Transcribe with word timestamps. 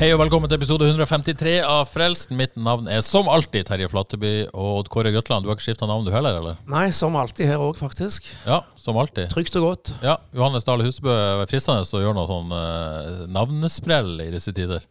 Hei 0.00 0.06
og 0.14 0.22
velkommen 0.22 0.48
til 0.48 0.56
episode 0.56 0.86
153 0.88 1.58
av 1.60 1.82
Frelsen. 1.90 2.32
Mitt 2.38 2.54
navn 2.56 2.86
er 2.88 3.02
som 3.04 3.26
alltid 3.28 3.66
Terje 3.68 3.84
Flatteby. 3.92 4.30
Og 4.48 4.78
Odd 4.78 4.86
Kåre 4.88 5.10
Grøtland, 5.12 5.44
du 5.44 5.50
har 5.50 5.58
ikke 5.58 5.66
skifta 5.66 5.84
navn 5.84 6.06
du 6.06 6.08
heller, 6.14 6.38
eller? 6.38 6.54
Nei, 6.72 6.86
som 6.96 7.18
alltid 7.20 7.50
her 7.50 7.60
òg, 7.60 7.74
faktisk. 7.76 8.30
Ja, 8.46 8.62
som 8.80 8.96
alltid. 8.96 9.28
Trygt 9.28 9.58
og 9.60 9.66
godt. 9.66 9.90
Ja, 10.00 10.14
Johannes 10.32 10.64
Dale 10.64 10.86
Husebø 10.86 11.12
er 11.12 11.50
fristende 11.50 11.84
å 11.84 12.00
gjøre 12.00 12.16
noe 12.16 12.30
sånn 12.30 12.54
uh, 12.56 13.26
navnesprell 13.28 14.24
i 14.24 14.30
disse 14.32 14.56
tider. 14.56 14.88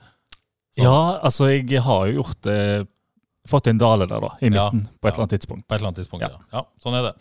Ja, 0.77 0.94
altså 1.26 1.49
jeg 1.49 1.82
har 1.88 2.05
jo 2.12 2.20
gjort 2.20 2.46
det 2.46 2.62
Fått 3.49 3.66
en 3.71 3.80
dale 3.82 4.05
der, 4.05 4.21
da, 4.21 4.30
i 4.46 4.52
Ja, 4.52 4.68
midten, 4.70 4.84
på 5.02 5.07
et 5.07 5.10
ja. 5.10 5.16
eller 5.16 5.23
annet 5.23 5.34
tidspunkt. 5.40 5.66
På 5.66 5.73
et 5.73 5.80
eller 5.80 5.90
annet 5.90 6.04
tidspunkt, 6.04 6.27
ja. 6.27 6.35
Ja. 6.38 6.60
ja. 6.60 6.66
Sånn 6.85 6.99
er 6.99 7.07
det. 7.07 7.16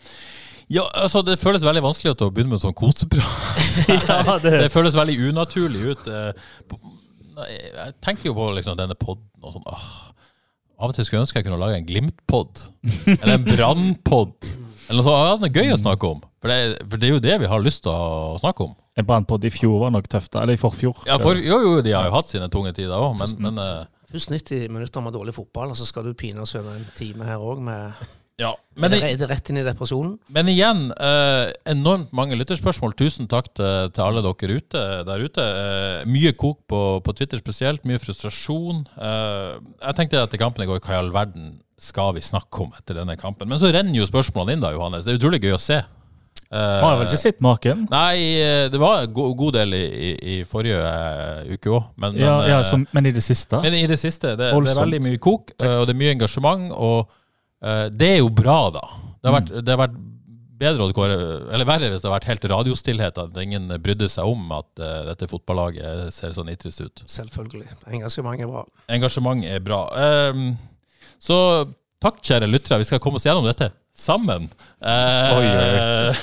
Ja, 0.69 0.83
altså 0.93 1.23
Det 1.25 1.39
føles 1.41 1.65
veldig 1.65 1.81
vanskelig 1.81 2.13
å 2.13 2.29
begynne 2.29 2.53
med 2.53 2.59
en 2.59 2.67
sånn 2.67 2.77
koseprat. 2.77 3.25
Ja, 4.05 4.35
det 4.43 4.53
det, 4.67 4.69
føles 4.69 4.93
veldig 4.93 5.31
unaturlig 5.31 5.95
ut. 5.95 6.05
eh, 6.05 6.51
Jeg 7.47 7.95
tenker 8.03 8.29
jo 8.29 8.35
på 8.37 8.47
liksom 8.57 8.77
denne 8.79 8.97
podden 8.99 9.43
og 9.43 9.55
sånn 9.55 9.67
åh, 9.69 9.87
Av 10.79 10.91
og 10.91 10.95
til 10.95 11.07
skulle 11.07 11.19
jeg 11.19 11.27
ønske 11.27 11.41
jeg 11.41 11.45
kunne 11.47 11.59
lage 11.59 11.75
en 11.79 11.87
Glimt-pod. 11.87 12.61
Eller 13.19 13.33
en 13.35 13.47
Brann-pod. 13.47 14.47
Eller 14.87 15.01
noe 15.01 15.05
sånt. 15.05 15.25
Ja, 15.27 15.33
det 15.41 15.49
er 15.49 15.63
gøy 15.63 15.73
å 15.75 15.79
snakke 15.81 16.11
om. 16.15 16.21
For 16.39 16.51
det, 16.51 16.55
er, 16.55 16.75
for 16.85 17.01
det 17.01 17.07
er 17.09 17.11
jo 17.11 17.23
det 17.25 17.35
vi 17.41 17.49
har 17.51 17.63
lyst 17.65 17.83
til 17.83 17.91
å 17.91 18.37
snakke 18.39 18.63
om. 18.63 18.77
En 18.95 19.07
brannpod 19.07 19.43
i 19.47 19.51
fjor 19.51 19.75
var 19.83 19.91
nok 19.91 20.07
tøft. 20.11 20.37
Eller 20.39 20.55
i 20.55 20.61
forfjor. 20.61 21.03
Ja, 21.09 21.19
for, 21.19 21.35
jo, 21.35 21.59
jo, 21.65 21.73
de 21.83 21.91
har 21.95 22.07
jo 22.07 22.15
hatt 22.15 22.31
sine 22.31 22.47
tunge 22.51 22.71
tider 22.77 22.95
òg, 22.95 23.17
men, 23.19 23.35
men 23.43 23.59
eh, 23.63 23.87
Først 24.09 24.31
90 24.33 24.71
minutter 24.73 25.03
med 25.05 25.13
dårlig 25.13 25.35
fotball, 25.35 25.69
og 25.69 25.77
så 25.77 25.85
skal 25.85 26.07
du 26.07 26.15
pine 26.17 26.41
oss 26.41 26.55
gjennom 26.55 26.73
en 26.73 26.87
time 26.97 27.27
her 27.27 27.43
òg 27.45 27.59
med 27.61 27.99
ja. 28.39 28.53
Men, 28.79 28.93
er, 28.95 29.01
det, 29.01 29.07
er 29.11 29.19
det 29.19 29.27
rett 29.27 29.49
inn 29.51 29.59
i 29.59 29.65
depresjonen? 29.65 30.13
men 30.31 30.47
igjen, 30.51 30.85
eh, 30.95 31.51
enormt 31.73 32.13
mange 32.15 32.37
lytterspørsmål. 32.39 32.95
Tusen 32.99 33.27
takk 33.27 33.51
til, 33.59 33.89
til 33.91 34.05
alle 34.05 34.23
dere 34.23 34.59
ute, 34.61 34.83
der 35.09 35.25
ute. 35.25 35.43
Eh, 35.43 36.07
mye 36.07 36.31
kok 36.39 36.61
på, 36.71 36.81
på 37.03 37.15
Twitter 37.19 37.41
spesielt, 37.41 37.83
mye 37.89 37.99
frustrasjon. 37.99 38.85
Eh, 38.95 39.57
jeg 39.83 39.99
tenkte 39.99 40.23
etter 40.23 40.41
kampen 40.41 40.63
i 40.63 40.69
går, 40.69 40.79
hva 40.85 40.95
i 40.95 41.01
all 41.01 41.11
verden 41.15 41.57
skal 41.79 42.15
vi 42.15 42.23
snakke 42.23 42.65
om 42.65 42.73
etter 42.79 42.97
denne 43.01 43.19
kampen? 43.19 43.51
Men 43.51 43.59
så 43.59 43.71
renner 43.75 43.95
jo 43.95 44.07
spørsmålene 44.07 44.57
inn, 44.57 44.63
da, 44.63 44.73
Johannes. 44.75 45.05
Det 45.07 45.15
er 45.15 45.19
utrolig 45.21 45.43
gøy 45.43 45.55
å 45.59 45.63
se. 45.63 45.81
Eh, 46.49 46.79
Har 46.81 46.95
vel 46.97 47.05
ikke 47.05 47.21
sett 47.21 47.43
maken? 47.45 47.83
Nei, 47.91 48.39
eh, 48.41 48.63
det 48.73 48.79
var 48.81 49.03
en 49.03 49.11
go 49.13 49.27
god 49.37 49.59
del 49.59 49.75
i, 49.77 49.83
i, 49.85 50.09
i 50.33 50.37
forrige 50.49 50.79
eh, 50.81 51.51
uke 51.53 51.69
òg, 51.75 51.91
men, 52.01 52.17
Ja, 52.17 52.39
men, 52.39 52.49
ja, 52.49 52.63
som, 52.65 52.87
men 52.95 53.05
i 53.05 53.11
det 53.13 53.21
siste? 53.21 53.59
men 53.61 53.75
i 53.77 53.83
det 53.85 53.99
siste, 54.01 54.31
det, 54.33 54.49
det 54.49 54.71
er 54.73 54.79
veldig 54.79 55.01
mye 55.05 55.19
kok, 55.21 55.53
og 55.59 55.83
det 55.85 55.93
er 55.93 55.99
mye 55.99 56.15
engasjement, 56.15 56.71
og 56.73 57.11
det 57.91 58.07
er 58.15 58.21
jo 58.21 58.29
bra, 58.31 58.61
da. 58.71 58.85
Det 59.19 59.27
har 59.27 59.35
vært, 59.35 59.49
det 59.65 59.73
har 59.73 59.81
vært 59.81 59.97
bedre, 60.59 60.85
å 60.85 60.95
kåre, 60.95 61.17
eller 61.53 61.67
verre 61.67 61.89
hvis 61.91 62.03
det 62.03 62.09
har 62.09 62.17
vært 62.17 62.29
helt 62.29 62.47
radiostillhet, 62.51 63.19
at 63.21 63.37
ingen 63.41 63.69
brydde 63.83 64.09
seg 64.11 64.27
om 64.27 64.51
at 64.55 64.69
uh, 64.81 65.01
dette 65.09 65.29
fotballaget 65.31 66.13
ser 66.15 66.33
så 66.35 66.45
nitrist 66.47 66.83
ut. 66.83 67.03
Selvfølgelig. 67.09 67.67
Engasjement 67.87 68.39
er 68.39 68.49
bra. 68.51 68.65
Engasjement 68.91 69.45
er 69.47 69.63
bra. 69.63 69.81
Ehm, 69.99 70.49
så 71.19 71.37
takk, 72.03 72.21
kjære 72.25 72.49
lyttere. 72.49 72.81
Vi 72.81 72.89
skal 72.89 73.03
komme 73.03 73.19
oss 73.19 73.27
gjennom 73.27 73.47
dette 73.47 73.71
sammen. 73.99 74.47
Oi, 74.79 75.43
Oi, 75.43 75.47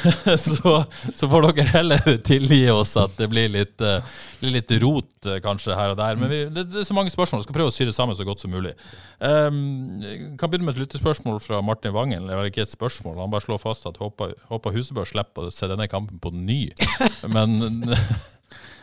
så, 0.47 0.73
så 1.15 1.29
får 1.31 1.49
dere 1.49 1.67
heller 1.73 2.17
tilgi 2.27 2.63
oss 2.73 2.95
at 3.01 3.17
det 3.19 3.29
blir 3.33 3.51
litt, 3.53 3.81
eh, 3.85 4.15
litt 4.47 4.71
rot 4.83 5.29
eh, 5.29 5.41
kanskje 5.45 5.77
her 5.79 5.95
og 5.95 5.99
der. 6.01 6.21
Men 6.21 6.33
vi, 6.33 6.41
det, 6.53 6.67
det 6.73 6.83
er 6.83 6.89
så 6.89 6.97
mange 6.97 7.13
spørsmål. 7.15 7.43
Vi 7.43 7.49
skal 7.49 7.59
prøve 7.59 7.73
å 7.73 7.77
sy 7.77 7.89
det 7.89 7.97
sammen 7.97 8.19
så 8.19 8.27
godt 8.29 8.43
som 8.43 8.55
mulig. 8.55 8.75
Um, 9.19 10.05
kan 10.41 10.51
begynne 10.51 10.69
med 10.69 10.77
et 10.77 10.85
lyttespørsmål 10.85 11.41
fra 11.45 11.63
Martin 11.65 11.95
Vangen. 11.97 12.29
Eller 12.29 12.51
ikke 12.51 12.67
et 12.67 12.73
spørsmål, 12.73 13.19
han 13.23 13.33
bare 13.33 13.47
slår 13.47 13.63
fast 13.63 13.89
at 13.91 14.01
håper, 14.03 14.37
håper 14.53 14.77
Husebø 14.77 15.07
slipper 15.09 15.51
å 15.51 15.55
se 15.55 15.71
denne 15.71 15.89
kampen 15.91 16.23
på 16.23 16.35
ny. 16.35 16.63
Men 17.35 17.59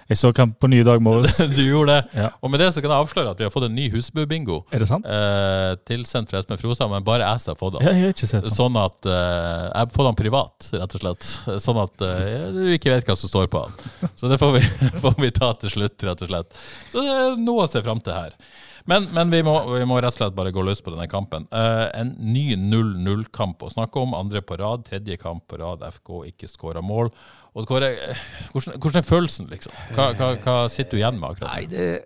Jeg 0.09 0.19
så 0.19 0.29
kamp 0.35 0.57
på 0.59 0.67
ny 0.67 0.81
dag 0.83 1.01
morges. 1.03 1.37
du 1.57 1.61
gjorde 1.63 1.95
det. 1.95 2.19
Ja. 2.19 2.29
Og 2.43 2.51
med 2.51 2.59
det 2.61 2.69
så 2.75 2.83
kan 2.83 2.91
jeg 2.91 3.05
avsløre 3.05 3.31
at 3.33 3.39
vi 3.39 3.45
har 3.47 3.53
fått 3.53 3.67
en 3.69 3.75
ny 3.75 3.87
Husbu-bingo. 3.93 4.59
Er 4.75 4.83
det 4.83 4.89
sant? 4.89 5.07
Eh, 5.07 5.71
tilsendt 5.87 6.31
fra 6.31 6.41
Espen 6.41 6.59
Frosa, 6.59 6.89
men 6.91 7.05
bare 7.07 7.25
jeg 7.25 7.43
som 7.43 7.53
har 7.53 7.59
fått 7.61 7.77
den. 7.77 7.85
Ja, 7.87 7.93
jeg 7.95 8.09
har 8.09 8.15
ikke 8.15 8.29
sett 8.29 8.45
den. 8.45 8.53
Sånn 8.53 8.77
at 8.79 9.07
eh, 9.07 9.63
Jeg 9.69 9.79
har 9.79 9.93
fått 9.95 10.09
den 10.09 10.19
privat, 10.19 10.67
rett 10.75 10.97
og 10.99 11.05
slett. 11.05 11.29
Sånn 11.63 11.79
at 11.85 12.05
eh, 12.09 12.49
du 12.51 12.61
ikke 12.75 12.91
vet 12.93 13.07
hva 13.07 13.17
som 13.19 13.31
står 13.31 13.49
på 13.53 13.63
den. 13.63 14.11
Så 14.19 14.31
det 14.31 14.41
får 14.41 14.53
vi, 14.57 14.65
får 15.05 15.17
vi 15.23 15.31
ta 15.39 15.53
til 15.63 15.75
slutt, 15.77 15.97
rett 16.09 16.27
og 16.27 16.33
slett. 16.33 16.61
Så 16.91 16.99
det 16.99 17.17
er 17.17 17.41
noe 17.41 17.65
å 17.65 17.71
se 17.71 17.83
fram 17.85 18.03
til 18.03 18.17
her. 18.17 18.37
Men, 18.85 19.07
men 19.15 19.31
vi, 19.31 19.39
må, 19.47 19.55
vi 19.71 19.85
må 19.87 20.01
rett 20.03 20.11
og 20.11 20.17
slett 20.17 20.35
bare 20.35 20.51
gå 20.51 20.63
løs 20.67 20.83
på 20.83 20.91
denne 20.91 21.07
kampen. 21.11 21.45
Eh, 21.55 21.85
en 22.01 22.11
ny 22.19 22.57
0-0-kamp 22.59 23.63
å 23.63 23.71
snakke 23.71 24.01
om. 24.03 24.15
Andre 24.17 24.43
på 24.43 24.57
rad, 24.59 24.83
tredje 24.89 25.15
kamp 25.21 25.45
på 25.47 25.61
rad. 25.61 25.85
FK 25.87 26.25
ikke 26.33 26.51
skåra 26.51 26.83
mål. 26.83 27.13
Og 27.53 27.69
Kåre, 27.69 27.91
eh, 27.93 28.27
hvordan, 28.51 28.79
hvordan 28.81 28.99
er 28.99 29.07
følelsen, 29.07 29.49
liksom? 29.51 29.73
Hva, 29.93 30.11
hva, 30.17 30.33
hva 30.41 30.55
sitter 30.73 30.97
du 30.97 31.01
igjen 31.01 31.19
med 31.19 31.29
akkurat 31.29 31.53
Nei, 31.53 31.65
det 31.69 31.83
er 31.85 32.05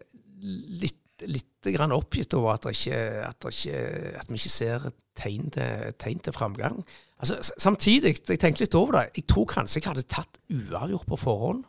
litt, 0.83 1.03
litt 1.27 1.69
grann 1.73 1.95
oppgitt 1.95 2.35
over 2.37 2.55
at, 2.55 2.67
ikke, 2.71 2.99
at, 3.27 3.47
ikke, 3.51 3.83
at 4.19 4.31
vi 4.31 4.39
ikke 4.39 4.53
ser 4.53 4.89
tegn 5.17 5.51
til, 5.55 5.93
tegn 5.99 6.19
til 6.23 6.35
framgang. 6.35 6.81
Altså, 7.17 7.39
samtidig, 7.57 8.17
jeg 8.19 8.39
tenker 8.41 8.65
litt 8.65 8.75
over 8.77 8.99
det, 8.99 9.05
jeg 9.17 9.27
tror 9.31 9.47
kanskje 9.49 9.79
jeg 9.81 9.89
hadde 9.89 10.05
tatt 10.11 10.41
uavgjort 10.53 11.07
på 11.09 11.21
forhånd, 11.23 11.63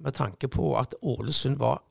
med 0.00 0.16
tanke 0.16 0.48
på 0.48 0.74
at 0.80 0.94
Ålesund 1.04 1.58
var 1.60 1.82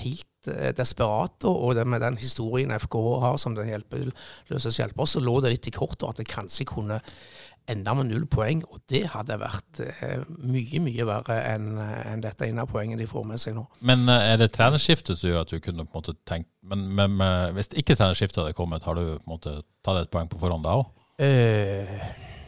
helt 0.00 0.48
eh, 0.48 0.72
desperate, 0.76 1.48
og 1.48 1.74
det 1.76 1.86
med 1.88 2.02
den 2.04 2.18
historien 2.20 2.72
FK 2.76 2.96
har 3.22 3.38
som 3.40 3.56
den 3.56 3.70
hjelpeløse 3.72 4.72
hjelper, 4.76 5.08
så 5.08 5.22
lå 5.24 5.38
det 5.44 5.54
litt 5.54 5.70
i 5.70 5.74
kortet 5.74 6.08
at 6.08 6.20
det 6.20 6.28
kanskje 6.28 6.68
kunne 6.68 7.00
enda 7.70 7.94
med 7.96 8.08
null 8.10 8.24
poeng, 8.30 8.60
og 8.70 8.80
det 8.90 9.04
hadde 9.12 9.36
vært 9.40 9.80
eh, 9.84 10.22
mye, 10.44 10.80
mye 10.84 11.06
verre 11.08 11.36
enn 11.52 11.68
en 11.80 12.22
dette 12.24 12.48
ene 12.48 12.64
poenget 12.70 12.98
de 13.00 13.06
får 13.10 13.24
med 13.30 13.40
seg 13.42 13.54
nå. 13.56 13.64
Men 13.86 14.02
eh, 14.10 14.26
er 14.34 14.40
det 14.42 14.50
trenerskiftet 14.56 15.18
som 15.20 15.30
gjør 15.30 15.44
at 15.44 15.52
du 15.54 15.60
kunne 15.64 15.86
på 15.86 15.94
en 15.94 16.00
måte 16.02 16.16
tenkt 16.28 16.48
Men, 16.66 16.82
men, 16.94 17.14
men 17.18 17.54
hvis 17.56 17.70
ikke 17.80 17.96
trenerskiftet 17.96 18.42
hadde 18.42 18.56
kommet, 18.58 18.84
har 18.84 18.98
du 18.98 19.04
på 19.16 19.22
en 19.24 19.32
måte 19.32 19.54
tatt 19.86 20.02
et 20.04 20.10
poeng 20.12 20.28
på 20.30 20.38
forhånd 20.42 20.66
da 20.66 20.74
òg? 20.82 20.90
Eh, 21.20 21.94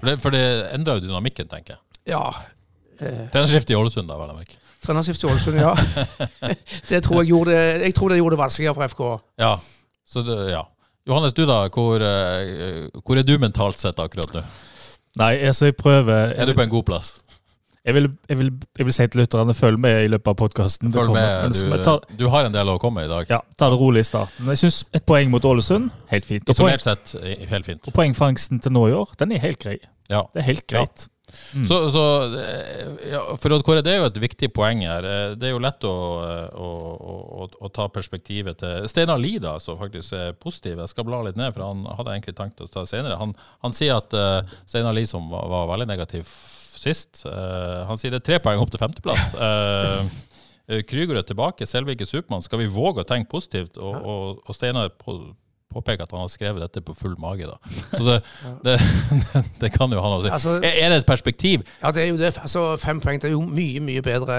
For 0.00 0.10
det, 0.10 0.16
for 0.24 0.34
det 0.34 0.42
endrer 0.74 0.98
jo 1.00 1.06
dynamikken, 1.08 1.48
tenker 1.50 1.76
jeg. 1.78 1.82
ja. 2.14 2.24
Eh, 3.02 3.24
Trenerskiftet 3.32 3.72
i 3.74 3.78
Ålesund, 3.78 4.06
da, 4.10 4.18
vel 4.20 4.30
å 4.34 4.36
merke. 4.36 4.58
Trenerskift 4.82 5.22
i 5.24 5.28
Ålesund, 5.30 5.58
ja. 5.62 5.72
det 6.90 7.00
tror 7.06 7.22
jeg, 7.22 7.30
gjorde, 7.32 7.54
jeg 7.86 7.94
tror 7.96 8.10
det 8.12 8.18
gjorde 8.20 8.36
det 8.36 8.40
vanskeligere 8.42 8.74
for 8.78 8.92
FK. 8.92 9.02
Ja. 9.42 9.52
Så 10.12 10.22
det, 10.26 10.36
ja. 10.52 10.60
Johannes, 11.08 11.34
du 11.34 11.42
da, 11.48 11.60
hvor, 11.74 12.02
eh, 12.04 12.86
hvor 13.02 13.18
er 13.18 13.26
du 13.26 13.32
mentalt 13.42 13.80
sett 13.80 13.98
akkurat 14.02 14.34
nå? 14.36 14.42
Nei, 15.20 15.34
altså, 15.44 15.68
jeg 15.68 15.76
prøver 15.76 16.32
Er 16.32 16.48
du 16.48 16.54
på 16.56 16.64
en 16.64 16.72
god 16.72 16.86
plass? 16.88 17.12
Jeg 17.82 17.96
vil, 17.96 18.04
jeg 18.30 18.38
vil, 18.38 18.50
jeg 18.78 18.86
vil 18.86 18.94
si 18.94 19.04
til 19.10 19.20
lytterne 19.24 19.54
følg 19.58 19.80
med 19.82 20.04
i 20.04 20.10
løpet 20.12 20.30
av 20.30 20.36
podkasten. 20.38 20.92
Du, 20.94 21.00
du 22.20 22.28
har 22.30 22.46
en 22.46 22.54
del 22.54 22.68
å 22.70 22.76
komme 22.78 23.02
med 23.02 23.08
i 23.08 23.10
dag. 23.10 23.32
ja, 23.32 23.40
ta 23.58 23.70
det 23.72 23.78
rolig 23.80 24.04
i 24.04 24.06
starten. 24.06 24.46
Jeg 24.54 24.60
syns 24.60 24.84
et 24.94 25.02
poeng 25.08 25.32
mot 25.34 25.42
Ålesund, 25.50 25.90
helt 26.12 26.28
fint. 26.28 26.46
Isolert 26.54 26.84
sett 26.84 27.16
helt 27.50 27.66
fint. 27.66 27.82
og 27.82 27.96
poengfangsten 27.96 28.62
til 28.62 28.76
nå 28.76 28.86
i 28.92 28.94
år, 28.94 29.16
den 29.18 29.34
er 29.34 29.42
helt 29.42 29.58
grei. 29.64 29.80
Ja. 30.06 30.22
Det 30.30 30.44
er 30.44 30.48
helt 30.52 30.66
greit. 30.70 31.08
Mm. 31.54 31.64
Så, 31.68 31.78
så 31.94 32.02
eh, 32.38 33.10
ja, 33.12 33.22
for 33.40 33.54
Odd 33.56 33.64
Kåre, 33.66 33.82
det 33.84 33.94
er 33.94 34.00
jo 34.00 34.08
et 34.08 34.20
viktig 34.22 34.50
poeng 34.54 34.82
her. 34.86 35.06
Eh, 35.08 35.34
Det 35.38 35.48
er 35.48 35.54
jo 35.54 35.62
lett 35.62 35.84
å, 35.88 35.94
eh, 36.26 36.48
å, 36.56 36.70
å, 36.92 37.16
å, 37.44 37.48
å 37.66 37.70
ta 37.74 37.88
perspektivet 37.92 38.60
til 38.62 38.88
Steinar 38.90 39.20
Lie, 39.20 39.42
da, 39.42 39.58
som 39.62 39.78
faktisk 39.80 40.16
er 40.18 40.34
positiv. 40.38 40.80
Jeg 40.80 40.92
skal 40.92 41.06
bla 41.08 41.22
litt 41.26 41.38
ned, 41.40 41.52
for 41.54 41.66
han 41.66 41.84
hadde 41.98 42.16
egentlig 42.16 42.36
tenkt 42.38 42.60
å 42.64 42.68
ta 42.70 42.84
det 42.84 42.92
senere. 42.92 43.20
Han, 43.20 43.36
han 43.64 43.76
sier 43.76 43.98
at 43.98 44.16
uh, 44.16 44.40
Steinar 44.64 44.96
Lie, 44.96 45.08
som 45.08 45.28
var, 45.32 45.48
var 45.52 45.70
veldig 45.74 45.88
negativ 45.92 46.28
sist, 46.28 47.24
uh, 47.28 47.84
han 47.88 48.00
sier 48.00 48.14
det 48.14 48.22
er 48.22 48.28
tre 48.32 48.40
poeng 48.42 48.62
opp 48.62 48.72
til 48.72 48.82
femteplass. 48.82 49.34
Uh, 49.38 50.02
Krüger 50.88 51.18
er 51.18 51.26
tilbake, 51.26 51.66
Selvik 51.66 52.00
er 52.00 52.08
Supermann. 52.08 52.42
Skal 52.44 52.62
vi 52.62 52.70
våge 52.70 53.02
å 53.02 53.08
tenke 53.08 53.30
positivt? 53.32 53.76
Og, 53.82 53.96
og, 53.98 54.42
og 54.46 54.56
Steinar 54.56 54.92
på, 54.96 55.18
påpeke 55.74 56.04
at 56.06 56.12
han 56.14 56.22
har 56.24 56.30
skrevet 56.32 56.62
dette 56.64 56.82
på 56.84 56.94
full 56.96 57.14
mage. 57.20 57.48
da. 57.48 57.56
Så 57.98 58.02
det, 58.06 58.18
det, 58.64 58.76
det 59.62 59.72
kan 59.74 59.92
jo 59.92 60.00
han 60.02 60.16
også. 60.18 60.32
Altså- 60.32 60.56
er, 60.60 60.88
det 60.92 61.00
et 61.02 61.08
perspektiv? 61.08 61.66
Ja, 61.82 61.90
det 61.90 62.04
er 62.04 62.10
jo 62.12 62.20
det. 62.20 62.32
Altså, 62.38 62.64
Fem 62.82 63.00
poeng 63.00 63.20
det 63.22 63.30
er 63.30 63.36
jo 63.36 63.42
mye 63.46 63.82
mye 63.84 64.04
bedre 64.04 64.38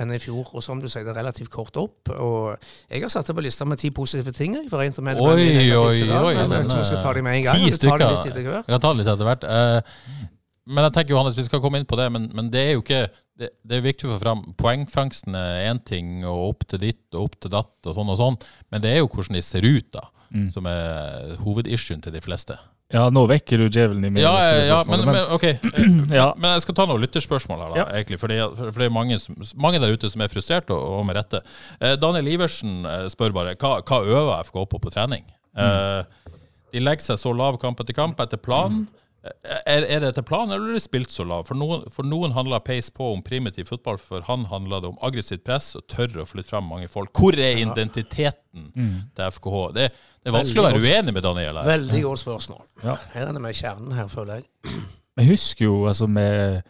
enn 0.00 0.14
i 0.14 0.20
fjor. 0.22 0.50
Og 0.54 0.64
som 0.64 0.80
du 0.82 0.88
sier, 0.88 1.04
det 1.06 1.14
er 1.14 1.20
relativt 1.22 1.50
kort 1.52 1.76
opp. 1.80 2.10
Og 2.16 2.56
jeg 2.90 3.04
har 3.04 3.12
satt 3.12 3.30
det 3.30 3.36
på 3.36 3.44
lista 3.44 3.68
med 3.68 3.82
ti 3.82 3.92
positive 3.94 4.34
ting. 4.36 4.56
Jeg, 4.58 4.70
for 4.72 4.82
rent 4.82 4.98
og 4.98 5.06
med, 5.06 5.20
Oi, 5.20 5.46
oi, 5.76 6.02
oi, 6.10 6.34
Men 6.46 6.60
jeg 6.60 6.72
tror 6.72 6.82
jeg 6.82 6.92
skal 6.92 7.02
ta 7.04 7.14
dem 7.16 7.26
med 7.28 7.40
en 7.40 7.48
gang. 7.48 7.64
ti 7.64 7.72
stykker. 7.78 8.06
litt 8.10 8.30
etter 8.32 8.46
hvert. 8.48 8.68
Jeg 8.68 8.76
kan 8.76 8.84
ta 8.86 8.92
litt 8.96 9.10
etter 9.14 9.28
hvert. 9.28 9.48
Uh, 9.48 10.28
men 10.70 10.86
jeg 10.86 10.94
tenker 10.94 11.16
Johannes, 11.16 11.38
vi 11.38 11.46
skal 11.48 11.62
komme 11.62 11.80
inn 11.80 11.88
på 11.88 11.98
det, 11.98 12.06
men, 12.14 12.28
men 12.36 12.50
det 12.52 12.62
er 12.62 12.72
jo 12.76 12.84
ikke 12.84 13.06
det, 13.40 13.48
det 13.66 13.78
er 13.78 13.84
viktig 13.84 14.06
å 14.08 14.14
få 14.14 14.20
fram. 14.22 14.42
Poengfangsten 14.60 15.36
er 15.38 15.70
én 15.70 15.80
ting, 15.86 16.20
og 16.28 16.52
opp 16.52 16.66
til 16.70 16.82
ditt 16.82 17.16
og 17.16 17.30
opp 17.30 17.38
til 17.40 17.52
datt 17.54 17.88
og 17.88 17.96
sånn 17.96 18.12
og 18.12 18.18
sånn, 18.20 18.38
men 18.70 18.84
det 18.84 18.92
er 18.92 19.00
jo 19.00 19.08
hvordan 19.08 19.38
de 19.38 19.44
ser 19.44 19.66
ut, 19.66 19.88
da, 19.96 20.04
Mm. 20.30 20.50
som 20.54 20.66
er 20.70 21.36
hovedissuen 21.42 22.00
til 22.04 22.12
de 22.14 22.20
fleste. 22.22 22.54
Ja, 22.90 23.04
nå 23.10 23.22
vekker 23.30 23.58
du 23.58 23.68
djevelen 23.70 24.04
i 24.06 24.10
meg. 24.10 24.22
Ja, 24.22 24.32
ja, 24.66 24.76
men, 24.86 25.02
men 25.06 25.18
ok. 25.34 25.44
ja. 26.20 26.28
Men 26.38 26.56
jeg 26.56 26.64
skal 26.64 26.76
ta 26.78 26.86
noen 26.90 27.02
lytterspørsmål 27.04 27.60
her, 27.64 27.72
da, 27.74 27.78
Ja. 27.82 27.86
egentlig. 27.98 28.18
For 28.18 28.30
det, 28.30 28.38
for 28.58 28.78
det 28.78 28.86
er 28.88 28.94
mange, 28.94 29.18
som, 29.22 29.34
mange 29.62 29.78
der 29.82 29.94
ute 29.94 30.10
som 30.10 30.22
er 30.22 30.30
frustrert, 30.32 30.70
og, 30.74 30.82
og 30.98 31.04
med 31.06 31.18
rette. 31.18 31.42
Eh, 31.80 31.94
Daniel 32.02 32.30
Iversen 32.30 32.80
eh, 32.86 33.04
spør 33.10 33.34
bare 33.36 33.54
hva, 33.58 33.76
hva 33.86 34.00
øver 34.06 34.42
FK 34.48 34.58
på 34.70 34.80
på 34.82 34.90
trening. 34.94 35.22
Eh, 35.58 36.32
de 36.74 36.82
legger 36.82 37.12
seg 37.12 37.18
så 37.22 37.34
lav 37.34 37.58
kamp 37.62 37.82
etter 37.82 37.94
kamp 37.98 38.18
etter 38.22 38.38
planen. 38.42 38.88
Er, 39.20 39.84
er 39.84 40.00
det 40.00 40.14
etter 40.14 40.24
planen, 40.24 40.54
eller 40.54 40.72
er 40.72 40.78
det 40.78 40.84
spilt 40.84 41.12
så 41.12 41.26
lav? 41.28 41.44
For 41.48 41.58
noen, 41.58 41.82
for 41.92 42.08
noen 42.08 42.32
handler 42.32 42.62
pace 42.64 42.88
på 42.94 43.10
om 43.12 43.20
primitiv 43.24 43.68
fotball, 43.68 43.98
for 44.00 44.24
han 44.24 44.46
handler 44.48 44.80
det 44.80 44.90
om 44.94 44.98
aggressivt 45.04 45.44
press 45.44 45.74
og 45.76 45.84
tørre 45.92 46.24
å 46.24 46.28
flytte 46.28 46.48
fram 46.54 46.70
mange 46.70 46.88
folk. 46.88 47.12
Hvor 47.16 47.36
er 47.36 47.60
identiteten 47.60 48.70
til 48.72 49.36
FKH? 49.36 49.60
Det, 49.76 49.90
det 49.92 50.32
er 50.32 50.36
vanskelig 50.38 50.64
å 50.64 50.66
være 50.70 50.82
uenig 50.86 51.16
med 51.18 51.26
Daniel 51.28 51.60
her. 51.60 51.68
Veldig 51.68 52.02
godt 52.06 52.24
spørsmål. 52.24 52.64
Ja. 52.86 52.96
Her 53.12 53.28
er 53.28 53.36
det 53.36 53.44
med 53.44 53.60
kjernen 53.60 53.94
her, 53.98 54.08
føler 54.12 54.40
jeg. 54.40 54.48
Jeg 55.20 55.26
husker 55.34 55.66
jo 55.66 55.72
altså 55.90 56.06
med 56.08 56.62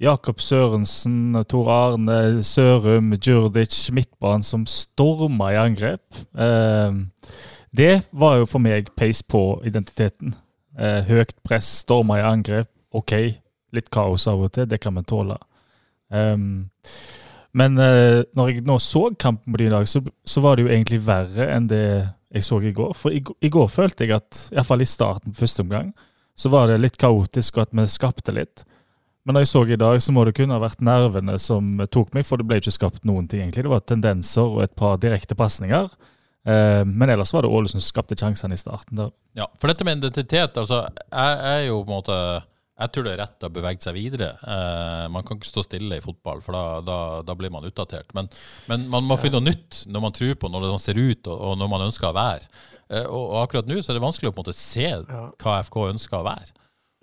Jakob 0.00 0.38
Sørensen, 0.40 1.34
Tor 1.50 1.68
Arne, 1.74 2.38
Sørum, 2.46 3.10
Djurdic, 3.18 3.74
midtbanen 3.92 4.46
som 4.46 4.64
storma 4.70 5.50
i 5.52 5.58
angrep. 5.60 6.22
Eh, 6.38 7.00
det 7.76 7.94
var 8.16 8.38
jo 8.38 8.46
for 8.48 8.64
meg 8.64 8.88
pace 8.96 9.26
på 9.28 9.58
identiteten. 9.68 10.38
Eh, 10.78 11.00
høyt 11.08 11.34
press, 11.46 11.68
stormer 11.82 12.20
i 12.22 12.26
angrep. 12.26 12.70
OK, 12.94 13.14
litt 13.74 13.88
kaos 13.92 14.28
av 14.30 14.44
og 14.46 14.52
til, 14.54 14.68
det 14.70 14.78
kan 14.82 14.94
vi 14.96 15.02
tåle. 15.08 15.36
Um, 16.08 16.68
men 17.58 17.80
eh, 17.82 18.22
når 18.38 18.52
jeg 18.52 18.64
nå 18.68 18.78
så 18.80 19.08
kampen 19.18 19.52
på 19.52 19.60
de 19.60 19.66
i 19.66 19.72
dag, 19.72 19.88
så, 19.90 20.00
så 20.24 20.42
var 20.44 20.56
det 20.56 20.64
jo 20.64 20.70
egentlig 20.72 21.02
verre 21.04 21.48
enn 21.52 21.66
det 21.68 21.82
jeg 22.32 22.46
så 22.46 22.60
i 22.62 22.72
går. 22.76 22.94
For 22.96 23.14
i, 23.14 23.20
i 23.44 23.50
går 23.52 23.68
følte 23.72 24.06
jeg 24.06 24.16
at, 24.20 24.44
iallfall 24.54 24.84
i 24.84 24.88
starten 24.88 25.34
på 25.34 25.42
første 25.42 25.64
omgang, 25.66 25.90
så 26.38 26.52
var 26.52 26.70
det 26.70 26.78
litt 26.80 26.98
kaotisk, 27.00 27.56
og 27.58 27.66
at 27.66 27.74
vi 27.74 27.86
skapte 27.90 28.34
litt. 28.36 28.62
Men 29.26 29.34
når 29.34 29.44
jeg 29.44 29.50
så 29.50 29.64
i 29.66 29.80
dag, 29.80 29.98
så 30.00 30.14
må 30.14 30.22
det 30.24 30.36
kunne 30.38 30.54
ha 30.54 30.62
vært 30.62 30.84
nervene 30.84 31.34
som 31.42 31.82
tok 31.90 32.14
meg, 32.14 32.24
for 32.28 32.38
det 32.38 32.46
ble 32.48 32.60
ikke 32.62 32.76
skapt 32.76 33.02
noen 33.08 33.26
ting, 33.28 33.42
egentlig. 33.42 33.66
Det 33.66 33.72
var 33.74 33.82
tendenser 33.82 34.46
og 34.46 34.62
et 34.64 34.76
par 34.78 35.00
direkte 35.02 35.36
pasninger. 35.36 35.90
Eh, 36.48 36.82
men 36.84 37.10
ellers 37.12 37.32
var 37.34 37.44
det 37.44 37.52
Ålesund 37.52 37.82
som 37.82 37.90
skapte 37.90 38.16
sjansene 38.16 38.56
i 38.56 38.60
starten. 38.60 38.96
der. 38.96 39.10
Ja, 39.36 39.48
for 39.60 39.68
dette 39.68 39.84
med 39.84 40.00
identitet, 40.00 40.56
altså, 40.56 40.86
jeg 41.10 41.42
er 41.52 41.66
jo 41.68 41.82
på 41.82 41.92
en 41.92 41.98
måte 42.00 42.20
Jeg 42.78 42.92
tror 42.94 43.02
det 43.02 43.12
er 43.16 43.18
rett 43.18 43.42
å 43.42 43.48
bevege 43.50 43.82
seg 43.82 43.96
videre. 43.96 44.26
Eh, 44.38 45.06
man 45.10 45.24
kan 45.26 45.34
ikke 45.34 45.48
stå 45.48 45.64
stille 45.66 45.96
i 45.98 46.02
fotball, 46.04 46.38
for 46.40 46.54
da, 46.54 46.60
da, 46.86 46.98
da 47.26 47.34
blir 47.34 47.50
man 47.50 47.66
utdatert. 47.66 48.12
Men, 48.14 48.28
men 48.70 48.84
man 48.86 49.02
må 49.02 49.16
finne 49.18 49.40
noe 49.40 49.50
nytt 49.50 49.80
når 49.90 50.04
man 50.04 50.14
tror 50.14 50.36
på, 50.38 50.46
når 50.46 50.68
det 50.68 50.76
ser 50.84 51.00
ut, 51.00 51.26
og, 51.26 51.34
og 51.34 51.58
når 51.58 51.72
man 51.72 51.86
ønsker 51.88 52.06
å 52.06 52.14
være. 52.14 52.46
Eh, 52.86 53.02
og, 53.02 53.24
og 53.24 53.40
akkurat 53.42 53.66
nå 53.66 53.80
så 53.82 53.90
er 53.90 53.98
det 53.98 54.04
vanskelig 54.06 54.30
å 54.30 54.36
på 54.36 54.44
en 54.44 54.46
måte 54.46 54.54
se 54.54 54.92
hva 55.42 55.56
FK 55.66 55.80
ønsker 55.88 56.20
å 56.20 56.28
være. 56.28 56.54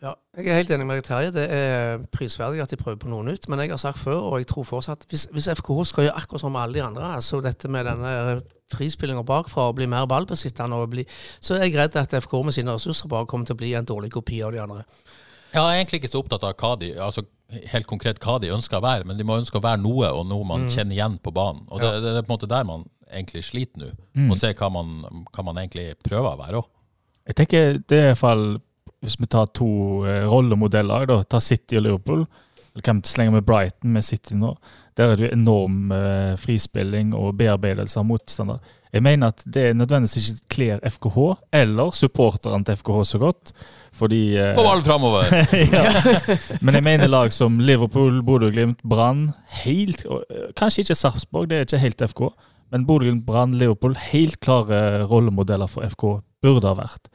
Ja, 0.04 0.12
jeg 0.36 0.50
er 0.52 0.58
helt 0.60 0.72
enig 0.76 0.86
med 0.90 0.98
deg, 1.00 1.06
Terje. 1.08 1.32
Det 1.32 1.44
er 1.56 2.02
prisverdig 2.12 2.60
at 2.60 2.72
de 2.74 2.78
prøver 2.80 2.98
på 3.00 3.10
noe 3.10 3.24
nytt. 3.24 3.48
Men 3.50 3.62
jeg 3.64 3.72
har 3.72 3.80
sagt 3.80 4.02
før, 4.02 4.26
og 4.28 4.42
jeg 4.42 4.50
tror 4.52 4.66
fortsatt, 4.68 5.06
hvis, 5.10 5.28
hvis 5.32 5.48
FKH 5.56 5.86
skal 5.88 6.08
gjøre 6.08 6.18
akkurat 6.20 6.44
som 6.44 6.58
alle 6.60 6.76
de 6.76 6.84
andre, 6.84 7.14
altså 7.16 7.40
dette 7.44 7.72
med 7.72 7.88
denne 7.88 8.42
frispillinga 8.74 9.24
bakfra 9.24 9.70
og 9.70 9.78
bli 9.80 9.88
mer 9.88 10.08
ballbesittende, 10.12 10.76
og 10.76 10.92
bli, 10.92 11.06
så 11.40 11.56
er 11.56 11.70
jeg 11.70 11.78
redd 11.80 11.96
at 12.02 12.18
FK 12.26 12.36
med 12.44 12.58
sine 12.58 12.76
ressurser 12.76 13.08
bare 13.12 13.30
kommer 13.30 13.48
til 13.48 13.56
å 13.56 13.62
bli 13.62 13.72
en 13.80 13.88
dårlig 13.88 14.12
kopi 14.18 14.42
av 14.44 14.52
de 14.52 14.62
andre. 14.66 14.84
Jeg 15.56 15.64
er 15.64 15.80
egentlig 15.80 16.02
ikke 16.02 16.12
så 16.12 16.20
opptatt 16.20 16.44
av 16.44 16.58
hva 16.60 16.74
de, 16.82 16.92
altså 17.00 17.24
helt 17.72 17.88
konkret 17.88 18.20
hva 18.20 18.36
de 18.44 18.52
ønsker 18.52 18.82
å 18.82 18.84
være, 18.84 19.08
men 19.08 19.16
de 19.16 19.24
må 19.24 19.40
ønske 19.40 19.62
å 19.62 19.64
være 19.64 19.80
noe, 19.80 20.12
og 20.12 20.28
noe 20.28 20.44
man 20.50 20.68
kjenner 20.68 20.98
igjen 20.98 21.20
på 21.24 21.32
banen. 21.32 21.64
Og 21.72 21.80
det, 21.80 21.94
det 22.04 22.18
er 22.18 22.26
på 22.26 22.34
en 22.34 22.36
måte 22.36 22.52
der 22.52 22.68
man 22.68 22.84
egentlig 23.08 23.46
sliter 23.48 23.86
nå. 23.86 23.92
Å 24.34 24.38
se 24.40 24.52
hva 24.58 24.70
man, 24.74 24.98
hva 25.32 25.46
man 25.46 25.62
egentlig 25.62 25.94
prøver 26.04 26.34
å 26.34 26.40
være 26.42 26.60
òg. 26.60 26.72
Jeg 27.30 27.38
tenker 27.40 27.78
det 27.80 27.98
er 27.98 28.04
i 28.04 28.10
hvert 28.12 28.20
fall 28.22 28.44
Hvis 29.06 29.20
vi 29.22 29.30
tar 29.30 29.52
to 29.54 29.70
eh, 30.10 30.26
rollemodeller, 30.30 31.06
da, 31.12 31.22
ta 31.30 31.42
City 31.44 31.78
og 31.78 31.86
Liverpool 31.86 32.24
Eller 32.26 32.88
hvem 32.88 33.04
vi 33.04 33.12
slenge 33.12 33.36
med 33.38 33.46
Brighton 33.46 33.94
med 33.94 34.04
City 34.04 34.38
nå? 34.40 34.56
Der 34.98 35.12
er 35.12 35.20
det 35.20 35.28
jo 35.28 35.36
enorm 35.36 35.92
eh, 35.92 36.34
frispilling 36.40 37.14
og 37.16 37.36
bearbeidelse 37.40 38.00
av 38.00 38.08
motstander. 38.08 38.60
Jeg 38.96 39.04
mener 39.04 39.34
at 39.34 39.42
det 39.52 39.74
nødvendigvis 39.76 40.30
ikke 40.32 40.54
kler 40.56 40.84
FKH 40.88 41.18
eller 41.60 41.92
supporterne 41.92 42.64
til 42.64 42.78
FKH 42.80 43.02
så 43.10 43.20
godt. 43.20 43.52
Fordi 43.96 44.22
På 44.56 44.62
Få 44.62 44.68
ballen 44.70 44.86
framover! 44.88 45.28
ja. 45.76 45.84
Men 46.62 46.80
jeg 46.80 46.84
mener 46.84 47.12
lag 47.12 47.34
som 47.36 47.60
Liverpool, 47.60 48.22
Bodø-Glimt, 48.24 48.80
Brann 48.88 49.34
helt, 49.66 50.06
eh, 50.06 50.48
Kanskje 50.56 50.86
ikke 50.86 50.96
Sarpsborg, 50.96 51.50
det 51.50 51.58
er 51.58 51.68
ikke 51.68 51.84
helt 51.84 52.08
FK. 52.14 52.24
Men 52.72 52.88
Bodø-Glimt, 52.88 53.26
Brann, 53.28 53.58
Liverpool, 53.60 53.96
helt 54.14 54.40
klare 54.40 55.04
rollemodeller 55.12 55.68
for 55.68 55.84
FK. 55.92 56.08
Burde 56.42 56.72
ha 56.72 56.80
vært. 56.80 57.12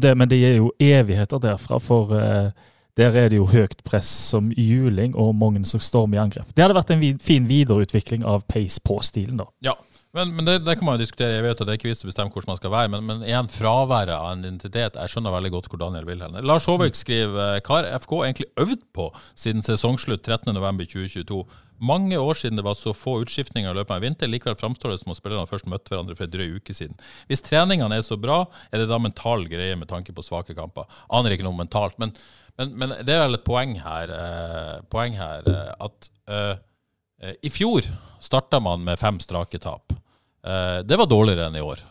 Det, 0.00 0.14
men 0.16 0.28
det 0.30 0.38
gir 0.40 0.58
jo 0.60 0.70
evigheter 0.80 1.40
derfra, 1.42 1.78
for 1.82 2.14
eh, 2.16 2.50
der 2.96 3.16
er 3.16 3.30
det 3.32 3.38
jo 3.40 3.48
høyt 3.48 3.80
press 3.88 4.08
som 4.32 4.50
juling 4.56 5.14
og 5.16 5.34
mange 5.36 5.64
som 5.68 5.80
stormer 5.80 6.18
i 6.18 6.22
angrep. 6.22 6.52
Det 6.52 6.64
hadde 6.64 6.76
vært 6.76 6.92
en 6.92 7.00
vid, 7.00 7.22
fin 7.24 7.48
videreutvikling 7.48 8.26
av 8.28 8.44
pace 8.50 8.80
på 8.84 8.98
stilen, 9.04 9.40
da. 9.40 9.48
Ja, 9.64 9.76
men, 10.12 10.34
men 10.36 10.44
det, 10.44 10.58
det 10.66 10.74
kan 10.76 10.84
man 10.84 10.98
jo 10.98 11.06
diskutere. 11.06 11.38
Jeg 11.38 11.44
vet 11.46 11.60
at 11.60 11.68
det 11.68 11.72
er 11.72 11.78
ikke 11.80 11.88
vi 11.88 11.96
som 11.96 12.10
bestemmer 12.10 12.34
hvordan 12.34 12.52
man 12.52 12.60
skal 12.60 12.74
være, 12.74 12.92
men, 12.92 13.04
men 13.08 13.22
igjen, 13.24 13.48
fraværet 13.52 14.12
av 14.12 14.28
en 14.34 14.44
identitet. 14.44 14.98
Jeg 15.00 15.12
skjønner 15.12 15.32
veldig 15.32 15.52
godt 15.54 15.70
hvor 15.72 15.80
Daniel 15.80 16.08
vil 16.08 16.20
hen. 16.24 16.36
Lars 16.44 16.68
Håvik 16.68 16.98
skriver 16.98 17.62
hva 17.64 17.78
har 17.78 17.88
FK 18.04 18.12
egentlig 18.18 18.50
øvd 18.60 18.82
på 18.92 19.08
siden 19.32 19.64
sesongslutt 19.64 20.28
13.11.2022? 20.28 21.40
Mange 21.82 22.18
år 22.20 22.38
siden 22.38 22.58
det 22.58 22.64
var 22.66 22.76
så 22.78 22.92
få 22.94 23.16
utskiftninger 23.24 23.72
i 23.72 23.76
løpet 23.76 23.90
av 23.90 23.98
en 23.98 24.04
vinter. 24.06 24.30
Likevel 24.30 24.58
framstår 24.60 24.92
det 24.92 25.00
som 25.02 25.10
om 25.10 25.18
spillerne 25.18 25.48
først 25.50 25.66
møtte 25.70 25.90
hverandre 25.90 26.14
for 26.18 26.28
en 26.28 26.34
drøy 26.34 26.60
uke 26.60 26.76
siden. 26.76 26.94
Hvis 27.30 27.42
treningene 27.42 27.98
er 27.98 28.04
så 28.06 28.18
bra, 28.20 28.44
er 28.70 28.82
det 28.82 28.90
da 28.90 29.00
mental 29.02 29.48
greie 29.50 29.78
med 29.78 29.90
tanke 29.90 30.14
på 30.14 30.24
svake 30.26 30.54
kamper? 30.58 30.86
Aner 31.10 31.34
ikke 31.34 31.46
noe 31.46 31.58
mentalt, 31.58 31.98
men, 32.02 32.14
men, 32.60 32.76
men 32.78 32.94
det 33.02 33.16
er 33.16 33.24
vel 33.24 33.40
et 33.40 33.46
poeng 33.48 33.74
her, 33.82 34.14
eh, 34.14 34.76
poeng 34.92 35.18
her 35.18 35.50
eh, 35.50 35.74
at 35.88 36.08
eh, 36.30 36.54
eh, 37.24 37.34
i 37.42 37.50
fjor 37.50 37.90
starta 38.22 38.62
man 38.62 38.86
med 38.86 39.02
fem 39.02 39.18
strake 39.22 39.58
tap. 39.62 39.90
Eh, 40.46 40.78
det 40.86 40.98
var 41.02 41.10
dårligere 41.10 41.50
enn 41.50 41.58
i 41.58 41.66
år. 41.66 41.82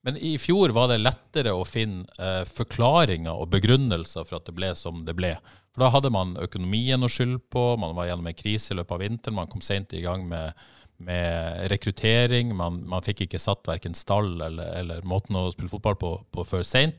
Men 0.00 0.16
i 0.16 0.36
fjor 0.40 0.72
var 0.72 0.88
det 0.88 1.02
lettere 1.02 1.52
å 1.52 1.64
finne 1.68 2.08
eh, 2.16 2.44
forklaringer 2.48 3.36
og 3.36 3.50
begrunnelser 3.52 4.24
for 4.24 4.38
at 4.38 4.46
det 4.48 4.54
ble 4.56 4.70
som 4.78 5.02
det 5.04 5.12
ble. 5.18 5.34
For 5.70 5.84
da 5.84 5.90
hadde 5.94 6.10
man 6.14 6.34
økonomien 6.42 7.06
å 7.06 7.10
skylde 7.10 7.40
på, 7.52 7.64
man 7.78 7.94
var 7.94 8.08
gjennom 8.08 8.26
en 8.26 8.38
krise 8.38 8.72
i 8.74 8.78
løpet 8.78 8.96
av 8.96 9.02
vinteren, 9.04 9.38
man 9.38 9.50
kom 9.50 9.62
sent 9.62 9.94
i 9.94 10.02
gang 10.02 10.24
med, 10.28 10.56
med 10.98 11.68
rekruttering, 11.70 12.50
man, 12.58 12.80
man 12.90 13.04
fikk 13.06 13.24
ikke 13.26 13.40
satt 13.42 13.68
verken 13.70 13.94
stall 13.94 14.32
eller, 14.40 14.74
eller 14.80 15.06
måten 15.06 15.38
å 15.38 15.46
spille 15.54 15.70
fotball 15.70 15.98
på, 16.00 16.16
på 16.34 16.46
før 16.48 16.66
seint. 16.66 16.98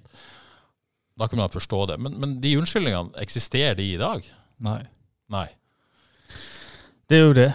Da 1.20 1.28
kan 1.28 1.42
man 1.42 1.52
forstå 1.52 1.84
det. 1.92 2.00
Men, 2.02 2.16
men 2.22 2.40
de 2.42 2.56
unnskyldningene, 2.62 3.12
eksisterer 3.22 3.76
de 3.78 3.90
i 3.92 4.00
dag? 4.00 4.24
Nei. 4.64 4.80
Nei. 5.32 5.50
Det 7.12 7.20
er 7.20 7.28
jo 7.28 7.36
det. 7.36 7.52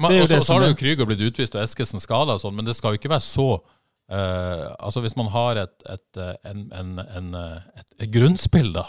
Men, 0.00 0.10
Det 0.10 0.16
jo 0.16 0.24
og 0.24 0.28
så 0.28 0.34
det 0.34 0.44
så 0.46 0.56
har 0.56 0.64
det 0.64 0.72
jo 0.72 0.78
Krüger 0.80 1.06
blitt 1.06 1.22
utvist 1.22 1.54
og 1.54 1.62
Eskesen 1.62 2.02
skada 2.02 2.34
og 2.34 2.42
sånn, 2.42 2.56
men 2.56 2.66
det 2.66 2.74
skal 2.74 2.94
jo 2.94 2.98
ikke 2.98 3.12
være 3.12 3.22
så 3.22 3.48
uh, 3.60 4.72
Altså 4.74 5.04
Hvis 5.04 5.14
man 5.14 5.28
har 5.30 5.60
et, 5.62 5.76
et, 5.86 6.22
en, 6.50 6.64
en, 6.74 6.96
en, 7.04 7.28
et, 7.78 7.86
et 8.02 8.10
grunnspill, 8.10 8.72
da, 8.74 8.88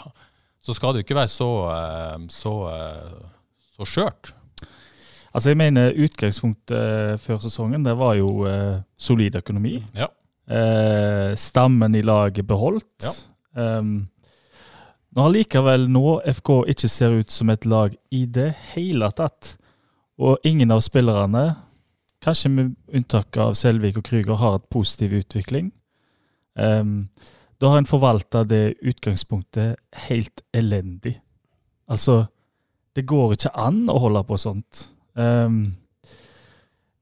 så 0.66 0.74
skal 0.74 0.94
det 0.94 1.02
jo 1.02 1.06
ikke 1.06 1.20
være 1.20 1.30
så 1.30 1.50
eh, 1.70 2.26
så, 2.34 2.54
eh, 2.72 3.14
så 3.76 3.86
skjørt. 3.86 4.32
Altså 5.36 5.52
jeg 5.52 5.60
mener 5.60 5.96
Utgangspunktet 6.00 6.76
eh, 6.76 7.14
før 7.20 7.42
sesongen 7.44 7.84
det 7.84 7.94
var 7.98 8.16
jo 8.18 8.46
eh, 8.48 8.80
solid 8.98 9.36
økonomi. 9.38 9.78
Ja. 9.94 10.08
Eh, 10.46 11.34
stammen 11.36 11.94
i 11.94 12.02
laget 12.02 12.46
beholdt. 12.48 13.04
Ja. 13.04 13.14
Um, 13.56 14.08
når 15.16 15.30
allikevel 15.30 15.86
nå 15.88 16.18
FK 16.28 16.50
ikke 16.72 16.90
ser 16.92 17.14
ut 17.20 17.32
som 17.32 17.48
et 17.52 17.64
lag 17.64 17.94
i 18.12 18.26
det 18.28 18.50
hele 18.74 19.08
tatt, 19.16 19.54
og 20.20 20.44
ingen 20.44 20.72
av 20.72 20.82
spillerne, 20.84 21.44
kanskje 22.24 22.50
med 22.52 22.74
unntak 22.92 23.36
av 23.40 23.56
Selvik 23.56 23.96
og 24.00 24.04
Krüger, 24.08 24.36
har 24.36 24.58
hatt 24.58 24.68
positiv 24.72 25.16
utvikling, 25.20 25.70
um, 26.60 27.08
da 27.60 27.72
har 27.72 27.80
en 27.80 27.88
forvalta 27.88 28.44
det 28.44 28.76
utgangspunktet 28.84 29.76
helt 30.08 30.42
elendig. 30.56 31.16
Altså, 31.88 32.26
det 32.96 33.06
går 33.08 33.36
ikke 33.36 33.54
an 33.56 33.84
å 33.92 33.98
holde 34.02 34.22
på 34.28 34.38
sånt. 34.40 34.88
Um, 35.14 35.62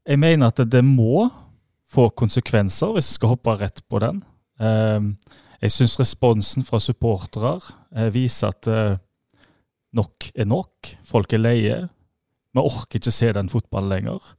jeg 0.07 0.21
mener 0.21 0.53
at 0.53 0.61
det 0.71 0.85
må 0.87 1.29
få 1.91 2.09
konsekvenser 2.19 2.95
hvis 2.95 3.09
jeg 3.09 3.19
skal 3.19 3.35
hoppe 3.35 3.57
rett 3.59 3.83
på 3.91 4.03
den. 4.03 4.23
Um, 4.59 5.15
jeg 5.63 5.73
syns 5.73 5.97
responsen 5.99 6.67
fra 6.67 6.79
supportere 6.83 7.57
eh, 7.97 8.11
viser 8.13 8.53
at 8.53 8.69
uh, 8.69 8.97
nok 9.97 10.29
er 10.35 10.49
nok. 10.51 10.91
Folk 11.09 11.33
er 11.33 11.41
leie. 11.41 11.79
Vi 12.55 12.63
orker 12.63 13.01
ikke 13.01 13.15
se 13.15 13.31
den 13.33 13.49
fotballen 13.51 13.95
lenger. 13.95 14.35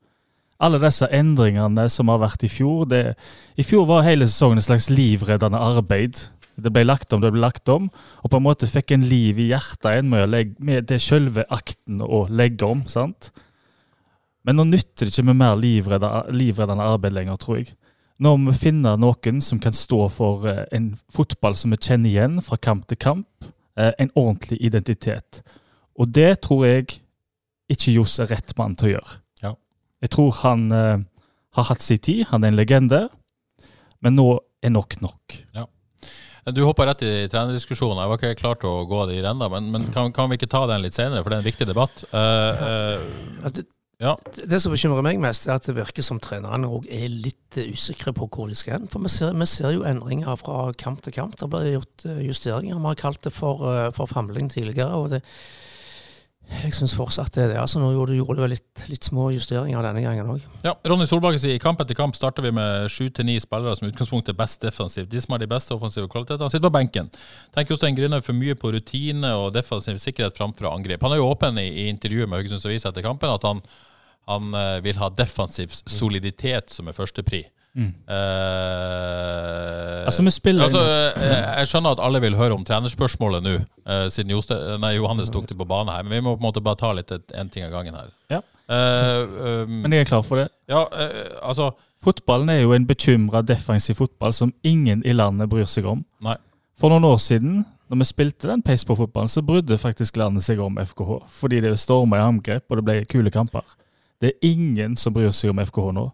Alle 0.63 0.79
disse 0.79 1.07
endringene 1.12 1.88
som 1.91 2.09
har 2.12 2.21
vært 2.21 2.45
i 2.47 2.51
fjor 2.51 2.85
det, 2.88 3.15
I 3.59 3.63
fjor 3.65 3.88
var 3.89 4.05
hele 4.07 4.27
sesongen 4.27 4.62
et 4.62 4.67
slags 4.67 4.88
livreddende 4.91 5.59
arbeid. 5.59 6.21
Det 6.55 6.71
ble 6.71 6.85
lagt 6.85 7.12
om, 7.12 7.19
det 7.19 7.33
ble 7.35 7.43
lagt 7.43 7.67
om, 7.71 7.89
og 8.24 8.31
på 8.31 8.39
en 8.39 8.45
måte 8.45 8.69
fikk 8.71 8.93
en 8.95 9.03
liv 9.09 9.41
i 9.43 9.50
hjertet 9.50 9.89
igjen 9.91 10.12
med, 10.13 10.29
legge, 10.31 10.55
med 10.63 10.88
det 10.88 11.01
selve 11.03 11.43
akten 11.51 12.00
å 12.00 12.24
legge 12.31 12.67
om. 12.67 12.85
sant? 12.88 13.33
Men 14.47 14.62
nå 14.62 14.67
nytter 14.69 15.09
det 15.09 15.12
ikke 15.12 15.27
med 15.31 15.41
mer 15.41 15.59
livreddende 15.59 16.88
arbeid 16.88 17.17
lenger, 17.17 17.41
tror 17.41 17.59
jeg. 17.59 17.74
Nå 18.24 18.31
må 18.39 18.53
vi 18.53 18.62
finne 18.69 18.93
noen 18.95 19.41
som 19.43 19.59
kan 19.59 19.75
stå 19.75 20.05
for 20.13 20.47
eh, 20.47 20.63
en 20.71 20.93
fotball 21.12 21.57
som 21.59 21.74
vi 21.75 21.81
kjenner 21.81 22.13
igjen 22.13 22.39
fra 22.45 22.55
kamp 22.55 22.85
til 22.88 23.01
kamp. 23.01 23.50
Eh, 23.75 23.91
en 24.00 24.13
ordentlig 24.15 24.62
identitet. 24.63 25.41
Og 26.00 26.07
det 26.15 26.39
tror 26.45 26.63
jeg 26.63 27.01
ikke 27.71 27.97
Johs 27.97 28.15
er 28.24 28.31
rett 28.31 28.55
mann 28.55 28.77
til 28.79 28.93
å 28.93 28.93
gjøre. 28.95 29.17
Ja. 30.01 30.05
Jeg 30.05 30.11
tror 30.13 30.35
han 30.43 30.67
uh, 30.69 30.97
har 31.55 31.69
hatt 31.71 31.81
sin 31.81 32.01
tid, 32.03 32.25
han 32.29 32.43
er 32.43 32.53
en 32.53 32.59
legende, 32.59 33.05
men 34.03 34.17
nå 34.19 34.27
er 34.61 34.73
nok 34.75 34.99
nok. 35.01 35.39
Du 36.53 36.61
hoppa 36.61 36.85
rett 36.85 37.01
i 37.01 37.13
trenerdiskusjonen. 37.31 38.03
Jeg 38.03 38.11
var 38.11 38.19
ikke 38.19 38.37
klar 38.37 38.59
til 38.61 38.69
å 38.69 38.83
gå 38.85 38.99
dit 39.09 39.25
ennå, 39.25 39.47
men, 39.49 39.71
men 39.73 39.87
kan, 39.93 40.11
kan 40.13 40.29
vi 40.29 40.37
ikke 40.37 40.51
ta 40.51 40.65
den 40.69 40.83
litt 40.83 40.93
senere, 40.93 41.23
for 41.23 41.33
det 41.33 41.39
er 41.39 41.41
en 41.41 41.47
viktig 41.47 41.67
debatt? 41.71 42.03
Uh, 42.11 42.19
eh, 42.19 43.07
Altså, 43.41 43.55
det, 43.57 43.65
ja. 44.03 44.13
det 44.51 44.59
som 44.61 44.75
bekymrer 44.75 45.05
meg 45.07 45.23
mest, 45.23 45.47
er 45.47 45.57
at 45.57 45.65
det 45.65 45.77
virker 45.79 46.05
som 46.05 46.19
trenerne 46.21 46.69
òg 46.69 46.85
er 46.93 47.07
litt 47.09 47.57
usikre 47.57 48.13
på 48.13 48.27
hvor 48.29 48.51
de 48.51 48.57
skal 48.59 48.77
hen. 48.77 48.89
For 48.91 49.01
vi 49.01 49.09
ser, 49.09 49.33
vi 49.33 49.49
ser 49.49 49.73
jo 49.73 49.87
endringer 49.89 50.37
fra 50.37 50.67
kamp 50.77 51.01
til 51.01 51.15
kamp. 51.17 51.33
Det 51.41 51.49
blir 51.49 51.79
gjort 51.79 52.05
justeringer. 52.27 52.77
Vi 52.77 52.91
har 52.91 53.01
kalt 53.01 53.23
det 53.25 53.33
for, 53.33 53.65
for 53.97 54.11
famling 54.11 54.51
tidligere. 54.53 54.93
og 54.93 55.15
det 55.15 55.23
jeg 56.45 56.73
syns 56.77 56.93
fortsatt 56.97 57.33
det 57.35 57.47
det. 57.51 57.57
Altså, 57.59 57.79
nå 57.81 57.89
gjorde, 57.93 58.15
gjorde 58.17 58.37
du 58.37 58.41
vel 58.43 58.53
litt, 58.53 58.83
litt 58.89 59.07
små 59.07 59.27
justeringer 59.33 59.85
denne 59.85 60.03
gangen 60.03 60.29
òg. 60.35 60.43
Ja, 60.65 60.75
Ronny 60.87 61.07
Solbakken 61.09 61.41
sier 61.41 61.57
i 61.57 61.61
kamp 61.61 61.81
etter 61.81 61.97
kamp 61.97 62.17
starter 62.17 62.45
vi 62.45 62.51
med 62.55 62.85
sju 62.93 63.07
til 63.09 63.27
ni 63.27 63.37
spillere 63.41 63.73
som 63.77 63.89
utgangspunkt 63.89 64.29
er 64.31 64.37
best 64.37 64.61
defensivt. 64.65 65.09
De 65.11 65.21
som 65.21 65.35
har 65.35 65.41
de 65.41 65.49
beste 65.49 65.73
offensive 65.75 66.09
kvalitetene, 66.11 66.51
sitter 66.53 66.69
på 66.69 66.75
benken. 66.77 67.09
Tenker 67.55 67.75
Jostein 67.75 67.97
Grinhaug 67.97 68.25
for 68.25 68.37
mye 68.37 68.57
på 68.59 68.71
rutine 68.75 69.33
og 69.39 69.51
defensiv 69.57 69.99
sikkerhet 70.01 70.37
framfor 70.37 70.69
angrep. 70.71 71.03
Han 71.05 71.15
er 71.15 71.21
jo 71.21 71.31
åpen 71.31 71.59
i, 71.61 71.67
i 71.85 71.89
intervjuet 71.93 72.29
med 72.29 72.41
Haugesunds 72.41 72.69
Avis 72.69 72.87
etter 72.87 73.05
kampen 73.05 73.33
at 73.33 73.49
han, 73.49 73.61
han 74.29 74.57
eh, 74.61 74.79
vil 74.85 75.01
ha 75.01 75.11
defensiv 75.13 75.73
soliditet 75.73 76.73
som 76.73 76.89
er 76.89 76.97
førstepri. 76.97 77.45
Mm. 77.45 77.64
Eh, 77.75 77.91
Altså, 80.05 80.24
vi 80.24 80.32
spiller 80.32 80.63
altså, 80.63 80.79
eh, 81.17 81.60
Jeg 81.60 81.67
skjønner 81.67 81.96
at 81.96 82.00
alle 82.05 82.22
vil 82.24 82.36
høre 82.38 82.53
om 82.55 82.63
trenerspørsmålet 82.65 83.44
nå, 83.44 83.55
eh, 83.89 84.05
siden 84.13 84.32
Joste, 84.32 84.55
nei, 84.79 84.94
Johannes 84.96 85.29
tok 85.34 85.48
det 85.50 85.58
på 85.58 85.65
bane 85.67 85.91
her. 85.91 86.03
Men 86.03 86.12
vi 86.17 86.22
må 86.22 86.36
på 86.36 86.44
en 86.44 86.48
måte 86.48 86.63
bare 86.63 86.75
ta 86.79 86.91
litt 86.94 87.12
en 87.12 87.50
ting 87.50 87.65
av 87.65 87.72
gangen 87.74 87.96
her. 87.98 88.10
Ja. 88.32 88.41
Eh, 88.70 89.22
um, 89.65 89.82
Men 89.84 89.91
jeg 89.94 90.05
er 90.05 90.10
klar 90.10 90.24
for 90.25 90.38
det. 90.41 90.48
ja, 90.70 90.86
altså 91.44 91.72
Fotballen 92.01 92.50
er 92.50 92.62
jo 92.62 92.74
en 92.74 92.86
bekymra 92.86 93.41
defensiv 93.46 93.96
fotball 93.98 94.34
som 94.34 94.51
ingen 94.63 95.01
i 95.05 95.13
landet 95.13 95.50
bryr 95.50 95.65
seg 95.65 95.86
om. 95.89 96.03
Nei. 96.22 96.36
For 96.77 96.89
noen 96.94 97.05
år 97.08 97.17
siden, 97.17 97.63
når 97.89 97.98
vi 97.98 98.05
spilte 98.05 98.48
den 98.50 98.62
pace 98.62 98.86
på 98.86 98.96
fotballen, 98.98 99.29
så 99.32 99.41
brydde 99.46 99.77
faktisk 99.82 100.17
landet 100.17 100.44
seg 100.46 100.60
om 100.62 100.77
FKH. 100.77 101.17
Fordi 101.39 101.62
det 101.62 101.74
storma 101.82 102.20
i 102.20 102.25
angrep, 102.25 102.65
og 102.70 102.77
det 102.77 102.86
ble 102.86 103.00
kule 103.10 103.32
kamper. 103.34 103.63
Det 104.22 104.34
er 104.34 104.51
ingen 104.51 104.96
som 104.96 105.13
bryr 105.13 105.32
seg 105.34 105.50
om 105.50 105.60
FKH 105.65 105.91
nå. 105.98 106.05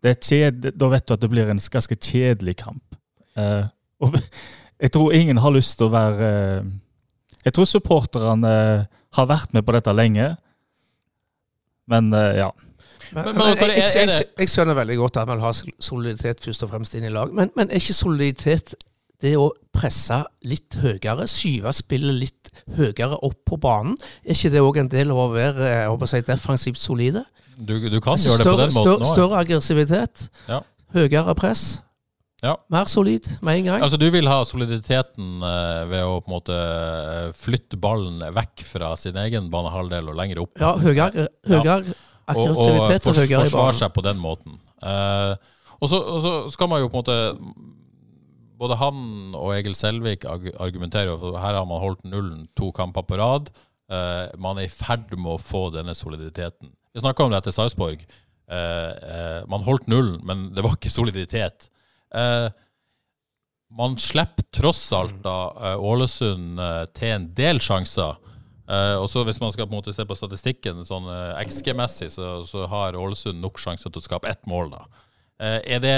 Det 0.00 0.10
er 0.14 0.20
kjed, 0.24 0.70
da 0.80 0.88
vet 0.92 1.06
du 1.08 1.14
at 1.14 1.22
det 1.22 1.30
blir 1.32 1.50
en 1.52 1.60
ganske 1.60 1.96
kjedelig 1.96 2.56
kamp. 2.62 2.96
Uh, 3.38 3.66
og 4.00 4.16
jeg 4.82 4.92
tror 4.94 5.12
ingen 5.16 5.38
har 5.44 5.52
lyst 5.54 5.76
til 5.78 5.86
å 5.90 5.92
være 5.94 6.30
uh, 6.64 6.70
Jeg 7.44 7.54
tror 7.56 7.68
supporterne 7.68 8.54
uh, 8.54 8.88
har 9.16 9.28
vært 9.30 9.52
med 9.56 9.66
på 9.66 9.74
dette 9.76 9.92
lenge, 9.96 10.32
men 11.90 12.12
eh, 12.14 12.36
ja. 12.38 12.50
Men, 13.10 13.24
Men- 13.24 13.34
men, 13.34 13.72
jeg, 13.74 13.88
jeg, 13.94 14.06
jeg, 14.06 14.26
jeg 14.38 14.50
skjønner 14.52 14.76
veldig 14.78 14.96
godt 15.00 15.16
at 15.18 15.26
man 15.26 15.40
vil 15.40 15.48
ha 15.48 15.50
soliditet 15.82 16.44
først 16.44 16.62
og 16.62 16.70
fremst 16.70 16.94
inn 16.94 17.08
i 17.08 17.10
lag, 17.10 17.32
men, 17.34 17.50
men 17.58 17.72
er 17.72 17.80
ikke 17.82 17.96
soliditet 17.98 18.76
det 19.20 19.32
å 19.36 19.48
presse 19.74 20.20
litt 20.48 20.78
høyere, 20.80 21.26
skyve 21.28 21.72
spillet 21.74 22.16
litt 22.20 22.52
høyere 22.78 23.18
opp 23.26 23.40
på 23.50 23.58
banen? 23.60 23.96
Er 24.22 24.38
ikke 24.38 24.52
det 24.54 24.62
òg 24.62 24.78
en 24.84 24.92
del 24.92 25.10
av 25.10 25.24
å 25.24 25.28
være 25.34 25.66
jeg 25.72 25.90
håper 25.90 26.06
å 26.06 26.12
si, 26.14 26.22
defensivt 26.30 26.80
solide? 26.80 27.24
Du, 27.60 27.74
du 27.90 28.00
kan 28.00 28.12
Altså, 28.16 28.28
gjøre 28.30 28.38
det 28.38 28.46
på 28.46 28.56
den 28.60 28.72
måten 28.74 28.82
større, 28.82 29.04
òg. 29.04 29.12
større 29.14 29.38
aggressivitet, 29.44 30.28
Ja. 30.48 30.60
høyere 30.94 31.34
press, 31.36 31.82
Ja. 32.42 32.54
mer 32.72 32.86
solid 32.88 33.26
med 33.42 33.58
en 33.58 33.64
gang. 33.66 33.82
Altså, 33.82 33.98
du 34.00 34.08
vil 34.10 34.26
ha 34.28 34.42
soliditeten 34.48 35.42
eh, 35.44 35.84
ved 35.90 36.02
å 36.04 36.20
på 36.24 36.30
en 36.30 36.34
måte 36.38 36.56
eh, 36.56 37.32
flytte 37.36 37.76
ballen 37.76 38.22
vekk 38.32 38.62
fra 38.64 38.94
sin 38.96 39.16
egen 39.16 39.50
banehalvdel 39.52 40.08
og 40.08 40.16
lenger 40.16 40.40
opp. 40.40 40.56
Ja, 40.58 40.72
høyere, 40.80 41.28
høyere 41.46 41.84
og, 41.84 42.36
og 42.36 42.46
aggressivitet 42.48 43.06
og, 43.06 43.14
høyere 43.20 43.42
i 43.44 43.50
forsvare 43.50 43.66
banen. 43.74 43.80
seg 43.82 43.92
på 43.92 44.02
den 44.08 44.18
måten. 44.22 44.56
Eh, 44.82 45.34
og, 45.80 45.88
så, 45.88 46.00
og 46.00 46.22
så 46.24 46.32
skal 46.52 46.68
man 46.72 46.80
jo 46.80 46.88
på 46.88 46.96
en 46.96 47.04
måte 47.04 47.18
Både 48.60 48.76
han 48.76 49.32
og 49.38 49.54
Egil 49.56 49.72
Selvik 49.74 50.26
arg- 50.28 50.52
argumenterer 50.60 51.16
for 51.18 51.38
her 51.40 51.54
har 51.56 51.64
man 51.64 51.80
holdt 51.80 52.02
nullen 52.04 52.42
to 52.54 52.66
kamper 52.76 53.06
på 53.08 53.16
rad. 53.16 53.46
Eh, 53.88 54.26
man 54.36 54.58
er 54.60 54.66
i 54.66 54.68
ferd 54.68 55.08
med 55.16 55.32
å 55.32 55.38
få 55.40 55.70
denne 55.72 55.94
soliditeten. 55.96 56.68
Vi 56.94 57.02
snakka 57.02 57.24
om 57.24 57.30
det 57.30 57.40
etter 57.40 57.54
Sarpsborg. 57.54 58.02
Uh, 58.50 59.46
man 59.50 59.62
holdt 59.62 59.86
nullen, 59.90 60.18
men 60.26 60.48
det 60.56 60.64
var 60.66 60.74
ikke 60.74 60.90
soliditet. 60.90 61.70
Eh, 62.10 62.50
man 63.70 63.92
slipper 64.02 64.42
tross 64.50 64.82
alt 64.96 65.20
da 65.22 65.76
Ålesund 65.78 66.58
til 66.98 67.12
en 67.14 67.28
del 67.38 67.60
sjanser. 67.62 68.16
Og 68.98 69.06
så 69.10 69.22
Hvis 69.22 69.38
man 69.42 69.52
skal 69.54 69.68
på 69.68 69.74
en 69.74 69.78
måte 69.78 69.94
se 69.94 70.02
på 70.06 70.16
statistikken 70.18 70.82
sånn 70.86 71.06
XG-messig, 71.38 72.10
så, 72.10 72.40
så 72.42 72.66
har 72.66 72.98
Ålesund 72.98 73.38
nok 73.38 73.62
sjanser 73.62 73.90
til 73.90 74.02
å 74.02 74.08
skape 74.08 74.26
ett 74.26 74.42
mål. 74.50 74.74
da. 74.74 74.82
Er 75.62 75.78
det 75.78 75.94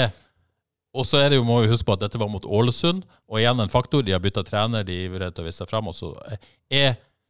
Og 0.93 1.05
så 1.09 1.17
er 1.17 1.29
det 1.29 1.41
jo, 1.41 1.47
må 1.49 1.63
vi 1.63 1.71
huske 1.73 1.89
på 1.89 1.97
at 1.97 2.05
dette 2.05 2.21
var 2.21 2.29
mot 2.29 2.45
Ålesund, 2.45 3.07
og 3.25 3.41
igjen 3.41 3.65
en 3.65 3.73
faktor. 3.73 4.05
De 4.05 4.13
har 4.13 4.21
bytta 4.21 4.45
trener, 4.45 4.85
de 4.85 4.93
er 4.93 5.09
ivrige 5.09 5.33
til 5.33 5.41
å 5.41 5.49
vise 5.49 5.65
seg 5.65 5.73
fram. 5.73 5.89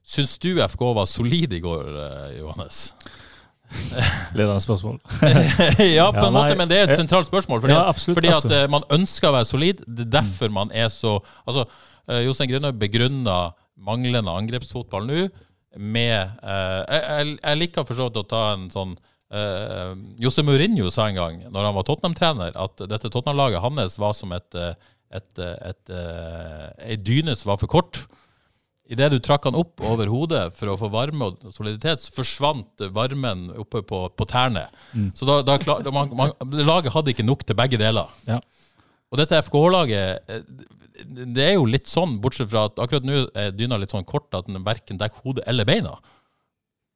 Syns 0.04 0.38
du 0.44 0.60
FK 0.60 0.90
var 1.00 1.08
solid 1.08 1.56
i 1.56 1.64
går, 1.64 1.88
Johannes? 2.42 2.90
Ledende 4.38 4.62
spørsmål. 4.64 5.00
ja, 5.98 6.08
på 6.12 6.20
Ja, 6.20 6.28
en 6.28 6.36
måte, 6.36 6.58
men 6.60 6.70
det 6.70 6.78
er 6.78 6.86
et 6.88 6.96
eh, 6.96 7.02
sentralt 7.02 7.30
spørsmål. 7.30 7.62
Fordi, 7.64 7.76
ja, 7.76 7.88
absolutt, 7.90 8.18
fordi 8.18 8.32
at 8.32 8.40
altså. 8.42 8.54
eh, 8.58 8.70
man 8.72 8.86
ønsker 8.94 9.30
å 9.30 9.36
være 9.38 9.50
solid. 9.50 9.82
Det 9.88 10.08
er 10.08 10.14
derfor 10.20 10.54
man 10.54 10.74
er 10.74 10.92
så 10.94 11.18
Altså, 11.46 11.66
uh, 12.10 12.20
Jostein 12.26 12.52
Grüner 12.52 12.76
begrunner 12.76 13.56
manglende 13.84 14.32
angrepsfotball 14.32 15.08
nå 15.10 15.26
med 15.74 16.14
eh, 16.22 16.82
jeg, 16.86 17.38
jeg, 17.40 17.58
liker 17.58 17.86
for 17.88 17.98
så 17.98 18.08
vidt 18.08 18.20
å 18.22 18.28
ta 18.30 18.42
en 18.54 18.68
sånn 18.70 18.92
uh, 19.34 19.94
Jose 20.22 20.44
Mourinho 20.46 20.92
sa 20.94 21.08
en 21.10 21.18
gang, 21.18 21.40
når 21.50 21.66
han 21.68 21.78
var 21.78 21.88
Tottenham-trener, 21.88 22.54
at 22.54 22.84
dette 22.92 23.10
Tottenham-laget 23.10 23.64
hans 23.64 23.98
var 23.98 24.14
som 24.18 24.36
et, 24.38 24.60
et, 24.60 24.94
et, 25.14 25.40
eh, 25.40 25.70
et, 25.70 25.94
eh, 25.94 26.98
dyne 27.02 27.36
som 27.38 27.54
var 27.54 27.62
for 27.62 27.72
kort. 27.72 28.04
Idet 28.92 29.14
du 29.14 29.20
trakk 29.24 29.46
han 29.48 29.56
opp 29.56 29.80
over 29.88 30.10
hodet 30.12 30.42
for 30.58 30.74
å 30.74 30.76
få 30.80 30.90
varme 30.92 31.30
og 31.30 31.54
soliditet, 31.56 32.02
så 32.04 32.12
forsvant 32.18 32.84
varmen 32.92 33.46
oppe 33.62 33.80
på, 33.88 34.02
på 34.12 34.28
tærne. 34.28 34.66
Så 35.16 35.28
da, 35.30 35.38
da 35.48 35.56
klar, 35.62 35.86
man, 35.96 36.12
man, 36.20 36.34
laget 36.68 36.92
hadde 36.92 37.14
ikke 37.14 37.26
nok 37.26 37.46
til 37.48 37.58
begge 37.58 37.80
deler. 37.80 38.12
Ja. 38.28 38.42
Og 39.14 39.22
dette 39.22 39.40
FKH-laget, 39.46 40.28
eh, 40.28 40.44
det 41.08 41.46
er 41.46 41.56
jo 41.56 41.70
litt 41.70 41.88
sånn, 41.88 42.18
bortsett 42.22 42.52
fra 42.52 42.68
at 42.68 42.82
akkurat 42.84 43.08
nå 43.08 43.24
er 43.40 43.56
dyna 43.56 43.80
litt 43.80 43.94
sånn 43.94 44.06
kort 44.10 44.36
at 44.36 44.52
den 44.52 44.60
verken 44.68 45.00
dekker 45.00 45.24
hodet 45.24 45.48
eller 45.48 45.70
beina. 45.70 45.96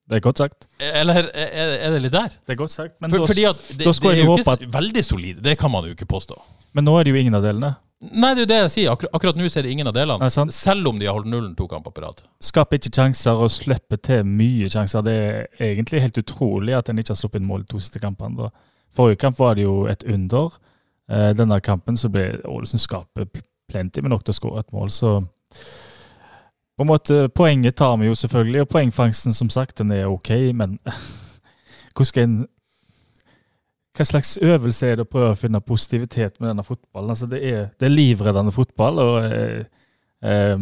Det 0.08 0.20
er 0.20 0.24
godt 0.24 0.40
sagt. 0.40 0.70
Eller 0.80 1.26
er, 1.36 1.50
er 1.88 1.96
det 1.96 2.04
litt 2.06 2.16
der? 2.16 2.36
Det 2.36 2.56
er 2.56 2.60
godt 2.60 2.76
sagt, 2.76 2.96
men, 3.00 3.12
For, 3.12 3.24
da, 3.24 3.32
fordi 3.32 3.48
at 3.48 3.64
det, 3.74 3.88
det 3.88 4.12
er 4.12 4.22
jo 4.22 4.38
ikke 4.38 4.56
at... 4.56 4.64
veldig 4.76 5.04
solid, 5.04 5.42
det 5.44 5.58
kan 5.60 5.72
man 5.72 5.88
jo 5.88 5.96
ikke 5.96 6.08
påstå. 6.08 6.38
men 6.78 6.88
nå 6.88 6.94
er 7.00 7.08
det 7.08 7.16
jo 7.16 7.24
ingen 7.24 7.36
av 7.40 7.44
delene. 7.48 7.74
Nei, 7.98 8.36
det 8.38 8.44
er 8.44 8.44
jo 8.44 8.50
det 8.52 8.58
jeg 8.60 8.72
sier. 8.76 8.92
Akkur 8.94 9.10
akkurat 9.16 9.40
nå 9.40 9.48
ser 9.50 9.66
det 9.66 9.72
ingen 9.74 9.90
av 9.90 9.96
delene. 9.98 10.30
Selv 10.54 10.92
om 10.92 11.00
de 11.00 11.08
har 11.10 11.18
holdt 11.18 11.32
nullen 11.32 11.56
to 11.58 11.66
kamper 11.70 11.94
på 11.96 12.04
rad. 12.04 12.22
Skaper 12.46 12.78
ikke 12.78 12.94
sjanser 12.94 13.42
og 13.42 13.50
slipper 13.50 13.98
til 14.06 14.28
mye 14.28 14.70
sjanser. 14.70 15.06
Det 15.06 15.18
er 15.18 15.72
egentlig 15.72 16.04
helt 16.04 16.22
utrolig 16.22 16.78
at 16.78 16.92
en 16.92 17.02
ikke 17.02 17.16
har 17.16 17.22
sluppet 17.24 17.46
mål 17.46 17.66
de 17.66 17.72
to 17.74 17.82
siste 17.82 18.02
kampene. 18.04 18.52
Forrige 18.94 19.22
kamp 19.24 19.40
var 19.42 19.58
det 19.58 19.66
jo 19.66 19.88
et 19.90 20.06
under. 20.06 20.54
Eh, 21.10 21.32
denne 21.38 21.60
kampen 21.64 21.98
så 21.98 22.12
ble 22.14 22.36
Ålesund 22.46 22.84
skaper 22.84 23.30
plenty 23.72 24.04
med 24.04 24.12
nok 24.14 24.26
til 24.28 24.36
å 24.36 24.38
skåre 24.38 24.64
et 24.64 24.74
mål, 24.76 24.92
så 24.92 25.18
på 26.78 26.86
en 26.86 26.90
måte, 26.92 27.16
Poenget 27.34 27.76
tar 27.80 27.96
vi 27.98 28.06
jo 28.06 28.16
selvfølgelig, 28.16 28.62
og 28.62 28.70
poengfangsten 28.70 29.34
som 29.34 29.50
sagt, 29.50 29.80
den 29.80 29.92
er 29.92 30.12
ok, 30.12 30.30
men 30.54 30.78
hvordan 31.96 32.10
skal 32.12 32.28
en 32.28 32.38
hva 33.98 34.06
slags 34.06 34.36
øvelse 34.44 34.88
er 34.88 35.00
det 35.00 35.08
å 35.08 35.10
prøve 35.10 35.34
å 35.34 35.40
finne 35.40 35.62
positivitet 35.66 36.38
med 36.40 36.52
denne 36.52 36.66
fotballen? 36.66 37.14
Altså 37.14 37.30
det, 37.30 37.42
er, 37.44 37.64
det 37.80 37.88
er 37.88 37.94
livreddende 37.96 38.54
fotball, 38.54 39.02
og 39.02 39.18
eh, 39.26 39.66
eh, 40.22 40.56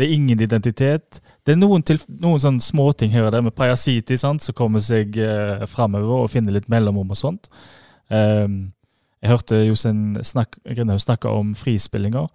det 0.00 0.06
er 0.06 0.14
ingen 0.16 0.40
identitet. 0.40 1.20
Det 1.44 1.52
er 1.52 1.60
noen, 1.60 1.84
til, 1.84 2.00
noen 2.22 2.40
sånne 2.40 2.64
småting 2.64 3.12
her 3.12 3.28
og 3.28 3.34
der 3.34 3.44
med 3.44 3.56
Pajasiti 3.56 4.16
sant, 4.16 4.40
som 4.44 4.56
kommer 4.56 4.80
seg 4.84 5.18
eh, 5.20 5.66
framover 5.68 6.24
og 6.24 6.30
finner 6.32 6.56
litt 6.56 6.70
mellomrom 6.72 7.12
og 7.12 7.20
sånt. 7.20 7.50
Eh, 8.08 8.46
Jeg 9.20 9.28
hørte 9.28 9.58
Jostein 9.66 10.16
snak, 10.24 10.56
snakke 10.64 11.28
om 11.28 11.52
frispillinger. 11.54 12.30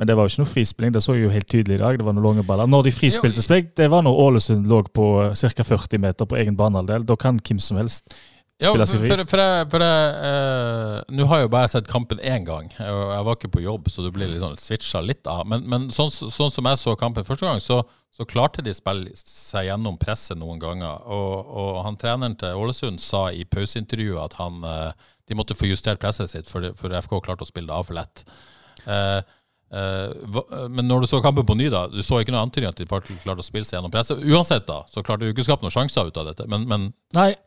Men 0.00 0.08
det 0.08 0.16
var 0.16 0.24
jo 0.24 0.32
ikke 0.32 0.42
noe 0.42 0.48
frispilling, 0.48 0.92
det 0.94 1.02
så 1.04 1.14
jeg 1.14 1.26
jo 1.26 1.30
helt 1.30 1.46
tydelig 1.52 1.76
i 1.76 1.82
dag. 1.82 1.98
Det 2.00 2.04
var 2.06 2.14
noen 2.16 2.24
lange 2.24 2.42
baller. 2.48 2.66
Når 2.66 2.86
de 2.86 2.92
frispilte 2.96 3.42
seg, 3.44 3.68
det 3.76 3.90
var 3.92 4.02
når 4.02 4.16
Ålesund 4.24 4.66
lå 4.66 4.78
på 4.96 5.06
ca. 5.36 5.66
40 5.68 6.00
meter 6.00 6.26
på 6.26 6.38
egen 6.40 6.56
banehalvdel. 6.56 7.04
Da 7.04 7.16
kan 7.20 7.38
hvem 7.38 7.60
som 7.60 7.76
helst 7.76 8.08
Ja, 8.60 8.72
for, 8.74 8.98
for, 9.08 9.22
for, 9.30 9.40
jeg- 9.40 9.68
for 9.72 9.80
jeg, 9.80 10.08
eh, 10.28 10.96
Nå 11.16 11.26
har 11.30 11.38
jeg 11.40 11.46
jo 11.46 11.52
bare 11.54 11.68
sett 11.72 11.88
kampen 11.88 12.18
én 12.20 12.44
gang, 12.44 12.66
og 12.78 13.00
jeg 13.14 13.24
var 13.28 13.36
ikke 13.38 13.50
på 13.54 13.62
jobb, 13.64 13.88
så 13.88 14.04
du 14.04 14.10
blir 14.12 14.28
litt 14.28 14.42
sånn 14.42 14.58
switcha 14.60 15.00
litt 15.04 15.26
av. 15.26 15.46
Men, 15.48 15.64
men 15.66 15.88
sånn, 15.94 16.10
sånn 16.12 16.52
som 16.52 16.68
jeg 16.68 16.80
så 16.82 16.94
kampen 17.00 17.24
første 17.24 17.46
gang, 17.48 17.62
så, 17.64 17.80
så 18.12 18.26
klarte 18.28 18.62
de 18.66 18.74
å 18.74 18.76
spille 18.76 19.14
seg 19.16 19.70
gjennom 19.70 19.96
presset 20.02 20.36
noen 20.38 20.60
ganger. 20.60 21.00
Og, 21.08 21.50
og 21.62 21.80
han 21.86 21.96
treneren 21.96 22.36
til 22.36 22.60
Ålesund 22.60 23.00
sa 23.00 23.30
i 23.32 23.46
pauseintervjuet 23.48 24.22
at 24.28 24.36
han, 24.42 24.60
eh, 24.64 24.92
de 25.30 25.38
måtte 25.38 25.56
få 25.56 25.70
justert 25.70 26.00
presset 26.02 26.28
sitt, 26.32 26.50
for, 26.50 26.68
FK 27.00 27.20
klarte 27.24 27.46
å 27.46 27.48
spille 27.48 27.70
det 27.72 27.78
av 27.80 27.88
for 27.88 27.96
lett. 27.96 28.24
Eh, 28.86 29.20
men 29.70 30.88
når 30.88 31.04
du 31.04 31.06
så 31.10 31.20
kampen 31.22 31.46
på 31.46 31.54
ny, 31.54 31.68
da, 31.70 31.84
du 31.90 32.00
så 32.02 32.18
ikke 32.20 32.34
noe 32.34 32.42
antydning 32.42 32.72
at 32.72 32.80
de 32.80 32.88
klarte 32.90 33.42
å 33.42 33.46
spille 33.46 33.66
seg 33.66 33.78
gjennom 33.78 33.92
presset. 33.94 34.22
Uansett, 34.26 34.66
da, 34.66 34.80
så 34.90 35.04
klarte 35.06 35.26
du 35.26 35.30
ikke 35.30 35.44
å 35.44 35.50
skape 35.50 35.66
noen 35.66 35.74
sjanser 35.76 36.10
ut 36.10 36.18
av 36.20 36.32
dette. 36.32 36.48
Men, 36.50 36.66
men 36.70 36.88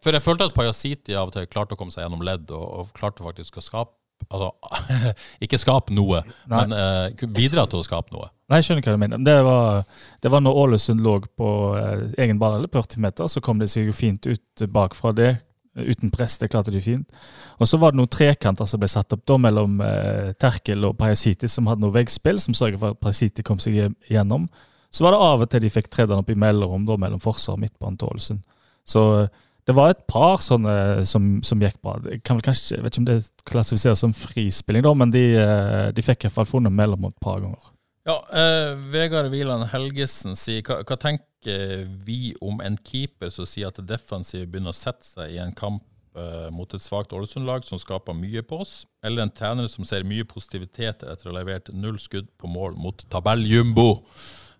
for 0.03 0.15
jeg 0.15 0.23
følte 0.23 0.47
at 0.47 0.55
Pajasiti 0.55 1.17
av 1.19 1.31
og 1.31 1.35
til 1.35 1.49
klarte 1.51 1.75
å 1.75 1.79
komme 1.79 1.91
seg 1.95 2.05
gjennom 2.05 2.23
ledd, 2.23 2.47
og, 2.55 2.63
og 2.63 2.95
klarte 2.95 3.25
faktisk 3.25 3.59
å 3.59 3.65
skape 3.65 3.99
Altså, 4.31 4.53
ikke 5.43 5.57
skape 5.59 5.91
noe, 5.91 6.21
Nei. 6.47 6.61
men 6.61 6.75
eh, 6.77 7.25
bidra 7.35 7.65
til 7.67 7.81
å 7.81 7.83
skape 7.83 8.13
noe. 8.15 8.29
Nei, 8.47 8.61
jeg 8.61 8.69
skjønner 8.69 8.85
hva 8.85 8.93
du 8.95 9.01
mener. 9.01 9.23
Det 9.25 9.35
var, 9.43 9.81
det 10.23 10.31
var 10.31 10.43
når 10.45 10.59
Ålesund 10.61 11.03
lå 11.03 11.17
på 11.35 11.49
eh, 11.79 12.05
egen 12.23 12.39
ball 12.41 12.55
eller 12.59 12.71
40 12.71 13.03
meter, 13.03 13.27
så 13.27 13.43
kom 13.43 13.59
de 13.59 13.67
seg 13.67 13.89
jo 13.89 13.95
fint 13.97 14.29
ut 14.29 14.65
bakfra 14.71 15.11
det. 15.17 15.31
Uten 15.73 16.11
press, 16.13 16.37
det 16.37 16.51
klarte 16.53 16.71
de 16.73 16.81
fint. 16.83 17.23
Og 17.57 17.69
så 17.69 17.79
var 17.81 17.93
det 17.93 17.97
noen 17.97 18.11
trekanter 18.11 18.67
som 18.69 18.81
ble 18.81 18.89
satt 18.91 19.15
opp 19.15 19.23
da 19.29 19.39
mellom 19.41 19.79
eh, 19.81 20.33
Terkel 20.37 20.85
og 20.85 20.97
Pajasiti, 20.99 21.49
som 21.49 21.69
hadde 21.69 21.81
noe 21.81 21.95
veggspill 21.95 22.37
som 22.41 22.53
sørget 22.57 22.81
for 22.81 22.93
at 22.93 23.01
Pajasiti 23.01 23.45
kom 23.45 23.61
seg 23.63 23.95
gjennom. 24.11 24.45
Så 24.93 25.05
var 25.05 25.15
det 25.15 25.23
av 25.25 25.41
og 25.41 25.49
til 25.49 25.63
de 25.63 25.71
fikk 25.73 25.89
tredd 25.89 26.11
den 26.11 26.21
opp 26.21 26.29
i 26.29 26.37
mellomrom 26.37 26.85
da, 26.85 26.99
mellom 27.01 27.21
forsvar 27.23 27.57
og 27.57 27.63
midtbanen 27.63 27.97
til 27.97 28.13
Ålesund. 28.13 28.43
Så 28.85 29.03
eh, 29.23 29.31
det 29.65 29.75
var 29.77 29.93
et 29.93 30.01
par 30.11 30.41
sånne 30.43 31.05
som, 31.07 31.37
som 31.45 31.61
gikk 31.63 31.79
bra. 31.81 31.95
Jeg 32.05 32.21
kanskje, 32.27 32.81
vet 32.83 32.93
ikke 32.93 33.01
om 33.01 33.07
det 33.07 33.19
klassifiseres 33.47 34.03
som 34.03 34.13
frispilling, 34.13 34.83
da, 34.85 34.91
men 34.97 35.13
de, 35.13 35.23
eh, 35.39 35.87
de 35.95 36.05
fikk 36.05 36.25
i 36.25 36.27
hvert 36.27 36.41
fall 36.41 36.49
funnet 36.49 36.75
mellomrom 36.75 37.13
et 37.13 37.23
par 37.23 37.39
ganger. 37.41 37.71
Ja, 38.03 38.17
eh, 38.35 38.73
Vegard 38.91 39.31
Wieland 39.31 39.69
Helgesen 39.71 40.35
sier 40.35 40.63
hva, 40.67 40.81
hva 40.83 40.97
tenker 40.99 41.87
vi 42.03 42.33
om 42.43 42.59
en 42.63 42.75
keeper 42.83 43.31
som 43.31 43.47
sier 43.47 43.69
at 43.69 43.79
det 43.79 43.87
defensive 43.93 44.47
begynner 44.47 44.73
å 44.73 44.77
sette 44.77 45.07
seg 45.07 45.35
i 45.35 45.39
en 45.43 45.55
kamp 45.55 45.83
eh, 46.19 46.49
mot 46.51 46.73
et 46.75 46.83
svakt 46.83 47.15
Ålesund-lag 47.15 47.63
som 47.67 47.79
skaper 47.79 48.15
mye 48.17 48.43
på 48.47 48.59
oss, 48.63 48.81
eller 49.03 49.23
en 49.23 49.31
trener 49.31 49.67
som 49.71 49.87
ser 49.87 50.03
mye 50.07 50.27
positivitet 50.27 51.03
etter 51.03 51.29
å 51.29 51.31
ha 51.31 51.39
levert 51.39 51.71
null 51.71 51.99
skudd 51.99 52.27
på 52.39 52.51
mål 52.51 52.75
mot 52.79 53.05
tabelljumbo? 53.11 53.89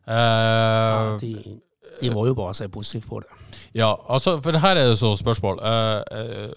Ja, 0.08 1.14
Eh, 1.14 1.20
de, 1.22 1.60
de 2.02 2.10
må 2.12 2.26
jo 2.28 2.36
bare 2.36 2.54
se 2.58 2.68
positivt 2.68 3.08
på 3.08 3.22
det. 3.24 3.30
Ja, 3.78 3.94
altså, 4.10 4.38
for 4.44 4.58
her 4.60 4.76
er 4.76 4.90
det 4.90 4.98
så 5.00 5.14
spørsmål. 5.16 5.62
Eh, 5.64 6.20
eh, 6.20 6.52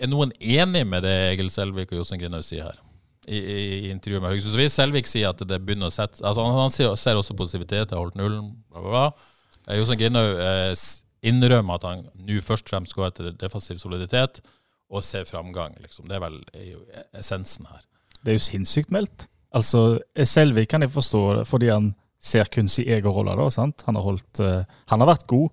er 0.00 0.08
noen 0.08 0.32
enig 0.40 0.86
med 0.88 1.04
det 1.04 1.14
Egil 1.32 1.50
Selvik 1.52 1.92
og 1.92 2.00
Jostein 2.00 2.20
Grinaud 2.20 2.46
sier 2.46 2.70
her? 2.70 2.80
I, 3.26 3.38
i, 3.38 3.56
i 3.86 3.90
intervjuet 3.90 4.22
med 4.22 4.30
Haugesund. 4.30 4.52
Så 4.54 4.60
hvis 4.60 4.76
Selvik 4.78 5.08
sier 5.10 5.32
at 5.32 5.40
det 5.42 5.58
begynner 5.64 5.90
å 5.90 5.94
sette 5.94 6.22
altså 6.22 6.44
Han, 6.46 6.60
han 6.60 6.70
ser, 6.74 6.92
ser 7.00 7.18
også 7.18 7.34
positivitet, 7.38 7.90
har 7.90 7.98
holdt 7.98 8.18
nullen, 8.18 8.52
bla, 8.70 8.82
bla, 8.84 8.92
bla. 8.92 9.32
Eh, 9.66 9.80
Jostein 9.80 9.98
Grinaud 9.98 10.42
eh, 10.44 10.70
innrømmer 11.26 11.80
at 11.80 11.88
han 11.88 12.04
nå 12.22 12.38
først 12.44 12.68
og 12.68 12.74
fremst 12.74 12.94
går 12.94 13.10
etter 13.10 13.32
defensiv 13.40 13.80
soliditet 13.82 14.42
og 14.86 15.02
ser 15.02 15.26
framgang. 15.26 15.74
Liksom. 15.82 16.06
Det 16.06 16.18
er 16.18 16.22
vel 16.22 16.38
essensen 17.18 17.66
her. 17.70 17.82
Det 18.22 18.32
er 18.32 18.38
jo 18.38 18.46
sinnssykt 18.46 18.92
meldt. 18.94 19.26
Altså, 19.56 19.98
Selvik 20.22 20.70
kan 20.70 20.84
jeg 20.84 20.92
forstå 20.94 21.22
fordi 21.48 21.70
han 21.72 21.94
ser 22.22 22.48
kun 22.52 22.68
sin 22.68 22.88
egen 22.88 23.10
rolle. 23.12 23.36
da, 23.38 23.48
sant? 23.50 23.82
Han 23.86 23.98
har, 23.98 24.02
holdt, 24.02 24.40
uh, 24.42 24.62
han 24.90 25.02
har 25.02 25.10
vært 25.10 25.26
god, 25.30 25.50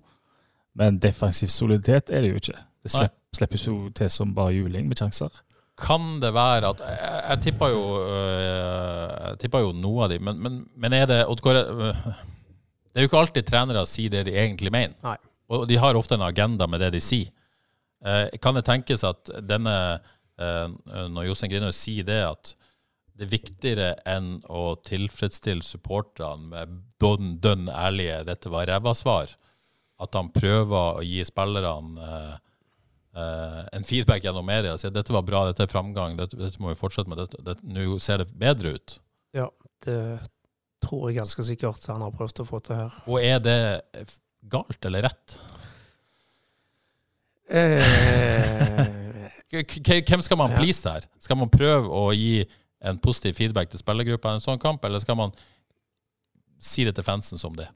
men 0.74 0.98
defensiv 1.02 1.52
soliditet 1.54 2.10
er 2.10 2.24
det 2.24 2.32
jo 2.32 2.40
ikke. 2.42 2.56
Det 2.84 2.92
slipp, 2.92 3.14
slipper 3.36 3.62
jo 3.66 3.76
til 3.94 4.10
som 4.10 4.34
bare 4.34 4.56
juling 4.56 4.88
med 4.90 4.98
sjanser. 4.98 5.30
Kan 5.74 6.20
det 6.22 6.30
være 6.34 6.70
at 6.70 6.82
Jeg, 6.86 7.14
jeg 7.28 7.40
tippa 7.48 7.68
jo, 7.72 7.82
øh, 8.06 9.62
jo 9.64 9.72
noe 9.74 10.04
av 10.04 10.12
de, 10.12 10.20
men, 10.22 10.38
men, 10.38 10.58
men 10.78 10.94
er 10.94 11.08
det 11.10 11.20
Odd 11.26 11.42
Kåre 11.42 11.64
øh, 11.66 12.02
Det 12.92 13.00
er 13.00 13.06
jo 13.06 13.10
ikke 13.10 13.22
alltid 13.24 13.48
trenere 13.48 13.86
sier 13.90 14.12
det 14.12 14.26
de 14.28 14.36
egentlig 14.38 14.70
mener. 14.70 14.94
Nei. 15.02 15.16
Og 15.50 15.66
de 15.68 15.76
har 15.76 15.98
ofte 15.98 16.14
en 16.14 16.22
agenda 16.24 16.68
med 16.70 16.80
det 16.80 16.92
de 16.94 17.00
sier. 17.02 17.32
Eh, 18.04 18.28
kan 18.42 18.54
det 18.54 18.66
tenkes 18.68 19.02
at 19.06 19.30
denne 19.48 19.74
eh, 20.38 20.68
Når 21.10 21.26
Jostein 21.30 21.50
Grinaud 21.52 21.74
sier 21.76 22.06
det, 22.06 22.20
at 22.28 22.54
det 23.14 23.26
er 23.26 23.32
viktigere 23.32 23.90
enn 24.10 24.40
å 24.50 24.74
tilfredsstille 24.82 25.62
supporterne 25.62 26.50
med 26.50 26.78
dønn, 27.02 27.36
dønn 27.38 27.68
ærlige 27.70 28.24
'dette 28.26 28.50
var 28.50 28.66
ræva-svar', 28.66 29.36
at 30.02 30.18
han 30.18 30.32
prøver 30.34 30.98
å 30.98 31.04
gi 31.06 31.22
spillerne 31.26 32.08
eh, 32.08 32.34
en 33.14 33.84
feedback 33.86 34.24
gjennom 34.24 34.46
media 34.46 34.72
og 34.74 34.80
si 34.82 34.88
at 34.88 34.94
'dette 34.94 35.14
var 35.14 35.22
bra, 35.22 35.44
dette 35.46 35.62
er 35.62 35.70
framgang, 35.70 36.16
dette, 36.18 36.34
dette 36.34 36.58
må 36.58 36.72
vi 36.72 36.78
fortsette 36.78 37.06
med', 37.06 37.62
nå 37.62 37.98
ser 38.02 38.18
det 38.24 38.32
bedre 38.34 38.74
ut. 38.74 38.96
Ja, 39.34 39.48
det 39.86 39.98
tror 40.84 41.08
jeg 41.08 41.20
ganske 41.20 41.44
sikkert 41.46 41.86
han 41.90 42.02
har 42.04 42.14
prøvd 42.14 42.42
å 42.42 42.48
få 42.48 42.60
til 42.64 42.80
her. 42.82 42.98
Og 43.06 43.22
er 43.22 43.38
det 43.42 43.60
galt 44.50 44.84
eller 44.84 45.06
rett? 45.08 45.38
Eh, 47.48 47.80
Hvem 50.08 50.22
skal 50.24 50.40
man 50.40 50.54
please 50.56 50.82
der? 50.82 51.06
Skal 51.22 51.38
man 51.38 51.52
prøve 51.52 51.88
å 51.88 52.10
gi 52.16 52.44
en 52.84 52.98
positiv 53.00 53.38
feedback 53.38 53.70
til 53.70 53.80
spillergruppa 53.80 54.32
i 54.32 54.38
en 54.38 54.44
sånn 54.44 54.60
kamp, 54.60 54.84
eller 54.84 55.00
skal 55.02 55.16
man 55.18 55.34
si 56.60 56.84
det 56.84 56.96
til 56.96 57.06
fansen 57.06 57.40
som 57.40 57.54
det? 57.56 57.68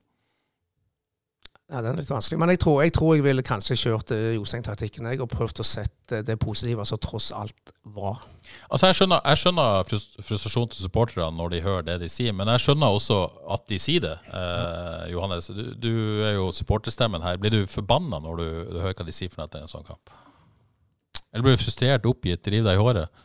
Ja, 1.69 1.83
den 1.85 1.91
er 1.91 1.99
litt 2.01 2.09
vanskelig. 2.09 2.39
Men 2.41 2.53
jeg 2.55 2.61
tror 2.63 2.79
jeg, 2.81 2.93
tror 2.97 3.11
jeg 3.13 3.25
ville 3.27 3.45
kanskje 3.45 3.77
kjørt 3.77 4.13
eh, 4.17 4.31
Jostein-taktikken 4.39 5.09
jeg, 5.11 5.21
og 5.21 5.29
prøvd 5.29 5.61
å 5.61 5.67
sette 5.69 6.23
det 6.25 6.39
positive 6.41 6.87
som 6.89 7.01
tross 7.05 7.27
alt 7.37 7.75
var. 7.93 8.23
Altså 8.71 8.89
Jeg 8.89 8.97
skjønner, 9.01 9.21
jeg 9.21 9.43
skjønner 9.43 9.83
frustrasjonen 9.91 10.29
frustrasjon 10.31 10.71
til 10.73 10.87
supporterne 10.87 11.29
når 11.37 11.53
de 11.53 11.61
hører 11.67 11.85
det 11.91 11.99
de 12.05 12.09
sier, 12.13 12.33
men 12.37 12.49
jeg 12.55 12.65
skjønner 12.65 12.97
også 12.97 13.19
at 13.53 13.67
de 13.69 13.81
sier 13.85 14.07
det. 14.07 14.15
Eh, 14.33 15.11
Johannes, 15.13 15.51
du, 15.53 15.65
du 15.77 15.93
er 16.25 16.39
jo 16.39 16.49
supporterstemmen 16.57 17.27
her. 17.27 17.37
Blir 17.43 17.53
du 17.53 17.61
forbanna 17.69 18.23
når 18.25 18.41
du, 18.41 18.49
du 18.73 18.81
hører 18.81 18.97
hva 18.97 19.09
de 19.11 19.17
sier 19.19 19.29
for 19.29 19.43
noe 19.43 19.51
etter 19.51 19.67
en 19.67 19.75
sånn 19.75 19.85
kamp? 19.89 20.17
Eller 21.35 21.45
blir 21.45 21.59
du 21.59 21.61
frustrert, 21.61 22.09
oppgitt, 22.09 22.49
river 22.49 22.71
deg 22.71 22.81
i 22.81 22.85
håret? 22.87 23.23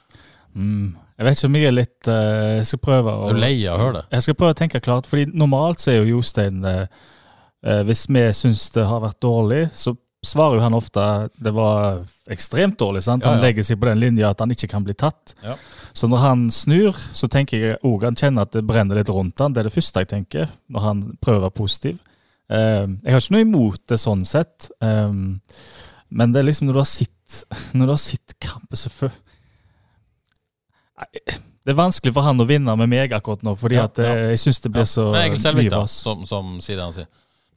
Mm. 0.53 0.97
Jeg 1.17 1.25
vet 1.25 1.39
ikke 1.39 1.47
om 1.49 1.55
jeg 1.57 1.65
er 1.65 1.73
litt 1.73 2.07
uh, 2.09 2.59
Jeg 2.59 2.65
skal 2.69 2.79
prøve 2.83 3.13
å 3.15 3.29
Er 3.31 3.39
lei 3.41 3.55
av 3.65 3.79
å 3.79 3.85
høre 3.87 3.95
det? 3.95 4.03
Jeg 4.13 4.25
skal 4.25 4.35
prøve 4.37 4.53
å 4.53 4.57
tenke 4.59 4.81
klart, 4.83 5.09
fordi 5.09 5.25
normalt 5.31 5.81
så 5.81 5.93
er 5.93 6.01
jo 6.01 6.17
Jostein 6.17 6.59
eh, 6.67 6.83
eh, 6.83 7.11
Hvis 7.63 8.05
vi 8.11 8.23
syns 8.35 8.65
det 8.75 8.83
har 8.89 8.99
vært 9.03 9.21
dårlig, 9.23 9.69
så 9.77 9.93
svarer 10.23 10.55
jo 10.57 10.63
han 10.63 10.75
ofte 10.75 11.03
det 11.43 11.51
var 11.55 12.01
ekstremt 12.31 12.77
dårlig. 12.79 13.03
sant? 13.03 13.23
Han 13.23 13.37
Ja, 13.37 13.39
ja. 13.41 13.43
legger 13.47 13.63
seg 13.67 13.79
på 13.79 13.87
den 13.89 13.99
linja 13.99 14.29
at 14.31 14.39
han 14.39 14.51
ikke 14.51 14.69
kan 14.71 14.83
bli 14.83 14.93
tatt. 14.95 15.33
Ja. 15.43 15.55
Så 15.93 16.07
når 16.11 16.17
han 16.23 16.45
snur, 16.51 16.91
så 16.95 17.27
tenker 17.31 17.59
jeg 17.59 17.77
òg 17.83 18.03
han 18.07 18.15
kjenner 18.19 18.41
at 18.47 18.51
det 18.55 18.63
brenner 18.67 18.95
litt 18.99 19.11
rundt 19.11 19.39
han. 19.39 19.53
Det 19.55 19.63
er 19.63 19.69
det 19.69 19.75
første 19.75 20.03
jeg 20.03 20.11
tenker 20.11 20.49
når 20.71 20.85
han 20.87 21.03
prøver 21.23 21.49
positiv. 21.55 21.99
Eh, 22.51 22.87
jeg 23.03 23.11
har 23.15 23.19
ikke 23.23 23.35
noe 23.35 23.45
imot 23.47 23.81
det 23.87 23.99
sånn 23.99 24.23
sett, 24.27 24.69
eh, 24.83 25.11
men 25.11 26.31
det 26.35 26.39
er 26.41 26.47
liksom 26.47 26.67
når 26.67 26.73
du 26.73 26.79
har 26.83 26.91
sett 26.91 27.09
Når 27.73 27.87
du 27.87 27.91
har 27.95 27.97
sett 28.03 28.33
kampen 28.43 28.77
så 28.77 28.91
før 28.93 29.09
Det 31.63 31.71
er 31.71 31.77
vanskelig 31.79 32.11
for 32.13 32.21
han 32.27 32.37
å 32.43 32.45
vinne 32.45 32.75
med 32.77 32.91
meg 32.91 33.13
akkurat 33.15 33.41
nå, 33.47 33.55
fordi 33.57 33.79
at 33.81 33.99
eh, 34.03 34.23
jeg 34.35 34.41
syns 34.43 34.59
det 34.65 34.71
blir 34.75 34.85
så 34.85 35.07
mye 35.15 35.71
vas. 35.71 35.95
som, 36.03 36.25
som 36.27 36.57
sier. 36.61 37.07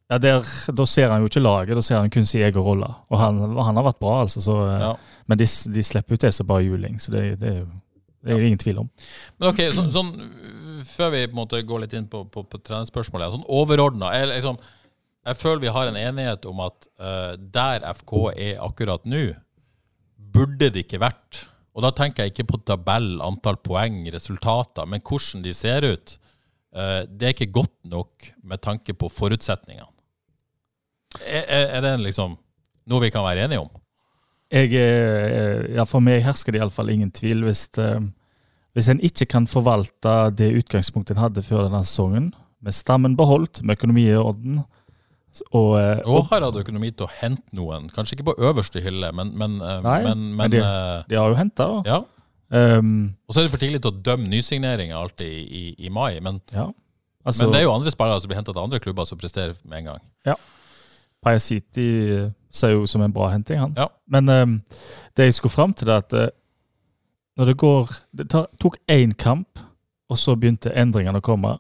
Ja, 0.07 0.21
der, 0.23 0.45
da 0.79 0.85
ser 0.87 1.11
han 1.11 1.25
jo 1.25 1.31
ikke 1.31 1.42
laget, 1.42 1.75
da 1.75 1.83
ser 1.83 1.99
han 1.99 2.12
kun 2.14 2.29
sin 2.31 2.45
egen 2.47 2.62
rolle. 2.62 2.87
Og 3.11 3.19
han, 3.19 3.40
han 3.59 3.79
har 3.81 3.88
vært 3.88 3.99
bra, 4.03 4.21
altså. 4.23 4.42
Så, 4.45 4.55
eh, 4.69 4.85
Ja. 4.85 4.92
Men 5.27 5.40
de, 5.40 5.49
de 5.75 5.83
slipper 5.83 6.14
jo 6.14 6.23
til 6.23 6.33
seg 6.33 6.47
bare 6.47 6.62
juling, 6.62 7.01
så 7.03 7.11
det, 7.11 7.25
det 7.40 7.51
er 7.51 7.59
jo 7.64 7.73
det 8.27 8.35
er 8.35 8.40
jo 8.40 8.47
ingen 8.49 8.59
tvil 8.59 8.81
om. 8.83 8.88
Men 9.38 9.53
ok, 9.53 9.61
så, 9.75 9.85
sånn, 9.95 10.09
Før 10.87 11.12
vi 11.14 11.23
på 11.29 11.35
en 11.37 11.38
måte 11.38 11.61
går 11.66 11.85
litt 11.85 11.95
inn 11.95 12.09
på, 12.11 12.25
på, 12.31 12.42
på 12.42 12.59
trenerspørsmålet, 12.59 13.37
sånn 13.37 13.47
overordna 13.55 14.11
jeg, 14.16 14.29
liksom, 14.33 14.59
jeg 15.27 15.38
føler 15.38 15.62
vi 15.62 15.75
har 15.77 15.90
en 15.90 15.99
enighet 16.01 16.47
om 16.51 16.62
at 16.64 16.88
uh, 17.03 17.35
der 17.38 17.87
FK 17.95 18.14
er 18.35 18.61
akkurat 18.62 19.07
nå, 19.09 19.29
burde 20.35 20.71
det 20.75 20.85
ikke 20.85 21.01
vært. 21.03 21.47
Og 21.77 21.85
da 21.85 21.92
tenker 21.95 22.25
jeg 22.25 22.35
ikke 22.35 22.49
på 22.53 22.61
tabell, 22.66 23.16
antall 23.25 23.59
poeng, 23.62 24.03
resultater, 24.14 24.87
men 24.90 25.03
hvordan 25.07 25.42
de 25.47 25.55
ser 25.57 25.87
ut. 25.87 26.16
Uh, 26.77 27.03
det 27.09 27.29
er 27.29 27.35
ikke 27.35 27.53
godt 27.62 27.77
nok 27.88 28.31
med 28.42 28.62
tanke 28.64 28.95
på 28.97 29.11
forutsetningene. 29.12 29.90
Er, 31.27 31.45
er, 31.79 31.81
det 31.85 31.95
liksom 32.05 32.37
noe 32.90 33.01
vi 33.03 33.11
kan 33.14 33.25
være 33.27 33.47
enige 33.47 33.62
om? 33.64 33.71
Jeg, 34.53 34.71
ja, 35.75 35.85
for 35.88 36.05
meg 36.05 36.23
hersker 36.23 36.55
det 36.55 36.61
iallfall 36.61 36.90
ingen 36.92 37.11
tvil. 37.14 37.42
Hvis, 37.49 37.66
eh, 37.83 38.01
hvis 38.77 38.90
en 38.92 39.01
ikke 39.03 39.27
kan 39.33 39.49
forvalte 39.51 40.16
det 40.38 40.53
utgangspunktet 40.61 41.16
en 41.16 41.25
hadde 41.25 41.42
før 41.47 41.66
denne 41.66 41.83
sesongen, 41.87 42.33
med 42.62 42.75
stammen 42.75 43.16
beholdt, 43.19 43.62
med 43.66 43.79
økonomi 43.79 44.07
i 44.11 44.16
orden 44.19 44.61
og, 45.53 45.73
eh, 45.79 45.99
Og 46.09 46.31
har 46.31 46.40
hatt 46.47 46.57
økonomi 46.62 46.90
til 46.97 47.07
å 47.07 47.11
hente 47.21 47.45
noen. 47.53 47.90
Kanskje 47.92 48.16
ikke 48.16 48.31
på 48.31 48.37
øverste 48.38 48.81
hylle, 48.81 49.11
men, 49.12 49.35
men, 49.37 49.59
eh, 49.61 49.81
Nei, 49.85 49.99
men, 50.05 50.23
men 50.31 50.37
men 50.37 50.51
det- 50.51 51.09
De 51.11 51.16
har 51.19 51.29
jo 51.29 51.35
henta, 51.37 51.66
da. 51.66 51.83
Ja. 51.85 52.03
Um, 52.79 53.16
Og 53.29 53.35
så 53.35 53.40
er 53.40 53.49
det 53.49 53.51
for 53.51 53.59
tidlig 53.59 53.83
til 53.83 53.90
å 53.90 54.03
dømme 54.03 54.29
nysigneringer 54.31 54.95
alltid 54.97 55.27
i, 55.27 55.42
i, 55.51 55.87
i 55.87 55.88
mai, 55.90 56.21
men, 56.21 56.40
ja. 56.55 56.69
Altså, 57.27 57.42
men 57.42 57.53
det 57.53 57.59
er 57.61 57.64
jo 57.66 57.73
andre 57.75 57.90
spillere 57.90 58.21
som 58.23 58.31
blir 58.31 58.38
henta 58.38 58.53
til 58.55 58.62
andre 58.62 58.79
klubber 58.81 59.05
som 59.05 59.19
presterer 59.19 59.57
med 59.66 59.79
en 59.83 59.85
gang. 59.90 60.01
Paia 61.27 61.41
City 61.43 61.87
ser 62.55 62.73
jo 62.77 62.85
ut 62.87 62.91
som 62.93 63.03
en 63.03 63.12
bra 63.12 63.29
henting, 63.33 63.59
han. 63.59 63.73
Ja. 63.77 63.89
Men 64.09 64.29
um, 64.31 64.53
det 65.19 65.27
jeg 65.27 65.35
skulle 65.41 65.53
fram 65.57 65.75
til, 65.77 65.91
er 65.91 66.05
at 66.05 66.15
eh, 66.15 66.29
når 67.37 67.51
det 67.51 67.57
går 67.61 67.91
Det 68.17 68.29
tar, 68.33 68.47
tok 68.62 68.79
én 68.89 69.11
kamp, 69.19 69.59
og 70.09 70.19
så 70.23 70.37
begynte 70.39 70.71
endringene 70.79 71.19
å 71.19 71.25
komme. 71.27 71.57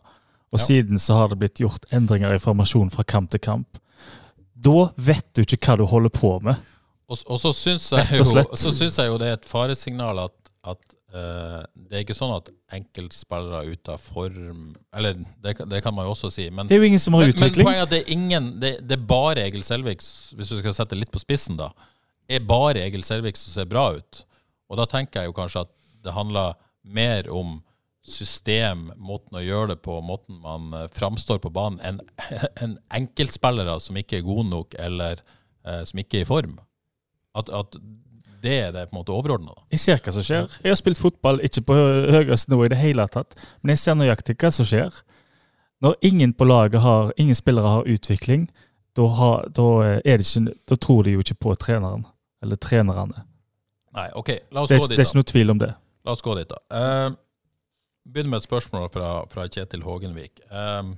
Og 0.54 0.60
Ja. 0.60 0.64
siden 0.64 0.98
så 1.02 1.18
har 1.18 1.28
det 1.32 1.40
blitt 1.42 1.58
gjort 1.60 1.84
endringer 1.92 2.32
i 2.32 2.38
formasjon 2.40 2.92
fra 2.94 3.02
kamp 3.04 3.30
til 3.34 3.42
kamp. 3.42 3.80
Da 4.54 4.86
vet 4.96 5.26
du 5.34 5.42
ikke 5.42 5.58
hva 5.66 5.76
du 5.76 5.84
holder 5.90 6.14
på 6.14 6.30
med. 6.46 6.56
Og, 7.10 7.18
og 7.26 7.38
så 7.42 7.50
syns 7.52 7.90
jeg, 7.92 8.06
jo- 8.18 8.46
så 8.56 8.72
syns 8.72 8.96
jeg 8.98 9.10
jo 9.10 9.18
det 9.18 9.28
er 9.28 9.36
et 9.40 9.44
faresignal 9.50 10.18
at, 10.24 10.34
at 10.64 10.95
det 11.16 11.94
er 11.94 12.02
ikke 12.02 12.16
sånn 12.16 12.34
at 12.34 12.48
enkeltspillere 12.76 13.62
er 13.62 13.76
ute 13.76 13.92
av 13.94 14.02
form 14.02 14.72
Eller 14.96 15.20
det, 15.42 15.54
det 15.70 15.78
kan 15.84 15.94
man 15.94 16.08
jo 16.08 16.14
også 16.16 16.30
si. 16.34 16.48
Men, 16.50 16.68
Det 16.68 16.76
er 16.76 16.82
jo 16.82 16.88
ingen 16.90 17.02
som 17.02 17.16
har 17.16 17.24
men, 17.24 17.30
men 17.30 17.36
utvikling. 17.36 17.68
poenget 17.68 17.82
er 17.82 17.86
at 17.86 17.92
det 17.94 18.00
er 18.02 18.12
ingen 18.12 18.48
Det, 18.60 18.72
det 18.84 18.98
er 18.98 19.04
bare 19.08 19.44
Egil 19.46 19.64
Selvik, 19.66 20.02
hvis 20.02 20.50
du 20.52 20.58
skal 20.58 20.74
sette 20.76 20.98
litt 20.98 21.12
på 21.14 21.22
spissen, 21.22 21.58
da, 21.60 21.70
er 22.28 22.42
bare 22.44 22.82
Egil 22.82 23.06
Selvik 23.06 23.38
som 23.38 23.54
ser 23.54 23.70
bra 23.70 23.88
ut. 23.96 24.24
Og 24.66 24.80
da 24.80 24.86
tenker 24.90 25.22
jeg 25.22 25.30
jo 25.30 25.36
kanskje 25.36 25.64
at 25.66 25.72
det 26.06 26.14
handler 26.14 26.58
mer 26.86 27.30
om 27.32 27.60
system, 28.06 28.90
måten 29.02 29.38
å 29.38 29.42
gjøre 29.42 29.74
det 29.74 29.80
på, 29.82 29.98
måten 30.04 30.38
man 30.42 30.70
eh, 30.76 30.86
framstår 30.94 31.40
på 31.42 31.50
banen, 31.54 31.80
enn 31.82 31.98
en 32.64 32.76
enkeltspillere 32.94 33.78
som 33.82 33.98
ikke 33.98 34.20
er 34.20 34.26
gode 34.26 34.46
nok, 34.50 34.76
eller 34.78 35.22
eh, 35.66 35.82
som 35.88 36.02
ikke 36.02 36.20
er 36.20 36.26
i 36.26 36.28
form. 36.28 36.58
At, 37.36 37.50
at 37.50 37.78
det 38.46 38.56
er 38.62 38.72
det 38.74 38.86
på 38.88 38.96
en 38.96 39.00
måte 39.00 39.14
overordna. 39.14 39.56
Jeg 39.74 39.82
ser 39.82 40.00
hva 40.00 40.14
som 40.14 40.24
skjer. 40.26 40.48
Jeg 40.62 40.72
har 40.72 40.78
spilt 40.78 41.00
fotball 41.02 41.42
ikke 41.44 41.64
på 41.68 41.76
høyeste 42.14 42.52
nivå 42.52 42.68
i 42.68 42.72
det 42.72 42.80
hele 42.80 43.06
tatt, 43.12 43.36
men 43.60 43.74
jeg 43.74 43.82
ser 43.82 43.98
nøyaktig 43.98 44.38
hva 44.40 44.52
som 44.54 44.68
skjer. 44.68 45.02
Når 45.84 45.98
ingen 46.08 46.32
på 46.32 46.46
laget 46.48 46.80
har, 46.80 47.12
ingen 47.20 47.36
spillere 47.36 47.74
har 47.74 47.90
utvikling, 47.90 48.46
da, 48.96 49.10
har, 49.18 49.48
da, 49.52 49.66
det 50.00 50.20
ikke, 50.22 50.54
da 50.70 50.78
tror 50.80 51.04
de 51.04 51.16
jo 51.16 51.24
ikke 51.24 51.36
på 51.44 51.54
treneren, 51.60 52.06
eller 52.42 52.56
trenerne. 52.56 53.26
Nei, 53.96 54.08
OK, 54.16 54.32
la 54.52 54.64
oss 54.64 54.72
Det, 54.72 54.78
gå 54.80 54.86
dit 54.86 54.94
dit, 54.94 54.96
det 54.96 55.04
er 55.04 55.10
ikke 55.10 55.20
noe 55.20 55.30
tvil 55.32 55.52
om 55.52 55.60
det. 55.60 55.72
La 56.06 56.14
oss 56.16 56.24
gå 56.24 56.36
dit, 56.38 56.52
da. 56.52 56.62
Uh, 56.72 57.16
Begynner 58.06 58.36
med 58.36 58.44
et 58.44 58.46
spørsmål 58.46 58.88
fra, 58.94 59.10
fra 59.26 59.48
Kjetil 59.50 59.82
Hågenvik. 59.82 60.38
Eh, 60.46 60.90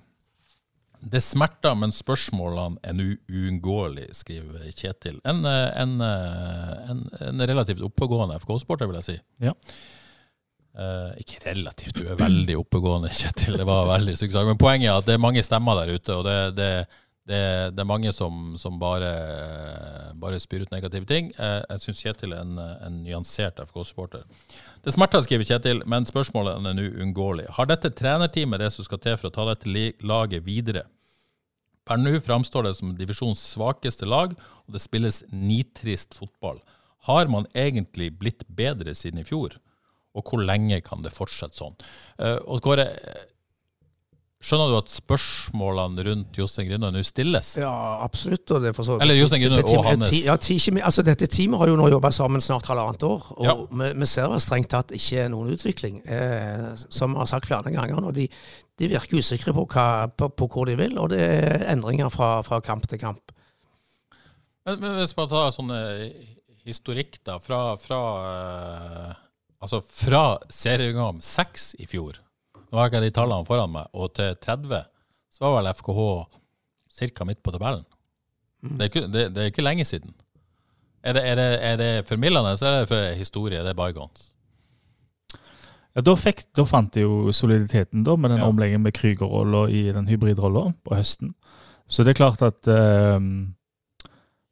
det 1.00 1.20
smerter, 1.22 1.76
men 1.78 1.92
spørsmålene 1.94 2.80
er 2.82 2.96
nå 2.96 3.12
uunngåelige, 3.30 4.16
skriver 4.18 4.66
Kjetil. 4.74 5.20
En, 5.28 5.44
eh, 5.46 5.68
en, 5.78 6.00
eh, 6.02 6.90
en, 6.90 7.04
en 7.28 7.46
relativt 7.46 7.84
oppegående 7.87 8.38
FK-sporter, 8.42 8.90
vil 8.90 8.98
jeg 8.98 9.06
si. 9.06 9.16
Ja. 9.46 9.54
Eh, 10.78 11.12
ikke 11.22 11.42
relativt, 11.46 11.96
du 11.98 12.06
er 12.06 12.18
veldig 12.18 12.58
oppegående, 12.61 13.12
Kjetil. 13.14 13.56
Det 13.61 13.66
var 13.68 13.88
veldig 13.92 14.16
stygg. 14.18 14.34
Men 14.46 14.61
poenget 14.61 14.90
er 14.90 14.98
at 14.98 15.08
det 15.08 15.16
er 15.16 15.22
mange 15.22 15.44
stemmer 15.46 15.80
der 15.80 15.94
ute, 15.94 16.18
og 16.18 16.26
det, 16.26 16.38
det, 16.58 16.70
det, 17.28 17.40
det 17.76 17.82
er 17.82 17.88
mange 17.88 18.12
som, 18.16 18.54
som 18.56 18.78
bare, 18.80 19.08
bare 20.16 20.40
spyr 20.40 20.64
ut 20.64 20.72
negative 20.72 21.04
ting. 21.08 21.28
Eh, 21.36 21.58
jeg 21.74 21.82
syns 21.82 22.00
Kjetil 22.06 22.32
er 22.32 22.44
en, 22.46 22.56
en 22.58 23.00
nyansert 23.04 23.60
FK-supporter. 23.66 24.24
Det 24.84 24.94
smerter, 24.94 25.20
skriver 25.26 25.48
Kjetil, 25.50 25.82
men 25.84 26.08
spørsmålet 26.08 26.56
er 26.56 26.78
nå 26.78 26.86
uunngåelig. 26.88 27.50
Har 27.58 27.68
dette 27.68 27.92
trenerteamet 27.92 28.64
det 28.64 28.70
som 28.72 28.86
skal 28.86 29.02
til 29.04 29.18
for 29.20 29.28
å 29.28 29.34
ta 29.34 29.44
dette 29.50 29.90
laget 30.00 30.46
videre? 30.46 30.86
Per 31.88 32.00
nå 32.00 32.16
framstår 32.24 32.68
det 32.68 32.74
som 32.80 32.96
divisjons 32.96 33.44
svakeste 33.54 34.08
lag, 34.08 34.32
og 34.64 34.74
det 34.74 34.80
spilles 34.84 35.22
nitrist 35.28 36.16
fotball. 36.16 36.60
Har 37.08 37.28
man 37.32 37.48
egentlig 37.56 38.10
blitt 38.20 38.44
bedre 38.48 38.96
siden 38.96 39.20
i 39.20 39.28
fjor? 39.28 39.56
Og 40.16 40.24
hvor 40.24 40.40
lenge 40.42 40.80
kan 40.84 41.04
det 41.04 41.12
fortsette 41.14 41.60
sånn? 41.60 41.76
Eh, 42.16 42.40
og 42.48 42.64
Kåre, 42.64 42.88
skjønner 44.38 44.70
du 44.70 44.77
at 44.79 44.90
spørsmålene 44.92 46.05
rundt 46.07 46.38
Jostein 46.38 46.68
Grindal 46.68 46.92
nå 46.94 47.01
stilles? 47.07 47.57
Ja, 47.59 47.70
absolutt. 48.05 48.51
Og 48.55 48.62
det 48.62 48.74
for 48.77 48.87
så 48.87 48.94
vidt- 48.96 49.03
Eller 49.03 49.18
Jostein 49.18 49.42
det- 49.51 49.64
og 49.64 49.85
Hannes. 49.85 50.12
Ja, 50.24 50.37
altså 50.87 51.03
Dette 51.05 51.27
teamet 51.27 51.59
har 51.59 51.66
jo 51.68 51.77
nå 51.77 51.88
jobba 51.90 52.11
sammen 52.12 52.40
snart 52.40 52.66
halvannet 52.66 53.03
år, 53.03 53.27
og 53.37 53.44
Ja. 53.44 53.55
vi, 53.55 53.92
vi 53.98 54.07
ser 54.07 54.29
vel 54.29 54.38
strengt 54.40 54.68
tatt 54.68 54.92
ikke 54.92 55.29
noen 55.29 55.51
utvikling. 55.51 56.03
Eh, 56.07 56.74
som 56.88 57.12
vi 57.12 57.18
har 57.18 57.27
sagt 57.27 57.46
flere 57.46 57.72
ganger 57.72 58.01
nå, 58.01 58.12
de, 58.14 58.29
de 58.79 58.88
virker 58.88 59.18
usikre 59.18 59.53
på, 59.53 59.66
hva, 59.66 60.07
på, 60.16 60.29
på 60.31 60.48
hvor 60.48 60.66
de 60.66 60.77
vil, 60.77 60.96
og 60.98 61.09
det 61.11 61.20
er 61.20 61.66
endringer 61.72 62.09
fra, 62.11 62.42
fra 62.42 62.61
kamp 62.61 62.87
til 62.87 62.98
kamp. 62.98 63.33
Men, 64.66 64.81
men 64.81 64.96
hvis 65.01 65.16
man 65.16 65.29
tar 65.29 65.51
sånn 65.51 65.70
eh, 65.72 66.12
historikk 66.64 67.18
da, 67.24 67.38
fra, 67.38 67.74
fra, 67.81 68.01
eh, 69.09 69.14
altså 69.64 69.81
fra 69.83 70.38
seriegang 70.48 71.22
seks 71.24 71.74
i 71.81 71.87
fjor, 71.87 72.20
nå 72.68 72.78
har 72.78 72.88
jeg 72.88 72.92
ikke 72.92 73.04
de 73.07 73.14
tallene 73.16 73.46
foran 73.48 73.72
meg, 73.72 73.87
og 73.94 74.11
til 74.16 74.35
30, 74.44 74.83
så 75.33 75.44
var 75.44 75.59
vel 75.62 75.70
FKH 75.74 76.00
ca. 76.98 77.24
midt 77.28 77.42
på 77.42 77.52
tabellen. 77.54 77.85
Det, 78.62 78.81
er 78.81 78.88
ikke, 78.90 79.04
det, 79.12 79.26
det 79.35 79.42
er 79.42 79.52
ikke 79.52 79.62
lenge 79.64 79.85
siden. 79.87 80.14
Er 81.07 81.14
det, 81.14 81.22
er 81.31 81.37
det, 81.38 81.46
er 81.62 81.76
det 81.78 81.90
formildende, 82.09 82.57
så 82.59 82.66
er 82.66 82.81
det 82.81 82.88
for 82.90 83.12
historie, 83.16 83.61
det 83.62 83.70
er 83.70 83.78
bygons. 83.78 84.33
Ja, 85.96 86.02
da, 86.04 86.14
fikk, 86.18 86.42
da 86.54 86.64
fant 86.68 86.92
de 86.94 87.04
jo 87.07 87.33
soliditeten 87.35 88.02
da, 88.07 88.16
med 88.16 88.31
den 88.35 88.42
Ja. 88.42 88.48
omleggingen 88.50 88.83
med 88.85 88.94
Krüger-rolla 88.98 89.64
i 89.70 89.87
den 89.94 90.09
hybridrolla 90.11 90.72
på 90.85 90.94
høsten. 90.98 91.33
Så 91.88 92.04
det 92.04 92.12
er 92.12 92.18
klart 92.20 92.42
at 92.44 92.68
eh, 92.68 93.18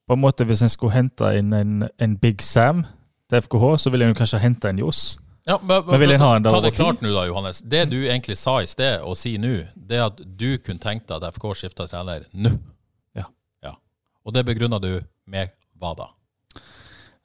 på 0.07 0.14
en 0.14 0.22
måte 0.22 0.46
Hvis 0.46 0.62
en 0.62 0.70
skulle 0.72 0.94
hente 0.94 1.29
inn 1.38 1.52
en, 1.52 1.88
en 2.00 2.16
Big 2.18 2.40
Sam 2.42 2.85
til 3.31 3.42
FKH, 3.42 3.76
så 3.83 3.90
ville 3.90 4.07
en 4.09 4.14
kanskje 4.16 4.38
hente 4.40 4.70
en 4.70 4.79
Johs. 4.79 5.18
Ja, 5.46 5.61
men, 5.62 5.82
Men 5.87 6.00
vil 6.00 6.11
en 6.11 6.20
ha 6.20 6.32
en 6.37 6.42
der 6.42 6.50
Ta 6.50 6.61
det 6.61 6.72
klart 6.74 7.02
nå 7.04 7.12
da, 7.14 7.22
Johannes. 7.28 7.61
Det 7.62 7.85
du 7.92 8.00
egentlig 8.02 8.35
sa 8.40 8.59
i 8.62 8.66
sted, 8.66 8.98
og 9.06 9.14
sier 9.18 9.38
nå, 9.38 9.52
det 9.78 10.00
er 10.00 10.09
at 10.09 10.18
du 10.18 10.56
kunne 10.59 10.82
tenkt 10.82 11.06
deg 11.06 11.22
at 11.22 11.37
FK 11.37 11.52
skifta 11.61 11.87
trener 11.87 12.24
nå. 12.35 12.50
Ja. 13.14 13.28
ja. 13.62 13.76
Og 14.26 14.35
det 14.35 14.42
begrunner 14.48 14.82
du 14.82 14.90
med 15.30 15.54
hva 15.78 15.92
da? 15.94 16.09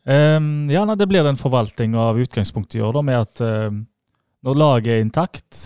Um, 0.05 0.69
ja, 0.69 0.85
nei, 0.85 0.95
Det 0.97 1.07
blir 1.09 1.25
en 1.25 1.37
forvaltning 1.37 1.97
av 1.97 2.19
utgangspunktet 2.21 2.77
i 2.77 2.85
år, 2.85 2.93
da, 2.99 3.03
med 3.09 3.19
at 3.25 3.41
ehm, 3.45 3.81
når 4.45 4.57
laget 4.57 4.93
er 4.93 5.03
intakt, 5.03 5.59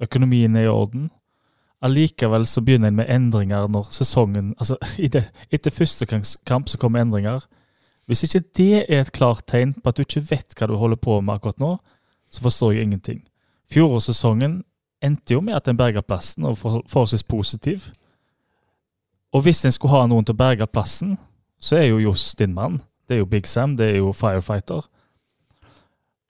økonomien 0.00 0.56
er 0.56 0.68
i 0.68 0.72
orden, 0.72 1.10
allikevel 1.84 2.48
så 2.48 2.64
begynner 2.64 2.90
en 2.90 2.98
med 2.98 3.12
endringer 3.12 3.68
når 3.70 3.92
sesongen 3.94 4.54
altså 4.58 4.76
i 5.04 5.08
det, 5.12 5.28
Etter 5.52 5.74
første 5.74 6.08
kamp 6.08 6.68
så 6.68 6.80
kommer 6.80 7.04
endringer. 7.04 7.44
Hvis 8.08 8.24
ikke 8.24 8.40
det 8.56 8.84
er 8.88 9.02
et 9.02 9.12
klart 9.12 9.44
tegn 9.50 9.74
på 9.76 9.90
at 9.90 9.98
du 9.98 10.04
ikke 10.06 10.24
vet 10.30 10.56
hva 10.56 10.68
du 10.70 10.78
holder 10.80 10.96
på 10.96 11.20
med 11.20 11.36
akkurat 11.36 11.60
nå, 11.60 11.74
så 12.32 12.44
forstår 12.44 12.74
jeg 12.74 12.88
ingenting. 12.88 13.22
Fjorårssesongen 13.72 14.62
endte 15.04 15.36
jo 15.36 15.42
med 15.44 15.58
at 15.58 15.68
en 15.68 15.76
berga 15.76 16.00
plassen, 16.02 16.46
og 16.48 16.56
forholdsvis 16.58 17.26
positiv. 17.28 17.90
Og 19.32 19.44
hvis 19.44 19.64
en 19.64 19.74
skulle 19.74 19.92
ha 19.92 20.06
noen 20.08 20.24
til 20.24 20.34
å 20.36 20.40
berge 20.40 20.66
plassen, 20.72 21.18
så 21.60 21.76
er 21.76 21.90
jo 21.90 22.00
Johs 22.00 22.32
din 22.38 22.56
mann. 22.56 22.80
Det 23.08 23.16
er 23.16 23.22
jo 23.22 23.28
Big 23.28 23.48
Sam, 23.48 23.76
det 23.76 23.92
er 23.92 24.00
jo 24.00 24.14
Firefighter. 24.16 24.88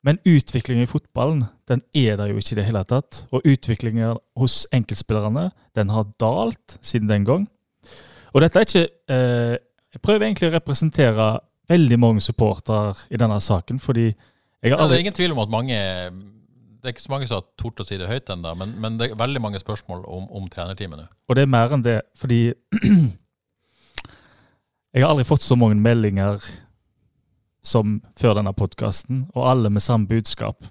Men 0.03 0.19
utviklingen 0.23 0.83
i 0.83 0.89
fotballen, 0.89 1.45
den 1.67 1.81
er 1.95 2.15
der 2.19 2.31
jo 2.31 2.39
ikke 2.39 2.55
i 2.55 2.59
det 2.59 2.67
hele 2.69 2.83
tatt. 2.87 3.25
Og 3.35 3.43
utviklingen 3.47 4.19
hos 4.39 4.61
enkeltspillerne, 4.75 5.49
den 5.75 5.91
har 5.91 6.07
dalt 6.19 6.77
siden 6.81 7.09
den 7.09 7.27
gang. 7.27 7.47
Og 8.33 8.43
dette 8.43 8.59
er 8.59 8.67
ikke 8.67 8.87
eh, 9.09 9.57
Jeg 9.89 10.01
prøver 10.05 10.27
egentlig 10.27 10.51
å 10.51 10.53
representere 10.53 11.39
veldig 11.69 11.99
mange 12.01 12.23
supportere 12.25 12.95
i 13.13 13.19
denne 13.21 13.39
saken, 13.43 13.79
fordi 13.79 14.09
jeg 14.09 14.73
har 14.73 14.89
det 14.89 14.97
er 14.97 15.05
ingen 15.05 15.15
tvil 15.15 15.31
om 15.31 15.39
at 15.39 15.51
mange 15.53 15.75
Det 16.79 16.89
er 16.89 16.93
ikke 16.95 17.03
så 17.05 17.11
mange 17.13 17.27
som 17.27 17.39
har 17.39 17.45
tort 17.59 17.79
å 17.79 17.85
si 17.87 17.97
det 17.99 18.07
høyt 18.07 18.29
ennå, 18.31 18.53
men, 18.59 18.73
men 18.79 18.97
det 18.99 19.09
er 19.11 19.19
veldig 19.19 19.41
mange 19.43 19.59
spørsmål 19.59 20.03
om, 20.07 20.27
om 20.35 20.47
trenerteamet 20.51 21.01
nå. 21.01 21.07
Og 21.27 21.35
det 21.35 21.43
er 21.43 21.51
mer 21.51 21.75
enn 21.75 21.83
det, 21.83 21.97
fordi 22.19 22.53
Jeg 24.89 25.03
har 25.03 25.11
aldri 25.11 25.27
fått 25.27 25.43
så 25.45 25.53
mange 25.59 25.77
meldinger 25.77 26.41
som 27.61 27.99
før 28.17 28.39
denne 28.39 28.55
podkasten, 28.57 29.27
og 29.35 29.43
alle 29.51 29.69
med 29.69 29.83
samme 29.85 30.09
budskap. 30.09 30.65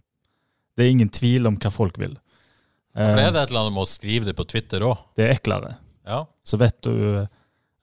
Det 0.74 0.86
er 0.86 0.90
ingen 0.90 1.12
tvil 1.12 1.46
om 1.46 1.58
hva 1.60 1.70
folk 1.70 2.00
vil. 2.00 2.16
For 2.96 3.20
Eh, 3.20 3.26
er 3.28 3.30
det 3.30 3.42
et 3.44 3.50
eller 3.52 3.66
annet 3.66 3.76
med 3.76 3.84
å 3.84 3.90
skrive 3.90 4.26
det 4.26 4.34
på 4.34 4.46
Twitter 4.48 4.82
òg. 4.82 4.96
det 5.14 5.26
er 5.26 5.36
eklere. 5.36 5.76
Ja. 6.08 6.24
Så 6.42 6.58
vet 6.58 6.80
du 6.82 7.26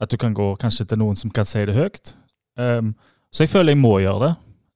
at 0.01 0.11
du 0.11 0.17
kan 0.17 0.33
gå 0.33 0.55
kanskje 0.59 0.87
til 0.89 0.99
noen 0.99 1.15
som 1.15 1.31
kan 1.31 1.45
si 1.47 1.63
det 1.65 1.75
høyt. 1.77 2.13
Um, 2.57 2.93
så 3.31 3.43
jeg 3.43 3.49
føler 3.51 3.73
jeg 3.75 3.81
må 3.81 3.97
gjøre 3.99 4.21
det. 4.27 4.33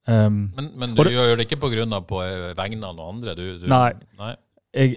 Um, 0.10 0.40
Men, 0.58 0.72
men 0.76 0.96
du 0.96 1.04
det- 1.04 1.14
gjør 1.14 1.36
det 1.38 1.46
ikke 1.48 1.60
på 1.62 1.70
grunn 1.72 1.94
av 1.94 2.06
på 2.10 2.22
eh, 2.26 2.54
vegne 2.58 2.88
av 2.88 2.96
noen 2.98 3.16
andre? 3.16 3.36
Du, 3.38 3.44
du, 3.62 3.68
Nei. 3.70 3.92
nei. 4.20 4.32
jeg, 4.74 4.96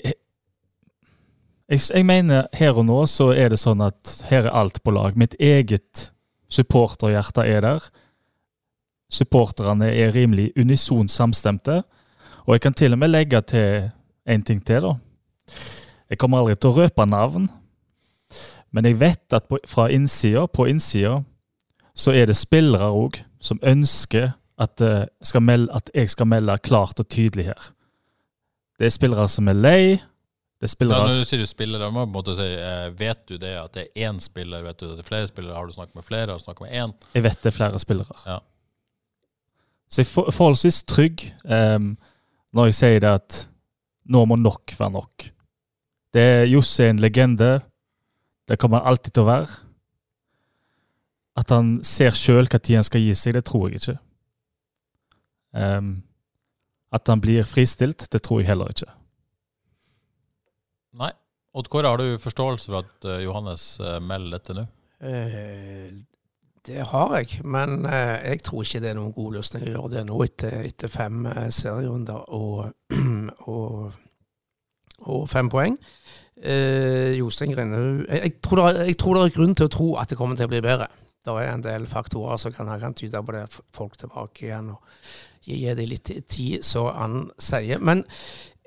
jeg, 1.68 1.80
jeg 1.94 2.04
mener 2.08 2.46
her 2.56 2.78
og 2.80 2.86
nå 2.88 3.02
så 3.06 3.30
er 3.36 3.52
det 3.52 3.58
sånn 3.60 3.80
at 3.84 4.16
her 4.30 4.46
er 4.48 4.56
alt 4.62 4.82
på 4.82 4.90
lag. 4.94 5.16
Mitt 5.20 5.34
eget 5.40 6.08
supporterhjerte 6.52 7.44
er 7.48 7.60
der. 7.64 7.86
Supporterne 9.12 9.90
er 9.92 10.12
rimelig 10.14 10.52
unison 10.56 11.08
samstemte. 11.08 11.82
Og 12.46 12.54
jeg 12.56 12.60
kan 12.64 12.74
til 12.74 12.92
og 12.96 12.98
med 12.98 13.12
legge 13.12 13.40
til 13.46 13.90
en 14.26 14.42
ting 14.42 14.62
til, 14.64 14.80
da. 14.88 14.94
Jeg 16.10 16.18
kommer 16.18 16.40
aldri 16.42 16.56
til 16.56 16.70
å 16.72 16.76
røpe 16.82 17.04
navn, 17.08 17.46
men 18.72 18.84
jeg 18.88 18.98
vet 19.00 19.36
at 19.36 19.46
på, 19.48 19.58
fra 19.68 19.86
innsida, 19.92 20.46
på 20.48 20.66
innsida, 20.70 21.20
så 21.94 22.14
er 22.16 22.26
det 22.26 22.36
spillere 22.36 22.88
òg 22.92 23.20
som 23.42 23.60
ønsker 23.62 24.32
at, 24.58 24.80
eh, 24.80 25.04
skal 25.22 25.42
melde, 25.42 25.72
at 25.74 25.90
jeg 25.94 26.10
skal 26.10 26.26
melde 26.26 26.58
klart 26.58 27.00
og 27.00 27.08
tydelig 27.08 27.44
her. 27.44 27.70
Det 28.78 28.86
er 28.86 28.94
spillere 28.94 29.28
som 29.28 29.48
er 29.48 29.58
lei. 29.58 29.82
Det 30.62 30.68
er 30.68 30.70
Ja, 30.70 30.74
spillere 30.76 31.08
når 31.08 31.18
du 31.18 31.24
sier 31.24 31.38
du 31.38 31.46
spillere, 31.46 31.90
må 31.90 32.24
du 32.24 32.34
si, 32.36 32.42
eh, 32.42 32.90
vet 32.90 33.26
du 33.26 33.36
det 33.36 33.56
at 33.58 33.72
det 33.74 33.88
er 33.96 34.08
én 34.08 34.20
spiller? 34.20 34.62
Vet 34.62 34.78
du 34.78 34.86
at 34.86 34.96
det 34.96 35.04
er 35.04 35.08
flere 35.08 35.26
spillere? 35.26 35.54
Har 35.54 35.66
du 35.66 35.72
snakket 35.72 35.94
med 35.94 36.04
flere? 36.04 36.26
Har 36.26 36.38
du 36.38 36.44
snakket 36.44 36.60
med 36.60 36.72
én? 36.72 36.94
Jeg 37.14 37.22
vet 37.22 37.42
det 37.42 37.46
er 37.46 37.56
flere 37.56 37.78
spillere. 37.78 38.16
Ja. 38.26 38.38
Så 39.90 40.00
jeg 40.02 40.06
er 40.06 40.30
forholdsvis 40.30 40.82
trygg 40.88 41.34
um, 41.44 41.98
når 42.54 42.64
jeg 42.70 42.74
sier 42.74 43.00
det 43.00 43.10
at 43.10 43.48
nå 44.08 44.24
må 44.24 44.36
nok 44.36 44.74
være 44.78 44.90
nok. 44.90 45.26
Det 46.14 46.22
er 46.22 46.48
Josse 46.48 46.84
er 46.84 46.90
en 46.90 47.00
legende. 47.02 47.62
Det 48.48 48.58
kommer 48.58 48.80
han 48.80 48.92
alltid 48.92 49.12
til 49.12 49.24
å 49.24 49.30
være. 49.30 49.58
At 51.38 51.50
han 51.54 51.78
ser 51.86 52.12
sjøl 52.12 52.44
når 52.50 52.74
han 52.76 52.84
skal 52.84 53.00
gi 53.00 53.14
seg, 53.16 53.34
det 53.38 53.44
tror 53.48 53.68
jeg 53.70 53.80
ikke. 53.80 53.94
Um, 55.56 56.02
at 56.92 57.08
han 57.08 57.20
blir 57.24 57.44
fristilt, 57.48 58.06
det 58.12 58.20
tror 58.24 58.40
jeg 58.42 58.50
heller 58.50 58.68
ikke. 58.72 58.90
Nei. 61.00 61.10
Odd 61.56 61.68
Kåre, 61.72 61.88
har 61.92 62.00
du 62.00 62.18
forståelse 62.20 62.68
for 62.70 62.78
at 62.80 63.04
eh, 63.08 63.22
Johannes 63.26 63.64
eh, 63.80 63.98
melder 64.00 64.38
dette 64.38 64.54
nå? 64.56 64.62
Eh, 65.04 65.90
det 66.64 66.84
har 66.88 67.12
jeg, 67.18 67.42
men 67.44 67.84
eh, 67.88 68.22
jeg 68.30 68.40
tror 68.46 68.62
ikke 68.64 68.80
det 68.84 68.90
er 68.92 68.96
noen 68.96 69.12
god 69.16 69.34
løsning 69.36 69.66
å 69.66 69.72
gjøre 69.74 69.90
det 69.96 70.04
nå 70.08 70.20
etter, 70.24 70.56
etter 70.68 70.92
fem 70.92 71.26
eh, 71.28 71.48
serierunder 71.52 72.24
og, 72.32 72.70
og, 73.52 73.98
og 75.12 75.26
fem 75.32 75.50
poeng. 75.52 75.76
Eh, 76.40 77.18
Jostein 77.18 77.52
Grindhaug 77.52 78.06
jeg, 78.06 78.16
er- 78.16 78.24
jeg 78.88 78.96
tror 79.00 79.18
det 79.20 79.26
er 79.26 79.36
grunn 79.36 79.52
til 79.58 79.68
å 79.68 79.72
tro 79.76 79.90
at 80.00 80.08
det 80.12 80.16
kommer 80.20 80.40
til 80.40 80.48
å 80.48 80.52
bli 80.54 80.62
bedre. 80.64 80.88
Det 81.24 81.34
er 81.38 81.52
en 81.52 81.62
del 81.62 81.84
faktorer 81.86 82.36
som 82.40 82.52
kan, 82.52 82.70
kan 82.80 82.94
tyde 82.98 83.20
på 83.22 83.32
det. 83.36 83.44
Folk 83.74 83.94
tilbake 84.00 84.46
igjen 84.48 84.72
og 84.74 84.80
gi, 85.46 85.60
dem 85.74 85.88
litt 85.90 86.10
tid, 86.28 86.62
som 86.66 86.88
han 86.96 87.18
sier. 87.38 87.78
Men 87.82 88.02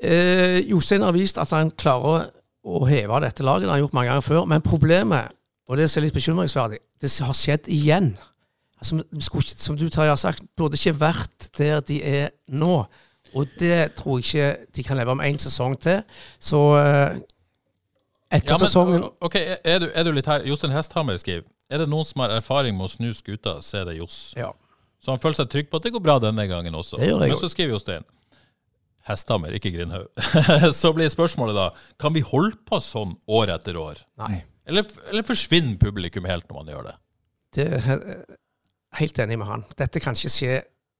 eh, 0.02 0.62
Jostein 0.70 1.04
har 1.04 1.16
vist 1.16 1.40
at 1.42 1.52
han 1.56 1.72
klarer 1.76 2.30
å 2.66 2.86
heve 2.90 3.20
dette 3.22 3.44
laget. 3.46 3.66
Det 3.68 3.74
har 3.74 3.78
han 3.78 3.84
gjort 3.84 3.98
mange 3.98 4.10
ganger 4.14 4.26
før. 4.26 4.46
Men 4.50 4.64
problemet, 4.66 5.36
og 5.68 5.78
det 5.78 5.90
som 5.92 6.00
er 6.02 6.08
litt 6.08 6.16
bekymringsverdig, 6.18 6.80
det 7.02 7.12
har 7.28 7.36
skjedd 7.38 7.68
igjen. 7.76 8.14
Altså, 8.80 9.02
skulle 9.20 9.44
ikke- 9.44 9.62
som 9.68 9.78
du 9.78 9.90
Terje 9.90 10.10
har 10.10 10.20
sagt, 10.20 10.44
burde 10.58 10.76
ikke 10.80 10.96
vært 11.00 11.50
der 11.58 11.80
de 11.82 12.02
er 12.04 12.30
nå. 12.48 12.86
Og 13.36 13.48
det 13.60 13.96
tror 13.96 14.20
jeg 14.20 14.26
ikke 14.26 14.66
de 14.76 14.84
kan 14.84 14.98
leve 14.98 15.12
om 15.12 15.20
én 15.22 15.38
sesong 15.38 15.76
til. 15.80 16.04
Så 16.40 16.60
eh, 16.80 17.20
etter 18.32 18.54
Ja, 18.54 18.58
men, 18.58 18.68
sesongen 18.68 19.04
ok, 19.22 19.36
er 19.64 19.80
du, 19.80 19.90
er 19.94 20.04
du 20.04 20.12
litt 20.12 20.26
her? 20.26 20.44
Jostein 20.48 20.72
Hesthammer 20.72 21.18
skriver 21.18 21.44
Er 21.72 21.82
det 21.82 21.90
noen 21.90 22.06
som 22.06 22.22
har 22.22 22.34
erfaring 22.36 22.76
med 22.78 22.88
å 22.88 22.92
snu 22.92 23.10
skuta, 23.18 23.58
så 23.66 23.82
er 23.82 23.90
det 23.90 23.98
Johs. 24.00 24.20
Ja. 24.38 24.52
Så 25.02 25.14
han 25.14 25.22
føler 25.22 25.38
seg 25.38 25.50
trygg 25.54 25.72
på 25.72 25.80
at 25.80 25.86
det 25.86 25.94
går 25.96 26.04
bra 26.04 26.20
denne 26.22 26.46
gangen 26.50 26.78
også. 26.78 27.00
Men 27.02 27.36
så 27.38 27.50
skriver 27.52 27.76
Jostein 27.76 28.06
Hesthammer, 29.06 29.54
ikke 29.54 29.70
Grindhaug. 29.74 30.08
så 30.74 30.90
blir 30.98 31.12
spørsmålet 31.14 31.58
da 31.58 31.66
Kan 32.02 32.16
vi 32.16 32.24
holde 32.26 32.58
på 32.66 32.80
sånn 32.82 33.14
år 33.30 33.52
etter 33.54 33.78
år? 33.78 34.02
Nei. 34.22 34.40
Eller, 34.66 34.88
eller 35.12 35.26
forsvinner 35.28 35.78
publikum 35.78 36.26
helt 36.26 36.48
når 36.50 36.58
man 36.58 36.72
gjør 36.74 36.88
det? 36.88 36.96
Det 37.56 37.68
er 37.70 37.92
helt 38.98 39.20
enig 39.22 39.38
med 39.38 39.50
han. 39.50 39.66
Dette 39.78 40.02
kan 40.02 40.18
ikke 40.18 40.34
skje 40.34 40.56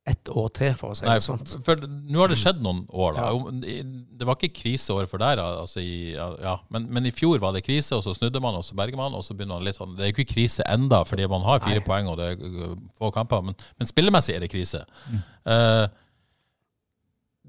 ett 0.06 0.30
år 0.30 0.52
til, 0.54 0.74
for 0.78 0.94
å 0.94 0.96
si 0.98 1.06
Nei, 1.08 1.16
det 1.18 1.26
sånn. 1.26 1.40
for 1.66 1.82
nå 1.82 2.20
har 2.22 2.30
det 2.30 2.38
skjedd 2.38 2.60
noen 2.62 2.84
år, 2.94 3.16
da. 3.18 3.30
Ja. 3.34 3.80
Det 4.20 4.28
var 4.30 4.38
ikke 4.38 4.60
kriseår 4.60 5.08
for 5.10 5.22
deg, 5.24 5.42
altså 5.42 5.82
i, 5.82 6.14
ja, 6.14 6.54
men, 6.74 6.86
men 6.94 7.10
i 7.10 7.14
fjor 7.16 7.42
var 7.42 7.56
det 7.56 7.64
krise, 7.66 7.98
og 7.98 8.06
så 8.06 8.14
snudde 8.14 8.42
man, 8.44 8.58
og 8.60 8.66
så 8.68 8.78
berger 8.78 9.00
man, 9.00 9.18
og 9.18 9.26
så 9.26 9.34
begynner 9.34 9.58
man 9.58 9.66
litt 9.66 9.80
sånn 9.80 9.96
Det 9.98 10.06
er 10.06 10.12
jo 10.12 10.18
ikke 10.20 10.36
krise 10.36 10.66
enda, 10.70 11.02
fordi 11.10 11.26
man 11.32 11.46
har 11.48 11.64
fire 11.66 11.82
Nei. 11.82 11.88
poeng 11.88 12.12
og 12.12 12.20
det 12.22 12.32
er 12.36 12.46
uh, 12.46 12.76
få 13.02 13.10
kamper, 13.16 13.48
men, 13.50 13.58
men 13.80 13.90
spillemessig 13.90 14.38
er 14.38 14.46
det 14.46 14.52
krise. 14.54 14.84
Mm. 15.10 15.24
Eh, 15.56 15.84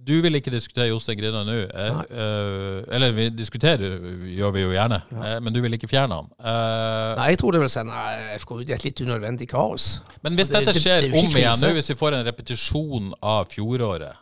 du 0.06 0.14
vil 0.22 0.38
ikke 0.38 0.52
diskutere 0.54 0.86
Jostein 0.90 1.18
Grina 1.18 1.42
nå. 1.46 1.54
eh, 1.66 2.94
eller 2.94 3.14
vi 3.16 3.28
diskuterer, 3.34 3.96
gjør 4.36 4.52
vi 4.54 4.62
jo 4.62 4.74
gjerne, 4.74 5.00
eh, 5.18 5.38
men 5.42 5.54
du 5.54 5.60
vil 5.64 5.74
ikke 5.74 5.88
fjerne 5.90 6.20
han. 6.20 6.28
Uh, 6.38 7.16
Nei, 7.18 7.30
jeg 7.32 7.40
tror 7.42 7.56
det 7.56 7.62
vil 7.64 7.72
sende 7.72 8.04
FK 8.38 8.52
ut 8.60 8.70
i 8.70 8.76
et 8.76 8.86
litt 8.86 9.02
unødvendig 9.02 9.48
kaos. 9.50 9.88
Men 10.22 10.38
hvis 10.38 10.52
Det- 10.52 10.62
dette 10.66 10.78
skjer 10.78 11.00
det 11.02 11.12
det, 11.12 11.24
om 11.24 11.36
igjen, 11.40 11.58
nå 11.60 11.72
hvis 11.74 11.90
vi 11.90 11.98
får 11.98 12.14
en 12.20 12.26
repetisjon 12.26 13.12
av 13.22 13.48
fjoråret, 13.50 14.14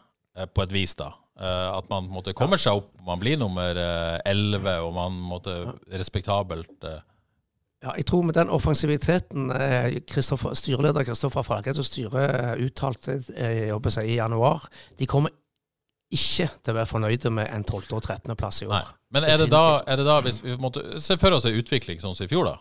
på 0.55 0.63
et 0.63 0.73
vis 0.73 0.95
da, 0.99 1.13
at 1.39 1.89
man 1.91 2.09
måtte 2.11 2.33
kommer 2.35 2.57
seg 2.59 2.73
opp, 2.81 2.91
man 3.07 3.21
blir 3.21 3.37
nummer 3.39 3.71
elleve, 3.71 4.23
11, 4.27 4.79
og 4.83 4.95
man 4.95 5.13
måtte 5.13 5.75
respektabelt 5.93 6.83
Ja, 7.85 7.93
jeg 7.97 8.07
tror 8.07 8.25
med 8.25 8.35
den 8.35 8.49
offensiviteten 8.49 9.51
styreleder 10.57 11.05
Kristoffer 11.05 11.43
Falket 11.43 11.79
og 11.79 11.85
styret 11.85 12.59
uttalte 12.65 13.23
jobber 13.69 13.91
si, 13.91 14.01
i 14.01 14.17
januar, 14.17 14.67
de 14.99 15.07
kommer 15.07 15.31
ikke 16.15 16.47
til 16.63 16.73
å 16.73 16.77
være 16.79 16.91
fornøyde 16.91 17.33
med 17.35 17.51
en 17.51 17.65
12. 17.65 17.83
og 17.97 18.03
13. 18.03 18.35
plass 18.39 18.63
i 18.63 18.69
år. 18.69 18.77
Nei. 18.77 19.01
Men 19.15 19.27
er 19.31 19.43
det 19.45 19.51
da, 19.53 19.65
er 19.87 20.01
det 20.01 20.07
da 20.09 20.21
hvis 20.25 20.41
vi 20.45 20.55
måtte 20.61 20.83
se 21.03 21.17
for 21.21 21.37
oss 21.37 21.47
en 21.49 21.59
utvikling 21.59 22.01
sånn 22.03 22.17
som 22.17 22.27
i 22.27 22.31
fjor, 22.31 22.49
da? 22.49 22.57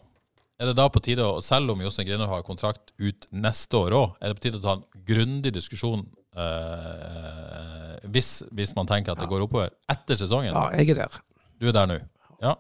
Er 0.62 0.70
det 0.70 0.76
da 0.78 0.86
på 0.94 1.02
tide, 1.04 1.26
å, 1.26 1.42
selv 1.44 1.74
om 1.74 1.82
Jostein 1.82 2.08
Grinaud 2.08 2.30
har 2.30 2.44
kontrakt 2.46 2.94
ut 3.02 3.26
neste 3.34 3.80
år 3.80 3.96
òg, 3.98 4.18
er 4.22 4.32
det 4.32 4.38
på 4.38 4.46
tide 4.46 4.60
å 4.60 4.64
ta 4.64 4.76
en 4.78 4.84
grundig 5.08 5.54
diskusjon 5.56 6.04
eh, 6.38 7.96
hvis, 8.14 8.30
hvis 8.54 8.76
man 8.78 8.90
tenker 8.90 9.16
at 9.16 9.24
det 9.24 9.30
går 9.32 9.48
oppover 9.48 9.74
etter 9.92 10.20
sesongen? 10.20 10.54
Ja, 10.54 10.68
jeg 10.78 10.94
er 10.94 11.02
der. 11.04 11.18
Du 11.58 11.68
er 11.72 11.76
der 11.76 11.90
nå? 11.90 11.98
Ja. 12.44 12.54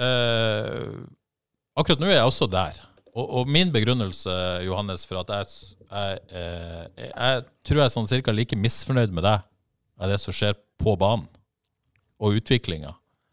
Eh, 0.00 0.88
akkurat 1.76 2.00
nå 2.00 2.08
er 2.08 2.16
jeg 2.16 2.32
også 2.32 2.48
der. 2.50 2.80
Og, 3.12 3.26
og 3.28 3.52
min 3.52 3.68
begrunnelse, 3.74 4.32
Johannes, 4.64 5.04
for 5.04 5.20
at 5.20 5.34
jeg, 5.36 5.78
jeg, 5.84 6.20
jeg, 6.32 6.82
eh, 6.96 7.10
jeg 7.12 7.46
tror 7.68 7.82
jeg 7.82 7.90
er 7.90 7.96
sånn 7.98 8.08
cirka 8.08 8.32
like 8.32 8.56
misfornøyd 8.56 9.12
med 9.12 9.28
deg 9.28 9.44
av 10.00 10.10
det 10.12 10.18
som 10.20 10.34
skjer 10.34 10.56
på 10.80 10.96
banen, 11.00 11.28
og 12.22 12.38
utviklinga. 12.38 12.92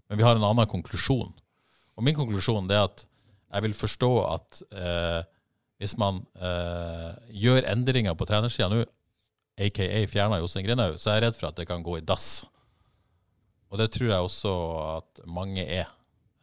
Men 0.09 0.17
vi 0.17 0.25
har 0.25 0.37
en 0.37 0.45
annen 0.45 0.69
konklusjon. 0.69 1.33
Og 1.95 2.05
min 2.05 2.17
konklusjon 2.17 2.69
er 2.71 2.87
at 2.87 3.03
jeg 3.49 3.65
vil 3.65 3.75
forstå 3.77 4.11
at 4.29 4.61
eh, 4.77 5.19
hvis 5.81 5.95
man 6.01 6.23
eh, 6.37 7.11
gjør 7.43 7.67
endringer 7.71 8.17
på 8.17 8.27
trenersida 8.29 8.69
nå, 8.71 8.83
aka 9.59 9.87
fjerner 10.09 10.41
Jostein 10.41 10.65
Grinaud, 10.65 10.97
så 11.01 11.11
er 11.11 11.19
jeg 11.19 11.27
redd 11.27 11.37
for 11.37 11.49
at 11.49 11.59
det 11.59 11.67
kan 11.69 11.83
gå 11.85 11.97
i 11.99 12.05
dass. 12.05 12.45
Og 13.69 13.81
det 13.81 13.89
tror 13.93 14.11
jeg 14.11 14.27
også 14.29 14.53
at 14.97 15.23
mange 15.29 15.65
er. 15.65 15.89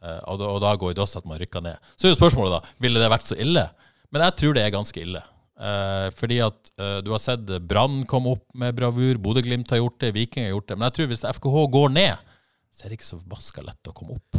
Eh, 0.03 0.21
og, 0.29 0.39
da, 0.39 0.51
og 0.51 0.61
da 0.63 0.75
går 0.79 0.95
det 0.95 1.03
også 1.03 1.23
at 1.23 1.29
man 1.29 1.39
rykker 1.41 1.63
ned. 1.65 1.89
Så 1.95 2.07
er 2.07 2.15
jo 2.15 2.19
spørsmålet 2.19 2.57
da, 2.57 2.75
ville 2.83 3.01
det 3.01 3.11
vært 3.11 3.27
så 3.27 3.39
ille? 3.39 3.65
Men 4.13 4.27
jeg 4.27 4.37
tror 4.39 4.55
det 4.55 4.63
er 4.63 4.75
ganske 4.75 5.03
ille. 5.03 5.23
Eh, 5.57 6.07
fordi 6.13 6.37
at 6.45 6.69
eh, 6.77 6.97
du 7.01 7.09
har 7.15 7.21
sett 7.23 7.47
Brann 7.65 8.03
komme 8.09 8.35
opp 8.35 8.43
med 8.53 8.75
bravur, 8.77 9.17
Bodø-Glimt 9.21 9.71
har 9.73 9.79
gjort 9.81 9.99
det, 10.03 10.11
Viking 10.13 10.45
har 10.45 10.53
gjort 10.53 10.67
det. 10.69 10.77
Men 10.77 10.87
jeg 10.91 10.97
tror 10.99 11.09
hvis 11.13 11.25
FKH 11.37 11.63
går 11.73 11.93
ned, 11.95 12.27
så 12.69 12.85
er 12.85 12.91
det 12.91 12.99
ikke 12.99 13.07
så 13.09 13.17
forbaska 13.23 13.63
lett 13.65 13.89
å 13.89 13.95
komme 13.97 14.19
opp. 14.19 14.37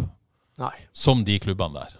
Nei. 0.63 0.75
Som 0.95 1.25
de 1.27 1.39
klubbene 1.43 1.81
der. 1.83 1.97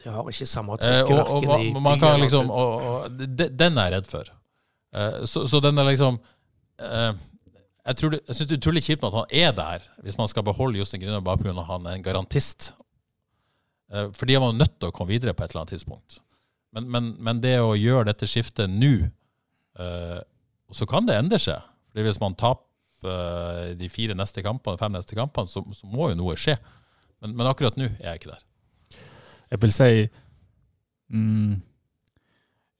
De 0.00 0.12
har 0.12 0.28
ikke 0.32 0.48
samme 0.48 0.76
Eh, 0.80 1.02
og, 1.04 1.18
og, 1.28 1.46
man, 1.48 1.82
man 1.84 2.00
kan 2.00 2.20
liksom 2.20 2.48
og, 2.50 2.84
og, 2.90 3.16
de- 3.36 3.50
Den 3.52 3.76
er 3.78 3.90
jeg 3.90 3.96
redd 3.98 4.06
for. 4.08 4.30
Eh, 4.96 5.18
så, 5.28 5.42
så 5.48 5.60
den 5.60 5.78
er 5.78 5.84
liksom 5.90 6.16
eh, 6.80 7.12
Jeg, 7.86 7.96
tror 8.00 8.14
det, 8.14 8.20
jeg 8.26 8.36
syns 8.38 8.48
det 8.48 8.56
er 8.56 8.60
utrolig 8.62 8.82
kjipt 8.86 9.04
at 9.04 9.14
han 9.18 9.34
er 9.42 9.52
der, 9.56 9.84
hvis 10.04 10.16
man 10.18 10.28
skal 10.32 10.44
beholde 10.48 10.80
Jostein 10.80 11.02
Grüner 11.04 11.20
bare 11.24 11.40
pga. 11.40 11.52
han 11.68 11.86
er 11.86 11.98
en 11.98 12.04
garantist. 12.06 12.72
Eh, 13.92 14.08
fordi 14.16 14.38
man 14.40 14.54
er 14.54 14.64
nødt 14.64 14.76
til 14.80 14.88
å 14.88 14.94
komme 14.96 15.12
videre 15.12 15.34
på 15.36 15.44
et 15.44 15.52
eller 15.52 15.64
annet 15.66 15.76
tidspunkt. 15.76 16.20
Men, 16.76 16.86
men, 16.90 17.14
men 17.18 17.40
det 17.42 17.56
å 17.62 17.74
gjøre 17.78 18.10
dette 18.10 18.28
skiftet 18.30 18.70
nå, 18.70 18.92
eh, 19.80 20.18
så 20.70 20.86
kan 20.90 21.08
det 21.08 21.18
endre 21.18 21.40
seg. 21.42 21.64
Fordi 21.90 22.06
hvis 22.06 22.20
man 22.22 22.36
taper 22.38 23.10
eh, 23.10 23.72
de 23.78 23.90
fire 23.90 24.14
neste 24.18 24.44
kampene, 24.46 24.78
fem 24.78 24.94
neste 24.94 25.18
kampene, 25.18 25.50
så, 25.50 25.64
så 25.74 25.90
må 25.90 26.12
jo 26.12 26.20
noe 26.20 26.36
skje. 26.38 26.56
Men, 27.20 27.34
men 27.38 27.50
akkurat 27.50 27.78
nå 27.78 27.88
er 27.90 28.12
jeg 28.12 28.22
ikke 28.22 28.34
der. 28.34 28.44
Jeg 29.50 29.62
vil 29.64 29.72
si 29.74 29.90
mm, 31.10 31.54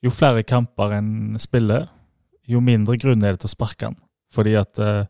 Jo 0.07 0.12
flere 0.14 0.44
kamper 0.46 0.94
en 1.00 1.38
spiller, 1.42 1.88
jo 2.48 2.62
mindre 2.64 2.94
grunn 2.98 3.24
er 3.26 3.35
det 3.35 3.42
til 3.42 3.50
å 3.50 3.57
sparke 3.57 3.90
han. 3.90 3.98
Fordi 4.31 4.55
at 4.59 4.79
eh, 4.81 5.03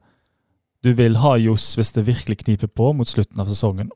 du 0.80 0.94
vil 0.96 1.20
ha 1.20 1.34
Johs 1.40 1.74
hvis 1.76 1.92
det 1.92 2.08
virkelig 2.08 2.40
kniper 2.42 2.70
på 2.72 2.90
mot 2.96 3.08
slutten 3.08 3.40
av 3.42 3.50
sesongen. 3.52 3.92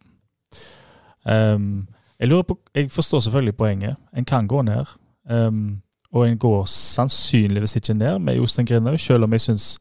Ehm, 1.24 1.86
jeg, 2.20 2.30
på, 2.46 2.58
jeg 2.74 2.90
forstår 2.90 3.20
selvfølgelig 3.26 3.56
poenget. 3.56 3.96
En 4.16 4.24
kan 4.24 4.46
gå 4.46 4.62
ned. 4.62 4.84
Um, 5.30 5.82
og 6.12 6.28
en 6.28 6.38
går 6.38 6.64
sannsynligvis 6.70 7.76
ikke 7.76 7.94
ned 7.94 8.18
med 8.22 8.36
Jostein 8.36 8.66
Grinaud, 8.66 8.98
selv 8.98 9.24
om 9.24 9.32
jeg 9.32 9.40
syns 9.40 9.78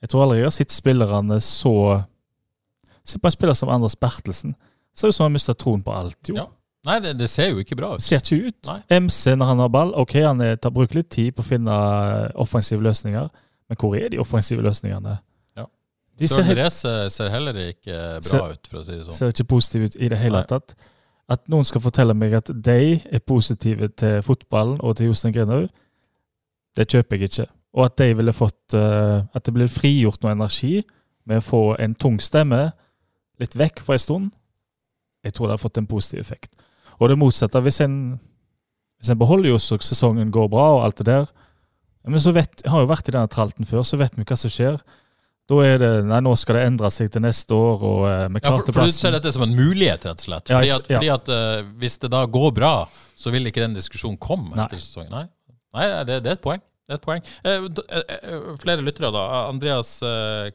Jeg 0.00 0.08
tror 0.08 0.22
aldri 0.24 0.38
jeg 0.38 0.46
har 0.46 0.54
sett 0.54 0.72
spillerne 0.72 1.36
så 1.40 1.72
Se 3.04 3.18
på 3.18 3.26
en 3.28 3.32
spiller 3.34 3.54
som 3.56 3.68
Anders 3.72 3.96
Bertelsen. 3.96 4.54
Ser 4.94 5.08
ut 5.08 5.14
som 5.14 5.24
han 5.24 5.30
har 5.30 5.34
mista 5.34 5.54
troen 5.54 5.82
på 5.82 5.92
alt. 5.94 6.18
jo. 6.28 6.34
Ja. 6.36 6.46
Nei, 6.86 6.98
det, 7.00 7.14
det 7.18 7.28
ser 7.30 7.50
jo 7.50 7.58
ikke 7.62 7.76
bra 7.76 7.94
ut. 7.96 8.02
Ser 8.04 8.20
ikke 8.22 8.48
ut. 8.50 8.58
Nei. 8.68 8.98
MC 9.00 9.32
når 9.36 9.48
han 9.50 9.62
har 9.64 9.70
ball, 9.72 9.90
ok, 9.98 10.12
han 10.24 10.40
er, 10.44 10.56
tar, 10.56 10.70
bruker 10.76 11.00
litt 11.00 11.08
tid 11.10 11.32
på 11.36 11.42
å 11.42 11.46
finne 11.48 11.72
eh, 11.74 12.28
offensive 12.40 12.84
løsninger, 12.84 13.26
men 13.68 13.80
hvor 13.80 13.96
er 13.98 14.12
de 14.12 14.20
offensive 14.22 14.62
løsningene? 14.64 15.16
Ja. 15.58 15.64
De 16.20 16.28
ser, 16.28 16.44
Søren 16.44 16.56
Reze 16.60 16.92
ser 17.12 17.32
heller 17.34 17.58
ikke 17.66 17.96
bra 17.98 18.28
Ser- 18.30 18.54
ut, 18.54 18.70
for 18.70 18.80
å 18.80 18.84
si 18.86 18.92
det 18.94 19.02
sånn. 19.08 19.16
ser 19.18 19.34
ikke 19.34 19.48
positiv 19.56 19.88
ut 19.88 19.96
i 19.98 20.08
det 20.14 20.20
hele 20.22 20.40
Nei. 20.44 20.48
tatt. 20.52 20.76
At 21.28 21.44
noen 21.52 21.66
skal 21.68 21.82
fortelle 21.84 22.14
meg 22.16 22.34
at 22.38 22.48
de 22.48 22.98
er 23.04 23.24
positive 23.26 23.90
til 24.00 24.22
fotballen 24.24 24.78
og 24.80 24.96
til 24.96 25.10
Jostein 25.10 25.34
Grinaud, 25.36 25.68
det 26.76 26.88
kjøper 26.88 27.16
jeg 27.16 27.28
ikke. 27.28 27.46
og 27.72 27.84
at 27.84 27.98
de 27.98 28.14
ville 28.16 28.32
fått 28.32 28.74
eh, 28.74 29.24
At 29.34 29.44
det 29.44 29.54
ble 29.54 29.68
frigjort 29.68 30.22
noe 30.22 30.32
energi 30.32 30.82
med 31.28 31.40
å 31.40 31.44
få 31.44 31.62
en 31.78 31.94
tung 31.94 32.20
stemme 32.20 32.70
litt 33.38 33.54
vekk 33.54 33.82
for 33.84 33.92
en 33.94 33.98
stund. 34.02 34.30
Jeg 35.24 35.34
tror 35.34 35.46
det 35.46 35.58
har 35.58 35.62
fått 35.62 35.78
en 35.78 35.86
positiv 35.86 36.20
effekt. 36.20 36.54
Og 36.98 37.08
det 37.08 37.18
motsatte, 37.18 37.60
hvis 37.60 37.80
en, 37.84 38.18
hvis 38.98 39.10
en 39.12 39.18
beholder 39.18 39.50
Johs 39.50 39.68
og 39.74 39.84
sesongen 39.84 40.32
går 40.34 40.48
bra 40.48 40.64
og 40.78 40.84
alt 40.86 40.98
det 40.98 41.06
der, 41.06 41.28
men 42.08 42.20
så 42.20 42.32
vet, 42.32 42.62
har 42.64 42.80
jo 42.82 42.88
vært 42.88 43.10
i 43.10 43.14
denne 43.14 43.28
tralten 43.28 43.68
før, 43.68 43.84
så 43.84 43.98
vet 44.00 44.16
vi 44.16 44.24
hva 44.24 44.38
som 44.38 44.52
skjer. 44.52 44.80
Da 45.48 45.58
er 45.64 45.78
det 45.80 45.90
Nei, 46.04 46.20
nå 46.24 46.34
skal 46.36 46.58
det 46.58 46.64
endre 46.68 46.90
seg 46.92 47.08
til 47.12 47.24
neste 47.24 47.56
år, 47.56 47.84
og 47.88 48.00
vi 48.04 48.42
Ja, 48.44 48.52
for, 48.52 48.68
for 48.68 48.88
du 48.90 48.92
ser 48.92 49.14
dette 49.16 49.32
som 49.32 49.46
en 49.46 49.54
mulighet, 49.56 50.04
rett 50.04 50.20
og 50.20 50.26
slett. 50.26 50.52
Ja, 50.52 50.60
Fordi 50.60 50.74
at, 50.74 50.90
fordi 50.92 51.12
at 51.14 51.30
uh, 51.32 51.70
hvis 51.80 51.96
det 52.02 52.12
da 52.12 52.24
går 52.28 52.52
bra, 52.58 52.72
så 53.18 53.32
vil 53.34 53.48
ikke 53.48 53.64
den 53.64 53.76
diskusjonen 53.76 54.18
komme 54.20 54.52
Nei. 54.52 54.66
etter 54.66 54.82
sesongen. 54.82 55.14
Nei, 55.14 55.56
Nei 55.74 55.86
det, 56.08 56.20
det 56.26 56.34
er 56.34 56.36
et 56.36 56.44
poeng. 56.44 56.62
Det 56.88 56.96
er 56.96 57.00
et 57.00 57.04
poeng. 57.04 57.24
Eh, 57.44 57.64
flere 58.62 58.84
lyttere, 58.84 59.10
da. 59.12 59.24
Andreas 59.50 59.98
eh, 60.06 60.48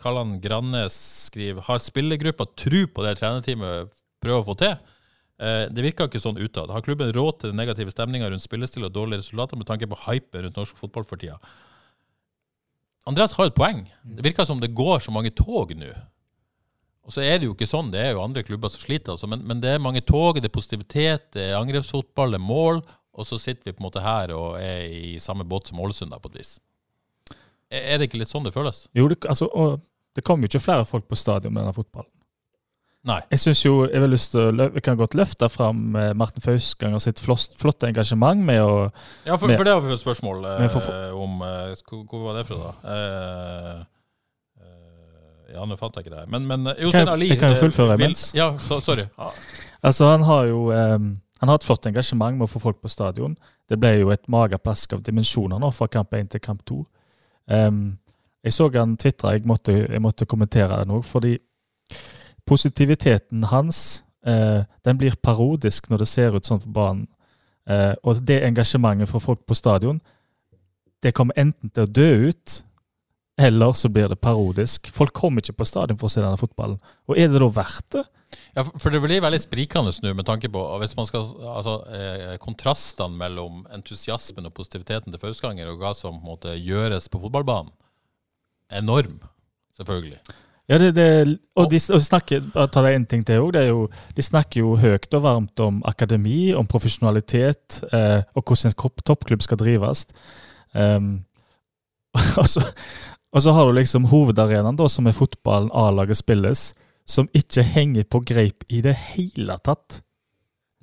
Kalland 0.00 0.38
Grannes 0.40 0.96
skriver 1.26 1.66
Har 1.66 1.80
spillergruppa 1.82 2.46
tru 2.56 2.86
på 2.88 3.04
det 3.04 3.18
trenerteamet 3.20 3.92
prøver 4.24 4.40
å 4.40 4.46
få 4.46 4.56
til? 4.62 4.78
Eh, 5.36 5.66
det 5.68 5.84
virker 5.84 6.08
ikke 6.08 6.22
sånn 6.22 6.40
utad. 6.40 6.72
Har 6.72 6.84
klubben 6.86 7.12
råd 7.12 7.42
til 7.42 7.52
den 7.52 7.60
negative 7.60 7.92
stemninga 7.92 8.30
rundt 8.32 8.44
spillestil 8.44 8.88
og 8.88 8.94
dårlige 8.96 9.20
resultater 9.20 9.60
med 9.60 9.68
tanke 9.68 9.88
på 9.90 10.00
hype 10.06 10.40
rundt 10.46 10.56
norsk 10.56 10.80
fotball 10.80 11.04
for 11.04 11.20
tida? 11.20 11.36
Andreas 13.06 13.34
har 13.36 13.48
et 13.48 13.56
poeng. 13.56 13.84
Det 14.02 14.24
virker 14.26 14.46
som 14.48 14.60
det 14.60 14.74
går 14.74 15.00
så 15.04 15.14
mange 15.14 15.30
tog 15.36 15.72
nå. 15.78 15.92
Og 17.06 17.14
så 17.14 17.22
er 17.22 17.38
det 17.38 17.46
jo 17.46 17.54
ikke 17.54 17.68
sånn, 17.70 17.92
det 17.92 18.00
er 18.02 18.16
jo 18.16 18.22
andre 18.24 18.42
klubber 18.42 18.72
som 18.72 18.82
sliter, 18.82 19.14
altså. 19.14 19.28
men, 19.30 19.44
men 19.46 19.60
det 19.62 19.76
er 19.76 19.82
mange 19.82 20.02
tog, 20.02 20.40
det 20.42 20.48
er 20.48 20.54
positivitet, 20.56 21.28
det 21.36 21.44
er 21.52 21.60
angrepsfotball, 21.60 22.34
det 22.34 22.40
er 22.40 22.42
mål, 22.42 22.80
og 23.14 23.28
så 23.28 23.38
sitter 23.38 23.70
vi 23.70 23.76
på 23.76 23.84
en 23.84 23.86
måte 23.86 24.02
her 24.02 24.32
og 24.34 24.56
er 24.58 24.88
i 24.90 25.12
samme 25.22 25.46
båt 25.46 25.70
som 25.70 25.78
Ålesund, 25.84 26.10
da, 26.10 26.18
på 26.18 26.32
et 26.32 26.40
vis. 26.40 26.56
Er 27.70 28.00
det 28.00 28.08
ikke 28.08 28.18
litt 28.18 28.32
sånn 28.32 28.46
det 28.46 28.54
føles? 28.54 28.88
Jo, 28.96 29.06
det, 29.10 29.20
altså, 29.30 29.46
det 30.18 30.26
kom 30.26 30.42
jo 30.42 30.50
ikke 30.50 30.64
flere 30.66 30.88
folk 30.88 31.06
på 31.06 31.18
stadion 31.18 31.54
med 31.54 31.62
denne 31.62 31.76
fotballen. 31.76 32.10
Nei. 33.06 33.20
Jeg 33.30 33.38
synes 33.38 33.60
jo, 33.62 33.72
jeg 33.86 34.02
vil 34.02 34.10
lyst 34.10 34.32
til 34.34 34.60
å 34.62 34.66
Vi 34.74 34.80
kan 34.82 34.96
godt 34.98 35.14
løfte 35.14 35.46
fram 35.52 35.94
eh, 35.98 36.12
Martin 36.18 36.42
Fausganger 36.42 36.98
sitt 37.02 37.20
flotte 37.22 37.86
engasjement 37.86 38.40
med 38.48 38.58
å 38.64 38.72
Ja, 39.26 39.36
for, 39.38 39.46
med, 39.46 39.60
for 39.60 39.68
det 39.68 39.74
har 39.76 39.82
vi 39.84 39.92
fått 39.92 40.02
spørsmål 40.02 40.40
eh, 40.50 40.64
for- 40.72 40.88
om 41.14 41.36
eh, 41.46 41.76
Hvor, 41.86 42.00
hvor 42.10 42.24
var 42.24 42.40
det 42.40 42.46
fra, 42.48 42.56
da? 42.64 42.72
Eh, 42.94 43.76
eh, 44.64 45.52
ja, 45.54 45.66
nå 45.70 45.76
fant 45.78 45.94
jeg 46.00 46.06
ikke 46.08 46.16
det. 46.16 46.24
Men, 46.34 46.48
men 46.50 46.66
eh, 46.72 46.82
Jostein 46.82 47.04
jeg- 47.06 47.12
Ali 47.14 47.28
jeg 47.30 47.38
kan 47.44 47.54
jo 47.54 47.60
fullføre 47.62 47.94
imens. 48.00 48.26
Ja, 48.34 48.50
så, 48.58 48.80
sorry. 48.82 49.06
Ja. 49.18 49.30
Altså, 49.86 50.06
han 50.10 50.22
har 50.26 50.46
jo 50.48 50.64
Han 50.72 51.48
har 51.50 51.54
et 51.60 51.64
flott 51.68 51.86
engasjement 51.86 52.38
med 52.38 52.46
å 52.46 52.50
få 52.50 52.58
folk 52.58 52.80
på 52.82 52.88
stadion. 52.90 53.36
Det 53.68 53.76
ble 53.78 53.92
jo 54.00 54.10
et 54.10 54.24
mageplask 54.32 54.94
av 54.96 55.02
dimensjoner 55.04 55.60
nå, 55.62 55.70
fra 55.70 55.86
kamp 55.86 56.14
1 56.16 56.30
til 56.32 56.40
kamp 56.40 56.64
2. 56.66 56.78
Um, 57.52 57.98
jeg 58.42 58.54
så 58.56 58.70
han 58.74 58.96
tvitra, 58.96 59.34
jeg, 59.36 59.44
jeg 59.44 60.00
måtte 60.02 60.26
kommentere 60.26 60.80
det 60.80 60.88
nå, 60.88 61.02
fordi 61.04 61.36
positiviteten 62.46 63.44
hans 63.50 64.02
eh, 64.26 64.62
den 64.86 64.98
blir 65.00 65.16
parodisk 65.22 65.88
når 65.90 66.04
det 66.04 66.08
ser 66.10 66.36
ut 66.36 66.46
sånn 66.48 66.62
på 66.64 66.72
banen. 66.76 67.06
Eh, 67.68 67.94
og 68.06 68.22
det 68.26 68.42
engasjementet 68.46 69.10
fra 69.10 69.20
folk 69.22 69.42
på 69.46 69.56
stadion, 69.58 70.00
det 71.02 71.12
kommer 71.14 71.36
enten 71.38 71.70
til 71.74 71.84
å 71.84 71.90
dø 71.90 72.10
ut, 72.30 72.60
eller 73.38 73.72
så 73.76 73.90
blir 73.92 74.08
det 74.08 74.16
parodisk. 74.22 74.88
Folk 74.94 75.12
kommer 75.12 75.42
ikke 75.44 75.58
på 75.60 75.66
stadion 75.68 75.98
for 76.00 76.08
å 76.08 76.12
se 76.14 76.22
denne 76.22 76.38
fotballen. 76.40 76.78
Og 77.10 77.18
er 77.18 77.28
det 77.28 77.42
da 77.42 77.48
verdt 77.52 77.90
det? 77.98 78.04
Ja, 78.56 78.64
for- 78.64 78.90
det 78.90 79.02
blir 79.02 79.20
veldig 79.20 79.40
sprikende 79.42 79.92
nå 80.02 80.14
med 80.16 80.26
tanke 80.26 80.48
på 80.50 80.62
hvis 80.80 80.96
man 80.96 81.06
skal, 81.06 81.26
altså, 81.52 81.74
eh, 81.92 82.36
kontrastene 82.42 83.14
mellom 83.16 83.66
entusiasmen 83.74 84.46
og 84.46 84.54
positiviteten 84.54 85.12
til 85.12 85.20
Fausganger 85.20 85.68
og 85.70 85.78
hva 85.78 85.94
som 85.94 86.16
på 86.16 86.24
en 86.24 86.30
måte, 86.32 86.56
gjøres 86.58 87.08
på 87.08 87.20
fotballbanen. 87.20 87.70
Enorm, 88.72 89.20
selvfølgelig. 89.78 90.18
Ja, 90.66 90.80
det, 90.82 90.96
det, 90.96 91.08
og 91.54 91.68
de, 91.70 91.78
og 91.94 92.00
snakker, 92.02 92.46
ta 92.74 92.82
det 92.82 92.94
en 92.96 93.04
ting 93.06 93.20
til 93.26 93.44
også, 93.44 93.52
det 93.54 93.60
er 93.62 93.68
jo, 93.68 93.84
de 94.16 94.22
snakker 94.24 94.64
jo 94.64 94.72
høyt 94.82 95.12
og 95.14 95.22
varmt 95.22 95.62
om 95.62 95.78
akademi, 95.86 96.50
om 96.58 96.66
profesjonalitet, 96.66 97.84
eh, 97.94 98.24
og 98.34 98.42
hvordan 98.42 98.74
en 98.74 98.96
toppklubb 99.06 99.46
skal 99.46 99.60
drives. 99.62 100.08
Um, 100.74 101.20
og, 102.40 102.48
så, 102.50 102.64
og 103.30 103.46
så 103.46 103.54
har 103.54 103.70
du 103.70 103.78
liksom 103.78 104.10
hovedarenaen, 104.10 104.78
da, 104.78 104.90
som 104.90 105.06
er 105.06 105.14
fotballen 105.14 105.70
A-laget 105.70 106.18
spilles, 106.18 106.72
som 107.06 107.30
ikke 107.30 107.62
henger 107.62 108.10
på 108.10 108.24
greip 108.26 108.66
i 108.66 108.82
det 108.82 108.96
hele 109.14 109.54
tatt. 109.62 110.00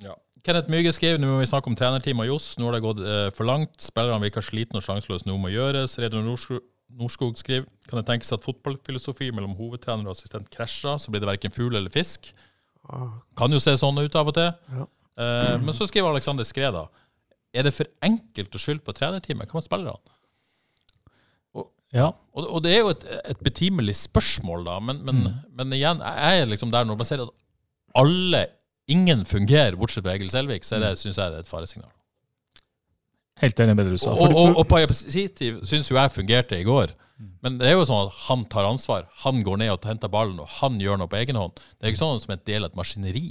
Ja. 0.00 0.16
Kenneth 0.44 0.72
Myhre 0.72 0.94
skrev 0.96 1.20
nå 1.20 1.28
må 1.28 1.42
vi 1.42 1.50
snakke 1.50 1.68
om 1.68 1.76
trenerteam 1.76 2.24
og 2.24 2.30
Johs. 2.30 2.54
Nå 2.56 2.70
har 2.70 2.78
det 2.78 2.86
gått 2.86 3.04
eh, 3.04 3.28
for 3.36 3.44
langt. 3.48 3.76
Spillerne 3.84 4.24
virker 4.24 4.44
slitne 4.44 4.80
og 4.80 4.86
sjanseløse. 4.86 5.28
Noe 5.28 5.42
må 5.42 5.52
gjøres. 5.52 5.98
Reidun 6.00 6.24
Norskog, 6.24 6.64
Norskog 6.94 7.38
skriver 7.40 7.68
kan 7.88 8.00
det 8.00 8.06
tenkes 8.08 8.32
at 8.34 8.44
fotballfilosofi 8.44 9.30
mellom 9.34 9.56
hovedtrener 9.58 10.08
og 10.08 10.14
assistent 10.14 10.50
krasjer, 10.52 10.98
så 11.00 11.12
blir 11.12 11.22
det 11.24 11.30
verken 11.30 11.54
fugl 11.54 11.76
eller 11.76 11.92
fisk. 11.92 12.32
Kan 13.38 13.54
jo 13.54 13.60
se 13.62 13.74
sånn 13.80 13.98
ut 14.00 14.18
av 14.18 14.30
og 14.30 14.36
til. 14.36 14.50
Ja. 14.74 14.86
Eh, 15.24 15.54
men 15.62 15.74
så 15.76 15.88
skriver 15.88 16.12
Alexander 16.12 16.46
Skreda 16.46 16.86
er 17.54 17.66
det 17.66 17.74
for 17.74 17.86
enkelt 18.02 18.54
å 18.56 18.60
skylde 18.60 18.82
på 18.84 18.94
trenerteamet. 18.96 19.50
Hva 19.50 19.60
med 19.60 19.66
spillerne? 19.66 20.14
Ja. 21.94 22.08
Og, 22.34 22.46
og 22.48 22.62
det 22.64 22.72
er 22.74 22.80
jo 22.82 22.90
et, 22.90 23.04
et 23.30 23.42
betimelig 23.46 23.94
spørsmål, 24.00 24.64
da, 24.66 24.80
men, 24.82 25.04
men, 25.06 25.28
men 25.54 25.74
igjen, 25.76 26.00
jeg 26.02 26.40
er 26.40 26.48
liksom 26.50 26.72
der 26.74 26.88
når 26.88 26.98
man 26.98 27.06
ser 27.06 27.22
at 27.22 27.30
alle, 27.94 28.40
ingen 28.90 29.22
fungerer, 29.28 29.76
bortsett 29.78 30.02
fra 30.02 30.16
Egil 30.16 30.32
Selvik, 30.34 30.66
så 30.66 30.80
det, 30.82 30.96
synes 30.98 31.20
jeg 31.20 31.30
det 31.30 31.38
er 31.38 31.46
et 31.46 31.52
faresignal. 31.52 31.92
Helt 33.42 33.60
enig 33.60 33.74
med 33.74 33.88
det 33.88 33.96
du 33.96 34.02
sa. 34.02 34.12
Og, 34.14 34.30
og, 34.30 34.58
og 34.60 34.66
Pajapositiv 34.70 35.62
syns 35.66 35.90
jo 35.90 35.98
jeg 35.98 36.12
fungerte 36.14 36.58
i 36.60 36.66
går. 36.66 36.92
Men 37.44 37.58
det 37.60 37.68
er 37.68 37.76
jo 37.76 37.86
sånn 37.86 38.08
at 38.08 38.20
han 38.26 38.44
tar 38.50 38.66
ansvar. 38.66 39.06
Han 39.22 39.42
går 39.46 39.60
ned 39.62 39.72
og 39.74 39.86
henter 39.86 40.10
ballen, 40.10 40.38
og 40.42 40.50
han 40.60 40.80
gjør 40.82 40.98
noe 41.00 41.10
på 41.10 41.18
egen 41.20 41.38
hånd. 41.38 41.56
Det 41.78 41.86
er 41.86 41.94
ikke 41.94 42.02
sånn 42.02 42.22
som 42.22 42.34
en 42.34 42.44
del 42.46 42.64
av 42.64 42.72
et 42.72 42.78
maskineri. 42.78 43.26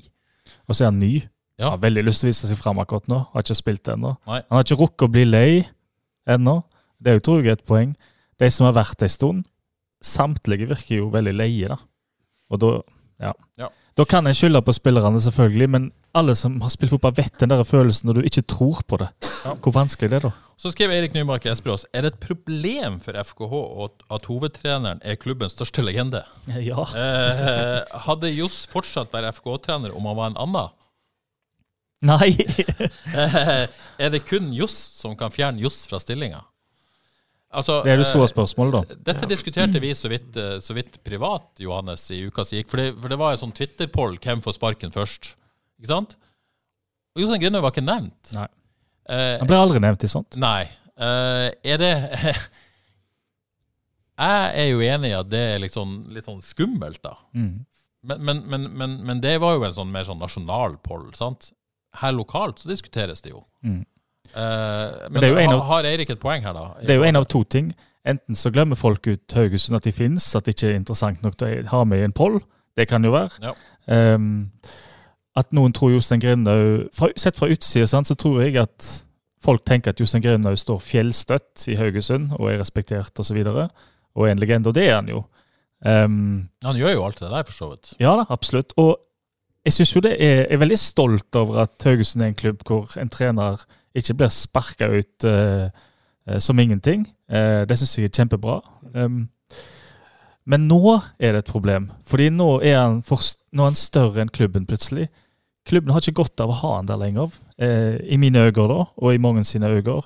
Og 0.68 0.76
så 0.76 0.86
er 0.86 0.92
han 0.92 1.02
ny. 1.02 1.14
Ja. 1.60 1.74
Har 1.74 1.82
veldig 1.84 2.06
lyst 2.08 2.24
til 2.24 2.30
å 2.30 2.32
vise 2.32 2.50
seg 2.50 2.60
fram 2.60 2.80
akkurat 2.82 3.10
nå. 3.12 3.20
Har 3.34 3.46
ikke 3.46 3.58
spilt 3.60 3.92
ennå. 3.92 4.16
Han 4.28 4.44
har 4.56 4.66
ikke 4.66 4.80
rukket 4.80 5.08
å 5.08 5.14
bli 5.14 5.26
lei 5.28 5.50
ennå. 6.30 6.62
Det 7.04 7.12
er 7.12 7.20
jo, 7.20 7.26
tror 7.28 7.44
jeg, 7.44 7.60
et 7.60 7.68
poeng. 7.68 7.94
De 8.42 8.50
som 8.52 8.68
har 8.68 8.76
vært 8.78 9.04
en 9.06 9.12
stund, 9.12 9.44
samtlige 10.04 10.70
virker 10.72 11.02
jo 11.02 11.12
veldig 11.14 11.36
leie, 11.36 11.70
da. 11.72 11.78
Og 12.54 12.62
da 12.64 12.72
ja. 13.22 13.34
Ja. 13.60 13.70
Da 13.98 14.06
kan 14.10 14.26
en 14.28 14.34
skylde 14.34 14.62
på 14.66 14.74
spillerne, 14.74 15.20
selvfølgelig, 15.22 15.68
men 15.70 15.92
alle 16.18 16.36
som 16.38 16.56
har 16.62 16.72
spilt 16.74 16.94
fotball, 16.94 17.14
vet 17.18 17.40
den 17.42 17.52
der 17.52 17.64
følelsen 17.66 18.10
når 18.10 18.20
du 18.20 18.28
ikke 18.30 18.44
tror 18.50 18.82
på 18.90 18.98
det. 19.02 19.10
Hvor 19.44 19.74
vanskelig 19.76 20.10
det 20.12 20.20
er 20.20 20.26
da. 20.28 20.32
Så 20.58 20.72
skrev 20.72 20.94
Eirik 20.94 21.14
Nymark 21.16 21.46
Espros 21.52 21.84
er 21.94 22.06
det 22.06 22.14
et 22.14 22.22
problem 22.24 23.00
for 23.04 23.18
FKH 23.18 23.56
at 24.16 24.30
hovedtreneren 24.30 25.02
er 25.04 25.18
klubbens 25.20 25.58
største 25.58 25.84
legende. 25.86 26.24
Ja. 26.70 26.86
Eh, 26.98 28.00
hadde 28.08 28.32
Johs 28.34 28.64
fortsatt 28.72 29.14
vært 29.14 29.40
FKH-trener 29.40 29.94
om 29.98 30.08
han 30.10 30.18
var 30.20 30.32
en 30.32 30.40
annen? 30.46 30.74
Nei! 32.04 32.34
Eh, 33.14 33.68
er 34.02 34.10
det 34.10 34.24
kun 34.26 34.50
Johs 34.56 34.74
som 34.98 35.14
kan 35.20 35.32
fjerne 35.32 35.62
Johs 35.62 35.84
fra 35.90 36.00
stillinga? 36.02 36.42
Altså, 37.54 37.80
Det 37.86 37.92
er 37.94 38.00
det 38.02 38.08
store 38.10 38.26
eh, 38.26 38.32
spørsmålet, 38.34 38.74
da. 38.74 38.98
Dette 39.12 39.28
diskuterte 39.30 39.80
vi 39.84 39.92
så 39.98 40.10
vidt, 40.12 40.36
eh, 40.42 40.56
så 40.64 40.74
vidt 40.78 40.98
privat, 41.06 41.46
Johannes, 41.62 42.08
i 42.16 42.24
uka 42.26 42.44
som 42.46 42.58
gikk. 42.58 42.70
For 42.72 42.82
det, 42.82 42.88
for 43.00 43.14
det 43.14 43.20
var 43.22 43.36
en 43.36 43.42
sånn 43.44 43.54
Twitter-poll 43.56 44.18
hvem 44.24 44.42
får 44.46 44.58
sparken 44.58 44.94
først. 44.96 45.34
Ikke 45.80 45.92
sant? 45.94 46.16
Og 47.14 47.22
Jostein 47.24 47.44
Grønner 47.44 47.62
var 47.62 47.74
ikke 47.76 47.86
nevnt. 47.86 48.34
Nei. 48.34 48.48
Eh, 49.14 49.38
Han 49.44 49.50
ble 49.52 49.60
aldri 49.62 49.82
nevnt 49.84 50.04
i 50.08 50.12
sånt. 50.12 50.38
nei. 50.42 50.64
Er 50.98 51.80
det 51.82 51.94
Jeg 54.24 54.50
er 54.62 54.68
jo 54.70 54.82
enig 54.86 55.10
i 55.10 55.16
at 55.18 55.30
det 55.32 55.40
er 55.56 55.62
liksom 55.64 55.96
litt 56.14 56.28
sånn 56.28 56.42
skummelt, 56.46 57.02
da. 57.04 57.16
Mm. 57.34 57.66
Men, 58.04 58.22
men, 58.28 58.42
men, 58.52 58.68
men, 58.78 58.94
men 59.08 59.22
det 59.24 59.38
var 59.42 59.56
jo 59.58 59.64
en 59.66 59.74
sånn 59.74 59.92
mer 59.92 60.06
sånn 60.08 60.22
nasjonal 60.22 60.78
poll, 60.86 61.08
sant? 61.18 61.50
Her 61.98 62.14
lokalt 62.16 62.62
så 62.62 62.70
diskuteres 62.70 63.24
det 63.26 63.32
jo. 63.34 63.42
Mm. 63.66 63.82
Eh, 64.34 65.10
men 65.10 65.22
det 65.22 65.30
er 65.32 65.38
en 65.44 65.50
av- 65.58 65.66
har 65.68 65.84
Eirik 65.84 66.10
et 66.10 66.20
poeng 66.20 66.44
her, 66.44 66.54
da? 66.54 66.70
Det 66.82 66.90
er 66.90 66.96
jo 67.02 67.04
en 67.04 67.16
av 67.16 67.26
to 67.28 67.44
ting. 67.44 67.74
Enten 68.06 68.36
så 68.36 68.52
glemmer 68.52 68.76
folk 68.76 69.08
ut 69.08 69.32
Haugesund 69.36 69.76
at 69.78 69.84
de 69.84 69.92
finnes, 69.92 70.36
at 70.36 70.44
det 70.46 70.56
ikke 70.56 70.72
er 70.72 70.80
interessant 70.80 71.22
nok 71.24 71.38
til 71.38 71.64
å 71.64 71.68
ha 71.68 71.84
med 71.84 72.00
i 72.00 72.04
en 72.04 72.12
poll. 72.16 72.42
Det 72.76 72.88
kan 72.90 73.04
jo 73.04 73.12
være. 73.12 73.30
Ja. 73.42 73.54
Um, 74.16 74.52
at 75.36 75.52
noen 75.52 75.74
tror 75.74 75.92
Jostein 75.92 76.22
Grindhaug 76.22 76.90
Sett 77.18 77.38
fra 77.38 77.50
utsida 77.52 77.88
så 78.06 78.16
tror 78.16 78.42
jeg 78.44 78.56
at 78.62 79.04
folk 79.44 79.64
tenker 79.66 79.90
at 79.94 80.00
Jostein 80.00 80.22
Grindhaug 80.24 80.58
står 80.58 80.80
fjellstøtt 80.80 81.68
i 81.68 81.76
Haugesund 81.76 82.34
og 82.40 82.52
er 82.52 82.60
respektert 82.62 83.20
osv. 83.20 83.38
Og, 83.46 83.56
så 83.56 83.70
og 84.16 84.28
er 84.28 84.32
en 84.32 84.40
legende, 84.40 84.70
og 84.70 84.76
det 84.76 84.88
er 84.90 84.96
han 84.96 85.10
jo. 85.10 85.24
Um, 85.86 86.50
Han 86.64 86.78
gjør 86.80 86.94
jo 86.94 87.06
alt 87.06 87.20
det 87.20 87.30
der, 87.30 87.44
for 87.44 87.52
så 87.54 87.70
vidt. 87.72 87.94
ja 88.00 88.16
da, 88.16 88.26
absolutt. 88.30 88.74
Og 88.78 88.98
jeg 89.66 89.74
synes 89.74 89.96
jo 89.96 90.02
det 90.02 90.14
er, 90.20 90.46
er 90.50 90.58
veldig 90.58 90.78
stolt 90.80 91.36
over 91.36 91.64
at 91.64 91.84
Haugesund 91.84 92.24
er 92.24 92.28
en 92.32 92.40
klubb 92.40 92.64
hvor 92.68 92.94
en 93.00 93.10
trener 93.10 93.64
ikke 93.98 94.16
blir 94.18 94.32
sparka 94.34 94.90
ut 94.90 95.28
eh, 95.28 95.68
eh, 96.28 96.40
som 96.40 96.60
ingenting. 96.60 97.06
Eh, 97.30 97.64
det 97.70 97.78
syns 97.78 97.98
jeg 97.98 98.10
er 98.10 98.16
kjempebra. 98.16 98.60
Men 100.44 100.66
nå 100.68 100.80
er 101.24 101.36
det 101.36 101.44
et 101.44 101.52
problem, 101.54 101.88
fordi 102.04 102.28
nå 102.34 102.58
er 102.66 102.82
han, 102.82 102.98
for, 103.06 103.22
nå 103.56 103.64
er 103.64 103.72
han 103.72 103.80
større 103.80 104.24
enn 104.24 104.34
klubben 104.34 104.66
plutselig. 104.68 105.08
Klubben 105.64 105.94
har 105.96 106.04
ikke 106.04 106.20
godt 106.20 106.44
av 106.44 106.52
å 106.52 106.58
ha 106.60 106.72
han 106.82 106.90
der 106.90 107.00
lenger, 107.00 107.32
i 107.64 108.18
mine 108.20 108.42
øyne 108.50 108.66
da, 108.68 108.82
og 109.00 109.14
i 109.14 109.22
mange 109.24 109.46
sine 109.48 109.70
øyne. 109.72 110.02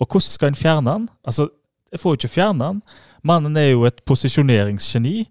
Og 0.00 0.06
hvordan 0.06 0.24
skal 0.24 0.48
en 0.48 0.56
fjerne 0.56 0.94
han? 0.94 1.04
Altså, 1.28 1.50
jeg 1.92 2.00
får 2.00 2.14
jo 2.14 2.20
ikke 2.22 2.32
fjerne 2.38 2.70
han. 2.70 2.80
Mannen 3.22 3.58
er 3.60 3.74
jo 3.74 3.84
et 3.84 4.00
posisjoneringsgeni. 4.08 5.26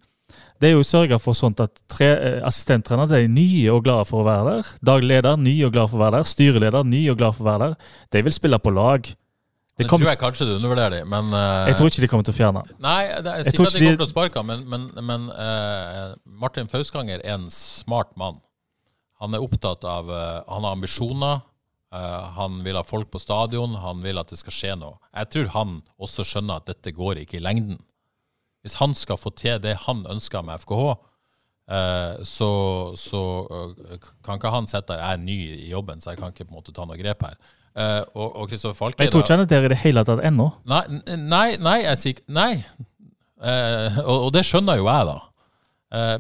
Det 0.64 0.70
er 0.72 0.78
jo 0.78 0.84
sørga 0.88 1.18
for 1.20 1.36
sånt 1.36 1.60
at 1.60 1.82
tre, 1.92 2.08
eh, 2.14 2.38
assistenttrenere 2.48 3.18
er 3.20 3.28
nye 3.28 3.74
og 3.74 3.84
glade 3.84 4.06
for 4.08 4.24
å 4.24 4.28
være 4.30 4.54
der. 4.54 4.70
Daglig 4.88 5.10
leder 5.18 5.36
ny 5.42 5.58
og 5.68 5.74
glad 5.76 5.92
for 5.92 6.00
å 6.00 6.04
være 6.06 6.22
der. 6.22 6.30
Styreleder 6.30 6.88
ny 6.88 7.02
og 7.12 7.20
glad 7.20 7.36
for 7.36 7.44
å 7.44 7.50
være 7.52 7.68
der. 7.68 7.92
De 8.16 8.22
vil 8.24 8.36
spille 8.36 8.60
på 8.64 8.72
lag. 8.74 9.10
Det 9.76 9.88
kommer- 9.90 10.06
tror 10.06 10.14
jeg 10.14 10.20
kanskje 10.22 10.46
du 10.46 10.56
undervurderer 10.56 11.00
dem, 11.00 11.10
men 11.10 11.34
uh, 11.34 11.66
Jeg 11.68 11.76
tror 11.80 11.90
ikke 11.90 12.02
de 12.04 12.08
kommer 12.08 12.24
til 12.28 12.34
å 12.34 12.38
fjerne 12.38 12.62
han. 12.62 12.76
Nei, 12.80 13.02
det, 13.10 13.24
jeg 13.26 13.46
Jeg 13.46 13.54
sier 13.56 13.66
at 13.66 13.74
de 13.74 13.80
kommer 13.82 13.98
til 13.98 14.06
å 14.06 14.12
sparke 14.12 14.44
men, 14.46 14.66
men, 14.70 14.84
men 15.02 15.30
uh, 15.34 16.14
Martin 16.26 16.70
Fauskanger 16.70 17.24
er 17.24 17.34
en 17.34 17.48
smart 17.50 18.14
mann. 18.16 18.38
Han 19.20 19.34
er 19.34 19.42
opptatt 19.42 19.84
av 19.84 20.12
uh, 20.14 20.44
Han 20.48 20.64
har 20.68 20.78
ambisjoner. 20.78 21.42
eh, 21.94 22.24
han 22.38 22.64
vil 22.64 22.76
ha 22.76 22.84
folk 22.84 23.10
på 23.12 23.20
stadion. 23.22 23.76
Han 23.76 24.02
vil 24.02 24.18
at 24.22 24.30
det 24.30 24.40
skal 24.40 24.54
skje 24.54 24.76
noe. 24.78 24.98
Jeg 25.14 25.30
tror 25.34 25.50
han 25.58 25.82
også 26.02 26.26
skjønner 26.26 26.62
at 26.62 26.66
dette 26.70 26.94
går 26.94 27.22
ikke 27.22 27.38
i 27.38 27.44
lengden. 27.44 27.78
Hvis 28.64 28.78
han 28.80 28.96
skal 28.96 29.20
få 29.20 29.34
til 29.36 29.60
det 29.64 29.76
han 29.86 30.06
ønsker 30.10 30.44
med 30.48 30.62
FKH, 30.64 30.94
eh, 31.76 32.22
så, 32.28 32.52
så 33.00 33.24
eh, 33.44 33.98
kan 34.24 34.40
ikke 34.40 34.54
han 34.54 34.70
sitte 34.72 34.94
der 34.94 35.04
Jeg 35.04 35.18
er 35.18 35.26
ny 35.28 35.38
i 35.58 35.68
jobben, 35.74 36.00
så 36.00 36.14
jeg 36.14 36.22
kan 36.22 36.32
ikke 36.32 36.48
på 36.48 36.56
en 36.56 36.62
måte 36.62 36.76
ta 36.76 36.88
noe 36.88 37.00
grep 37.00 37.26
her. 37.28 37.36
Eh, 37.74 38.00
og 38.14 38.40
og 38.40 38.48
Kristoffer 38.52 38.78
Falke 38.78 39.04
Jeg 39.04 39.12
tror 39.12 39.26
ikke 39.26 39.36
han 39.36 39.44
er 39.44 39.52
der 39.52 39.68
i 39.68 39.74
det 39.74 39.82
hele 39.84 40.06
tatt 40.08 40.24
ennå. 40.24 40.48
Nei, 40.70 40.82
nei, 41.20 41.46
nei, 41.60 41.78
jeg 41.90 42.02
sier 42.06 42.24
Nei. 42.32 42.56
Og, 43.44 44.18
og 44.30 44.32
det 44.32 44.46
skjønner 44.48 44.78
jo 44.80 44.86
jeg, 44.88 45.08
da. 45.10 45.18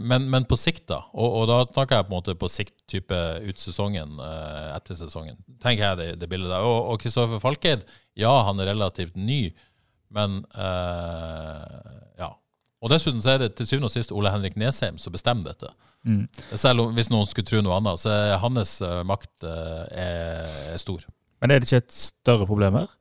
Men, 0.03 0.25
men 0.29 0.43
på 0.43 0.57
sikt, 0.59 0.89
da. 0.91 0.97
Og, 1.15 1.37
og 1.39 1.45
da 1.47 1.61
snakker 1.69 2.01
jeg 2.01 2.05
på 2.09 2.11
en 2.11 2.17
måte 2.17 2.35
på 2.35 2.49
sikt 2.51 2.73
type 2.91 3.19
ut 3.47 3.61
sesongen, 3.61 4.17
etter 4.75 4.97
sesongen. 4.99 5.37
Tenker 5.63 5.85
jeg 5.85 6.01
det, 6.01 6.07
det 6.19 6.27
bildet 6.33 6.51
der. 6.51 6.67
Og 6.67 6.91
og 6.91 6.99
Kristoffer 6.99 7.39
Falkeid, 7.39 7.87
ja, 8.19 8.33
han 8.43 8.59
er 8.59 8.73
relativt 8.73 9.15
ny, 9.15 9.45
men 10.11 10.41
eh. 10.51 12.02
Og 12.83 12.91
dessuten 12.91 13.21
så 13.23 13.33
er 13.33 13.45
det 13.45 13.53
til 13.55 13.67
syvende 13.67 13.87
og 13.87 13.93
sist 13.93 14.11
Ole 14.11 14.31
Henrik 14.33 14.57
Nesheim 14.59 14.97
som 14.99 15.13
bestemmer 15.15 15.53
dette. 15.53 15.69
Mm. 16.03 16.25
Selv 16.51 16.83
om 16.83 16.97
hvis 16.97 17.09
noen 17.13 17.29
skulle 17.29 17.47
tro 17.47 17.61
noe 17.63 17.77
annet, 17.79 18.01
så 18.01 18.11
er 18.11 18.41
hans 18.41 18.75
eh, 18.83 19.03
makt 19.07 19.47
eh, 19.47 20.01
er, 20.03 20.57
er 20.73 20.81
stor. 20.81 21.05
Men 21.39 21.51
er 21.51 21.61
det 21.61 21.69
ikke 21.69 21.83
et 21.85 21.95
større 21.95 22.47
problem 22.49 22.75
her? 22.81 22.91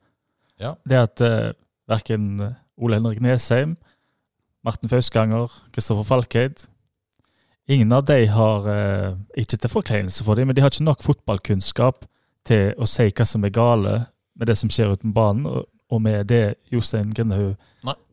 Ja. 0.61 0.75
Det 0.87 0.99
at 0.99 1.23
uh, 1.25 1.51
verken 1.89 2.53
Ole 2.77 2.99
Henrik 2.99 3.19
Nesheim, 3.23 3.75
Martin 4.63 4.91
Fauskanger, 4.91 5.51
Kristoffer 5.73 6.05
Falkeid 6.07 6.67
Ingen 7.71 7.91
av 7.95 8.03
de 8.07 8.25
har, 8.27 8.65
uh, 8.67 9.19
ikke 9.39 9.57
til 9.57 9.71
forkleinelse 9.71 10.23
for 10.27 10.35
dem, 10.35 10.47
men 10.47 10.55
de 10.55 10.63
har 10.63 10.71
ikke 10.71 10.83
nok 10.83 11.03
fotballkunnskap 11.03 12.03
til 12.47 12.73
å 12.75 12.87
si 12.87 13.07
hva 13.07 13.27
som 13.27 13.47
er 13.47 13.55
gale 13.55 13.93
med 14.35 14.49
det 14.51 14.57
som 14.59 14.71
skjer 14.71 14.95
uten 14.97 15.13
banen, 15.15 15.47
og, 15.47 15.69
og 15.91 16.01
med 16.01 16.27
det 16.31 16.55
Jostein 16.71 17.11
Grindehaug 17.15 17.55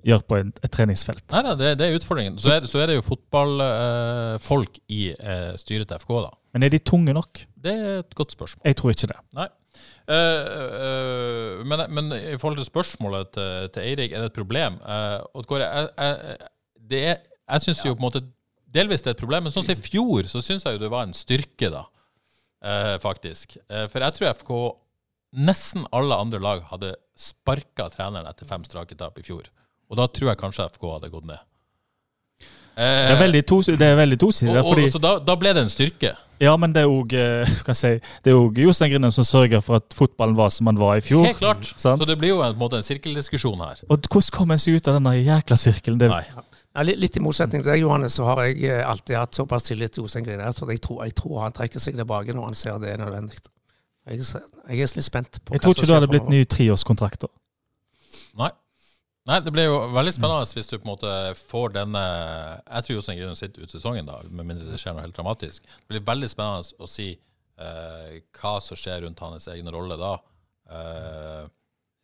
gjør 0.05 0.23
på 0.27 0.39
en, 0.41 0.51
et 0.65 0.73
treningsfelt. 0.73 1.25
Nei, 1.33 1.43
nei 1.47 1.55
det, 1.61 1.71
det 1.79 1.87
er 1.87 1.97
utfordringen. 1.99 2.39
Så 2.41 2.55
er, 2.57 2.67
så 2.69 2.81
er 2.83 2.91
det 2.91 2.99
jo 2.99 3.07
fotballfolk 3.07 4.81
i 4.91 5.03
eh, 5.13 5.53
styret 5.61 5.91
til 5.91 6.03
FK, 6.03 6.13
da. 6.27 6.31
Men 6.57 6.67
er 6.67 6.73
de 6.73 6.81
tunge 6.83 7.15
nok? 7.15 7.43
Det 7.55 7.75
er 7.75 8.01
et 8.01 8.17
godt 8.19 8.35
spørsmål. 8.35 8.65
Jeg 8.67 8.79
tror 8.81 8.95
ikke 8.95 9.11
det. 9.13 9.19
Nei. 9.39 9.49
Uh, 10.11 10.17
uh, 10.17 11.61
men, 11.69 11.85
men 11.95 12.11
i 12.17 12.39
forhold 12.41 12.59
til 12.59 12.67
spørsmålet 12.67 13.31
til, 13.37 13.69
til 13.77 13.87
Eirik, 13.87 14.13
er 14.17 14.25
det 14.25 14.33
et 14.33 14.41
problem? 14.41 14.81
Uh, 14.83 15.39
Oddgård, 15.39 15.63
jeg, 15.63 15.89
jeg, 15.95 16.51
det 16.91 17.03
er, 17.13 17.21
jeg 17.53 17.67
syns 17.69 17.85
jo 17.87 17.95
på 17.95 18.03
en 18.03 18.09
måte 18.09 18.25
delvis 18.75 19.03
det 19.05 19.13
er 19.13 19.17
et 19.17 19.23
problem, 19.23 19.47
men 19.47 19.55
sånn 19.55 19.67
som 19.67 19.79
i 19.79 19.83
fjor, 19.83 20.27
så 20.31 20.43
syns 20.45 20.67
jeg 20.67 20.77
jo 20.77 20.83
det 20.83 20.93
var 20.93 21.07
en 21.07 21.17
styrke, 21.17 21.71
da. 21.73 21.87
Uh, 22.61 22.97
faktisk. 23.01 23.57
Eh, 23.73 23.87
for 23.89 24.05
jeg 24.05 24.17
tror 24.17 24.35
FK 24.37 24.51
nesten 25.37 25.87
alle 25.95 26.17
andre 26.19 26.41
lag 26.43 26.65
hadde 26.71 26.95
sparka 27.19 27.89
treneren 27.93 28.29
etter 28.31 28.49
fem 28.49 28.65
strake 28.67 28.97
tap 28.99 29.19
i 29.21 29.25
fjor. 29.27 29.47
Og 29.91 29.99
da 29.99 30.07
tror 30.07 30.33
jeg 30.33 30.41
kanskje 30.41 30.69
FK 30.75 30.91
hadde 30.97 31.11
gått 31.13 31.29
ned. 31.29 31.41
Eh, 32.81 33.07
Det 33.11 33.15
er 33.15 33.21
veldig, 33.21 33.43
to, 33.51 33.61
fordi 34.33 34.91
så 34.91 35.01
da, 35.03 35.19
da 35.19 35.35
ble 35.37 35.53
det 35.53 35.65
en 35.67 35.73
styrke. 35.73 36.15
Ja, 36.41 36.55
men 36.57 36.73
det 36.73 36.87
er 36.87 36.89
òg 36.89 37.13
si, 37.77 37.91
Det 38.25 38.33
er 38.33 38.39
òg 38.39 38.57
Jostein 38.63 38.93
Grindheim 38.95 39.13
som 39.13 39.27
sørger 39.29 39.61
for 39.61 39.83
at 39.83 39.93
fotballen 39.97 40.39
var 40.39 40.55
som 40.55 40.71
den 40.71 40.79
var 40.81 40.97
i 40.97 41.03
fjor. 41.05 41.27
Helt 41.27 41.43
klart. 41.43 41.67
Sant? 41.83 42.01
Så 42.01 42.09
det 42.09 42.17
blir 42.23 42.33
jo 42.33 42.41
en, 42.47 42.57
måte 42.61 42.79
en 42.81 42.87
sirkeldiskusjon 42.87 43.61
her. 43.61 43.83
Og 43.91 43.99
hvordan 44.07 44.33
kommer 44.39 44.57
en 44.57 44.63
seg 44.63 44.79
ut 44.79 44.89
av 44.89 44.97
denne 44.97 45.17
jækla 45.19 45.59
sirkelen? 45.61 46.01
Det, 46.01 46.09
Nei. 46.15 46.25
Ja, 46.71 46.85
litt, 46.87 47.17
i 47.19 47.21
motsetning 47.21 47.65
til 47.65 47.73
deg, 47.73 47.83
Johannes, 47.83 48.15
så 48.17 48.29
har 48.31 48.45
jeg 48.47 48.63
eh, 48.71 48.81
alltid 48.87 49.19
hatt 49.19 49.35
såpass 49.37 49.67
tillit 49.67 49.93
til 49.93 50.07
Jostein 50.07 50.25
Grine 50.25 50.47
at 50.47 50.61
jeg 50.63 50.81
tror, 50.81 51.03
jeg 51.05 51.17
tror 51.19 51.41
han 51.43 51.57
trekker 51.57 51.83
seg 51.83 51.99
tilbake 51.99 52.37
når 52.37 52.53
han 52.53 52.57
ser 52.57 52.79
det 52.81 52.95
er 52.95 53.03
nødvendig. 53.03 53.43
Jeg, 54.11 54.25
jeg 54.27 54.83
er 54.83 54.97
litt 54.97 55.07
spent 55.07 55.39
på 55.45 55.55
jeg 55.55 55.63
tror 55.63 55.77
ikke 55.77 55.87
du 55.87 55.95
hadde 55.95 56.11
blitt 56.11 56.31
ny 56.33 56.43
treårskontrakt 56.51 57.27
da. 57.27 57.31
Nei. 58.41 58.51
Nei, 59.29 59.37
det 59.45 59.53
blir 59.55 59.69
jo 59.69 59.77
veldig 59.95 60.13
spennende 60.17 60.49
hvis 60.57 60.71
du 60.71 60.79
på 60.79 60.87
en 60.87 60.93
måte 60.95 61.11
får 61.37 61.75
denne 61.77 62.01
Jeg 62.01 62.87
tror 62.87 62.97
Jostein 62.97 63.19
Grine 63.21 63.37
sitter 63.39 63.67
ut 63.67 63.73
sesongen, 63.73 64.09
da, 64.09 64.17
med 64.33 64.49
mindre 64.49 64.71
det 64.71 64.81
skjer 64.81 64.97
noe 64.97 65.05
helt 65.05 65.15
dramatisk. 65.17 65.63
Det 65.85 65.93
blir 65.93 66.07
veldig 66.09 66.31
spennende 66.33 66.81
å 66.81 66.89
si 66.91 67.13
uh, 67.15 68.17
hva 68.41 68.55
som 68.65 68.81
skjer 68.81 69.05
rundt 69.05 69.23
hans 69.23 69.51
egen 69.53 69.71
rolle 69.71 70.01
da, 70.01 70.17
Uh, 70.71 71.49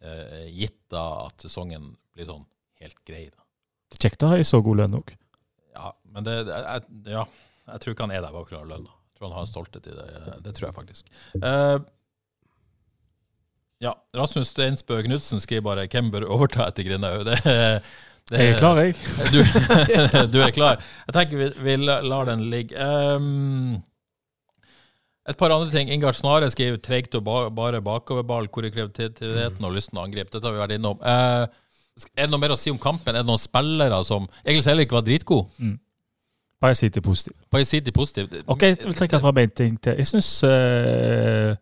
uh, 0.02 0.46
gitt 0.50 0.80
da 0.90 1.04
at 1.28 1.44
sesongen 1.44 1.92
blir 2.14 2.26
sånn 2.26 2.42
helt 2.82 2.98
grei. 3.06 3.28
da. 3.30 3.44
Det 3.92 4.00
er 4.00 4.08
kjekt 4.08 4.24
å 4.26 4.32
ha 4.32 4.38
ei 4.40 4.46
så 4.46 4.58
god 4.64 4.80
lønn 4.80 4.96
òg. 4.98 5.12
Ja, 5.76 5.92
men 6.10 6.26
det, 6.26 6.34
jeg, 6.48 6.86
ja, 7.12 7.22
jeg 7.70 7.82
tror 7.82 7.94
ikke 7.94 8.08
han 8.08 8.14
er 8.16 8.24
der 8.24 8.34
bak 8.34 8.50
lønna. 8.50 8.90
Jeg 8.90 9.20
tror 9.20 9.28
han 9.28 9.36
har 9.36 9.46
en 9.46 9.50
stolthet 9.50 9.86
i 9.86 9.94
det. 9.94 10.08
Det 10.44 10.54
tror 10.56 10.68
jeg 10.68 10.76
faktisk. 10.76 11.12
Eh, 11.38 11.76
ja, 13.80 13.92
Rasmus 14.16 14.50
Steinsbø 14.54 15.02
Knutsen 15.02 15.40
skriver 15.40 15.62
bare 15.62 15.86
'Hvem 15.86 16.10
bør 16.10 16.28
overta 16.28 16.66
etter 16.68 16.82
Grindhaug?' 16.82 17.24
Det, 17.24 17.82
det, 18.30 18.38
Jeg 18.38 18.54
er 18.54 18.58
klar, 18.58 18.80
jeg. 18.80 18.94
Du, 19.34 19.40
du 20.32 20.40
er 20.42 20.50
klar. 20.50 20.80
Jeg 21.06 21.14
tenker 21.14 21.36
vi, 21.36 21.50
vi 21.62 21.76
lar 21.76 22.24
den 22.24 22.50
ligge. 22.50 22.74
Um, 22.74 23.82
et 25.28 25.36
par 25.36 25.50
andre 25.50 25.70
ting. 25.70 25.90
Ingar 25.90 26.12
Snare 26.12 26.50
skriver 26.50 26.76
'tregt 26.76 27.14
og 27.14 27.24
ba, 27.24 27.48
bare 27.48 27.82
bakoverball'. 27.82 28.48
Hvor 28.52 28.64
er 28.64 28.70
kreativiteten 28.70 29.64
og 29.64 29.72
lysten 29.72 29.98
å 29.98 30.04
angripe? 30.04 30.30
Dette 30.32 30.46
har 30.46 30.52
vi 30.52 30.64
vært 30.64 30.78
innom. 30.78 30.98
Uh, 31.00 31.46
er 32.16 32.26
det 32.26 32.30
noe 32.30 32.40
mer 32.40 32.52
å 32.52 32.60
si 32.60 32.70
om 32.70 32.78
kampen? 32.78 33.14
Er 33.14 33.24
det 33.24 33.28
noen 33.28 33.40
spillere 33.40 34.04
som 34.04 34.28
Egil 34.44 34.62
Selvik 34.62 34.92
var 34.92 35.04
dritgod? 35.04 35.46
Bare 36.60 36.74
si 36.74 36.88
til 36.88 37.02
positiv. 37.02 37.36
Bare 37.50 37.64
si 37.64 37.80
det 37.80 37.94
positiv. 37.94 38.32
Ok, 38.46 38.62
jeg 38.62 38.78
vil 38.82 38.96
trekke 38.96 39.20
fram 39.20 39.38
en 39.38 39.50
ting 39.50 39.78
til. 39.80 39.96
Jeg 40.00 40.08
syns 40.08 40.28
eh, 40.48 41.56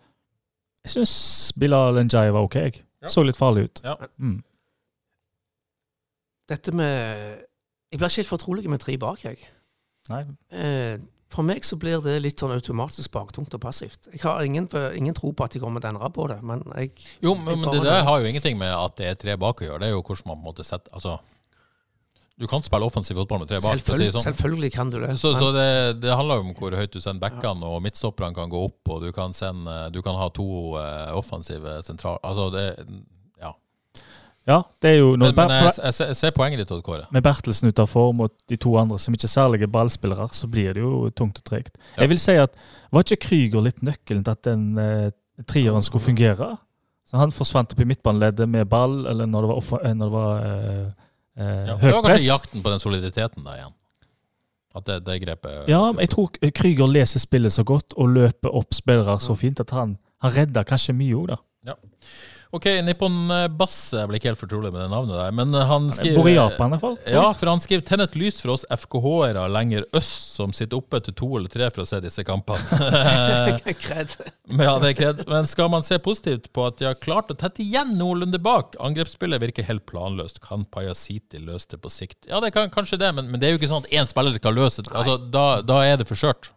Jeg 0.85 0.93
syns 0.99 1.53
Bilal 1.57 1.97
Njay 2.05 2.33
var 2.35 2.45
ok. 2.45 2.55
jeg. 2.61 2.83
Ja. 3.05 3.09
Så 3.13 3.25
litt 3.25 3.39
farlig 3.39 3.69
ut. 3.69 3.81
Ja. 3.85 3.97
Mm. 4.21 4.43
Dette 6.49 6.73
med 6.77 7.45
Jeg 7.93 7.99
blir 8.01 8.11
ikke 8.11 8.23
helt 8.25 8.33
fortrolig 8.33 8.71
med 8.71 8.83
tre 8.83 8.97
bak, 8.99 9.23
jeg. 9.25 9.39
Nei. 10.11 10.25
Eh, 10.51 10.97
for 11.31 11.47
meg 11.47 11.65
så 11.67 11.77
blir 11.81 12.03
det 12.05 12.17
litt 12.23 12.43
sånn 12.43 12.53
automatisk 12.55 13.13
baktungt 13.15 13.55
og 13.55 13.63
passivt. 13.63 14.09
Jeg 14.13 14.23
har 14.23 14.43
ingen, 14.45 14.67
ingen 14.99 15.15
tro 15.15 15.31
på 15.33 15.47
at 15.47 15.55
de 15.55 15.63
kommer 15.63 15.83
til 15.83 15.93
å 15.93 15.95
endre 15.95 16.11
på 16.15 16.27
det, 16.31 16.41
men 16.47 16.63
jeg 16.75 16.91
Jo, 17.23 17.37
men, 17.39 17.61
men 17.63 17.71
det 17.71 17.85
der 17.87 18.03
har 18.07 18.21
jo 18.21 18.29
ingenting 18.31 18.59
med 18.59 18.75
at 18.75 18.97
det 18.99 19.09
er 19.13 19.21
tre 19.21 19.37
bak 19.41 19.63
å 19.63 19.69
gjøre. 19.69 19.81
Det 19.83 19.89
er 19.89 19.95
jo 19.95 20.03
hvordan 20.03 20.31
man 20.31 20.37
på 20.37 20.43
en 20.43 20.49
måte 20.51 20.67
setter 20.67 20.95
Altså, 20.95 21.17
du 22.41 22.47
kan 22.51 22.63
spille 22.67 22.83
offensiv 22.87 23.15
fotball 23.21 23.39
med 23.45 23.49
tre 23.49 23.61
bak. 23.63 23.77
Selvfølgelig, 23.79 24.11
si 24.11 24.17
sånn. 24.19 24.25
selvfølgelig 24.33 24.71
kan 24.75 24.91
du 24.91 24.97
det. 25.01 25.13
Så, 25.21 25.31
men- 25.33 25.41
så 25.43 25.51
det, 25.55 26.01
det 26.03 26.17
handler 26.19 26.41
jo 26.41 26.47
om 26.49 26.55
hvor 26.59 26.75
høyt 26.75 26.91
du 26.93 27.01
sender 27.01 27.21
backene, 27.29 27.63
og 27.65 27.83
midtstopperne 27.85 28.35
kan 28.35 28.51
gå 28.51 28.65
opp, 28.67 28.81
og 28.91 29.03
du 29.05 29.13
kan, 29.15 29.33
sende, 29.33 29.77
du 29.95 30.01
kan 30.03 30.17
ha 30.19 30.29
to 30.35 30.47
uh, 30.75 31.13
offensive 31.15 31.77
sentral... 31.87 32.19
Altså, 32.25 32.51
det 32.51 32.65
Ja. 33.41 33.53
Ja, 34.47 34.59
det 34.83 34.91
er 34.91 34.99
jo 34.99 35.15
Men, 35.17 35.33
men 35.37 35.49
jeg, 35.55 35.71
jeg, 35.85 35.95
ser- 35.95 36.07
jeg 36.11 36.17
ser 36.17 36.31
poenget 36.37 36.59
ditt, 36.61 36.71
Odd 36.75 36.83
Kåre. 36.85 37.07
med 37.15 37.23
Bertelsen 37.25 37.69
ute 37.71 37.81
av 37.81 37.89
form 37.89 38.21
og 38.27 38.35
de 38.51 38.57
to 38.61 38.75
andre 38.77 38.99
som 39.01 39.15
ikke 39.15 39.25
er 39.31 39.33
særlige 39.33 39.69
ballspillere, 39.73 40.27
så 40.37 40.51
blir 40.51 40.75
det 40.75 40.83
jo 40.83 41.09
tungt 41.17 41.39
og 41.39 41.45
tregt. 41.49 41.79
Ja. 41.97 42.03
Jeg 42.03 42.11
vil 42.13 42.19
si 42.21 42.35
at 42.43 42.59
var 42.93 43.07
ikke 43.07 43.23
Krüger 43.29 43.63
litt 43.65 43.81
nøkkelen 43.81 44.25
til 44.27 44.35
at 44.35 44.43
den 44.45 44.67
eh, 44.79 45.11
trieren 45.49 45.83
skulle 45.87 46.05
fungere? 46.05 46.57
Så 47.09 47.17
Han 47.23 47.33
forsvant 47.33 47.73
opp 47.73 47.81
i 47.81 47.85
midtbaneleddet 47.89 48.49
med 48.49 48.69
ball, 48.69 49.07
eller 49.07 49.27
når 49.27 49.41
det 49.47 49.49
var, 49.55 49.63
offa- 49.63 49.83
eh, 49.87 49.95
når 49.95 50.11
det 50.11 50.19
var 50.19 50.45
eh, 50.51 50.93
eh, 51.37 51.65
Ja, 51.69 51.77
høyt 51.81 51.93
var 51.95 52.03
press. 52.03 52.13
kanskje 52.19 52.29
jakten 52.33 52.63
på 52.65 52.71
den 52.75 52.83
soliditeten 52.83 53.45
da 53.47 53.57
igjen. 53.59 53.75
At 54.75 54.85
det, 54.89 54.97
det 55.07 55.21
grepet 55.23 55.69
Ja, 55.71 55.93
jeg 56.03 56.11
tror 56.11 56.33
Krüger 56.51 56.89
leser 56.91 57.23
spillet 57.23 57.53
så 57.55 57.63
godt 57.65 57.95
og 57.97 58.09
løper 58.11 58.51
opp 58.59 58.75
spillere 58.75 59.15
så 59.23 59.37
fint 59.39 59.61
at 59.63 59.71
han, 59.71 59.97
han 60.25 60.33
redder 60.35 60.67
kanskje 60.67 60.95
mye 60.99 61.15
òg, 61.15 61.29
da. 61.35 61.77
Ok, 62.55 62.69
Nippon 62.87 63.17
Basse 63.29 63.51
Bass 63.59 63.77
Jeg 63.97 64.07
ble 64.11 64.19
ikke 64.21 64.31
helt 64.31 64.39
fortrolig 64.39 64.71
med 64.71 64.85
det 64.85 64.91
navnet 64.93 65.17
der, 65.19 65.33
men 65.35 65.57
han 65.71 65.89
skriver 65.95 66.21
Bor 66.21 66.29
i 66.31 66.37
Japan, 66.37 66.69
i 66.71 66.77
hvert 66.77 66.85
fall. 66.85 66.97
Ja, 67.11 67.25
for 67.35 67.51
han 67.51 67.63
skriver 67.63 67.83
'tenn 67.89 68.05
et 68.05 68.15
lys 68.19 68.39
for 68.43 68.55
oss 68.55 68.67
FKH-ere 68.71 69.43
lenger 69.51 69.87
øst 69.97 70.37
som 70.37 70.55
sitter 70.55 70.79
oppe 70.79 71.01
til 71.03 71.17
to 71.19 71.29
eller 71.39 71.51
tre 71.51 71.71
for 71.75 71.83
å 71.83 71.89
se 71.89 71.99
disse 72.05 72.23
kampene'. 72.27 72.63
Kred. 73.85 74.15
Men 74.47 74.69
ja, 74.69 74.75
det 74.83 74.93
er 74.93 74.99
kred. 75.01 75.25
Men 75.31 75.51
skal 75.51 75.71
man 75.73 75.83
se 75.87 75.99
positivt 75.99 76.51
på 76.55 76.67
at 76.69 76.79
de 76.79 76.87
har 76.87 76.99
klart 77.01 77.33
å 77.35 77.39
tette 77.39 77.65
igjen 77.65 77.97
noenlunde 77.99 78.39
bak? 78.43 78.79
Angrepsspillet 78.79 79.43
virker 79.43 79.67
helt 79.67 79.87
planløst. 79.91 80.39
Kan 80.45 80.67
Pajasiti 80.71 81.43
løse 81.43 81.75
det 81.75 81.83
på 81.83 81.91
sikt? 81.91 82.29
Ja, 82.31 82.39
det 82.45 82.55
kan 82.55 82.71
kanskje 82.71 83.01
det, 83.03 83.11
men, 83.19 83.33
men 83.33 83.43
det 83.43 83.49
er 83.49 83.57
jo 83.57 83.63
ikke 83.63 83.73
sånn 83.73 83.87
at 83.87 83.95
én 83.95 84.11
spiller 84.11 84.39
kan 84.39 84.55
løse 84.55 84.85
det. 84.85 84.95
Altså, 84.95 85.19
da, 85.19 85.49
da 85.67 85.83
er 85.89 85.99
det 85.99 86.07
for 86.11 86.19
skjørt. 86.21 86.55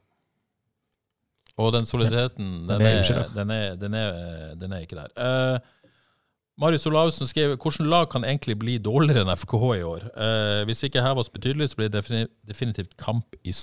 Og 1.57 1.71
den 1.73 1.87
soliditeten, 1.89 2.67
den 2.67 2.83
Den 2.83 2.85
er 2.85 2.99
er, 3.01 3.29
den 3.33 3.51
er, 3.51 3.75
den 3.81 3.93
er, 3.97 4.55
den 4.61 4.73
er 4.77 4.83
ikke 4.85 4.99
der. 4.99 5.09
Eh, 5.17 5.57
Marius 6.57 6.87
Olavsen 6.89 7.29
skrev 7.29 7.51
hvordan 7.61 7.85
lag 7.85 8.07
kan 8.09 8.23
egentlig 8.25 8.55
bli 8.57 8.79
dårligere 8.81 9.21
enn 9.21 9.29
FKH 9.37 9.67
i 9.77 9.83
år. 9.85 10.07
Eh, 10.09 10.61
hvis 10.65 10.79
vi 10.81 10.89
ikke 10.89 11.03
hever 11.05 11.21
oss 11.21 11.29
betydelig, 11.29 11.69
så 11.69 11.77
blir 11.77 11.91
det 11.93 12.01
definitivt 12.49 12.95
kamp 12.97 13.37
i 13.45 13.53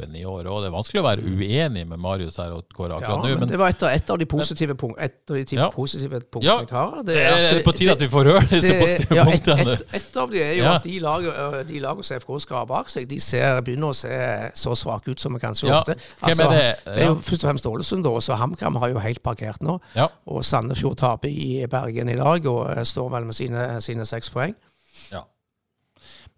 sumpen 0.00 0.16
i 0.16 0.24
år. 0.24 0.46
Og 0.50 0.62
det 0.62 0.68
er 0.70 0.74
vanskelig 0.74 1.00
å 1.00 1.06
være 1.06 1.22
uenig 1.24 1.86
med 1.88 1.98
Marius 2.00 2.36
her 2.40 2.52
og 2.52 2.64
Ja, 2.70 2.96
akkurat 2.96 3.22
nå. 3.22 3.28
men 3.28 3.38
Men 3.40 3.48
det 3.48 3.58
var 3.58 3.68
et 3.68 3.82
av, 3.82 3.88
et 3.90 4.10
av 4.10 4.18
de 4.18 4.26
positive, 4.26 4.74
punkt, 4.74 4.96
et 4.98 5.30
av 5.30 5.36
de 5.36 5.56
Ja. 5.56 5.70
positive 5.70 6.20
punktene 6.20 6.44
Ja, 6.44 6.58
jeg 6.60 6.68
har. 6.70 7.02
det 7.02 7.16
er 7.16 7.62
på 7.62 7.72
tide 7.76 7.92
at 7.92 7.98
vi 8.00 8.08
får 8.08 8.24
høre 8.24 8.48
disse 8.48 8.72
det- 8.72 8.80
positive 8.80 9.16
ja, 9.16 9.24
punktene. 9.24 9.72
et, 9.72 9.82
et 9.94 10.16
av 10.16 10.30
de 10.30 10.38
er 10.42 10.54
jo 10.56 10.62
Ja. 10.64 10.74
at 10.76 10.82
de 10.84 10.98
lagene 11.00 11.66
de 11.66 11.80
lager 11.80 12.02
som 12.02 12.16
FK 12.20 12.40
skal 12.40 12.56
ha 12.58 12.64
bak 12.64 12.88
seg, 12.88 13.08
de 13.08 13.18
ser, 13.20 13.60
begynner 13.62 13.88
å 13.90 13.94
se 13.94 14.50
så 14.54 14.70
svake 14.74 15.08
ut 15.10 15.20
som 15.20 15.32
vi 15.34 15.38
kanskje 15.40 15.68
Ja, 15.68 15.82
gjorde. 15.82 15.96
Altså, 16.22 16.42
er 16.42 16.50
det? 16.50 16.78
det 16.84 17.02
er 17.02 17.06
jo 17.06 17.14
først 17.16 17.44
og 17.44 17.50
fremst 17.50 17.66
Ålesund, 17.66 18.04
da. 18.04 18.10
Så 18.20 18.36
HamKam 18.36 18.76
har 18.76 18.88
jo 18.90 18.98
helt 18.98 19.22
parkert 19.22 19.60
nå. 19.60 19.80
Ja. 19.94 20.08
Og 20.26 20.42
Sandefjord 20.44 20.96
taper 20.96 21.28
i 21.28 21.66
Bergen 21.66 22.08
i 22.08 22.16
dag 22.16 22.46
og 22.46 22.66
står 22.86 23.10
vel 23.10 23.24
med 23.24 23.34
sine, 23.34 23.80
sine 23.80 24.04
seks 24.04 24.30
poeng. 24.30 24.54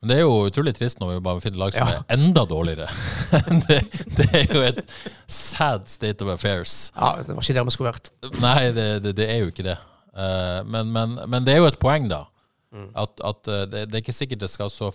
Men 0.03 0.11
det 0.11 0.17
er 0.19 0.25
jo 0.25 0.49
utrolig 0.49 0.73
trist 0.75 0.99
når 0.99 1.13
vi 1.13 1.21
bare 1.23 1.41
finner 1.45 1.61
lag 1.63 1.75
som 1.77 1.87
Ja. 1.87 2.01
er 2.03 2.17
enda 2.17 2.43
dårligere. 2.51 2.89
det, 3.69 3.77
det 4.19 4.27
er 4.35 4.49
jo 4.51 4.63
et 4.67 4.81
sad 5.31 5.87
state 5.87 6.25
of 6.27 6.33
affairs. 6.35 6.91
Ja, 6.97 7.13
Det 7.23 7.37
var 7.37 7.45
ikke 7.45 7.55
der 7.61 7.69
vi 7.69 7.75
skulle 7.77 7.93
vært. 7.93 8.11
Nei, 8.43 8.73
det, 8.75 8.87
det, 9.05 9.13
det 9.21 9.29
er 9.31 9.39
jo 9.45 9.53
ikke 9.53 9.67
det. 9.69 9.77
Uh, 10.11 10.59
men, 10.67 10.91
men, 10.93 11.15
men 11.31 11.47
det 11.47 11.55
er 11.55 11.63
jo 11.63 11.69
et 11.71 11.79
poeng, 11.79 12.11
da. 12.11 12.25
Mm. 12.75 12.89
At, 12.99 13.15
at 13.23 13.49
eh, 13.53 13.63
det, 13.69 13.81
det 13.93 13.99
er 13.99 14.03
ikke 14.03 14.15
sikkert 14.17 14.41
det 14.41 14.49
skal 14.49 14.71
så 14.73 14.87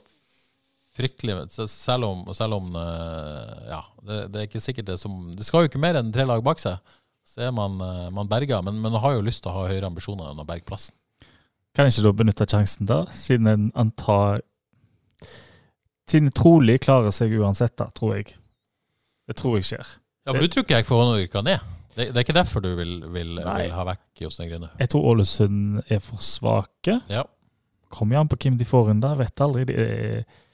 fryktelig 0.97 1.36
Selv 1.70 2.08
om, 2.08 2.24
selv 2.34 2.55
om 2.58 2.72
eh, 2.74 3.68
Ja, 3.70 3.84
det, 4.01 4.16
det 4.34 4.39
er 4.39 4.47
ikke 4.47 4.62
sikkert 4.64 4.88
det 4.88 4.95
som 4.97 5.28
Det 5.38 5.45
skal 5.45 5.62
jo 5.62 5.70
ikke 5.70 5.82
mer 5.84 5.99
enn 5.99 6.10
tre 6.10 6.26
lag 6.26 6.41
bak 6.41 6.58
seg. 6.58 6.80
Så 7.22 7.43
er 7.45 7.51
man, 7.53 7.78
man 8.16 8.26
berga, 8.32 8.64
men 8.66 8.80
man 8.82 8.97
har 9.03 9.14
jo 9.14 9.22
lyst 9.22 9.43
til 9.45 9.51
å 9.53 9.60
ha 9.60 9.68
høyere 9.70 9.91
ambisjoner 9.91 10.32
enn 10.32 10.41
å 10.41 10.47
berge 10.47 10.66
plassen. 10.66 10.95
Kan 11.78 11.86
ikke 11.91 12.01
du 12.08 12.10
benytte 12.18 12.47
sjansen 12.49 12.89
da, 12.89 13.03
siden 13.14 13.51
en 13.51 13.66
antar 13.78 14.41
Siden 16.08 16.32
trolig 16.32 16.80
klarer 16.86 17.12
seg 17.12 17.34
uansett, 17.36 17.76
da, 17.80 17.89
tror 17.95 18.16
jeg. 18.16 18.38
Det 19.28 19.36
tror 19.39 19.58
jeg 19.60 19.68
skjer. 19.68 19.95
Ja, 20.28 20.34
for 20.34 20.43
du 20.43 20.51
tror 20.51 20.64
ikke 20.64 20.80
jeg 20.80 20.88
får 20.88 21.03
noe 21.08 21.43
ned? 21.47 21.74
Det, 21.97 22.12
det 22.14 22.20
er 22.20 22.26
ikke 22.26 22.36
derfor 22.38 22.62
du 22.64 22.70
vil, 22.78 22.99
vil, 23.12 23.39
vil 23.41 23.74
ha 23.74 23.84
vekk 23.88 24.22
Jostein 24.22 24.51
Grine? 24.51 24.70
Jeg 24.78 24.91
tror 24.93 25.08
Ålesund 25.12 25.82
er 25.89 26.01
for 26.03 26.22
svake. 26.22 26.99
Ja. 27.10 27.24
Kommer 27.89 28.18
jo 28.18 28.22
an 28.22 28.30
på 28.32 28.38
hvem 28.43 28.60
de 28.60 28.68
får 28.68 28.91
inn 28.91 29.01
der, 29.03 29.18
vet 29.20 29.43
aldri. 29.43 29.66
De 29.68 29.78
er... 29.82 30.45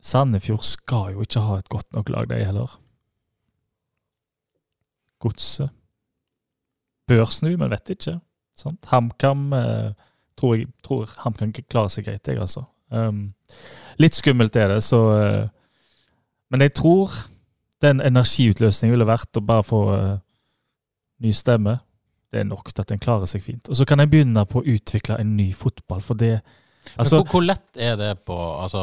Sandefjord 0.00 0.64
skal 0.64 1.16
jo 1.16 1.26
ikke 1.26 1.42
ha 1.44 1.58
et 1.60 1.68
godt 1.72 1.90
nok 1.92 2.12
lag, 2.14 2.30
de 2.30 2.38
heller. 2.40 2.78
Godset 5.20 5.74
bør 7.10 7.26
snu, 7.28 7.50
men 7.58 7.72
vet 7.72 7.92
ikke. 7.92 8.16
HamKam 8.90 9.50
eh, 9.56 10.06
tror 10.38 10.56
jeg 10.56 10.68
tror 10.86 11.10
HamKam 11.24 11.52
klarer 11.60 11.92
seg 11.92 12.06
greit, 12.06 12.28
jeg, 12.28 12.38
altså. 12.40 12.64
Um, 12.90 13.30
litt 14.02 14.16
skummelt 14.18 14.56
er 14.58 14.72
det, 14.74 14.80
så 14.82 14.98
uh, 15.14 15.44
Men 16.50 16.64
jeg 16.66 16.74
tror 16.74 17.12
den 17.80 18.02
energiutløsningen 18.02 18.96
ville 18.96 19.06
vært 19.08 19.38
å 19.38 19.44
bare 19.46 19.64
få 19.64 19.82
uh, 19.94 20.16
ny 21.22 21.32
stemme. 21.32 21.78
Det 22.30 22.42
er 22.42 22.48
nok 22.48 22.72
til 22.72 22.82
at 22.82 22.92
en 22.94 23.02
klarer 23.02 23.30
seg 23.30 23.42
fint. 23.44 23.70
Og 23.70 23.78
så 23.78 23.86
kan 23.88 24.02
en 24.02 24.10
begynne 24.10 24.44
på 24.46 24.60
å 24.60 24.66
utvikle 24.74 25.18
en 25.20 25.36
ny 25.36 25.50
fotball, 25.56 26.02
for 26.04 26.18
det 26.18 26.40
altså, 26.96 27.20
hvor, 27.20 27.28
hvor 27.30 27.46
lett 27.46 27.78
er 27.78 27.96
det 28.00 28.12
på 28.26 28.36
altså, 28.36 28.82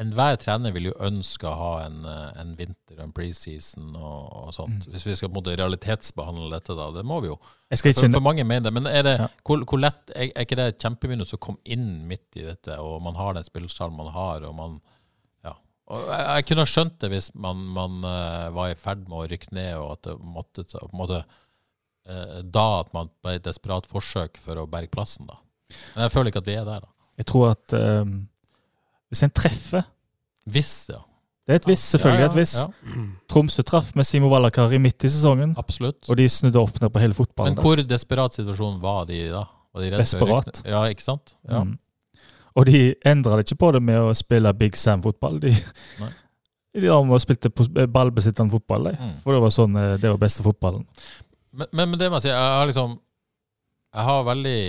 Enhver 0.00 0.36
trener 0.42 0.72
vil 0.74 0.88
jo 0.88 0.94
ønske 1.06 1.46
å 1.46 1.54
ha 1.54 1.72
en, 1.84 2.00
eh, 2.08 2.30
en 2.40 2.54
vinter 2.58 2.96
og 2.96 3.02
en 3.04 3.12
preseason 3.14 3.92
og, 3.94 4.32
og 4.40 4.54
sånt. 4.56 4.88
Hvis 4.90 5.04
vi 5.06 5.14
skal 5.14 5.28
på 5.30 5.34
en 5.34 5.38
måte 5.38 5.54
realitetsbehandle 5.60 6.48
dette, 6.50 6.74
da. 6.78 6.88
Det 6.96 7.04
må 7.06 7.20
vi 7.22 7.30
jo. 7.30 7.36
Jeg 7.70 7.78
skal 7.80 7.92
ikke 7.94 8.00
For, 8.06 8.16
for 8.16 8.26
mange 8.26 8.46
mener 8.48 8.66
det. 8.68 8.72
Men 8.74 8.88
er 8.90 9.06
det, 9.06 9.14
Ja. 9.20 9.28
hvor, 9.46 9.62
hvor 9.70 9.80
lett 9.82 10.10
er, 10.14 10.32
er 10.32 10.46
ikke 10.48 10.58
det 10.58 10.66
et 10.72 10.82
kjempeminus 10.82 11.34
å 11.36 11.40
komme 11.46 11.62
inn 11.64 12.06
midt 12.10 12.40
i 12.40 12.46
dette, 12.48 12.80
og 12.82 13.00
man 13.06 13.14
har 13.20 13.38
den 13.38 13.46
spillerstallen 13.46 13.96
man 13.96 14.10
har, 14.14 14.42
og 14.48 14.54
man 14.58 14.76
ja. 15.46 15.54
Og 15.88 16.04
jeg, 16.10 16.26
jeg 16.26 16.48
kunne 16.50 16.66
ha 16.66 16.72
skjønt 16.74 16.98
det 17.04 17.10
hvis 17.14 17.30
man, 17.34 17.64
man 17.78 18.02
uh, 18.02 18.50
var 18.56 18.74
i 18.74 18.78
ferd 18.80 19.06
med 19.08 19.18
å 19.20 19.30
rykke 19.30 19.54
ned, 19.54 19.72
og 19.78 19.94
at 19.96 20.04
det 20.10 20.18
måtte 20.20 20.66
på 20.72 20.90
en 20.90 21.00
måte 21.04 21.22
uh, 21.24 22.38
Da 22.42 22.66
at 22.82 22.92
man 22.96 23.10
på 23.22 23.30
et 23.34 23.44
desperat 23.46 23.86
forsøk 23.86 24.38
for 24.42 24.58
å 24.58 24.66
berge 24.70 24.90
plassen, 24.90 25.30
da. 25.30 25.38
Men 25.94 26.08
jeg 26.08 26.14
føler 26.18 26.30
ikke 26.30 26.42
at 26.44 26.50
vi 26.50 26.58
er 26.58 26.66
der, 26.68 26.84
da. 26.84 26.90
Jeg 27.20 27.26
tror 27.30 27.52
at 27.52 27.74
um, 27.78 28.24
hvis 29.14 29.24
en 29.26 29.32
treffer 29.34 29.86
Hvis, 30.50 30.72
ja. 30.92 31.00
Det 31.44 31.52
er 31.52 31.60
et 31.60 31.66
hvis, 31.68 31.82
selvfølgelig 31.92 32.20
Ja, 32.20 32.24
ja, 32.24 32.30
et 32.32 32.36
hvis. 32.38 32.52
ja. 32.58 33.04
Tromsø 33.28 33.62
traff 33.68 33.90
med 33.96 34.06
Simo 34.08 34.28
Valakari 34.32 34.78
midt 34.80 35.04
i 35.04 35.10
sesongen, 35.12 35.54
Absolutt. 35.60 36.08
og 36.08 36.16
de 36.16 36.26
snudde 36.28 36.60
opp 36.60 36.80
ned 36.80 36.92
på 36.92 37.02
hele 37.02 37.16
fotballen. 37.16 37.54
Men 37.56 37.64
hvor 37.64 37.82
desperat 37.84 38.36
situasjonen 38.36 38.80
var 38.82 39.04
de 39.08 39.18
da? 39.32 39.42
Var 39.74 39.84
de 39.84 39.90
Desperat. 39.98 40.62
Ja, 40.68 40.84
ikke 40.88 41.04
sant? 41.04 41.34
Ja. 41.48 41.64
Mm. 41.64 41.78
Og 42.54 42.68
de 42.68 42.80
endra 43.04 43.40
ikke 43.42 43.58
på 43.60 43.72
det 43.74 43.82
med 43.82 43.98
å 43.98 44.12
spille 44.16 44.52
Big 44.56 44.76
Sam-fotball. 44.78 45.40
De, 45.42 45.50
Nei. 46.00 46.10
de 46.84 47.20
spilte 47.24 47.50
ballbesittende 47.92 48.54
fotball, 48.54 48.90
de. 48.90 48.94
Mm. 49.00 49.16
for 49.24 49.34
det 49.36 49.42
var 49.44 49.54
sånn 49.54 49.76
eh, 49.80 49.96
det 50.00 50.12
var 50.14 50.20
beste 50.22 50.44
fotballen. 50.46 50.86
Men, 51.52 51.68
men, 51.72 51.90
men 51.90 51.98
det 52.00 52.08
må 52.10 52.20
jeg 52.22 52.28
si, 52.28 52.32
jeg 52.32 52.54
har 52.58 52.66
liksom 52.70 52.96
Jeg 53.94 54.04
har 54.08 54.24
veldig 54.26 54.60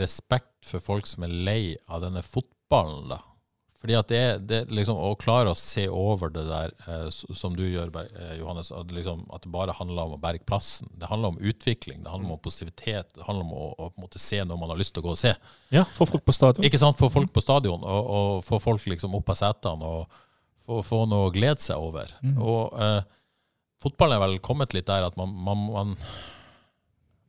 respekt 0.00 0.66
for 0.68 0.82
folk 0.84 1.06
som 1.08 1.22
er 1.24 1.30
lei 1.46 1.60
av 1.88 2.02
denne 2.02 2.20
fotballen, 2.24 3.06
da. 3.14 3.20
Fordi 3.84 3.96
at 3.98 4.08
det, 4.08 4.20
det 4.48 4.58
liksom 4.72 4.96
Å 4.96 5.10
klare 5.20 5.50
å 5.52 5.56
se 5.60 5.82
over 5.92 6.30
det 6.32 6.46
der, 6.48 6.70
eh, 6.88 7.08
som 7.12 7.52
du 7.52 7.66
gjør, 7.66 7.90
eh, 8.00 8.38
Johannes, 8.38 8.70
at, 8.72 8.92
liksom, 8.96 9.26
at 9.28 9.44
det 9.44 9.50
bare 9.52 9.74
handler 9.76 10.06
om 10.08 10.14
å 10.16 10.20
berge 10.22 10.40
plassen. 10.48 10.88
Det 10.96 11.10
handler 11.10 11.34
om 11.34 11.36
utvikling, 11.36 11.98
det 12.00 12.08
handler 12.08 12.32
om 12.32 12.40
positivitet, 12.40 13.10
det 13.12 13.26
handler 13.26 13.44
om 13.44 13.52
å, 13.52 13.66
å 13.76 13.90
måte 14.00 14.22
se 14.22 14.38
noe 14.40 14.56
man 14.56 14.72
har 14.72 14.80
lyst 14.80 14.94
til 14.96 15.04
å 15.04 15.08
gå 15.10 15.12
og 15.12 15.20
se. 15.20 15.34
Ja, 15.74 15.82
få 15.98 16.08
folk 16.08 16.24
på 16.24 16.32
stadion. 16.32 16.64
Ikke 16.64 16.80
sant? 16.80 16.96
Få 16.96 17.10
folk 17.12 17.28
på 17.36 17.44
stadion, 17.44 17.84
og, 17.84 18.08
og 18.16 18.40
få 18.46 18.62
folk 18.64 18.88
liksom 18.88 19.18
opp 19.20 19.34
av 19.34 19.40
setene, 19.42 19.92
og 19.98 20.16
få, 20.64 20.80
få 20.88 21.02
noe 21.10 21.28
å 21.28 21.34
glede 21.36 21.60
seg 21.60 21.84
over. 21.84 22.16
Mm. 22.24 22.40
Og 22.40 22.80
eh, 22.88 23.02
fotballen 23.84 24.16
er 24.16 24.24
vel 24.24 24.40
kommet 24.48 24.72
litt 24.72 24.88
der 24.88 25.10
at 25.10 25.20
man, 25.20 25.36
man, 25.44 25.68
man, 25.76 25.94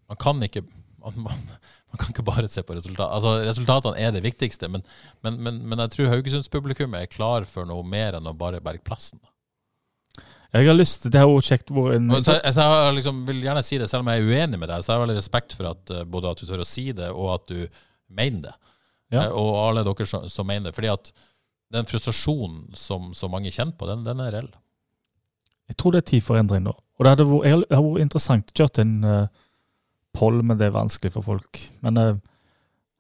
man 0.08 0.24
kan 0.24 0.40
ikke 0.48 0.64
man, 1.04 1.28
man, 1.96 2.02
kan 2.02 2.12
ikke 2.14 2.26
bare 2.28 2.50
se 2.52 2.64
på 2.66 2.76
resultat. 2.76 3.08
Altså, 3.08 3.38
resultatene 3.48 4.02
er 4.04 4.12
det 4.16 4.24
viktigste, 4.26 4.70
men, 4.72 4.84
men, 5.26 5.40
men, 5.42 5.62
men 5.64 5.86
jeg 5.86 5.96
tror 5.96 6.12
Haugesunds-publikum 6.12 6.98
er 7.00 7.08
klar 7.12 7.48
for 7.50 7.68
noe 7.70 7.86
mer 7.88 8.20
enn 8.20 8.28
å 8.30 8.36
bare 8.38 8.62
berge 8.64 8.84
plassen. 8.86 9.24
Jeg 10.56 10.70
har 10.70 10.78
lyst 10.78 11.02
til 11.04 11.12
Det 11.12 11.20
har 11.20 11.28
også 11.28 11.52
kjekt 11.52 11.72
vært 11.76 11.98
en 11.98 12.12
Så, 12.24 12.38
så 12.56 12.66
jeg 12.66 12.96
liksom 13.00 13.24
vil 13.28 13.42
gjerne 13.44 13.64
si 13.66 13.80
det, 13.82 13.90
selv 13.92 14.06
om 14.06 14.12
jeg 14.14 14.22
er 14.22 14.30
uenig 14.30 14.60
med 14.62 14.72
deg, 14.72 14.84
så 14.84 14.94
har 14.94 15.00
jeg 15.00 15.08
veldig 15.08 15.18
respekt 15.18 15.56
for 15.58 15.72
at 15.72 15.92
eh, 15.92 16.06
både 16.08 16.32
at 16.32 16.42
du 16.42 16.48
tør 16.48 16.64
å 16.64 16.68
si 16.70 16.86
det, 16.96 17.10
og 17.12 17.34
at 17.34 17.50
du 17.52 17.66
mener 18.08 18.46
det. 18.46 18.54
Ja. 19.16 19.26
Eh, 19.26 19.34
Og 19.36 19.50
alle 19.60 19.84
dere 19.88 20.08
som, 20.10 20.30
som 20.32 20.48
mener 20.48 20.70
det. 20.70 20.76
Fordi 20.78 20.94
at 20.94 21.12
den 21.76 21.90
frustrasjonen 21.90 22.78
som 22.80 23.12
så 23.18 23.28
mange 23.32 23.52
kjenner 23.52 23.76
på, 23.76 23.90
den, 23.90 24.06
den 24.08 24.22
er 24.24 24.32
reell. 24.38 24.52
Jeg 25.72 25.80
tror 25.82 25.96
det 25.96 26.04
er 26.04 26.10
tid 26.14 26.24
for 26.24 26.40
endring 26.40 26.64
nå. 26.64 26.76
Og 26.96 27.04
det 27.04 27.16
hadde 27.16 27.28
vært, 27.28 27.46
jeg 27.50 27.76
har 27.76 27.86
vært 27.90 28.06
interessant 28.06 28.54
å 28.54 28.58
kjøre 28.62 28.86
en 28.86 28.96
uh, 29.04 29.45
men 30.44 30.58
det 30.60 30.70
er 30.70 30.76
vanskelig 30.76 31.14
for 31.16 31.26
folk. 31.26 31.62
Men 31.86 31.98
eh, 32.02 32.14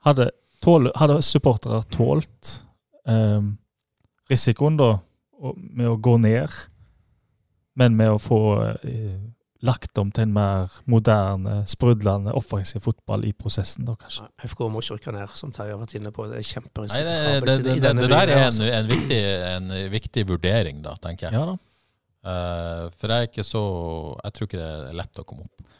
hadde, 0.07 0.30
tål, 0.63 0.91
hadde 0.99 1.22
supportere 1.26 1.82
tålt 1.93 2.59
eh, 3.09 3.41
risikoen 4.32 4.80
da, 4.80 4.97
med 5.55 5.88
å 5.89 5.97
gå 6.01 6.18
ned, 6.22 6.51
men 7.76 7.97
med 7.99 8.16
å 8.16 8.20
få 8.22 8.39
eh, 8.86 9.18
lagt 9.66 9.97
om 9.97 10.11
til 10.13 10.28
en 10.28 10.34
mer 10.36 10.74
moderne, 10.89 11.61
sprudlende, 11.70 12.34
offensiv 12.38 12.84
fotball 12.86 13.26
i 13.26 13.34
prosessen, 13.34 13.88
da 13.88 13.95
kanskje. 13.99 14.28
FK 14.51 14.66
må 14.70 14.84
ikke 14.84 14.99
rykke 14.99 15.16
ned, 15.16 15.38
som 15.38 15.53
Terje 15.55 15.74
har 15.74 15.82
vært 15.82 15.95
inne 15.97 16.11
på. 16.16 16.28
Det 16.30 16.39
er 16.39 16.43
Nei, 16.43 16.49
kjemperisikabelt. 16.51 17.47
det, 17.47 17.55
det, 17.63 17.63
det, 17.63 17.78
det, 17.82 17.93
det 18.01 18.09
der 18.11 18.20
er 18.28 18.36
en, 18.36 18.49
altså. 18.49 18.68
en, 18.70 18.91
viktig, 18.91 19.22
en 19.55 19.72
viktig 19.93 20.28
vurdering, 20.30 20.84
da, 20.86 20.95
tenker 21.01 21.30
jeg. 21.30 21.39
Ja 21.39 21.47
da. 21.53 21.57
Uh, 22.26 22.88
for 22.97 23.11
jeg 23.13 23.22
er 23.22 23.28
ikke 23.28 23.43
så 23.45 23.59
Jeg 24.26 24.34
tror 24.34 24.47
ikke 24.47 24.57
det 24.57 24.70
er 24.89 24.95
lett 24.97 25.20
å 25.22 25.26
komme 25.30 25.43
opp. 25.45 25.74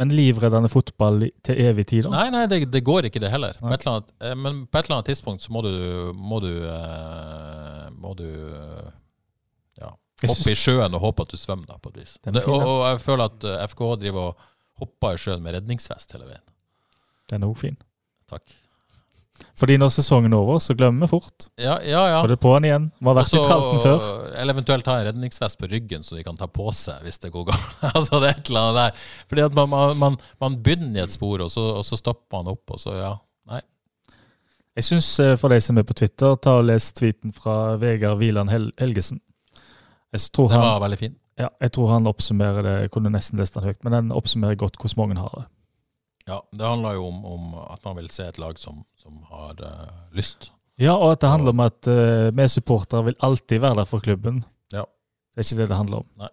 Men 0.00 0.10
livreddende 0.10 0.68
fotball 0.70 1.28
til 1.46 1.60
evig 1.68 1.84
tid, 1.86 2.06
da? 2.08 2.10
Nei, 2.16 2.26
nei, 2.34 2.42
det, 2.50 2.64
det 2.72 2.82
går 2.86 3.06
ikke, 3.08 3.20
det 3.22 3.30
heller. 3.30 3.54
På 3.60 3.70
annet, 3.70 4.10
eh, 4.18 4.34
men 4.34 4.64
på 4.66 4.80
et 4.80 4.88
eller 4.88 4.98
annet 4.98 5.10
tidspunkt 5.12 5.44
så 5.44 5.54
må 5.54 5.62
du 5.62 5.70
Må 6.14 6.40
du, 6.42 6.50
eh, 6.66 7.84
må 7.94 8.14
du 8.18 8.26
eh, 8.26 8.88
ja, 9.78 9.92
hoppe 10.24 10.50
i 10.50 10.58
sjøen 10.58 10.98
og 10.98 11.04
håpe 11.04 11.28
at 11.28 11.36
du 11.36 11.38
svømmer, 11.38 11.68
da, 11.70 11.78
på 11.78 11.94
et 11.94 12.02
vis. 12.02 12.16
Det, 12.26 12.42
og, 12.42 12.58
og 12.58 12.82
jeg 12.88 13.00
føler 13.04 13.30
at 13.30 13.46
FK 13.70 13.78
FKH 13.78 13.94
driver 14.02 14.32
og 14.32 14.50
hopper 14.82 15.14
i 15.14 15.22
sjøen 15.22 15.46
med 15.46 15.54
redningsvest 15.60 16.16
hele 16.16 16.26
veien. 16.32 16.44
Den 17.30 17.46
er 17.46 17.54
òg 17.54 17.60
fin. 17.62 17.78
Takk. 18.30 18.42
Fordi 19.58 19.76
når 19.78 19.90
sesongen 19.90 20.32
er 20.34 20.38
over, 20.38 20.60
så 20.62 20.74
glemmer 20.78 21.06
vi 21.06 21.10
fort. 21.10 21.48
Ja, 21.58 21.76
ja. 21.82 22.02
ja. 22.10 22.20
Og 22.22 22.28
det 22.30 22.36
er 22.36 22.42
på'n 22.42 22.66
igjen. 22.68 22.86
Vi 23.00 23.08
har 23.08 23.16
vært 23.18 23.32
i 23.34 23.38
Også- 23.38 23.50
tralten 23.50 23.80
før. 23.82 24.06
Eller 24.38 24.54
eventuelt 24.54 24.86
ha 24.90 24.96
en 25.00 25.06
redningsvest 25.08 25.58
på 25.58 25.70
ryggen, 25.70 26.02
så 26.06 26.16
de 26.18 26.24
kan 26.26 26.38
ta 26.38 26.46
på 26.50 26.70
seg 26.74 27.02
hvis 27.06 27.18
det 27.22 27.32
går 27.34 27.48
galt. 27.50 27.76
altså 27.96 28.20
det 28.22 28.30
er 28.30 28.38
et 28.38 28.50
eller 28.50 28.60
annet 28.60 28.80
der. 28.80 29.04
Fordi 29.30 29.46
at 29.46 29.58
man, 29.58 29.74
man, 29.98 30.18
man, 30.42 30.58
begynner 30.62 31.00
i 31.00 31.04
et 31.04 31.14
spor, 31.14 31.42
og 31.42 31.50
så, 31.50 31.66
og 31.80 31.86
så 31.86 31.98
stopper 31.98 32.38
man 32.38 32.52
opp, 32.54 32.76
og 32.76 32.82
så 32.82 32.94
ja. 32.98 33.12
Nei. 33.50 33.60
Jeg 34.78 34.88
syns 34.90 35.10
for 35.38 35.54
de 35.54 35.60
som 35.62 35.78
er 35.78 35.86
på 35.86 35.98
Twitter, 35.98 36.34
ta 36.38 36.58
og 36.60 36.66
les 36.70 36.90
tweeten 36.94 37.34
fra 37.34 37.76
Vegard 37.82 38.18
Wieland 38.22 38.50
Hel 38.54 38.70
Helgesen. 38.82 39.20
Jeg 40.14 40.30
tror, 40.34 40.48
Den 40.50 40.60
han, 40.60 40.68
var 40.76 40.82
veldig 40.86 40.98
fin. 40.98 41.14
ja, 41.38 41.48
jeg 41.62 41.74
tror 41.74 41.90
han 41.90 42.06
oppsummerer 42.06 42.62
det 42.62 42.74
Jeg 42.84 42.90
kunne 42.94 43.10
nesten 43.10 43.40
lest 43.42 43.56
den 43.58 43.66
høyt, 43.66 43.82
men 43.82 43.96
den 43.96 44.12
oppsummerer 44.14 44.58
godt 44.58 44.78
hvordan 44.78 45.00
mange 45.02 45.18
har 45.18 45.34
det. 45.40 45.46
Ja, 46.28 46.38
det 46.56 46.64
handler 46.64 46.96
jo 46.96 47.08
om, 47.10 47.24
om 47.28 47.50
at 47.66 47.84
man 47.84 47.98
vil 47.98 48.08
se 48.12 48.26
et 48.30 48.38
lag 48.40 48.58
som, 48.60 48.80
som 48.96 49.20
har 49.28 49.60
eh, 49.60 49.90
lyst. 50.16 50.50
Ja, 50.80 50.94
og 50.96 51.12
at 51.14 51.20
det 51.22 51.30
handler 51.30 51.54
om 51.54 51.60
at 51.62 51.86
uh, 51.86 52.30
vi 52.34 52.46
supportere 52.50 53.04
vil 53.10 53.18
alltid 53.22 53.60
være 53.62 53.78
der 53.82 53.86
for 53.86 54.02
klubben. 54.02 54.40
Ja. 54.72 54.82
Det 55.34 55.42
er 55.42 55.46
ikke 55.46 55.60
det 55.60 55.68
det 55.70 55.78
handler 55.78 56.02
om. 56.02 56.24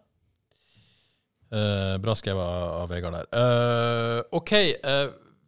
Eh, 1.51 1.97
bra 2.01 2.15
skrevet 2.15 2.41
av, 2.41 2.87
Vegard 2.89 3.17
der. 3.19 3.27
OK, 4.33 4.51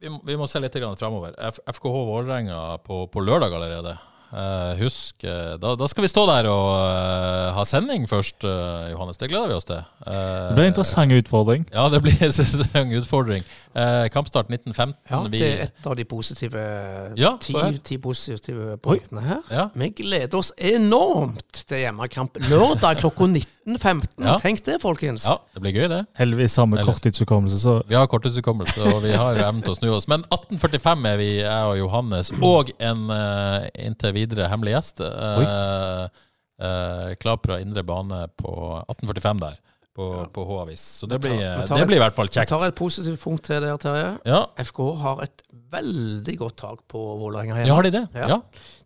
vi, 0.03 0.11
må, 0.11 0.19
vi 0.27 0.35
må 0.37 0.45
se 0.51 0.61
litt 0.61 0.75
framover. 0.99 1.33
FKH 1.63 2.03
Vålerenga 2.09 2.59
på, 2.85 3.05
på 3.07 3.23
lørdag 3.23 3.55
allerede. 3.55 3.95
Eh, 4.33 4.77
husk, 4.79 5.23
eh, 5.29 5.51
da, 5.61 5.75
da 5.77 5.85
skal 5.91 6.07
vi 6.07 6.09
stå 6.09 6.23
der 6.25 6.47
og 6.49 6.69
eh, 6.73 7.49
ha 7.53 7.65
sending 7.69 8.07
først, 8.09 8.41
Johannes. 8.89 9.19
Det 9.21 9.29
gleder 9.29 9.51
vi 9.51 9.57
oss 9.59 9.67
til. 9.69 9.83
Eh, 10.07 10.15
Det 10.49 10.55
blir 10.57 10.65
en 10.65 10.71
interessant 10.73 11.13
utfordring. 11.13 11.67
Ja, 11.73 11.83
det 11.93 11.99
blir 12.01 12.17
en 12.81 12.95
utfordring. 12.97 13.45
Eh, 13.77 14.07
kampstart 14.13 14.49
1915. 14.49 14.97
Ja, 15.11 15.19
det 15.29 15.41
er 15.45 15.61
et 15.67 15.85
av 15.89 15.95
de 15.97 16.05
positive 16.09 16.63
Ja, 17.17 17.35
ti, 17.41 17.53
ti 17.85 17.97
positive 18.01 18.79
punktene 18.81 19.21
her. 19.25 19.43
Ja. 19.53 19.67
Vi 19.77 19.91
gleder 20.01 20.37
oss 20.41 20.49
enormt 20.57 21.63
til 21.69 21.83
hjemmekamp 21.85 22.41
lørdag 22.49 23.03
klokka 23.03 23.29
19.15. 23.29 24.17
Ja. 24.25 24.39
Tenk 24.41 24.63
det, 24.65 24.79
folkens. 24.81 25.25
ja, 25.29 25.37
det 25.53 25.61
blir 25.63 25.77
gøy, 25.77 25.87
det. 25.93 26.01
Heldigvis 26.17 26.57
har 26.57 26.67
vi 26.73 26.83
korttidshukommelse, 26.89 27.61
så 27.61 27.77
Vi 27.87 27.95
har 27.97 28.09
korttidshukommelse, 28.11 28.81
og 28.89 29.01
vi 29.05 29.13
har 29.13 29.37
evnen 29.45 29.61
til 29.65 29.73
å 29.73 29.77
snu 29.77 29.89
oss. 29.93 30.09
Men 30.11 30.25
1845 30.33 31.07
er 31.13 31.17
vi, 31.21 31.29
jeg 31.43 31.69
og 31.69 31.77
Johannes, 31.77 32.33
og 32.41 32.73
en 32.81 33.05
uh, 33.13 33.69
inntil 33.77 34.13
videre 34.13 34.22
hemmelig 34.31 34.73
gjest. 34.77 34.99
Uh, 35.01 36.07
uh, 36.61 37.13
Klapra 37.19 37.59
indre 37.61 37.83
bane 37.83 38.27
på 38.39 38.53
1845 38.89 39.39
der, 39.43 39.57
på, 39.95 40.07
på 40.33 40.45
H-avis. 40.47 40.81
Så 41.01 41.07
det 41.07 41.19
tar- 41.21 41.29
blir, 41.29 41.65
tar 41.67 41.75
det 41.77 41.81
et- 41.83 41.87
blir 41.87 41.97
i 41.97 42.03
hvert 42.03 42.15
fall 42.15 42.27
kjekt. 42.27 42.49
Vi 42.49 42.57
tar 42.57 42.67
et 42.67 42.75
positivt 42.75 43.19
punkt 43.21 43.43
til 43.45 43.61
der, 43.61 43.77
Terje. 43.77 44.17
Ja, 44.25 44.45
FK 44.63 44.79
har 45.01 45.21
et 45.23 45.43
veldig 45.73 46.37
godt 46.39 46.57
tak 46.57 46.79
på 46.87 46.99
Vålerenga 47.19 47.65
ja, 47.65 47.73
har 47.75 47.83
de 47.83 47.91
det? 47.91 48.07
Ja. 48.15 48.27
Ja. 48.27 48.41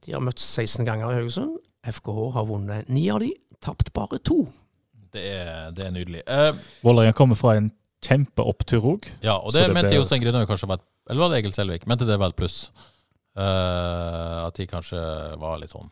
De 0.06 0.14
har 0.14 0.22
møtt 0.24 0.40
16 0.40 0.86
ganger 0.88 1.12
i 1.12 1.20
Haugesund. 1.22 1.58
FKH 1.88 2.32
har 2.36 2.46
vunnet 2.50 2.90
ni 2.92 3.10
av 3.14 3.20
de, 3.24 3.32
tapt 3.64 3.94
bare 3.96 4.20
to. 4.20 4.42
Det, 5.14 5.24
er, 5.24 5.72
det 5.72 5.86
er 5.88 5.92
nydelig. 5.96 6.22
Eh, 6.28 6.52
Vålerenga 6.84 7.14
kommer 7.16 7.36
fra 7.40 7.56
en 7.58 7.72
kjempeopptur 8.04 8.84
òg. 8.92 9.08
ja, 9.24 9.38
og 9.40 9.54
det, 9.56 9.64
det 9.68 9.74
mente 9.74 9.90
ble- 9.94 10.02
Jostein 10.02 10.22
Grinaug 10.22 10.48
kanskje 10.50 10.68
var 10.70 10.78
et 10.82 10.86
Eller 11.10 11.22
var 11.24 11.32
det 11.32 11.38
Egil 11.40 11.54
Selvik? 11.56 11.86
Mente 11.88 12.06
det 12.06 12.18
var 12.20 12.30
et 12.34 12.36
pluss. 12.38 12.70
Eh, 13.38 14.46
at 14.48 14.58
de 14.58 14.66
kanskje 14.70 14.98
var 15.38 15.60
litt 15.62 15.74
sånn 15.76 15.90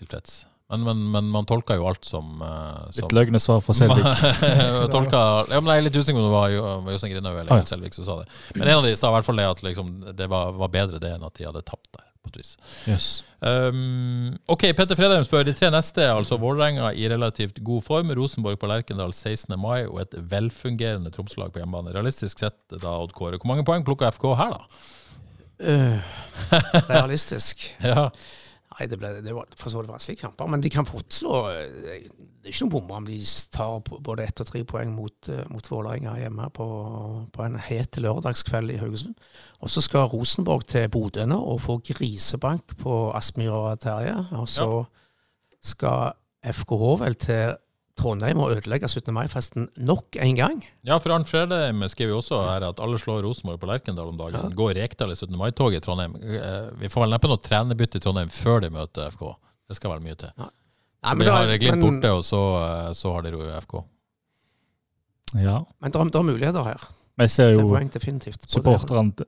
tilfreds. 0.00 0.44
Men, 0.72 0.80
men, 0.82 1.02
men 1.12 1.26
man 1.30 1.44
tolka 1.46 1.76
jo 1.76 1.84
alt 1.86 2.06
som, 2.08 2.40
uh, 2.40 2.86
som 2.90 3.04
Litt 3.04 3.12
løgnesvar 3.14 3.60
fra 3.62 3.74
Selvik. 3.76 4.00
Tolka, 4.94 5.20
ja, 5.52 5.60
men 5.60 5.68
jeg 5.70 5.82
er 5.82 5.84
litt 5.86 5.98
usikker 6.00 6.16
på 6.16 6.22
om 6.24 6.30
det 6.30 6.32
var 6.34 6.48
Jo- 6.54 6.64
var 6.86 6.96
Jostein 6.96 7.12
Grinaug 7.12 7.36
eller 7.36 7.52
Ah, 7.52 7.60
ja. 7.60 7.68
Selvik 7.68 7.94
som 7.94 8.06
sa 8.08 8.16
det. 8.22 8.26
Men 8.56 8.70
en 8.72 8.78
av 8.80 8.86
de 8.88 8.94
sa 8.96 9.10
i 9.12 9.14
hvert 9.18 9.28
fall 9.28 9.38
det 9.38 9.46
at 9.52 9.60
liksom, 9.62 9.92
det 10.16 10.26
var, 10.32 10.54
var 10.56 10.72
bedre 10.72 10.98
det 11.04 11.12
enn 11.14 11.26
at 11.28 11.36
de 11.38 11.46
hadde 11.46 11.62
tapt 11.68 11.90
der. 11.92 12.08
på 12.24 12.32
et 12.32 12.38
vis. 12.40 12.54
Yes. 12.88 13.06
Um, 13.44 14.38
ok, 14.48 14.64
Petter 14.72 14.96
Fredheim 14.96 15.26
spør 15.28 15.44
de 15.44 15.52
tre 15.52 15.68
neste 15.70 16.06
altså 16.08 16.38
Vålerenga 16.40 16.88
i 16.96 17.04
relativt 17.12 17.60
god 17.62 17.84
form, 17.84 18.10
Rosenborg 18.16 18.56
på 18.62 18.70
Lerkendal 18.72 19.12
16. 19.12 19.52
mai 19.60 19.84
og 19.84 20.00
et 20.00 20.16
velfungerende 20.32 21.12
Tromsø-lag 21.12 21.52
på 21.52 21.60
hjemmebane. 21.60 21.92
Realistisk 21.92 22.40
sett 22.40 22.56
da, 22.72 22.96
Odd 23.04 23.12
Kåre. 23.12 23.36
Hvor 23.36 23.52
mange 23.52 23.66
poeng 23.68 23.84
plukker 23.84 24.08
FK 24.16 24.30
her, 24.40 24.56
da? 24.56 24.64
Eh, 25.60 25.98
realistisk. 26.88 27.68
Ja, 27.84 28.08
Nei, 28.74 28.88
det, 28.90 28.96
ble, 28.98 29.10
det 29.22 29.34
var 29.36 29.46
for 29.54 29.70
så 29.70 29.78
vidt 29.78 29.92
vanskelige 29.92 30.24
kamper, 30.24 30.48
men 30.50 30.62
de 30.62 30.70
kan 30.72 30.86
fort 30.88 31.14
slå 31.14 31.44
eh, 31.52 32.08
Det 32.10 32.48
er 32.48 32.50
ikke 32.50 32.64
noen 32.64 32.72
bomber 32.72 32.96
om 32.98 33.04
de 33.06 33.18
tar 33.54 33.76
både 33.86 34.24
ett 34.26 34.42
og 34.42 34.48
tre 34.48 34.64
poeng 34.66 34.90
mot, 34.96 35.28
eh, 35.30 35.44
mot 35.52 35.68
Vålerenga 35.70 36.16
hjemme 36.18 36.48
på, 36.56 36.66
på 37.32 37.44
en 37.44 37.60
het 37.62 38.00
lørdagskveld 38.02 38.74
i 38.74 38.80
Haugesund. 38.82 39.14
Og 39.62 39.70
så 39.70 39.84
skal 39.84 40.10
Rosenborg 40.10 40.66
til 40.74 40.90
Bodø 40.90 41.22
nå 41.30 41.38
og 41.38 41.62
få 41.62 41.78
grisebank 41.86 42.74
på 42.82 42.98
Aspmyra 43.14 43.76
og 43.76 43.80
Terje. 43.86 44.16
Og 44.40 44.50
så 44.50 44.68
skal 45.64 46.18
FKH 46.44 46.90
vel 47.00 47.16
til 47.22 47.54
Trondheim 47.96 48.36
må 48.40 48.48
ødelegge 48.50 48.88
17. 48.90 49.12
mai-festen 49.14 49.68
nok 49.86 50.16
en 50.18 50.34
gang. 50.36 50.64
ja 50.84 50.96
for 50.98 51.14
Arnt 51.14 51.28
Fredheim 51.30 51.82
skriver 51.88 52.10
jo 52.16 52.18
også 52.18 52.40
her 52.42 52.66
at 52.68 52.80
alle 52.82 52.98
slår 52.98 53.22
Rosenborg 53.22 53.60
på 53.62 53.68
Lerkendal 53.70 54.08
om 54.10 54.18
dagen. 54.18 54.50
Går 54.58 54.74
Rekdal 54.80 55.12
i 55.14 55.14
17. 55.14 55.36
mai-toget 55.38 55.78
i 55.78 55.84
Trondheim. 55.84 56.16
Eh, 56.18 56.70
Vi 56.80 56.88
får 56.90 57.04
vel 57.04 57.10
neppe 57.14 57.30
noe 57.30 57.38
trenerbytte 57.38 58.00
i 58.00 58.04
Trondheim 58.04 58.28
før 58.34 58.60
de 58.66 58.70
møter 58.74 59.06
FK. 59.14 59.36
Det 59.68 59.76
skal 59.78 59.90
vel 59.94 60.02
mye 60.04 60.16
til. 60.18 60.32
Nei, 60.38 61.14
Vi 61.14 61.24
da- 61.24 61.36
har 61.36 61.58
Glimt 61.58 61.78
men- 61.78 62.00
borte, 62.00 62.10
og 62.16 62.22
så, 62.24 62.42
eh, 62.88 62.92
så 62.94 63.12
har 63.12 63.22
de 63.22 63.30
ro 63.30 63.42
i 63.42 63.60
FK. 63.60 63.84
Ja. 65.34 65.64
Men 65.80 65.90
det 65.90 66.00
er, 66.00 66.04
det 66.04 66.14
er 66.14 66.22
muligheter 66.22 66.64
her. 66.64 66.80
Jeg 67.18 67.30
ser 67.30 67.44
er 67.50 67.54
jo 67.54 67.68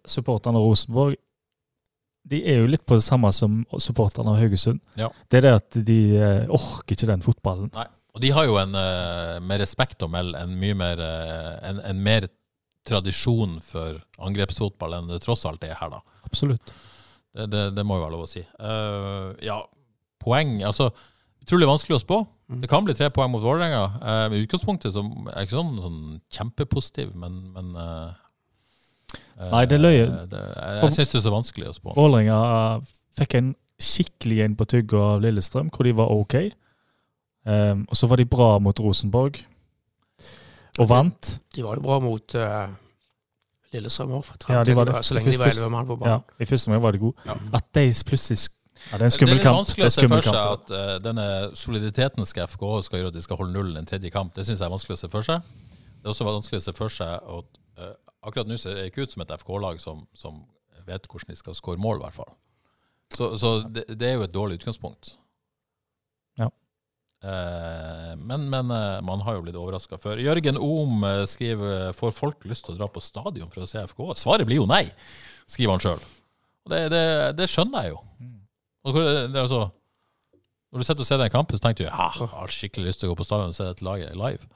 supporterne 0.06 0.56
av 0.56 0.62
Rosenborg 0.62 1.16
De 2.28 2.40
er 2.44 2.58
jo 2.58 2.66
litt 2.66 2.84
på 2.84 2.96
det 2.98 3.04
samme 3.04 3.32
som 3.32 3.64
supporterne 3.78 4.26
av 4.32 4.36
Haugesund. 4.40 4.80
Ja. 4.96 5.08
Det 5.30 5.38
er 5.38 5.40
det 5.46 5.54
at 5.54 5.70
de 5.86 6.16
eh, 6.18 6.46
orker 6.48 6.96
ikke 6.96 7.06
den 7.06 7.22
fotballen. 7.22 7.70
Nei. 7.72 7.86
Og 8.16 8.22
de 8.24 8.30
har 8.32 8.46
jo 8.48 8.56
en, 8.56 8.72
eh, 8.80 9.36
med 9.44 9.60
respekt 9.60 10.00
å 10.02 10.08
melde, 10.08 10.40
en 10.40 10.54
mye 10.56 10.74
mer, 10.78 11.00
eh, 11.04 11.54
en, 11.68 11.80
en 11.84 11.98
mer 12.02 12.26
tradisjon 12.86 13.58
for 13.60 13.98
angrepsfotball 14.24 14.94
enn 14.96 15.10
det 15.10 15.18
tross 15.24 15.44
alt 15.48 15.64
er 15.66 15.74
her, 15.76 15.90
da. 15.92 16.00
Absolutt. 16.24 16.72
Det, 17.36 17.48
det, 17.52 17.64
det 17.76 17.84
må 17.84 17.98
jo 17.98 18.06
være 18.06 18.14
lov 18.14 18.24
å 18.24 18.30
si. 18.30 18.40
Uh, 18.56 19.34
ja, 19.44 19.58
poeng 20.22 20.54
Altså, 20.64 20.86
utrolig 21.44 21.68
vanskelig 21.68 21.98
å 21.98 22.00
spå. 22.00 22.20
Mm. 22.48 22.60
Det 22.62 22.70
kan 22.70 22.86
bli 22.86 22.94
tre 22.96 23.10
poeng 23.12 23.28
mot 23.34 23.42
Vålerenga. 23.44 23.82
Uh, 24.00 24.36
I 24.38 24.44
utgangspunktet 24.46 24.94
så 24.94 25.02
er 25.02 25.42
jeg 25.42 25.50
ikke 25.50 25.58
sånn, 25.58 25.74
sånn 25.82 25.98
kjempepositiv, 26.32 27.10
men, 27.18 27.36
men 27.52 27.74
eh, 27.82 28.14
Nei, 29.52 29.64
det 29.68 29.76
løy. 29.82 29.98
det- 30.32 30.40
Jeg, 30.40 30.80
jeg 30.86 30.94
syns 30.96 31.12
det 31.12 31.18
er 31.20 31.26
så 31.26 31.34
vanskelig 31.34 31.68
å 31.68 31.76
spå. 31.76 31.92
Vålerenga 31.98 32.38
fikk 33.18 33.36
en 33.42 33.52
skikkelig 33.76 34.38
en 34.46 34.56
på 34.56 34.64
tygget 34.72 34.96
av 35.02 35.20
Lillestrøm, 35.26 35.68
hvor 35.74 35.84
de 35.84 35.92
var 35.98 36.14
OK. 36.14 36.38
Um, 37.46 37.84
og 37.86 37.96
så 37.96 38.08
var 38.10 38.18
de 38.18 38.26
bra 38.26 38.56
mot 38.58 38.80
Rosenborg, 38.82 39.38
og 40.78 40.88
vant. 40.90 41.36
De 41.54 41.62
var 41.64 41.78
jo 41.78 41.84
bra 41.84 42.00
mot 42.02 42.34
uh, 42.34 42.72
Lillestrøm 43.74 44.16
òg, 44.18 44.30
Ja, 44.50 44.64
de 44.64 44.74
var 44.76 44.88
det. 44.88 45.04
så 45.04 45.14
lenge 45.14 45.32
de 45.32 45.38
var 45.38 45.52
elleve 45.52 45.70
mann 45.70 45.86
på 45.86 45.98
Ja. 46.04 46.20
I 46.40 46.44
første 46.44 46.68
omgang 46.68 46.82
var 46.82 46.92
de 46.92 46.98
gode. 46.98 47.16
Ja. 47.26 47.36
At 47.54 47.68
de 47.74 47.84
plutselig 48.06 48.48
Ja, 48.90 48.98
det 48.98 49.00
er 49.00 49.04
en 49.04 49.14
skummel 49.14 49.38
kamp. 49.40 49.66
Det 49.66 49.78
er 49.78 49.84
litt 49.86 49.86
vanskelig 49.86 49.86
å 49.86 49.94
se 49.94 50.08
for 50.08 50.26
seg 50.26 50.40
at 50.40 50.72
uh, 50.74 50.96
denne 51.02 51.26
soliditeten 51.56 52.26
skal 52.28 52.46
FK 52.50 52.64
skal 52.82 52.98
gjøre 52.98 53.12
at 53.14 53.16
de 53.16 53.22
skal 53.24 53.38
holde 53.40 53.54
nullen 53.54 53.78
en 53.80 53.86
tredje 53.88 54.10
kamp. 54.10 54.34
Det 54.34 54.44
syns 54.46 54.60
jeg 54.60 54.66
er 54.66 54.74
vanskelig 54.74 54.98
å 54.98 55.00
se 55.00 55.08
for 55.12 55.22
seg. 55.22 55.54
Det 55.96 56.04
er 56.04 56.12
også 56.12 56.26
vanskelig 56.28 56.60
å 56.60 56.66
se 56.66 56.74
for 56.76 56.92
seg 56.92 57.30
at 57.38 57.60
uh, 57.80 57.94
akkurat 58.26 58.50
nå 58.50 58.58
ser 58.60 58.76
det 58.76 58.90
ikke 58.90 59.06
ut 59.06 59.14
som 59.14 59.22
et 59.24 59.32
FK-lag 59.38 59.80
som, 59.80 60.02
som 60.14 60.42
vet 60.86 61.06
hvordan 61.08 61.32
de 61.32 61.38
skal 61.38 61.56
skåre 61.56 61.80
mål, 61.82 62.02
i 62.02 62.06
hvert 62.06 62.18
fall. 62.18 62.34
Så, 63.14 63.30
så 63.38 63.54
det, 63.70 63.86
det 63.94 64.10
er 64.10 64.18
jo 64.18 64.26
et 64.26 64.34
dårlig 64.34 64.60
utgangspunkt. 64.60 65.14
Eh, 67.24 68.12
men 68.16 68.44
men 68.52 68.70
eh, 68.70 68.98
man 69.02 69.22
har 69.24 69.38
jo 69.38 69.44
blitt 69.46 69.56
overraska 69.58 69.98
før. 70.00 70.20
Jørgen 70.22 70.58
Ohm 70.60 71.04
eh, 71.08 71.22
skriver 71.28 71.94
får 71.96 72.12
folk 72.14 72.44
lyst 72.48 72.66
til 72.68 72.76
å 72.76 72.80
dra 72.82 72.88
på 72.92 73.02
stadion 73.04 73.50
for 73.52 73.64
å 73.64 73.70
se 73.70 73.82
FK. 73.88 74.02
Svaret 74.20 74.48
blir 74.48 74.60
jo 74.60 74.68
nei, 74.68 74.84
skriver 75.48 75.76
han 75.76 75.84
sjøl. 75.84 76.04
Det, 76.66 76.82
det, 76.92 77.02
det 77.38 77.48
skjønner 77.50 77.86
jeg 77.86 77.94
jo. 77.94 78.02
Og 78.86 78.96
det 78.98 79.40
altså, 79.40 79.64
når 80.70 80.82
du 80.82 80.86
sitter 80.86 81.04
og 81.04 81.08
ser 81.08 81.20
den 81.22 81.32
kampen, 81.32 81.58
så 81.58 81.66
tenker 81.66 81.86
du 81.86 81.88
ja, 81.88 82.10
jeg 82.18 82.30
har 82.34 82.52
skikkelig 82.52 82.90
lyst 82.90 83.02
til 83.02 83.08
å 83.08 83.14
gå 83.14 83.20
på 83.22 83.26
stadion 83.26 83.54
og 83.54 83.56
se 83.56 83.66
dette 83.66 83.86
laget 83.86 84.18
live. 84.18 84.50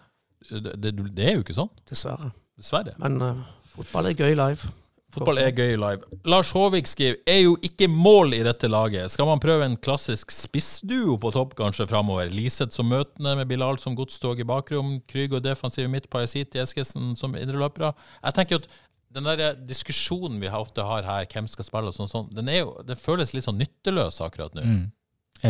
Det, 0.51 0.75
det, 0.83 0.93
det 1.17 1.27
er 1.27 1.39
jo 1.39 1.45
ikke 1.45 1.57
sånn, 1.57 1.71
Dessverre. 1.89 2.31
dessverre. 2.59 2.95
Men 3.03 3.19
uh, 3.23 3.43
fotball 3.77 4.11
er 4.11 4.19
gøy 4.19 4.35
live. 4.39 4.71
Fotball 5.11 5.41
er 5.43 5.51
gøy 5.51 5.75
live. 5.75 6.19
Lars 6.31 6.53
Håvik 6.55 6.87
skriver 6.87 7.19
er 7.29 7.41
jo 7.43 7.57
ikke 7.67 7.89
mål 7.91 8.37
i 8.37 8.43
dette 8.47 8.69
laget. 8.71 9.11
Skal 9.11 9.27
man 9.27 9.43
prøve 9.43 9.67
en 9.67 9.75
klassisk 9.83 10.31
spissduo 10.35 11.17
på 11.21 11.33
topp 11.35 11.57
kanskje 11.59 11.89
framover? 11.91 12.31
Liseth 12.31 12.77
som 12.77 12.91
møtende 12.91 13.35
med 13.41 13.51
Bilal 13.51 13.81
som 13.83 13.97
godstog 13.99 14.41
i 14.43 14.47
bakrom, 14.47 14.99
Krüger 15.11 15.41
og 15.41 15.45
defensiv 15.49 15.91
midt, 15.91 16.07
Pajasiti 16.13 16.63
Eskesen 16.63 17.17
som 17.19 17.35
indreløpere. 17.35 17.93
Jeg 18.23 18.39
tenker 18.39 18.57
jo 18.57 18.63
at 18.63 18.71
den 19.11 19.27
der 19.27 19.59
diskusjonen 19.67 20.39
vi 20.43 20.51
ofte 20.55 20.87
har 20.87 21.07
her, 21.07 21.27
hvem 21.33 21.51
skal 21.51 21.67
spille 21.67 21.91
og 21.91 21.97
sånn, 21.97 22.11
sånn 22.11 22.31
den, 22.35 22.53
jo, 22.55 22.77
den 22.87 22.99
føles 23.01 23.35
litt 23.35 23.49
sånn 23.49 23.59
nytteløs 23.59 24.21
akkurat 24.23 24.55
nå. 24.55 24.63
Mm. 24.63 24.85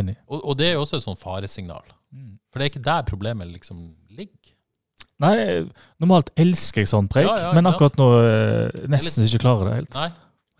Enig. 0.01 0.17
Og, 0.31 0.39
og 0.41 0.57
det 0.57 0.71
er 0.71 0.79
jo 0.79 0.87
også 0.87 1.01
et 1.01 1.05
sånn 1.05 1.21
faresignal. 1.21 1.85
For 2.51 2.59
det 2.59 2.67
er 2.67 2.73
ikke 2.73 2.89
der 2.89 3.05
problemet 3.07 3.51
liksom 3.53 3.91
ligger. 4.17 4.55
Nei, 5.21 5.35
normalt 6.01 6.31
elsker 6.41 6.81
jeg 6.85 6.89
sånn 6.91 7.09
preik, 7.13 7.27
Ja, 7.29 7.37
ja, 7.49 7.55
men 7.57 7.69
akkurat 7.69 7.99
nå 8.01 8.07
eh, 8.25 8.85
nesten 8.89 9.27
ikke 9.27 9.43
klarer 9.43 9.69
det 9.69 9.75
helt. 9.83 9.99
Nei, 9.99 10.11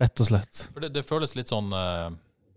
Rett 0.01 0.21
og 0.21 0.27
slett. 0.31 0.67
for 0.73 0.81
det, 0.81 0.91
det 0.95 1.03
føles 1.05 1.33
litt 1.37 1.49
sånn 1.51 1.69
eh, 1.77 2.09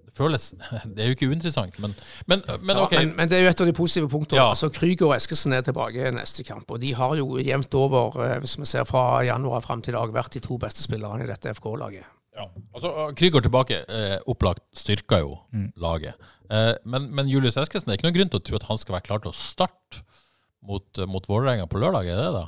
Det 0.08 0.12
føles 0.16 0.50
Det 0.94 1.04
er 1.04 1.10
jo 1.10 1.16
ikke 1.16 1.28
uinteressant, 1.28 1.76
men, 1.84 1.94
men, 2.30 2.44
men 2.60 2.80
Ja, 2.80 2.86
men, 2.92 3.14
men 3.18 3.28
det 3.32 3.38
er 3.38 3.46
jo 3.46 3.52
et 3.54 3.62
av 3.64 3.68
de 3.68 3.74
positive 3.76 4.08
punktene. 4.12 4.40
Ja. 4.40 4.50
Altså, 4.52 4.68
Krüger 4.72 5.10
og 5.10 5.16
Eskesen 5.16 5.52
er 5.56 5.64
tilbake 5.66 6.08
i 6.08 6.12
neste 6.16 6.44
kamp. 6.48 6.68
Og 6.72 6.80
de 6.80 6.92
har 6.96 7.16
jo 7.20 7.38
jevnt 7.40 7.76
over, 7.80 8.16
eh, 8.24 8.36
hvis 8.44 8.56
vi 8.60 8.68
ser 8.68 8.84
fra 8.88 9.22
januar 9.24 9.64
fram 9.64 9.84
til 9.84 9.92
i 9.92 9.98
dag, 9.98 10.12
vært 10.16 10.36
de 10.36 10.44
to 10.44 10.56
beste 10.60 10.84
spillerne 10.84 11.24
i 11.24 11.28
dette 11.32 11.52
FK-laget. 11.56 12.04
Ja. 12.34 12.48
Altså, 12.74 12.92
Krüger 13.16 13.44
tilbake, 13.44 13.82
eh, 13.88 14.16
opplagt 14.30 14.64
styrker 14.76 15.20
jo 15.24 15.36
laget. 15.80 16.16
Eh, 16.50 16.72
men, 16.84 17.10
men 17.14 17.28
Julius 17.30 17.56
Eskesen, 17.60 17.88
det 17.88 17.94
er 17.94 18.00
ikke 18.00 18.08
noen 18.10 18.18
grunn 18.20 18.32
til 18.32 18.40
å 18.40 18.46
tro 18.48 18.60
at 18.60 18.68
han 18.72 18.80
skal 18.80 18.96
være 18.98 19.08
klar 19.08 19.24
til 19.24 19.32
å 19.32 19.36
starte 19.38 20.02
mot, 20.64 20.86
eh, 20.98 21.08
mot 21.10 21.28
Vålerenga 21.28 21.68
på 21.70 21.80
lørdag, 21.82 22.08
er 22.08 22.20
det 22.22 22.32
da? 22.38 22.46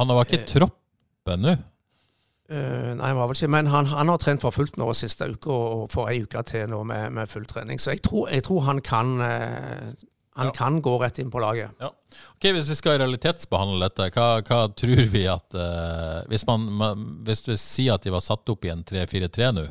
Han 0.00 0.08
har 0.08 0.22
vært 0.22 0.34
ikke 0.36 0.46
i 0.48 0.52
troppen 0.56 1.46
nå. 1.46 1.58
Uh, 2.52 2.92
nei, 2.98 3.12
var 3.16 3.30
ikke, 3.32 3.48
men 3.48 3.68
han, 3.72 3.86
han 3.88 4.10
har 4.12 4.18
trent 4.20 4.42
for 4.42 4.52
fullt 4.52 4.76
nå 4.76 4.90
siste 4.96 5.24
uke, 5.30 5.52
og 5.52 5.86
får 5.92 6.10
ei 6.10 6.18
uke 6.26 6.42
til 6.44 6.66
nå 6.68 6.82
med, 6.84 7.14
med 7.16 7.30
full 7.30 7.46
trening. 7.48 7.80
Så 7.80 7.94
jeg 7.94 8.02
tror, 8.04 8.26
jeg 8.32 8.44
tror 8.44 8.66
han 8.66 8.82
kan 8.84 9.14
uh, 9.22 9.92
han 10.36 10.48
Ja. 10.48 10.52
kan 10.56 10.80
gå 10.82 10.92
rett 11.00 11.18
inn 11.20 11.30
på 11.30 11.40
laget. 11.40 11.70
Ja. 11.80 11.90
Ok, 12.34 12.46
Hvis 12.56 12.68
vi 12.72 12.76
skal 12.76 12.98
realitetsbehandle 13.02 13.88
dette, 13.88 14.08
hva, 14.16 14.40
hva 14.40 14.60
tror 14.72 15.02
vi 15.12 15.26
at 15.28 15.56
uh, 15.56 16.22
hvis, 16.28 16.46
man, 16.48 16.64
man, 16.80 17.02
hvis 17.26 17.44
vi 17.48 17.56
sier 17.60 17.96
at 17.98 18.04
de 18.04 18.12
var 18.14 18.24
satt 18.24 18.48
opp 18.48 18.64
i 18.64 18.72
en 18.72 18.84
3-4-3 18.84 19.50
nå, 19.52 19.66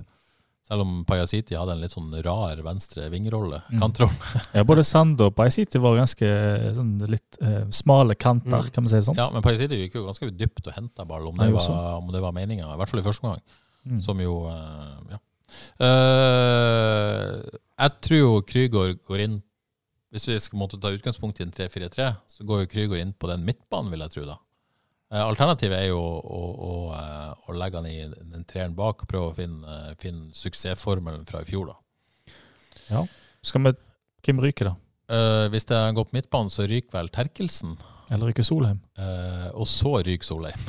selv 0.71 0.85
om 0.85 0.91
Pajasiti 1.07 1.57
hadde 1.57 1.73
en 1.75 1.81
litt 1.83 1.91
sånn 1.91 2.13
rar 2.23 2.59
venstre 2.63 3.09
vingerolle, 3.11 3.59
kantroll 3.81 4.11
Ja, 4.55 4.63
både 4.67 4.85
Sand 4.87 5.19
og 5.23 5.33
Pajasiti 5.35 5.81
var 5.83 5.97
ganske 5.99 6.29
sånn, 6.77 6.93
litt 7.11 7.39
eh, 7.43 7.65
smale 7.75 8.15
kanter, 8.15 8.69
kan 8.71 8.87
vi 8.87 8.93
si 8.93 9.01
det 9.01 9.07
sånn. 9.09 9.19
Ja, 9.19 9.27
men 9.33 9.43
Pajasiti 9.43 9.81
gikk 9.81 9.97
jo 9.99 10.05
ganske 10.07 10.29
dypt 10.31 10.69
og 10.69 10.77
henta 10.77 11.03
ball, 11.07 11.27
om 11.27 11.35
det 11.35 11.49
Nei, 11.49 11.57
var, 11.57 11.97
om 11.99 12.13
det 12.13 12.23
var 12.23 12.35
meninga. 12.35 12.69
I 12.71 12.79
hvert 12.79 12.93
fall 12.93 13.01
i 13.01 13.05
første 13.05 13.27
omgang. 13.27 13.43
Mm. 13.83 13.99
Som 14.05 14.23
jo 14.23 14.37
eh, 14.47 15.17
Ja. 15.17 15.19
Uh, 15.81 17.41
jeg 17.75 17.95
tror 18.07 18.19
jo 18.21 18.35
Krygård 18.47 19.01
går 19.03 19.23
inn 19.25 19.33
Hvis 20.15 20.29
vi 20.29 20.37
skal 20.39 20.61
måtte 20.61 20.77
ta 20.79 20.93
utgangspunkt 20.95 21.41
i 21.41 21.43
en 21.43 21.51
3-4-3, 21.51 22.05
så 22.31 22.45
går 22.47 22.63
jo 22.63 22.69
Krygård 22.71 23.01
inn 23.03 23.11
på 23.11 23.27
den 23.27 23.43
midtbanen, 23.43 23.91
vil 23.91 24.05
jeg 24.05 24.15
tro. 24.15 24.23
da. 24.29 24.37
Eh, 25.11 25.19
Alternativet 25.19 25.75
er 25.75 25.89
jo 25.89 25.99
å, 25.99 26.41
å, 26.67 26.73
eh, 26.95 27.31
å 27.51 27.55
legge 27.59 27.81
han 27.81 27.89
i 27.89 27.97
den 28.07 28.45
treeren 28.47 28.75
bak 28.77 29.03
og 29.03 29.11
prøve 29.11 29.31
å 29.31 29.35
finne, 29.35 29.77
eh, 29.77 29.95
finne 29.99 30.31
suksessformelen 30.37 31.25
fra 31.27 31.41
i 31.43 31.49
fjor. 31.49 31.73
da. 31.73 33.05
Skal 33.43 33.65
vi, 33.65 33.73
Hvem 34.21 34.39
ryker, 34.39 34.69
da? 34.69 34.75
Eh, 35.11 35.47
hvis 35.49 35.65
det 35.65 35.79
går 35.97 36.05
på 36.07 36.15
midtbanen, 36.15 36.51
så 36.53 36.67
ryker 36.69 36.93
vel 36.93 37.09
Terkelsen. 37.09 37.75
Eller 38.11 38.29
ryker 38.29 38.45
Solheim? 38.45 38.79
Eh, 38.95 39.49
og 39.51 39.67
så 39.67 39.97
ryker 40.05 40.27
Solheim. 40.27 40.67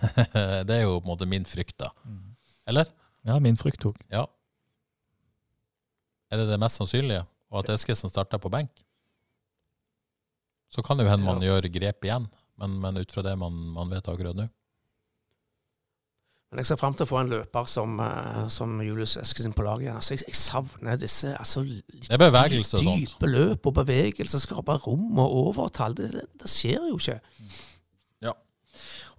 det 0.66 0.74
er 0.74 0.82
jo 0.82 0.98
på 0.98 1.06
en 1.06 1.12
måte 1.12 1.28
min 1.28 1.46
frykt, 1.48 1.78
da. 1.80 1.92
Eller? 2.68 2.90
Ja, 3.24 3.38
min 3.38 3.56
frykt 3.60 3.84
òg. 3.88 3.96
Ja. 4.12 4.26
Er 6.30 6.42
det 6.42 6.50
det 6.50 6.60
mest 6.60 6.80
sannsynlige? 6.80 7.24
Og 7.50 7.62
at 7.62 7.72
Eskesen 7.74 8.12
starter 8.12 8.40
på 8.42 8.50
benk? 8.52 8.70
Så 10.70 10.84
kan 10.86 10.98
det 10.98 11.06
jo 11.06 11.10
hende 11.12 11.26
man 11.26 11.42
gjør 11.42 11.66
grep 11.72 12.06
igjen, 12.06 12.28
men, 12.60 12.80
men 12.82 13.00
ut 13.00 13.12
fra 13.12 13.24
det 13.26 13.36
man, 13.40 13.56
man 13.74 13.92
vet 13.92 14.08
akkurat 14.10 14.36
nå. 14.38 14.48
Men 16.50 16.64
jeg 16.64 16.72
ser 16.72 16.78
fram 16.80 16.94
til 16.98 17.06
å 17.06 17.10
få 17.12 17.18
en 17.20 17.28
løper 17.30 17.66
som, 17.70 17.92
eh, 18.02 18.46
som 18.50 18.72
Julius 18.82 19.14
Eskesen 19.20 19.52
på 19.54 19.62
laget 19.62 19.86
igjen. 19.86 19.98
Altså, 20.00 20.16
jeg, 20.16 20.24
jeg 20.26 20.38
savner 20.38 20.98
disse 20.98 21.30
altså, 21.38 21.62
litt 21.62 22.08
og 22.10 22.64
sånt. 22.66 23.04
dype 23.04 23.30
løp 23.30 23.68
og 23.70 23.76
bevegelse, 23.76 24.40
skape 24.42 24.74
rom 24.82 25.20
og 25.22 25.36
overtall. 25.44 25.94
Det, 25.94 26.08
det, 26.16 26.24
det 26.42 26.50
skjer 26.50 26.88
jo 26.90 26.98
ikke. 26.98 27.20
Ja. 28.26 28.34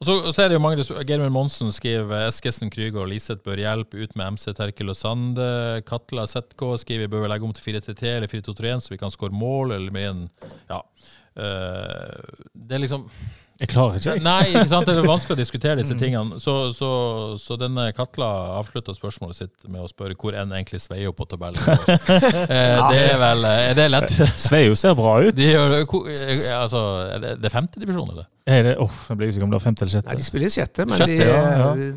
Og 0.02 0.10
så, 0.10 0.18
så 0.36 0.44
er 0.44 0.52
det 0.52 0.58
jo 0.58 0.66
mange 0.66 0.84
Geirmund 0.84 1.32
Monsen 1.32 1.72
skriver 1.72 2.28
Eskesen, 2.28 2.74
Krüger 2.74 3.06
og 3.06 3.14
Liseth 3.14 3.48
bør 3.48 3.64
hjelpe 3.64 4.04
ut 4.04 4.20
med 4.20 4.36
MC 4.36 4.50
Terkel 4.58 4.92
og 4.92 5.00
Sande. 5.00 5.48
Katla 5.88 6.28
ZK 6.28 6.68
skriver 6.84 7.08
bør 7.08 7.24
vi 7.24 7.32
legge 7.32 7.48
om 7.48 7.56
til 7.56 7.80
4-3-3 7.80 8.16
eller 8.18 8.36
4-2-3-1 8.36 8.84
så 8.84 8.92
vi 8.98 9.00
kan 9.00 9.16
skåre 9.16 9.32
mål, 9.32 9.78
eller 9.80 9.96
med 9.96 10.10
en 10.12 10.30
Ja. 10.68 10.84
Eh, 11.40 12.42
det 12.54 12.76
er 12.76 12.82
liksom 12.84 13.06
Jeg 13.62 13.70
klarer 13.72 14.00
ikke. 14.00 14.16
Nei, 14.26 14.50
ikke 14.50 14.68
sant? 14.72 14.90
det 14.90 14.98
er 14.98 15.06
vanskelig 15.06 15.36
å 15.36 15.40
diskutere 15.40 15.78
disse 15.80 15.96
tingene. 16.00 16.40
Så, 16.42 16.56
så, 16.74 16.90
så 17.40 17.58
denne 17.62 17.92
Katla 17.94 18.30
avslutta 18.58 18.96
spørsmålet 18.98 19.38
sitt 19.38 19.68
med 19.70 19.84
å 19.84 19.90
spørre 19.92 20.18
hvor 20.18 20.34
enn 20.34 20.52
egentlig 20.58 20.82
Sveio 20.82 21.14
på 21.16 21.28
tabellen. 21.30 21.62
Eh, 22.52 22.78
det 22.92 23.02
er 23.14 23.20
vel 23.22 23.46
Er 23.48 23.76
det 23.78 23.86
lett? 23.92 24.14
Sveio 24.40 24.74
ser 24.80 24.96
bra 24.98 25.20
ut. 25.22 25.36
De 25.38 25.46
gjør, 25.46 25.76
eh, 25.78 26.40
altså, 26.58 26.82
er 27.14 27.22
det, 27.24 27.36
det 27.44 27.52
er 27.52 27.54
femtedivisjon, 27.54 28.10
eller? 28.16 28.28
Er 28.50 28.66
det, 28.66 28.78
oh, 28.82 29.02
jeg 29.08 29.20
blir 29.20 29.32
usikker 29.32 29.46
om 29.48 29.54
det 29.54 29.62
er 29.62 29.68
femte 29.70 29.86
eller 29.86 29.94
sjette. 29.94 30.10
Nei, 30.10 30.18
de 30.20 30.26
spiller 30.26 30.52
sjette, 30.52 30.88
men 30.90 31.00
Sjette, 31.00 31.20
de, 31.22 31.30
ja, 31.30 31.76
ja. 31.78 31.92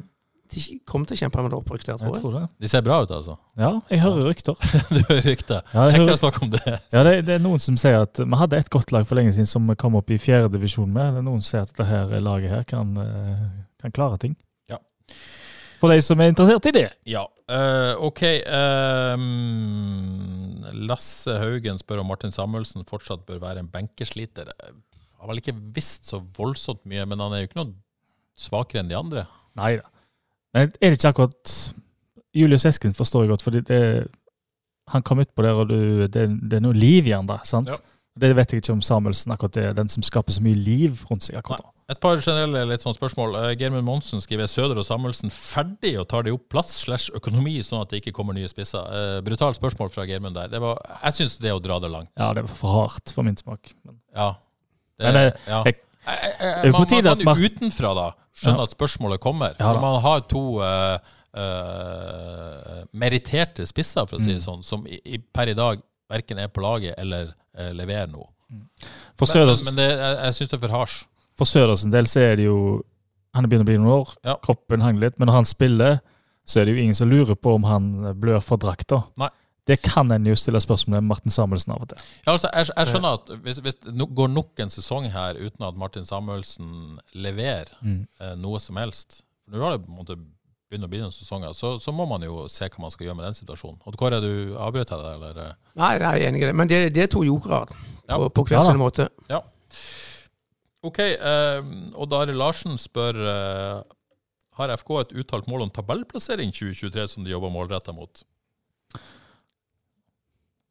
De, 0.54 0.78
kommer 0.88 1.08
til 1.10 1.16
å 1.16 1.20
kjempe 1.24 1.44
med 1.44 1.56
opprykk 1.58 1.84
der, 1.88 1.98
tror 2.00 2.12
jeg. 2.12 2.22
tror 2.22 2.36
det. 2.38 2.42
De 2.64 2.70
ser 2.70 2.84
bra 2.86 3.00
ut, 3.02 3.12
altså. 3.16 3.36
Ja, 3.60 3.72
jeg 3.90 4.02
hører 4.04 4.28
rykter. 4.30 4.58
Du 4.94 5.00
hører 5.00 5.22
rykter. 5.26 5.60
Ja, 5.74 5.84
jeg 5.90 6.00
hører- 6.00 6.14
å 6.14 6.22
snakke 6.22 6.42
om 6.46 6.52
det. 6.54 6.62
Ja, 6.94 7.04
det, 7.06 7.14
det 7.28 7.36
er 7.38 7.44
noen 7.44 7.62
som 7.62 7.76
sier 7.80 8.00
at 8.06 8.22
Vi 8.22 8.40
hadde 8.40 8.60
et 8.62 8.72
godt 8.72 8.94
lag 8.94 9.06
for 9.10 9.18
lenge 9.20 9.34
siden 9.36 9.50
som 9.50 9.66
vi 9.70 9.76
kom 9.80 9.98
opp 9.98 10.10
i 10.14 10.18
fjerde 10.22 10.52
divisjon 10.56 10.90
med. 10.90 11.16
Det 11.18 11.24
er 11.24 11.28
noen 11.28 11.42
som 11.44 11.50
sier 11.50 11.66
at 11.66 11.74
dette 11.74 11.88
her 11.90 12.16
laget 12.24 12.54
her 12.54 12.66
kan, 12.70 12.96
eh, 13.04 13.44
kan 13.84 13.94
klare 13.94 14.20
ting. 14.22 14.38
Ja. 14.70 14.78
For 15.82 15.92
de 15.92 16.00
som 16.04 16.22
er 16.22 16.32
interessert 16.32 16.70
i 16.70 16.76
det. 16.80 16.88
Ja, 17.10 17.26
Uh, 17.44 17.92
ok. 18.00 18.22
Um, 19.44 20.64
Lasse 20.88 21.34
Haugen 21.42 21.76
spør 21.80 22.00
om 22.00 22.08
Martin 22.08 22.32
Samuelsen 22.32 22.86
fortsatt 22.88 23.26
bør 23.28 23.42
være 23.42 23.60
en 23.62 23.68
benkesliter. 23.72 24.48
Han 24.64 25.20
har 25.20 25.32
vel 25.32 25.42
ikke 25.42 25.56
visst 25.76 26.08
så 26.10 26.22
voldsomt 26.38 26.82
mye, 26.88 27.04
men 27.08 27.20
han 27.20 27.34
er 27.36 27.42
jo 27.44 27.50
ikke 27.50 27.60
noe 27.60 27.74
svakere 28.38 28.82
enn 28.82 28.90
de 28.90 28.96
andre. 28.98 29.26
Nei 29.60 29.74
da. 29.78 29.86
Men 30.54 30.70
er 30.80 30.92
det 30.92 30.98
ikke 31.00 31.10
akkurat 31.14 31.54
Julius 32.34 32.64
Esken 32.66 32.94
forstår 32.94 33.24
jeg 33.24 33.30
godt, 33.34 33.42
fordi 33.46 33.60
det, 33.68 33.80
han 34.90 35.02
kom 35.06 35.20
utpå 35.22 35.42
der, 35.46 35.54
og 35.58 35.68
du, 35.70 36.06
det, 36.06 36.24
det 36.50 36.58
er 36.58 36.64
noe 36.64 36.74
liv 36.76 37.06
i 37.10 37.14
han 37.14 37.26
der. 37.30 37.42
sant? 37.46 37.68
Ja. 37.70 37.76
Det 38.14 38.30
vet 38.38 38.52
jeg 38.54 38.62
ikke 38.62 38.74
om 38.76 38.82
Samuelsen 38.82 39.32
akkurat 39.34 39.56
er 39.58 39.72
den 39.74 39.88
som 39.90 40.02
skaper 40.06 40.34
så 40.36 40.42
mye 40.44 40.54
liv 40.54 41.00
rundt 41.10 41.26
seg 41.26 41.38
akkurat 41.40 41.64
nå. 41.64 41.70
Et 41.92 41.98
par 42.00 42.16
generelle 42.22 42.62
litt 42.70 42.80
sånn 42.80 42.94
spørsmål. 42.96 43.34
Germund 43.34 43.58
Geirmund 43.60 43.84
Monsen 43.84 44.22
skriver 44.22 44.46
Søder 44.48 44.78
og 44.80 44.86
Samuelsen 44.86 45.32
ferdig 45.34 45.90
og 46.00 46.06
tar 46.08 46.22
de 46.24 46.32
opp 46.32 46.46
plass 46.54 46.70
slash 46.86 47.10
økonomi, 47.18 47.58
sånn 47.66 47.82
at 47.82 47.90
det 47.92 48.00
ikke 48.00 48.14
kommer 48.16 48.32
nye 48.38 48.48
spisser. 48.48 48.86
Uh, 48.88 49.18
brutalt 49.26 49.58
spørsmål 49.58 49.90
fra 49.92 50.06
Geirmund 50.08 50.38
der. 50.38 50.48
Det 50.54 50.62
var, 50.64 50.78
jeg 51.02 51.18
syns 51.18 51.34
det 51.42 51.50
er 51.50 51.58
å 51.58 51.60
dra 51.66 51.76
det 51.84 51.90
langt. 51.92 52.08
Ja, 52.16 52.30
det 52.38 52.46
var 52.46 52.56
for 52.62 52.78
hardt 52.78 53.12
for 53.12 53.26
min 53.26 53.36
smak. 53.36 53.74
Men, 53.84 53.98
Ja. 54.16 54.30
Det, 54.94 55.04
Men, 55.10 55.14
det, 55.18 55.26
ja. 55.50 55.62
jeg- 55.66 55.80
Jeg- 56.04 56.20
jeg- 56.22 56.64
jeg- 56.64 56.72
man, 57.04 57.24
man 57.24 57.38
jo 57.42 57.48
utenfra 57.50 57.94
da 57.98 58.06
skjønne 58.34 58.58
Ja. 58.58 58.64
at 58.68 58.74
spørsmålet 58.74 59.20
kommer. 59.20 59.54
For 59.58 59.80
man 59.80 60.00
har 60.02 60.20
to 60.30 60.44
uh, 60.60 60.98
uh, 61.36 62.84
meritterte 62.96 63.66
spisser, 63.68 64.06
for 64.08 64.18
å 64.18 64.22
si 64.22 64.30
Mm. 64.32 64.38
det 64.38 64.44
sånn, 64.44 64.62
som 64.64 64.86
i, 64.86 65.00
i, 65.04 65.18
per 65.18 65.48
i 65.48 65.54
dag 65.54 65.80
verken 66.10 66.38
er 66.38 66.48
på 66.48 66.62
laget 66.62 66.94
eller 66.98 67.32
uh, 67.58 67.72
leverer 67.72 68.10
noe. 68.10 68.28
for 69.18 69.26
Men, 69.34 69.56
men, 69.64 69.76
det, 69.76 69.88
jeg, 69.98 70.16
jeg 70.24 70.34
syns 70.34 70.50
det 70.50 70.56
er 70.58 70.68
for 70.68 70.74
hardt. 70.76 71.04
for 71.38 71.44
Søders 71.48 71.84
del 71.90 72.06
så 72.06 72.20
er 72.20 72.36
det 72.36 72.44
jo 72.44 72.82
Han 73.34 73.44
er 73.44 73.48
begynt 73.48 73.64
å 73.64 73.66
bli 73.66 73.78
noen 73.78 73.90
år, 74.04 74.10
Ja. 74.24 74.36
kroppen 74.36 74.80
hang 74.80 75.00
litt, 75.00 75.18
men 75.18 75.26
når 75.26 75.34
han 75.34 75.44
spiller, 75.44 75.96
så 76.46 76.60
er 76.60 76.64
det 76.66 76.76
jo 76.76 76.82
ingen 76.84 76.94
som 76.94 77.10
lurer 77.10 77.34
på 77.34 77.54
om 77.56 77.64
han 77.64 78.14
blør 78.14 78.38
for 78.40 78.56
drakta. 78.56 79.00
Det 79.66 79.78
kan 79.80 80.10
en 80.12 80.26
jo 80.28 80.34
stille 80.36 80.60
spørsmål 80.60 80.98
med 80.98 81.06
Martin 81.08 81.32
Samuelsen 81.32 81.72
av 81.72 81.82
og 81.86 81.88
til. 81.94 81.98
Ja, 82.26 82.32
altså, 82.34 82.50
jeg, 82.52 82.68
jeg 82.76 82.90
skjønner 82.90 83.14
at 83.16 83.30
hvis, 83.46 83.58
hvis 83.64 83.78
det 83.80 83.94
no, 83.96 84.04
går 84.06 84.28
nok 84.28 84.60
en 84.60 84.72
sesong 84.74 85.06
her 85.14 85.38
uten 85.40 85.64
at 85.64 85.78
Martin 85.80 86.04
Samuelsen 86.04 86.98
leverer 87.14 87.70
Mm. 87.80 88.02
eh, 88.20 88.34
noe 88.36 88.60
som 88.60 88.76
helst 88.76 89.22
for 89.44 89.56
Nå 89.56 89.64
har 89.64 89.76
det 89.78 89.86
på 89.86 89.92
en 89.92 89.96
måte 90.02 90.16
begynt 90.70 90.84
å 90.84 90.88
bli 90.88 91.00
noen 91.00 91.12
sesonger, 91.12 91.52
så, 91.56 91.74
så 91.78 91.92
må 91.92 92.04
man 92.08 92.22
jo 92.24 92.46
se 92.48 92.64
hva 92.68 92.80
man 92.84 92.90
skal 92.92 93.06
gjøre 93.06 93.16
med 93.18 93.26
den 93.28 93.34
situasjonen. 93.36 93.80
Og 93.86 93.96
Kåre, 94.00 94.20
du 94.24 94.56
avbrøt 94.58 94.88
deg, 94.90 95.02
eller? 95.14 95.56
Nei, 95.76 95.90
jeg 95.98 96.06
er 96.08 96.28
enig 96.28 96.40
i 96.42 96.46
det. 96.48 96.54
Men 96.56 96.68
det, 96.70 96.78
det 96.96 97.02
er 97.04 97.10
to 97.12 97.22
jokere 97.24 97.64
Ja. 98.08 98.16
på, 98.18 98.28
på 98.36 98.44
hver 98.48 98.58
Ja 98.58 98.62
sin 98.68 98.80
måte. 98.80 99.08
Ja. 99.32 99.40
Ok, 100.84 100.98
eh, 101.00 101.60
og 101.96 102.12
Are 102.16 102.34
Larsen 102.36 102.76
spør 102.80 103.16
eh, 103.16 103.82
Har 104.58 104.72
FK 104.76 104.90
et 105.00 105.14
uttalt 105.22 105.48
mål 105.50 105.64
om 105.66 105.70
tabellplassering 105.72 106.52
2023 106.52 107.06
som 107.14 107.24
de 107.24 107.32
jobber 107.32 107.50
målretta 107.54 107.94
mot? 107.96 108.22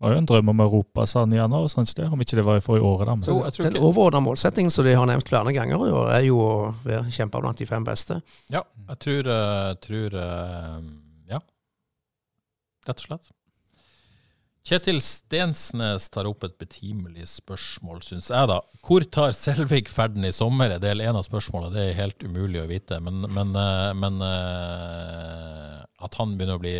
Var 0.04 0.12
jo 0.12 0.20
en 0.20 0.26
drøm 0.28 0.50
om 0.52 0.60
Europa, 0.66 1.06
sa 1.08 1.22
han 1.24 1.32
i 1.32 1.38
januar, 1.40 1.70
han? 1.72 2.12
Om 2.12 2.24
ikke 2.26 2.36
det 2.36 2.44
var 2.44 2.58
i 2.60 2.64
forrige 2.66 2.84
året, 2.84 3.08
da. 3.08 3.16
men- 3.16 3.30
Jo, 3.30 3.38
jeg 3.46 3.54
tror 3.56 3.64
Den 3.64 3.74
ikke 3.78 3.86
overordna 3.88 4.20
målsettingen 4.20 4.72
som 4.72 4.84
de 4.86 4.96
har 5.00 5.06
nevnt 5.08 5.30
flere 5.30 5.54
ganger 5.56 5.80
i 5.88 5.92
år, 5.96 6.10
er 6.18 6.26
jo 6.28 6.40
å 6.44 6.76
være 6.84 7.08
kjempe 7.10 7.40
blant 7.40 7.58
de 7.58 7.66
fem 7.70 7.86
beste. 7.88 8.22
Ja, 8.52 8.64
jeg 8.90 9.00
tror, 9.00 9.24
jeg 9.32 9.80
tror 9.86 10.18
eh, 10.20 10.82
Ja, 11.32 11.40
rett 12.86 13.00
og 13.00 13.08
slett. 13.08 13.32
Kjetil 14.64 15.00
Stensnes 15.04 16.06
tar 16.10 16.28
opp 16.30 16.44
et 16.48 16.58
betimelig 16.58 17.26
spørsmål, 17.28 18.00
syns 18.04 18.30
jeg, 18.32 18.48
da. 18.48 18.62
Hvor 18.86 19.04
tar 19.12 19.32
Selvik 19.36 19.90
ferden 19.92 20.24
i 20.24 20.32
sommer? 20.32 20.70
Det 20.70 20.78
er 20.78 20.86
Del 20.96 21.02
én 21.04 21.16
av 21.20 21.24
spørsmålene, 21.28 21.74
Det 21.74 21.90
er 21.90 21.98
helt 22.00 22.20
umulig 22.24 22.62
å 22.62 22.68
vite. 22.70 23.00
Men, 23.04 23.22
men, 23.28 23.56
eh, 23.56 23.94
men 23.94 24.22
eh, 24.22 25.84
at 26.04 26.16
han 26.16 26.38
begynner 26.38 26.56
å 26.60 26.64
bli 26.64 26.76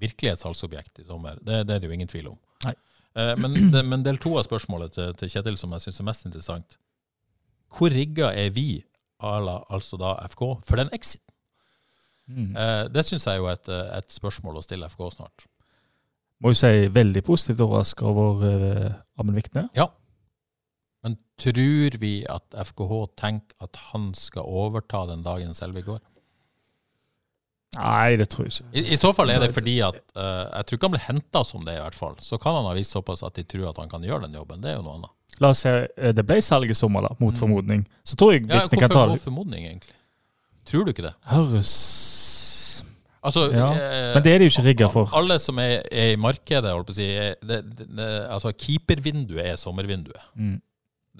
virkelig 0.00 0.32
et 0.32 0.42
salgsobjekt 0.42 1.02
i 1.02 1.08
sommer, 1.08 1.38
det, 1.44 1.64
det 1.68 1.76
er 1.76 1.82
det 1.82 1.90
jo 1.90 1.96
ingen 1.96 2.10
tvil 2.10 2.32
om. 2.32 2.38
Eh, 2.66 3.34
Men, 3.42 3.56
det, 3.72 3.82
men 3.86 4.04
del 4.06 4.20
to 4.22 4.36
av 4.38 4.46
spørsmålet 4.46 4.94
til, 4.94 5.14
til 5.18 5.32
Kjetil, 5.32 5.58
som 5.58 5.72
jeg 5.74 5.86
syns 5.86 6.00
er 6.00 6.08
mest 6.10 6.26
interessant. 6.28 6.78
Hvor 7.70 7.92
rigga 7.94 8.32
er 8.34 8.50
vi, 8.54 8.84
ala, 9.20 9.60
altså 9.70 9.98
da 10.00 10.16
FK, 10.30 10.44
for 10.66 10.80
den 10.80 10.92
exiten? 10.96 11.26
Mm. 12.30 12.52
Eh, 12.54 12.84
det 12.94 13.06
syns 13.06 13.26
jeg 13.26 13.38
er 13.38 13.42
jo 13.42 13.48
et, 13.50 13.70
et 13.98 14.12
spørsmål 14.14 14.60
å 14.60 14.66
stille 14.66 14.88
FK 14.90 15.08
snart. 15.16 15.48
Må 16.40 16.54
jo 16.54 16.60
si 16.60 16.86
veldig 16.88 17.22
positivt 17.26 17.60
overraska 17.66 18.06
over 18.08 18.44
uh, 18.46 19.00
Amund 19.20 19.36
Vikne. 19.36 19.66
Ja. 19.76 19.90
Men 21.04 21.18
tror 21.40 21.96
vi 22.00 22.14
at 22.28 22.56
FKH 22.70 23.00
tenker 23.20 23.66
at 23.66 23.76
han 23.90 24.10
skal 24.16 24.48
overta 24.48 25.02
den 25.10 25.24
dagen 25.26 25.52
Selvik 25.56 25.88
går? 25.90 26.00
Nei, 27.78 28.16
det 28.18 28.26
tror 28.32 28.48
jeg 28.48 28.52
ikke. 28.56 28.72
I, 28.80 28.82
I 28.94 28.96
så 28.98 29.12
fall 29.14 29.30
er 29.30 29.38
det 29.44 29.52
fordi 29.54 29.76
at 29.86 29.94
uh, 30.18 30.48
Jeg 30.56 30.66
tror 30.66 30.76
ikke 30.78 30.88
han 30.88 30.94
blir 30.96 31.04
henta 31.06 31.44
som 31.46 31.62
det, 31.64 31.76
i 31.78 31.82
hvert 31.84 31.94
fall. 31.94 32.16
Så 32.18 32.38
kan 32.42 32.56
han 32.58 32.66
ha 32.66 32.72
vist 32.74 32.90
såpass 32.96 33.22
at 33.22 33.36
de 33.38 33.44
tror 33.46 33.68
at 33.70 33.78
han 33.78 33.88
kan 33.92 34.02
gjøre 34.02 34.26
den 34.26 34.34
jobben. 34.40 34.60
Det 34.64 34.72
er 34.72 34.80
jo 34.80 34.82
noe 34.88 34.96
annet. 34.98 35.12
La 35.40 35.52
oss 35.54 35.62
si 35.62 35.70
eh, 35.70 36.10
det 36.12 36.24
ble 36.26 36.40
salg 36.42 36.68
i 36.70 36.74
sommer, 36.74 37.06
da, 37.06 37.14
mot 37.22 37.32
Mm. 37.32 37.38
formodning. 37.38 37.84
Så 38.04 38.16
tror 38.18 38.32
jeg 38.34 38.48
Ja, 38.48 38.64
Vikne 38.64 38.80
kan 38.82 38.90
ta 38.90 39.04
det. 39.06 39.12
hvorfor 39.14 39.30
formodning, 39.30 39.64
egentlig? 39.70 39.94
Tror 40.66 40.84
du 40.84 40.90
ikke 40.92 41.06
det? 41.06 41.14
Høres 41.30 41.74
Altså, 43.22 43.50
Ja, 43.52 43.66
eh, 43.76 44.14
Men 44.14 44.22
det 44.24 44.32
er 44.32 44.38
de 44.38 44.44
jo 44.48 44.50
ikke 44.54 44.64
rigga 44.64 44.86
for. 44.88 45.10
Alle 45.14 45.38
som 45.38 45.58
er, 45.60 45.82
er 45.92 46.12
i 46.14 46.16
markedet, 46.16 46.70
holdt 46.72 46.86
på 46.88 46.94
å 46.94 46.96
si 46.96 47.04
er- 47.20 47.36
det, 47.44 47.58
det, 47.76 47.86
det, 47.96 48.06
altså 48.32 48.50
Keepervinduet 48.56 49.44
er 49.52 49.56
sommervinduet. 49.60 50.22
Mm. 50.36 50.54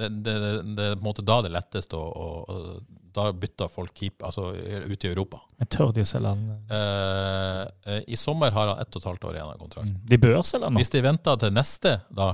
Det, 0.01 0.07
er 0.33 0.63
på 0.65 0.97
en 0.97 1.05
måte 1.05 1.23
da 1.29 1.43
det 1.43 1.51
er 1.51 1.59
lettest 1.59 1.93
å, 1.93 2.01
å 2.01 2.81
Da 3.17 3.27
bytter 3.35 3.71
folk 3.73 3.95
keep, 3.97 4.23
altså 4.27 4.51
ute 4.55 5.09
i 5.09 5.11
Europa. 5.11 5.41
Men 5.59 5.71
tør 5.73 5.93
de 5.95 6.05
å 6.05 6.09
selge 6.09 6.33
han? 6.35 6.43
Eh, 6.77 7.63
eh, 7.91 8.03
I 8.15 8.19
sommer 8.19 8.55
har 8.55 8.73
han 8.73 8.83
ett 8.83 8.95
og 8.95 9.03
et 9.03 9.09
halvt 9.11 9.27
år 9.31 9.39
igjen 9.39 9.53
av 9.53 9.63
kontrakten. 9.63 9.97
De 10.13 10.19
bør 10.23 10.43
selge 10.47 10.69
han 10.69 10.77
nå. 10.77 10.83
Hvis 10.83 10.93
de 10.95 11.03
venter 11.05 11.41
til 11.43 11.57
neste 11.57 11.97
da, 12.15 12.29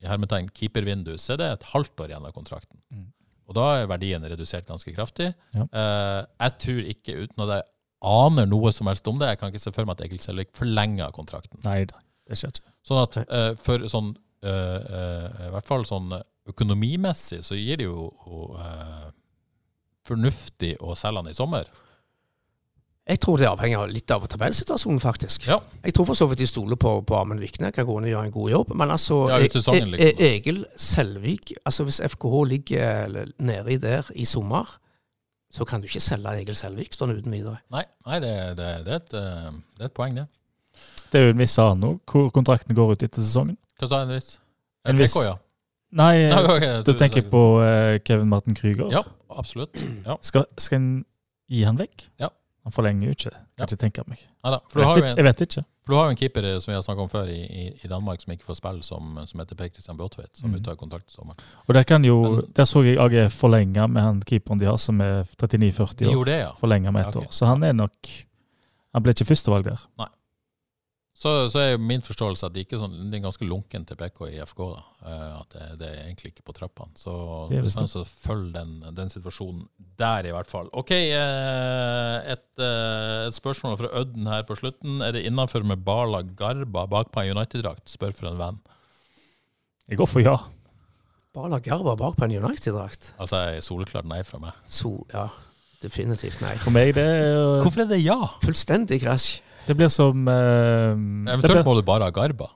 i 0.00 0.10
hermetegn 0.10 0.52
keepervindu, 0.56 1.16
så 1.20 1.34
er 1.34 1.42
det 1.42 1.50
et 1.56 1.66
halvt 1.72 2.04
år 2.04 2.14
igjen 2.14 2.28
av 2.28 2.36
kontrakten. 2.36 2.78
Mm. 2.94 3.08
Og 3.50 3.56
da 3.58 3.66
er 3.80 3.90
verdien 3.90 4.24
redusert 4.30 4.68
ganske 4.68 4.94
kraftig. 4.94 5.32
Ja. 5.56 5.66
Eh, 5.66 6.20
jeg 6.46 6.56
tror 6.64 6.92
ikke, 6.94 7.18
uten 7.24 7.44
at 7.46 7.56
jeg 7.56 7.66
aner 8.10 8.46
noe 8.48 8.70
som 8.72 8.88
helst 8.88 9.08
om 9.10 9.18
det, 9.20 9.32
jeg 9.32 9.40
kan 9.42 9.50
ikke 9.50 9.64
se 9.66 9.74
for 9.74 9.88
meg 9.88 9.98
at 9.98 10.06
Egil 10.06 10.22
Selvik 10.22 10.54
forlenger 10.56 11.10
kontrakten. 11.16 11.60
Nei 11.66 11.82
det 12.30 12.38
skjer 12.38 12.54
ikke. 12.54 12.70
Sånn 12.86 13.00
at 13.02 13.18
eh, 13.26 13.52
for 13.60 13.86
sånn 13.90 14.12
eh, 14.46 14.50
eh, 15.00 15.46
I 15.48 15.54
hvert 15.54 15.68
fall 15.68 15.86
sånn 15.88 16.12
økonomimessig 16.50 17.42
så 17.46 17.58
gir 17.58 17.80
det 17.80 17.88
jo 17.88 18.06
eh, 18.62 19.08
fornuftig 20.10 20.74
å 20.82 20.96
selge 20.98 21.22
han 21.22 21.30
i 21.32 21.36
sommer. 21.36 21.70
Jeg 23.10 23.18
tror 23.24 23.40
det 23.40 23.48
avhenger 23.48 23.88
litt 23.90 24.12
av 24.14 24.22
tabellsituasjonen, 24.30 25.00
faktisk. 25.02 25.46
Ja. 25.48 25.56
Jeg 25.82 25.94
tror 25.96 26.06
for 26.06 26.18
så 26.18 26.28
vidt 26.30 26.42
de 26.44 26.46
stoler 26.46 26.78
på, 26.78 26.92
på 27.08 27.16
Amund 27.18 27.40
Vikne, 27.42 27.72
kan 27.74 27.86
gå 27.88 27.96
inn 27.98 28.06
og 28.06 28.12
gjøre 28.12 28.28
en 28.28 28.34
god 28.36 28.50
jobb. 28.52 28.74
Men 28.78 28.92
altså, 28.94 29.16
Ja, 29.32 29.38
sesongen, 29.50 29.88
E- 29.88 29.96
liksom. 29.96 30.20
E- 30.20 30.28
Egil 30.36 30.60
Selvik 30.78 31.54
altså 31.64 31.86
Hvis 31.88 31.98
FKH 32.12 32.42
ligger 32.52 33.16
nedi 33.42 33.78
der 33.82 34.12
i 34.14 34.26
sommer, 34.28 34.68
så 35.50 35.66
kan 35.66 35.82
du 35.82 35.88
ikke 35.88 36.02
selge 36.04 36.36
Egil 36.38 36.54
Selvik 36.54 36.94
sånn 36.94 37.16
uten 37.16 37.34
videre. 37.34 37.58
Nei, 37.74 37.82
nei 38.06 38.20
det, 38.22 38.34
det, 38.60 38.70
det, 38.86 39.00
et, 39.00 39.16
eh, 39.18 39.50
det 39.80 39.88
er 39.88 39.90
et 39.90 39.96
poeng, 39.96 40.14
det. 40.20 40.28
Det 41.10 41.18
er 41.18 41.26
jo 41.26 41.34
en 41.34 41.42
viss 41.42 41.56
annen 41.58 41.98
hvor 42.06 42.30
kontrakten 42.36 42.76
går 42.78 42.92
ut 42.94 43.02
etter 43.08 43.24
sesongen. 43.26 43.56
Hva 43.80 43.88
sa 43.90 44.04
en 44.04 44.12
viss? 44.14 44.36
En 44.86 45.00
viss- 45.00 45.18
ja. 45.24 45.34
Nei, 45.92 46.28
Nei, 46.30 46.42
ok, 46.46 46.66
du 46.86 46.92
du- 46.92 46.98
tenker 46.98 47.22
på 47.30 47.40
uh, 47.58 47.98
Kevin 48.06 48.28
Martin 48.28 48.54
Krüger. 48.54 48.90
Ja, 48.92 49.02
absolutt. 49.30 49.74
Ja. 50.06 50.16
Skal, 50.22 50.44
skal 50.58 50.76
en 50.78 50.90
gi 51.50 51.64
han 51.66 51.76
vekk? 51.80 52.04
Ja. 52.22 52.28
Han 52.64 52.72
forlenger 52.72 53.08
jo 53.08 53.10
ikke. 53.16 53.30
Ja. 53.32 53.64
Kan 53.64 53.66
ikke 53.72 53.80
tenke 53.80 54.02
meg. 54.06 54.20
Neida, 54.44 54.58
for, 54.68 54.78
du 54.78 54.80
Jeg 54.84 54.86
har 54.86 54.94
vet, 55.00 55.04
en, 55.10 55.16
jeg 55.16 55.24
vet 55.24 55.40
ikke. 55.46 55.64
for 55.82 55.92
du 55.92 55.96
har 55.96 56.04
jo 56.04 56.10
en 56.10 56.16
keeper 56.20 56.44
eh, 56.44 56.58
som 56.60 56.70
vi 56.70 56.76
har 56.76 56.82
snakket 56.84 57.02
om 57.02 57.08
før 57.08 57.30
i, 57.32 57.40
i, 57.82 57.88
Danmark, 57.88 58.20
som 58.22 58.32
ikke 58.36 58.44
får 58.46 58.58
spille, 58.60 58.82
som, 58.86 59.18
som 59.26 59.40
heter 59.40 59.56
Per 59.58 59.68
Christian 59.72 59.96
Bråtveit, 59.98 60.30
som 60.36 60.50
Mm. 60.52 60.60
ute 60.60 60.70
av 60.70 60.76
kontrakt 60.76 61.08
i 61.08 61.12
sommer. 61.16 61.34
Og 61.66 61.74
der, 61.74 61.82
kan 61.88 62.04
jo, 62.04 62.20
Men- 62.36 62.52
der 62.54 62.64
så 62.68 62.84
jeg 62.84 62.98
AG 63.00 63.30
forlenge 63.32 63.88
med 63.88 64.02
han 64.02 64.20
keeperen 64.22 64.60
de 64.60 64.66
har, 64.70 64.76
som 64.76 65.00
er 65.00 65.24
39-40 65.42 65.96
De 65.96 66.06
år. 66.06 66.12
gjorde 66.12 66.30
det, 66.30 66.38
ja. 66.44 66.52
Forlenge 66.60 66.92
med 66.92 67.00
ett 67.08 67.14
Ja, 67.14 67.20
ok. 67.20 67.26
år. 67.26 67.32
Så 67.32 67.46
han 67.46 67.62
er 67.64 67.72
nok 67.72 67.96
Han 68.94 69.02
ble 69.02 69.12
ikke 69.14 69.24
førstevalg 69.26 69.64
der. 69.64 69.80
Så, 71.20 71.30
så 71.52 71.60
er 71.60 71.74
min 71.76 72.00
forståelse 72.00 72.48
at 72.48 72.54
det 72.54 72.62
ikke 72.64 72.78
er 72.78 72.80
sånn, 72.86 72.94
det 73.12 73.18
er 73.18 73.26
ganske 73.26 73.44
lunken 73.44 73.82
til 73.84 73.98
PK 74.00 74.22
i 74.30 74.38
FK. 74.40 74.60
da, 74.72 74.84
eh, 75.04 75.32
At 75.36 75.52
det, 75.52 75.64
det 75.82 75.88
er 75.90 75.98
egentlig 76.06 76.30
ikke 76.32 76.46
på 76.46 76.54
trappene. 76.56 76.96
Så 76.96 77.12
så 77.92 78.04
følger 78.08 78.54
den, 78.54 78.70
den 78.96 79.12
situasjonen 79.12 79.66
der, 80.00 80.30
i 80.30 80.32
hvert 80.32 80.48
fall. 80.48 80.70
OK, 80.72 80.94
eh, 80.96 82.30
et, 82.32 82.46
eh, 82.56 83.26
et 83.26 83.36
spørsmål 83.36 83.76
fra 83.82 83.90
Ødden 84.00 84.30
her 84.32 84.46
på 84.48 84.56
slutten. 84.62 85.02
Er 85.04 85.12
det 85.12 85.26
innafor 85.28 85.66
med 85.66 85.84
Bala 85.84 86.22
Garba 86.24 86.86
bakpå 86.88 87.20
en 87.26 87.36
United-drakt? 87.36 87.84
Spør 87.92 88.16
for 88.16 88.30
en 88.32 88.40
venn. 88.40 88.62
Jeg 89.92 90.00
går 90.00 90.08
for 90.08 90.24
ja. 90.24 90.38
Bala 91.36 91.60
Garba 91.60 91.98
bakpå 92.00 92.30
en 92.30 92.38
United-drakt. 92.38 93.12
Altså, 93.20 93.44
er 93.44 93.60
soleklart 93.60 94.08
nei 94.08 94.22
fra 94.24 94.40
meg. 94.40 94.56
Sol, 94.64 95.04
ja, 95.12 95.28
definitivt 95.84 96.40
nei. 96.40 96.56
For 96.64 96.72
meg 96.72 96.96
det 96.96 97.04
er 97.04 97.60
Hvorfor 97.60 97.84
er 97.84 97.92
det 97.92 98.00
ja? 98.00 98.16
Fullstendig 98.40 99.02
krasj. 99.04 99.42
Det 99.66 99.76
blir 99.78 99.90
som 99.92 100.26
uh, 100.28 100.94
Eventuelt 100.94 101.60
blir, 101.60 101.64
må 101.66 101.76
du 101.78 101.82
bare 101.86 102.08
ha 102.08 102.14
Garba. 102.14 102.48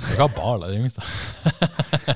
Du 0.00 0.14
kan 0.16 0.28
ha 0.28 0.28
Bala, 0.32 0.68
det 0.70 0.78
er 0.78 0.86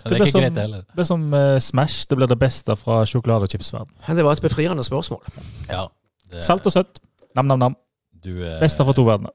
Det 0.05 0.13
er 0.13 0.21
ikke 0.21 0.31
som- 0.31 0.41
greit, 0.41 0.57
heller. 0.57 0.85
det 0.89 0.95
blir 0.97 1.09
som 1.09 1.27
uh, 1.35 1.59
Smash. 1.59 2.07
Det 2.09 2.17
blir 2.17 2.31
det 2.31 2.39
beste 2.39 2.77
fra 2.77 3.03
sjokolade- 3.05 3.45
og 3.49 3.53
chipsverden. 3.53 3.93
det 4.17 4.25
var 4.25 4.33
et 4.33 4.43
befriende 4.43 4.85
spørsmål. 4.85 5.23
Ja, 5.69 5.87
det, 6.31 6.43
Salt 6.43 6.67
og 6.67 6.73
søtt. 6.73 7.01
Nam-nam-nam. 7.37 7.77
Du, 8.25 8.31
eh, 8.41 8.61
Beste 8.61 8.85
fra 8.85 8.95
to 8.97 9.05
verdener. 9.05 9.33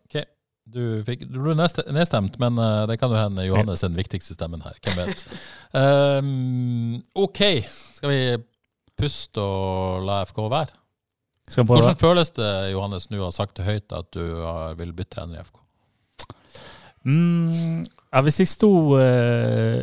Du, 0.70 1.02
fikk, 1.06 1.24
du 1.30 1.40
ble 1.42 1.56
nedstemt, 1.58 2.38
men 2.42 2.58
eh, 2.62 2.86
det 2.90 3.00
kan 3.02 3.10
jo 3.14 3.18
hende 3.18 3.46
Johannes 3.48 3.84
er 3.84 3.90
den 3.90 3.98
viktigste 3.98 4.36
stemmen 4.38 4.62
her. 4.62 4.78
Hvem 4.86 5.00
vet. 5.02 5.24
Um, 5.74 7.04
OK, 7.26 7.42
skal 7.98 8.10
vi 8.14 8.20
puste 9.00 9.42
og 9.42 10.06
la 10.06 10.22
FK 10.30 10.42
være? 10.52 10.79
Hvordan 11.50 11.98
føles 12.00 12.32
det, 12.36 12.50
Johannes, 12.74 13.10
nå 13.10 13.22
har 13.24 13.34
sagt 13.36 13.58
det 13.58 13.66
høyt 13.66 13.96
at 13.96 14.12
du 14.14 14.24
har, 14.44 14.76
vil 14.80 14.94
bytte 14.94 15.16
trener 15.18 15.40
i 15.40 15.46
FK? 15.46 15.62
Mm, 17.08 17.86
ja, 18.12 18.22
hvis 18.26 18.42
jeg 18.42 18.50
sto 18.52 18.70
eh, 19.00 19.80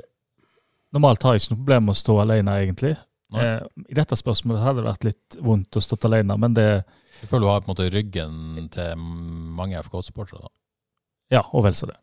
Normalt 0.94 1.24
har 1.24 1.34
jeg 1.34 1.42
ikke 1.42 1.54
noe 1.54 1.60
problem 1.62 1.86
med 1.88 1.94
å 1.96 1.98
stå 1.98 2.14
alene, 2.22 2.52
egentlig. 2.62 2.92
Eh, 3.36 3.62
I 3.90 3.96
dette 3.98 4.16
spørsmålet 4.16 4.62
hadde 4.62 4.80
det 4.80 4.86
vært 4.86 5.06
litt 5.08 5.36
vondt 5.44 5.76
å 5.76 5.82
stå 5.82 5.98
alene, 6.08 6.36
men 6.40 6.54
det 6.56 6.68
Jeg 7.20 7.28
føler 7.28 7.44
du 7.46 7.50
har 7.50 7.64
på 7.64 7.68
en 7.68 7.72
måte 7.74 7.88
ryggen 7.92 8.68
til 8.72 9.02
mange 9.58 9.80
FK-supportere. 9.82 10.46
da. 10.46 10.52
Ja, 11.38 11.42
og 11.52 11.66
vel 11.66 11.74
så 11.76 11.90
det. 11.90 11.98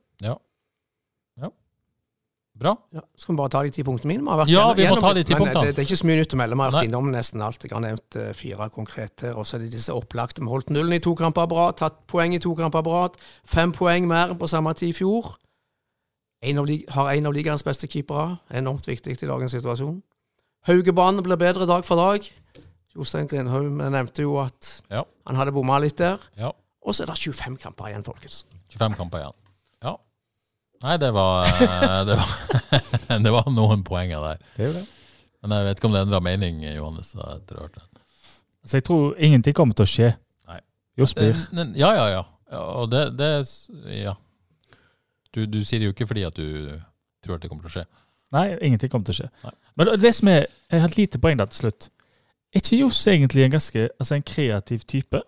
Bra. 2.64 2.72
Ja, 2.96 3.02
skal 3.20 3.34
vi 3.36 3.38
bare 3.42 3.52
ta 3.52 3.62
de 3.68 3.72
ti 3.76 3.84
punktene 3.84 4.14
mine? 4.14 4.24
Vi 4.24 4.32
har 4.32 4.40
vært 4.40 4.52
Ja, 4.54 4.64
vi 4.78 4.86
må 4.88 4.98
ta 5.04 5.12
de 5.18 5.24
ti 5.28 5.36
punktene. 5.36 5.66
Det, 5.68 5.76
det 5.76 5.84
er 5.84 5.88
ikke 5.90 6.00
så 6.00 6.08
mye 6.08 6.20
nytt 6.22 6.36
å 6.36 6.40
melde. 6.40 6.56
Vi 6.56 6.64
har 6.64 6.76
vært 6.78 6.88
innom 6.90 7.10
nesten 7.12 7.44
alt. 7.44 7.66
Jeg 7.68 7.74
har 7.76 7.84
nevnt 7.84 8.18
eh, 8.22 8.30
fire 8.40 8.68
konkrete. 8.72 9.34
Og 9.36 9.46
så 9.50 9.58
er 9.58 9.66
det 9.66 9.74
disse 9.76 9.92
opplagte. 9.96 10.40
Vi 10.46 10.52
holdt 10.54 10.72
nullen 10.72 10.96
i 10.96 11.02
to 11.04 11.12
kamper 11.20 11.50
på 11.52 11.58
rad, 11.60 11.76
tatt 11.82 12.00
poeng 12.08 12.36
i 12.38 12.40
to 12.44 12.54
kamper 12.56 12.86
på 12.88 12.94
rad. 12.96 13.20
Fem 13.44 13.76
poeng 13.76 14.08
mer 14.08 14.32
på 14.40 14.48
samme 14.48 14.72
tid 14.80 14.94
i 14.94 14.98
fjor. 15.02 15.34
En 16.44 16.60
av, 16.64 16.72
har 16.96 17.12
en 17.14 17.30
av 17.30 17.36
ligaens 17.36 17.64
beste 17.68 17.88
keepere. 17.92 18.38
Enormt 18.56 18.88
viktig 18.88 19.16
i 19.20 19.28
dagens 19.30 19.54
situasjon. 19.60 20.00
Haugebanen 20.68 21.24
blir 21.24 21.40
bedre 21.40 21.68
dag 21.68 21.84
for 21.88 22.00
dag. 22.00 22.26
Jostein 22.96 23.28
Grindhaug 23.28 23.72
nevnte 23.92 24.24
jo 24.24 24.38
at 24.40 24.82
Ja. 24.92 25.04
han 25.28 25.36
hadde 25.40 25.52
bomma 25.52 25.80
litt 25.84 25.98
der. 25.98 26.20
Ja. 26.40 26.52
Og 26.86 26.96
så 26.96 27.04
er 27.04 27.12
det 27.12 27.18
25 27.20 27.58
kamper 27.60 27.88
igjen, 27.92 28.04
folkens. 28.04 28.46
25 28.76 28.96
kamper 29.00 29.20
igjen. 29.24 29.36
Nei, 30.84 30.98
det 31.00 31.12
var, 31.16 31.46
eh, 31.48 32.00
det 32.10 32.16
var, 32.20 33.20
det 33.26 33.32
var 33.32 33.50
noen 33.52 33.84
poenger 33.88 34.20
der. 34.26 34.42
Det 34.58 34.68
er 34.68 34.74
det. 34.80 34.84
Men 35.44 35.58
jeg 35.58 35.66
vet 35.68 35.80
ikke 35.80 35.88
om 35.90 35.96
det 35.96 36.02
endra 36.06 36.20
mening, 36.24 36.62
Johannes. 36.76 37.14
etter 37.16 37.62
det. 37.68 37.84
Så 38.66 38.78
jeg 38.80 38.86
tror 38.88 39.16
ingenting 39.20 39.56
kommer 39.56 39.76
til 39.76 39.84
å 39.88 39.92
skje. 39.92 40.10
Nei. 40.48 40.60
Blir 40.96 41.14
Eh, 41.20 41.74
Ja, 41.80 41.90
ja, 41.96 42.06
ja. 42.14 42.24
og 42.60 42.90
det, 42.92 43.18
det 43.18 43.32
Ja. 44.04 44.14
Du, 45.34 45.46
du 45.50 45.64
sier 45.66 45.80
det 45.82 45.88
jo 45.90 45.94
ikke 45.96 46.08
fordi 46.08 46.24
at 46.28 46.36
du 46.38 46.80
tror 47.26 47.36
at 47.36 47.42
det 47.42 47.50
kommer 47.50 47.64
til 47.66 47.72
å 47.72 47.78
skje. 47.80 47.86
Nei, 48.34 48.46
ingenting 48.62 48.90
kommer 48.92 49.06
til 49.08 49.16
å 49.16 49.20
skje. 49.24 49.30
Nei. 49.44 49.52
Men 49.76 49.88
det- 49.88 50.00
det 50.02 50.16
som 50.16 50.28
er 50.28 50.46
Jeg 50.72 50.80
har 50.82 50.90
et 50.90 50.98
lite 50.98 51.20
poeng 51.20 51.38
der 51.38 51.46
til 51.46 51.58
slutt. 51.66 51.90
Er 52.54 52.60
ikke 52.62 52.78
Johs 52.80 53.08
egentlig 53.08 53.44
en 53.46 53.52
ganske 53.52 53.90
altså 54.00 54.16
en 54.16 54.24
kreativ 54.24 54.86
type? 54.86 55.22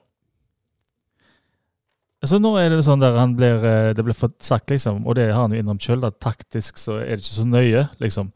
Altså 2.25 2.39
Nå 2.41 2.55
er 2.57 2.73
det 2.73 2.81
sånn 2.87 3.03
der 3.03 3.19
han 3.19 3.35
blir 3.37 3.61
eh, 3.61 3.91
Det 3.93 4.03
blir 4.05 4.17
sagt, 4.17 4.71
liksom, 4.73 5.03
og 5.05 5.17
det 5.19 5.27
har 5.29 5.43
han 5.43 5.53
jo 5.53 5.61
innrømt 5.61 5.85
sjøl, 5.85 6.01
taktisk 6.23 6.81
så 6.81 6.97
er 7.03 7.15
det 7.15 7.21
ikke 7.21 7.37
så 7.37 7.45
nøye, 7.45 7.83
liksom. 8.01 8.31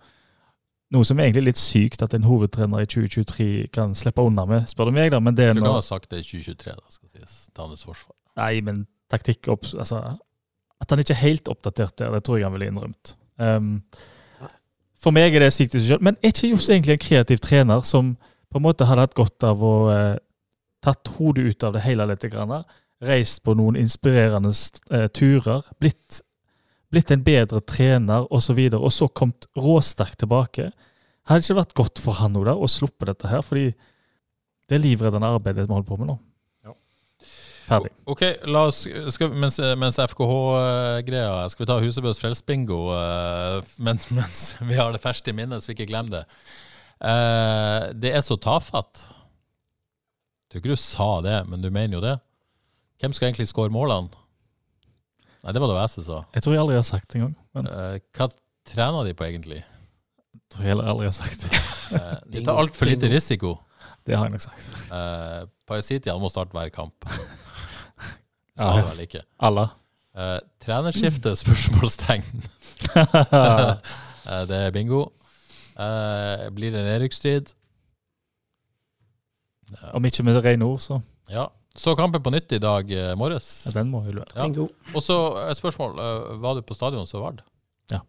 Noe 0.94 1.06
som 1.06 1.20
er 1.20 1.28
egentlig 1.28 1.52
litt 1.52 1.62
sykt 1.62 2.02
at 2.06 2.14
en 2.18 2.26
hovedtrener 2.26 2.86
i 2.86 2.90
2023 2.90 3.68
kan 3.74 3.92
slippe 3.98 4.26
unna 4.26 4.46
med, 4.50 4.70
spør 4.70 4.90
du 4.90 4.96
meg, 4.96 5.12
da. 5.14 5.20
Men 5.22 5.38
det 5.38 5.48
er 5.48 5.58
Du 5.58 5.62
kan 5.62 5.78
ha 5.78 5.86
sagt 5.86 6.10
det 6.14 6.22
i 6.22 6.26
2023, 6.26 6.76
da, 6.78 6.94
skal 6.94 7.12
sies. 7.14 7.36
Til 7.50 7.66
hans 7.66 7.86
forsvar. 7.86 8.16
Nei, 8.42 8.54
men 8.66 8.84
taktikk 9.10 9.50
opp, 9.54 9.66
altså, 9.74 10.02
At 10.80 10.94
han 10.94 11.02
ikke 11.02 11.14
er 11.18 11.24
helt 11.24 11.50
oppdatert 11.52 11.98
der, 12.02 12.14
det 12.14 12.24
tror 12.26 12.40
jeg 12.40 12.48
han 12.48 12.56
ville 12.56 12.70
innrømt. 12.72 13.14
Um, 13.42 13.80
for 15.00 15.16
meg 15.16 15.34
er 15.34 15.46
det 15.46 15.54
sykt 15.56 15.78
i 15.78 15.82
seg 15.82 15.96
selv. 15.96 16.06
Men 16.06 16.18
er 16.20 16.34
ikke 16.34 16.52
Johs 16.52 16.70
egentlig 16.70 16.98
en 16.98 17.06
kreativ 17.06 17.42
trener 17.44 17.82
som 17.88 18.16
på 18.50 18.60
en 18.60 18.66
måte 18.66 18.88
hadde 18.90 19.06
hatt 19.06 19.18
godt 19.18 19.46
av 19.48 19.62
å 19.64 19.74
eh, 19.94 20.16
tatt 20.84 21.12
hodet 21.18 21.46
ut 21.54 21.66
av 21.68 21.76
det 21.76 21.84
hele 21.86 22.08
litt? 22.10 22.26
Grann, 22.34 22.66
reist 23.06 23.44
på 23.46 23.56
noen 23.56 23.78
inspirerende 23.80 24.52
eh, 24.92 25.08
turer, 25.16 25.68
blitt, 25.80 26.22
blitt 26.92 27.12
en 27.14 27.24
bedre 27.24 27.62
trener 27.64 28.28
osv., 28.28 28.36
og, 28.36 28.44
så 28.44 28.58
videre, 28.58 28.82
og 28.84 28.94
så 28.94 29.08
kommet 29.08 29.48
råsterkt 29.58 30.20
tilbake? 30.24 30.72
Hadde 31.30 31.44
det 31.44 31.50
ikke 31.50 31.62
vært 31.62 31.78
godt 31.78 32.02
for 32.02 32.20
han 32.20 32.34
nå 32.34 32.44
da, 32.48 32.56
å 32.58 32.70
sluppe 32.70 33.08
dette 33.10 33.30
her? 33.30 33.44
Fordi 33.46 33.70
det 34.70 34.78
er 34.78 34.84
livreddende 34.84 35.30
arbeidet 35.30 35.68
vi 35.68 35.74
holder 35.74 35.88
på 35.88 35.98
med 36.00 36.12
nå. 36.12 36.16
Ja. 36.66 36.74
Ferdig. 37.70 37.92
Ok, 38.10 38.24
la 38.50 38.64
oss, 38.70 38.84
skal, 39.14 39.34
mens, 39.38 39.60
mens 39.78 40.00
FKH-greia 40.02 41.44
Skal 41.54 41.64
vi 41.64 41.70
ta 41.70 41.78
Husebøs 41.84 42.22
frelsbingo 42.22 42.80
eh, 42.96 43.60
mens, 43.86 44.10
mens 44.14 44.44
vi 44.62 44.78
har 44.80 44.94
det 44.94 45.02
ferskt 45.04 45.30
i 45.30 45.36
minnet, 45.38 45.62
så 45.62 45.72
vi 45.72 45.78
ikke 45.78 45.92
glemmer 45.92 46.20
det. 46.20 46.24
Eh, 47.00 47.92
det 47.96 48.14
er 48.18 48.26
så 48.26 48.40
tafatt. 48.42 49.06
Jeg 50.50 50.50
tror 50.50 50.64
ikke 50.64 50.74
du 50.74 50.82
sa 50.82 51.12
det, 51.22 51.38
men 51.50 51.62
du 51.62 51.70
mener 51.70 52.00
jo 52.00 52.04
det. 52.04 52.18
Hvem 53.00 53.14
skal 53.16 53.30
egentlig 53.30 53.48
skåre 53.48 53.72
målene? 53.72 54.10
Nei, 55.44 55.54
det 55.56 55.62
var 55.64 55.72
det 55.72 55.78
jeg 55.80 55.92
som 55.94 56.04
sa. 56.04 56.18
Jeg 56.36 56.44
tror 56.44 56.54
jeg 56.56 56.62
aldri 56.66 56.76
har 56.76 56.84
sagt 56.88 57.08
det 57.12 57.20
engang. 57.22 57.36
Men 57.56 57.68
Eh, 57.72 58.00
hva 58.18 58.28
trener 58.68 59.06
de 59.08 59.14
på, 59.16 59.24
egentlig? 59.24 59.62
jeg 59.64 60.42
tror 60.52 60.64
jeg 60.66 60.72
heller 60.74 60.90
aldri 60.92 61.06
har 61.08 61.16
sagt 61.16 61.46
det. 61.46 61.62
Uh, 61.94 62.16
de 62.34 62.44
tar 62.46 62.60
altfor 62.60 62.86
lite 62.90 63.08
risiko. 63.10 63.56
Det 64.06 64.18
har 64.18 64.26
jeg 64.28 64.34
nok 64.36 64.42
sagt. 64.44 64.68
Uh, 64.92 65.48
Parasitian 65.68 66.20
må 66.22 66.30
starte 66.30 66.52
hver 66.58 66.70
kamp. 66.76 67.06
Ja. 68.60 68.74
det 68.76 68.90
vel 68.90 69.00
ikke. 69.06 69.22
Alle. 69.40 69.62
Uh, 70.12 70.40
trenerskifte? 70.60 71.32
Spørsmålstegn. 71.40 72.26
uh, 72.92 73.78
det 74.50 74.58
er 74.66 74.74
bingo. 74.76 75.06
Uh, 75.80 76.50
blir 76.52 76.74
det 76.74 76.82
en 76.82 76.90
nedrykksstrid? 76.90 77.54
Om 79.96 80.06
ikke 80.10 80.24
med 80.28 80.42
rene 80.44 80.66
ord, 80.68 80.80
så 80.84 81.00
Ja. 81.32 81.46
Så 81.80 81.94
kampen 81.96 82.24
på 82.24 82.32
nytt 82.34 82.52
i 82.52 82.60
dag 82.60 82.90
eh, 82.92 83.14
morges. 83.16 83.48
ja, 83.68 83.72
den 83.78 83.92
må 83.94 84.02
hylle. 84.04 84.26
Ja. 84.34 84.44
Bingo. 84.44 84.68
Og 84.92 85.04
så 85.06 85.16
et 85.46 85.60
spørsmål. 85.60 85.96
eh, 86.04 86.32
var 86.44 86.58
du 86.58 86.66
på 86.68 86.76
stadion 86.76 87.08
så 87.08 87.22
Vard? 87.24 87.40
Ja. 87.92 88.02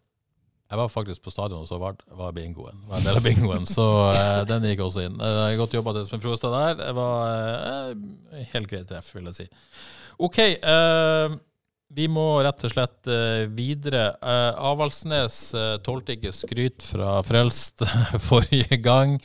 Jeg 0.71 0.79
var 0.81 0.89
faktisk 0.91 1.23
på 1.23 1.31
stadion 1.31 1.63
så 1.67 1.79
Vard. 1.79 2.01
Var 2.19 2.33
bingoen. 2.35 2.81
Var 2.89 2.99
en 2.99 3.07
del 3.07 3.19
av 3.21 3.23
bingoen, 3.23 3.67
så 3.69 3.85
eh, 4.11 4.41
den 4.49 4.67
gikk 4.67 4.83
også 4.83 5.05
inn. 5.07 5.15
Uh, 5.23 5.53
godt 5.59 5.77
jobba 5.77 5.93
til 5.95 6.03
Espen 6.03 6.23
Frostad 6.23 6.51
der. 6.57 6.75
Det 6.81 6.91
var 6.97 7.31
eh, 7.69 8.43
helt 8.51 8.67
greit 8.71 8.89
treff, 8.91 9.13
vil 9.15 9.31
jeg 9.31 9.39
si. 9.39 9.47
OK. 10.19 10.39
eh, 10.41 11.37
vi 11.95 12.07
må 12.11 12.25
rett 12.43 12.67
og 12.67 12.71
slett 12.71 13.07
eh, 13.11 13.45
videre. 13.55 14.09
Uh, 14.19 14.51
Avaldsnes 14.71 15.39
uh, 15.55 15.77
tålte 15.83 16.17
ikke 16.17 16.31
skryt 16.35 16.83
fra 16.91 17.17
Frelst 17.27 17.83
forrige 18.29 18.79
gang. 18.83 19.15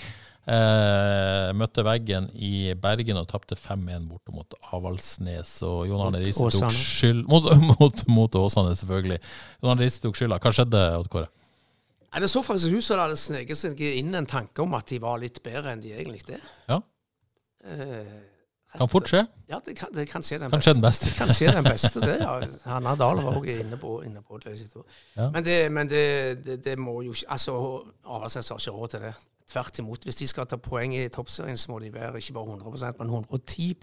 Eh, 0.47 1.49
møtte 1.59 1.83
veggen 1.83 2.29
i 2.39 2.71
Bergen 2.79 3.19
og 3.19 3.27
tapte 3.33 3.57
5-1 3.59 4.05
borte 4.07 4.35
mot 4.35 4.55
Avaldsnes. 4.71 5.57
Og 5.67 5.89
Jon 5.89 6.05
Arne 6.05 6.21
Mot 6.21 6.27
Riise 6.29 6.51
tok 6.55 6.77
skyld 6.77 7.25
Mot, 7.27 7.49
mot, 7.81 8.05
mot 8.07 8.39
Åsane, 8.39 8.77
selvfølgelig. 8.79 9.19
Jon 9.59 9.73
Arne 9.73 9.83
Riise 9.83 10.05
tok 10.05 10.19
skylda. 10.19 10.39
Hva 10.43 10.53
skjedde, 10.55 10.85
Odd 11.01 11.11
Kåre? 11.11 11.31
Nei, 12.13 12.23
det 12.23 12.31
så 12.31 12.45
faktisk 12.47 12.79
ut 12.79 12.87
som 12.87 12.95
det 12.97 13.09
hadde 13.09 13.19
sneket 13.21 13.59
seg 13.61 13.83
inn 13.91 14.15
en 14.17 14.29
tanke 14.31 14.63
om 14.63 14.79
at 14.79 14.87
de 14.89 15.01
var 15.03 15.19
litt 15.21 15.43
bedre 15.45 15.75
enn 15.75 15.83
de 15.83 15.91
egentlig 15.99 16.23
er. 16.39 16.47
Ja. 16.71 16.79
Eh, 17.67 18.15
Kan 18.79 18.91
fort 18.91 19.09
skje. 19.11 19.23
Ja, 19.49 19.61
det 19.65 19.77
kan, 19.79 19.93
det 19.95 20.09
kan 20.11 20.25
skje 20.25 20.39
den 20.43 20.51
kan 20.51 20.59
beste. 20.59 20.75
den 20.75 20.83
beste. 20.85 21.13
Kanskje 21.19 21.53
den 21.53 21.65
beste, 21.65 22.01
det. 22.01 22.17
ja. 22.21 22.35
Hanna 22.73 22.95
Dahl 22.99 23.23
var 23.25 23.39
også 23.39 23.57
inne 23.63 23.79
på, 23.81 24.03
inne 24.07 24.23
på 24.23 24.39
det. 24.45 24.57
Ja. 25.17 25.31
Men, 25.31 25.45
det, 25.45 25.57
men 25.73 25.91
det, 25.91 26.65
det, 26.65 26.79
må 26.79 27.01
jo 27.03 27.13
ikke 27.13 27.31
Altså, 27.37 27.57
Avaldsnes 28.05 28.49
har 28.49 28.61
ikke 28.61 28.77
råd 28.77 28.89
til 28.89 29.01
det. 29.09 29.15
Tvert 29.47 29.79
imot. 29.79 30.05
Hvis 30.05 30.19
de 30.19 30.29
skal 30.29 30.47
ta 30.47 30.57
poeng 30.57 30.97
i 30.97 31.09
toppserien, 31.09 31.57
så 31.57 31.73
må 31.73 31.79
de 31.79 31.93
være 31.95 32.19
ikke 32.19 32.33
bare 32.33 32.57
100% 32.57 32.99
men 32.99 33.09
110 33.09 33.75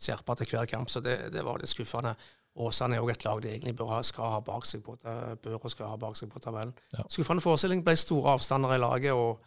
skjerpa 0.00 0.34
til 0.34 0.46
hver 0.50 0.64
kamp. 0.64 0.90
Så 0.90 1.00
det, 1.00 1.18
det 1.32 1.44
var 1.44 1.58
litt 1.60 1.70
skuffende. 1.72 2.14
Åsane 2.60 2.96
er 2.96 3.04
òg 3.04 3.12
et 3.12 3.24
lag 3.24 3.42
de 3.42 3.52
egentlig 3.52 3.76
bør 3.78 3.92
ha, 3.94 4.02
skal 4.02 4.32
ha 4.34 4.40
bak 4.44 4.66
seg 4.66 4.82
på, 4.82 4.96
bør 5.42 5.58
og 5.60 5.70
skal 5.70 5.92
ha 5.92 5.96
bak 6.00 6.16
seg 6.18 6.30
på 6.32 6.42
tabellen. 6.42 6.74
Ja. 6.96 7.04
Skuffende 7.08 7.44
forestilling. 7.44 7.84
Ble 7.86 7.94
store 7.98 8.34
avstander 8.34 8.74
i 8.74 8.80
laget. 8.80 9.12
og 9.12 9.40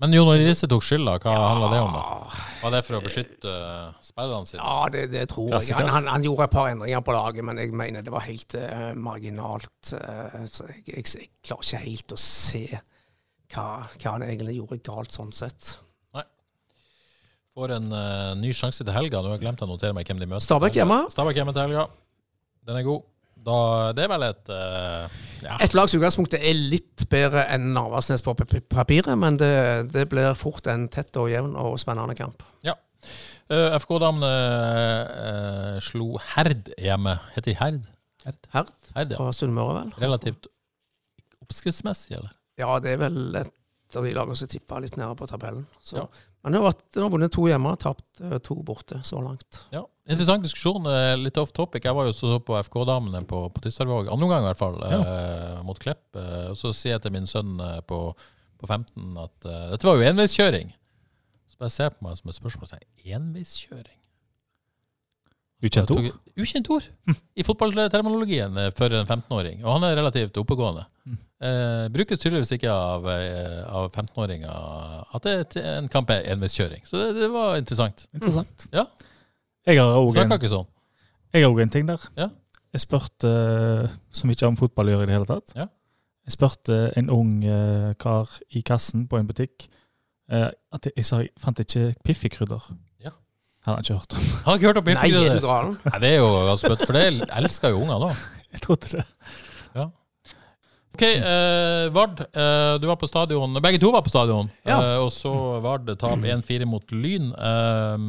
Men 0.00 0.14
Jon 0.16 0.30
Arne 0.32 0.46
Riise 0.48 0.68
tok 0.70 0.84
skylda. 0.84 1.18
Hva 1.20 1.34
handla 1.36 1.66
det 1.74 1.80
om, 1.84 1.92
da? 1.92 2.04
Var 2.62 2.72
det 2.72 2.80
for 2.86 2.96
å 2.96 3.00
beskytte 3.04 3.52
eh, 3.52 3.98
spillerne 4.04 4.48
sine? 4.48 4.62
Ja, 4.62 4.86
det, 4.92 5.02
det 5.12 5.26
tror 5.32 5.50
jeg. 5.52 5.74
Han, 5.76 5.90
han, 5.92 6.08
han 6.08 6.24
gjorde 6.24 6.46
et 6.48 6.54
par 6.54 6.70
endringer 6.70 7.04
på 7.04 7.16
laget, 7.16 7.44
men 7.44 7.60
jeg 7.60 7.74
mener 7.76 8.06
det 8.06 8.14
var 8.14 8.24
helt 8.24 8.56
uh, 8.56 8.94
marginalt. 8.96 9.92
Uh, 9.92 10.40
så 10.48 10.70
jeg, 10.70 10.86
jeg, 10.88 11.04
jeg 11.04 11.28
klarer 11.44 11.68
ikke 11.68 11.82
helt 11.84 12.16
å 12.16 12.20
se 12.22 12.64
hva, 12.72 13.68
hva 13.92 14.16
han 14.16 14.24
egentlig 14.24 14.56
gjorde 14.56 14.80
galt 14.88 15.20
sånn 15.20 15.36
sett. 15.36 15.74
Får 17.58 17.72
en 17.74 17.90
uh, 17.92 18.32
ny 18.38 18.54
sjanse 18.54 18.84
til 18.86 18.94
helga. 18.94 19.20
Nå 19.20 19.32
har 19.32 19.36
jeg 19.36 19.42
glemt 19.42 19.62
å 19.66 19.68
notere 19.68 19.92
meg 19.96 20.08
hvem 20.08 20.20
de 20.22 20.28
møter. 20.30 20.46
Stabæk 20.46 20.80
hjemme. 20.80 21.02
Stabæk 21.12 21.42
hjemme 21.42 21.52
til 21.56 21.66
helga. 21.66 21.88
Den 22.68 22.78
er 22.78 22.86
god. 22.86 23.04
Da, 23.46 23.58
det 23.96 24.04
er 24.04 24.10
vel 24.12 24.24
et 24.26 24.50
uh, 24.52 25.18
ja. 25.40 25.56
Et 25.64 25.72
lags 25.76 25.94
utgangspunkt 25.96 26.34
er 26.36 26.52
litt 26.54 27.06
bedre 27.10 27.46
enn 27.48 27.70
Narvasnes 27.72 28.20
på 28.24 28.34
papiret, 28.36 29.12
men 29.18 29.38
det, 29.40 29.54
det 29.94 30.04
blir 30.12 30.36
fort 30.38 30.68
en 30.68 30.84
tett 30.92 31.16
og 31.16 31.30
jevn 31.32 31.56
og 31.56 31.78
spennende 31.80 32.16
kamp. 32.18 32.44
Eh, 33.50 33.76
FK-damene 33.82 34.28
uh, 35.10 35.78
slo 35.82 36.14
Herd 36.22 36.68
hjemme. 36.78 37.16
Heter 37.34 37.50
de 37.50 37.56
Herd? 37.58 37.80
Herd, 38.22 38.44
Herd 38.52 38.74
Herd 38.94 39.14
ja. 39.16 39.18
fra 39.18 39.32
Sunnmøre, 39.34 39.72
vel? 39.80 39.94
Relativt 40.04 40.46
oppskriftsmessig, 41.42 42.14
eller? 42.20 42.30
Ja, 42.60 42.76
det 42.82 42.94
er 42.94 43.00
vel 43.00 43.40
et 43.40 43.98
av 43.98 44.06
de 44.06 44.12
lagene 44.14 44.38
som 44.38 44.50
tipper 44.52 44.84
litt 44.84 44.94
nede 45.00 45.16
på 45.18 45.26
tabellen. 45.26 45.64
Så. 45.82 46.04
Ja. 46.04 46.06
Men 46.42 46.54
det 46.56 46.60
har, 46.64 47.10
vunnet 47.12 47.32
to 47.34 47.44
hjemme, 47.50 47.72
tapt 47.80 48.22
eh, 48.24 48.38
to 48.44 48.56
borte 48.64 49.02
så 49.04 49.20
langt. 49.20 49.64
Ja, 49.74 49.84
Interessant 50.10 50.42
diskusjon. 50.42 50.86
eh, 50.90 51.12
Litt 51.20 51.36
off 51.38 51.52
topic. 51.52 51.84
Jeg 51.84 51.94
var 51.94 52.08
jo 52.08 52.14
så 52.16 52.38
på 52.42 52.56
FK-damene 52.64 53.20
på, 53.28 53.44
på 53.54 53.62
Tysdalvåg, 53.62 54.08
andre 54.08 54.26
omgang 54.26 54.42
i 54.42 54.48
hvert 54.48 54.62
fall, 54.62 54.80
eh, 54.88 55.60
mot 55.66 55.78
Klepp. 55.78 56.02
Eh, 56.16 56.48
og 56.50 56.56
så 56.58 56.72
sier 56.74 56.96
jeg 56.96 57.04
til 57.04 57.14
min 57.14 57.28
sønn 57.30 57.60
på, 57.86 58.00
på 58.60 58.66
15 58.68 59.20
at 59.20 59.46
uh, 59.48 59.68
dette 59.70 59.86
var 59.88 60.00
jo 60.00 60.08
enveiskjøring. 60.08 60.72
Så 61.52 61.60
bare 61.60 61.72
ser 61.72 61.90
jeg 61.90 61.98
på 61.98 62.08
meg 62.08 62.18
som 62.18 62.32
et 62.32 62.40
spørsmål. 62.40 62.72
jeg, 62.74 63.14
Enveiskjøring? 63.16 63.99
Ukjent 65.60 65.90
ord. 65.92 66.06
Ukjent 66.40 66.68
ord 66.72 66.86
i 67.36 67.44
fotballterminologien 67.44 68.56
eh, 68.62 68.70
for 68.76 68.94
en 68.96 69.04
15-åring. 69.06 69.60
Og 69.64 69.74
han 69.76 69.86
er 69.90 69.98
relativt 69.98 70.38
oppegående. 70.40 70.86
Eh, 71.40 71.86
brukes 71.92 72.20
tydeligvis 72.22 72.54
ikke 72.56 72.72
av, 72.72 73.08
eh, 73.12 73.58
av 73.68 73.90
15-åringer 73.92 75.16
at 75.16 75.28
det, 75.28 75.60
en 75.60 75.90
kamp 75.92 76.12
er 76.14 76.30
enveiskjøring. 76.32 76.86
Så 76.88 77.00
det, 77.00 77.10
det 77.20 77.30
var 77.32 77.58
interessant. 77.60 78.06
Interessant. 78.16 78.66
Ja, 78.72 78.86
Jeg 79.68 79.82
har 79.82 79.92
òg 80.00 80.16
en, 80.16 80.48
sånn. 80.48 80.66
en 81.34 81.74
ting 81.76 81.88
der. 81.88 82.08
Ja. 82.16 82.30
Jeg 82.72 82.84
spurte, 82.86 83.28
eh, 83.28 83.98
som 84.10 84.32
ikke 84.32 84.46
har 84.46 84.54
med 84.54 84.62
fotball 84.62 84.88
å 84.88 84.94
gjøre 84.96 85.08
i 85.08 85.10
det 85.10 85.18
hele 85.18 85.28
tatt 85.28 85.56
Ja. 85.58 85.68
Jeg 86.28 86.36
spurte 86.36 86.76
en 87.00 87.08
ung 87.10 87.30
kar 87.98 88.28
i 88.54 88.60
kassen 88.62 89.06
på 89.08 89.18
en 89.18 89.26
butikk 89.26 89.64
eh, 90.30 90.50
at 90.72 90.86
jeg, 90.86 90.92
jeg 91.00 91.06
sa 91.08 91.20
jeg 91.24 91.32
fant 91.40 91.60
ikke 91.64 91.90
piffikrydder. 92.06 92.68
Ja. 93.66 93.74
har 93.74 93.82
ikke 93.84 93.96
hørt 93.98 94.14
om. 94.16 94.28
Har 94.46 94.58
ikke 94.58 94.70
hørt 94.70 94.78
om 94.80 94.86
Nei, 94.88 95.08
er 95.10 95.34
du 95.36 95.46
galen? 95.46 95.74
Nei, 95.84 95.98
det 96.00 96.10
er 96.14 96.20
jo 96.22 96.28
ganske 96.48 96.70
spøtt, 96.70 96.84
for 96.88 96.96
det 96.96 97.30
elsker 97.40 97.74
jo 97.74 97.82
unger 97.84 98.04
da. 98.06 98.12
Jeg 98.54 98.62
trodde 98.64 98.92
det. 98.94 99.04
Ja. 99.76 99.84
Ok, 100.90 101.02
eh, 101.06 101.84
Vard, 101.94 102.22
eh, 102.32 102.72
du 102.82 102.88
var 102.88 102.96
på 102.98 103.08
stadion. 103.10 103.60
Begge 103.62 103.78
to 103.82 103.92
var 103.94 104.02
på 104.06 104.10
stadion. 104.12 104.48
Ja. 104.66 104.78
Eh, 104.80 104.96
og 105.04 105.12
så 105.14 105.32
Vard 105.62 105.92
tap 106.00 106.24
1-4 106.24 106.66
mot 106.66 106.96
Lyn. 106.96 107.30
Eh, 107.36 108.08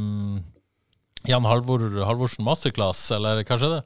Jan 1.30 1.46
Halvor, 1.46 1.84
Halvorsen 2.08 2.48
masterclass, 2.48 3.04
eller 3.14 3.44
hva 3.46 3.60
skjedde? 3.62 3.84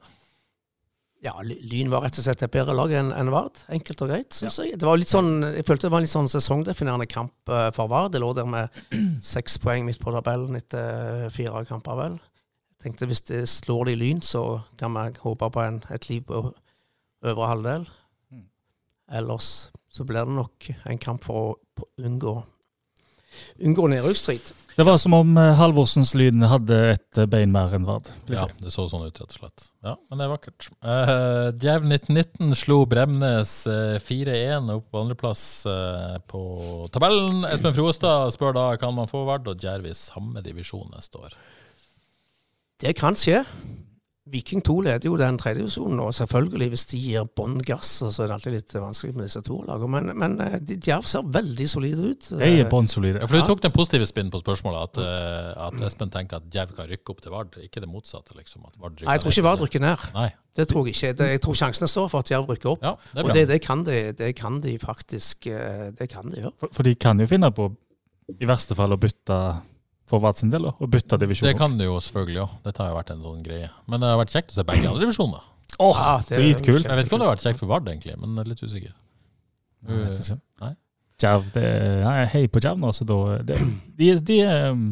Ja, 1.25 1.33
Lyn 1.41 1.89
var 1.89 2.03
rett 2.05 2.19
og 2.19 2.25
slett 2.27 2.43
et 2.45 2.53
bedre 2.53 2.75
lag 2.77 2.91
enn 2.93 3.09
enn 3.15 3.31
Vard. 3.33 3.63
Enkelt 3.73 4.03
og 4.05 4.11
greit, 4.11 4.35
syns 4.35 4.59
jeg. 4.61 4.75
Det 4.77 4.85
var 4.85 4.99
litt 4.99 5.09
sånn, 5.09 5.39
jeg 5.55 5.65
følte 5.65 5.87
det 5.87 5.93
var 5.95 6.03
en 6.03 6.05
litt 6.05 6.13
sånn 6.13 6.29
sesongdefinerende 6.29 7.07
kamp 7.09 7.49
eh, 7.49 7.69
for 7.73 7.89
Vard. 7.89 8.11
Det 8.13 8.21
lå 8.21 8.29
der 8.37 8.45
med 8.49 8.77
seks 9.33 9.57
poeng 9.63 9.87
midt 9.87 9.97
på 10.03 10.13
tabellen 10.13 10.57
etter 10.59 11.25
fire 11.33 11.63
kamper, 11.65 11.97
vel. 11.97 12.19
Jeg 12.75 12.91
tenkte 12.91 13.09
hvis 13.09 13.23
det 13.25 13.41
slår 13.49 13.89
de 13.89 13.95
Lyn, 13.97 14.21
så 14.21 14.43
kan 14.77 14.93
vi 14.93 15.07
håpe 15.23 15.49
på 15.49 15.63
en, 15.63 15.81
et 15.95 16.09
liv 16.11 16.27
på 16.29 16.43
øvre 17.25 17.49
halvdel. 17.49 17.87
Ellers 19.17 19.49
så 19.89 20.05
blir 20.05 20.27
det 20.27 20.37
nok 20.37 20.69
en 20.85 21.01
kamp 21.01 21.25
for 21.25 21.41
å 21.41 21.89
unngå, 22.05 22.35
unngå 23.59 23.89
nedrykksstrid. 23.91 24.53
Det 24.75 24.83
var 24.83 24.97
som 24.99 25.13
om 25.15 25.37
eh, 25.39 25.53
Halvorsens 25.55 26.11
Lyn 26.19 26.43
hadde 26.51 26.77
et 26.91 27.19
eh, 27.21 27.27
bein 27.31 27.51
mer 27.53 27.71
enn 27.77 27.85
Vard. 27.87 28.09
Ja, 28.27 28.49
det 28.59 28.73
så 28.73 28.89
sånn 28.91 29.05
ut, 29.07 29.21
rett 29.21 29.31
og 29.31 29.37
slett. 29.37 29.67
Ja, 29.85 29.93
Men 30.09 30.19
det 30.19 30.25
er 30.25 30.33
vakkert. 30.33 30.67
Uh, 30.83 31.47
Djerv 31.63 31.87
1919 31.87 32.57
slo 32.59 32.81
Bremnes 32.91 33.53
eh, 33.71 33.95
4-1 34.03 34.67
opp 34.75 34.89
på 34.91 35.05
andreplass 35.05 35.45
uh, 35.69 36.17
på 36.27 36.41
tabellen. 36.91 37.45
Espen 37.47 37.75
Froestad 37.77 38.35
spør 38.35 38.57
da 38.57 38.67
kan 38.81 38.91
man 38.97 39.07
få 39.07 39.23
Vard 39.29 39.47
og 39.47 39.63
Djerv 39.63 39.87
i 39.87 39.95
samme 39.95 40.43
divisjon 40.43 40.91
neste 40.91 41.23
år. 41.23 41.39
Det 42.83 42.97
kan 42.99 43.15
skje. 43.15 43.45
Viking 44.25 44.63
2 44.65 44.73
leder 44.87 45.05
jo 45.05 45.17
den 45.21 45.35
tredje 45.37 45.61
divisjonen, 45.61 45.99
og 46.01 46.13
selvfølgelig 46.17 46.67
hvis 46.71 46.85
de 46.89 46.97
gir 46.97 47.27
bånn 47.37 47.59
gass, 47.61 47.91
så 48.01 48.23
er 48.23 48.31
det 48.31 48.37
alltid 48.39 48.55
litt 48.55 48.73
vanskelig 48.73 49.13
med 49.13 49.27
disse 49.27 49.41
to 49.45 49.59
lagene. 49.67 49.89
Men, 49.93 50.09
men 50.17 50.39
eh, 50.41 50.55
Djerv 50.65 51.05
ser 51.09 51.27
veldig 51.35 51.67
solide 51.69 52.09
ut. 52.09 52.29
De 52.39 52.47
er 52.63 52.69
bånnsolide. 52.71 53.21
Ja, 53.21 53.29
for 53.29 53.37
Du 53.37 53.51
tok 53.51 53.61
den 53.61 53.75
positive 53.75 54.07
spinnen 54.09 54.33
på 54.33 54.41
spørsmålet, 54.41 54.89
at, 54.89 55.01
eh, 55.03 55.51
at 55.67 55.85
Espen 55.85 56.09
tenker 56.13 56.41
at 56.41 56.47
Djerv 56.49 56.73
kan 56.73 56.89
rykke 56.89 57.13
opp 57.13 57.21
til 57.21 57.35
Vard. 57.35 57.59
Ikke 57.61 57.83
det 57.83 57.91
motsatte, 57.91 58.33
liksom. 58.39 58.65
Nei, 58.65 58.95
jeg 59.03 59.21
tror 59.21 59.35
ikke 59.35 59.45
Vard 59.45 59.61
rykker 59.67 59.85
ned. 59.85 60.09
Nei. 60.17 60.31
Det 60.57 60.65
tror 60.71 60.89
jeg 60.89 60.97
ikke. 60.97 61.13
Det, 61.19 61.29
jeg 61.35 61.43
tror 61.45 61.61
sjansene 61.61 61.91
står 61.91 62.09
for 62.15 62.25
at 62.25 62.33
Djerv 62.33 62.49
rykker 62.49 62.73
opp. 62.73 62.89
Ja, 62.89 62.95
det 63.13 63.27
og 63.27 63.31
det, 63.37 63.45
det, 63.53 63.61
kan 63.61 63.85
de, 63.85 64.01
det 64.17 64.31
kan 64.39 64.57
de 64.63 64.73
faktisk 64.81 65.51
eh, 65.51 65.91
Det 65.93 66.09
kan 66.09 66.33
de 66.33 66.41
gjøre. 66.41 66.55
For, 66.63 66.73
for 66.79 66.89
de 66.89 66.97
kan 66.97 67.21
jo 67.21 67.29
finne 67.29 67.53
på, 67.53 67.69
i 68.41 68.49
verste 68.49 68.73
fall, 68.73 68.97
å 68.97 68.97
bytte 68.97 69.39
for 70.09 70.21
Vard 70.21 70.37
sin 70.37 70.51
del, 70.53 70.67
da, 70.67 70.71
å 70.77 70.87
bytte 70.91 71.17
divisjon. 71.21 71.47
Det 71.49 71.57
kan 71.57 71.75
du 71.79 71.85
jo 71.87 71.97
selvfølgelig 72.03 72.41
òg. 72.43 72.55
Dette 72.67 72.83
har 72.83 72.91
jo 72.91 72.97
vært 72.99 73.11
en 73.15 73.23
sånn 73.25 73.43
greie. 73.45 73.69
Men 73.89 74.03
det 74.03 74.11
har 74.11 74.19
vært 74.21 74.35
kjekt 74.35 74.53
å 74.53 74.59
se 74.59 74.65
begge 74.67 74.87
andre 74.91 75.01
divisjoner. 75.05 75.45
Åh, 75.81 76.01
Ja, 76.01 76.11
det 76.27 76.37
er 76.37 76.43
dritkult. 76.43 76.85
Jeg 76.87 76.99
vet 76.99 77.07
ikke 77.09 77.17
om 77.17 77.23
det 77.23 77.27
har 77.29 77.35
vært 77.35 77.45
kjekt 77.47 77.61
for 77.61 77.71
Vard, 77.71 77.89
egentlig, 77.91 78.17
men 78.21 78.35
jeg 78.37 78.45
er 78.45 78.51
litt 78.53 78.63
usikker. 78.65 78.93
Jeg 79.85 80.03
vet 80.03 80.19
ikke. 80.21 80.37
Nei. 80.65 80.73
Djerv, 81.21 81.47
det 81.55 81.63
er, 81.63 81.97
jeg 82.03 82.21
er 82.25 82.29
hei 82.33 82.43
på 82.51 82.61
Jav 82.63 82.79
nå, 82.81 82.91
så 82.91 83.05
da 83.07 83.17
det, 83.47 83.57
de, 83.95 84.11
de, 84.29 84.37
um, 84.75 84.85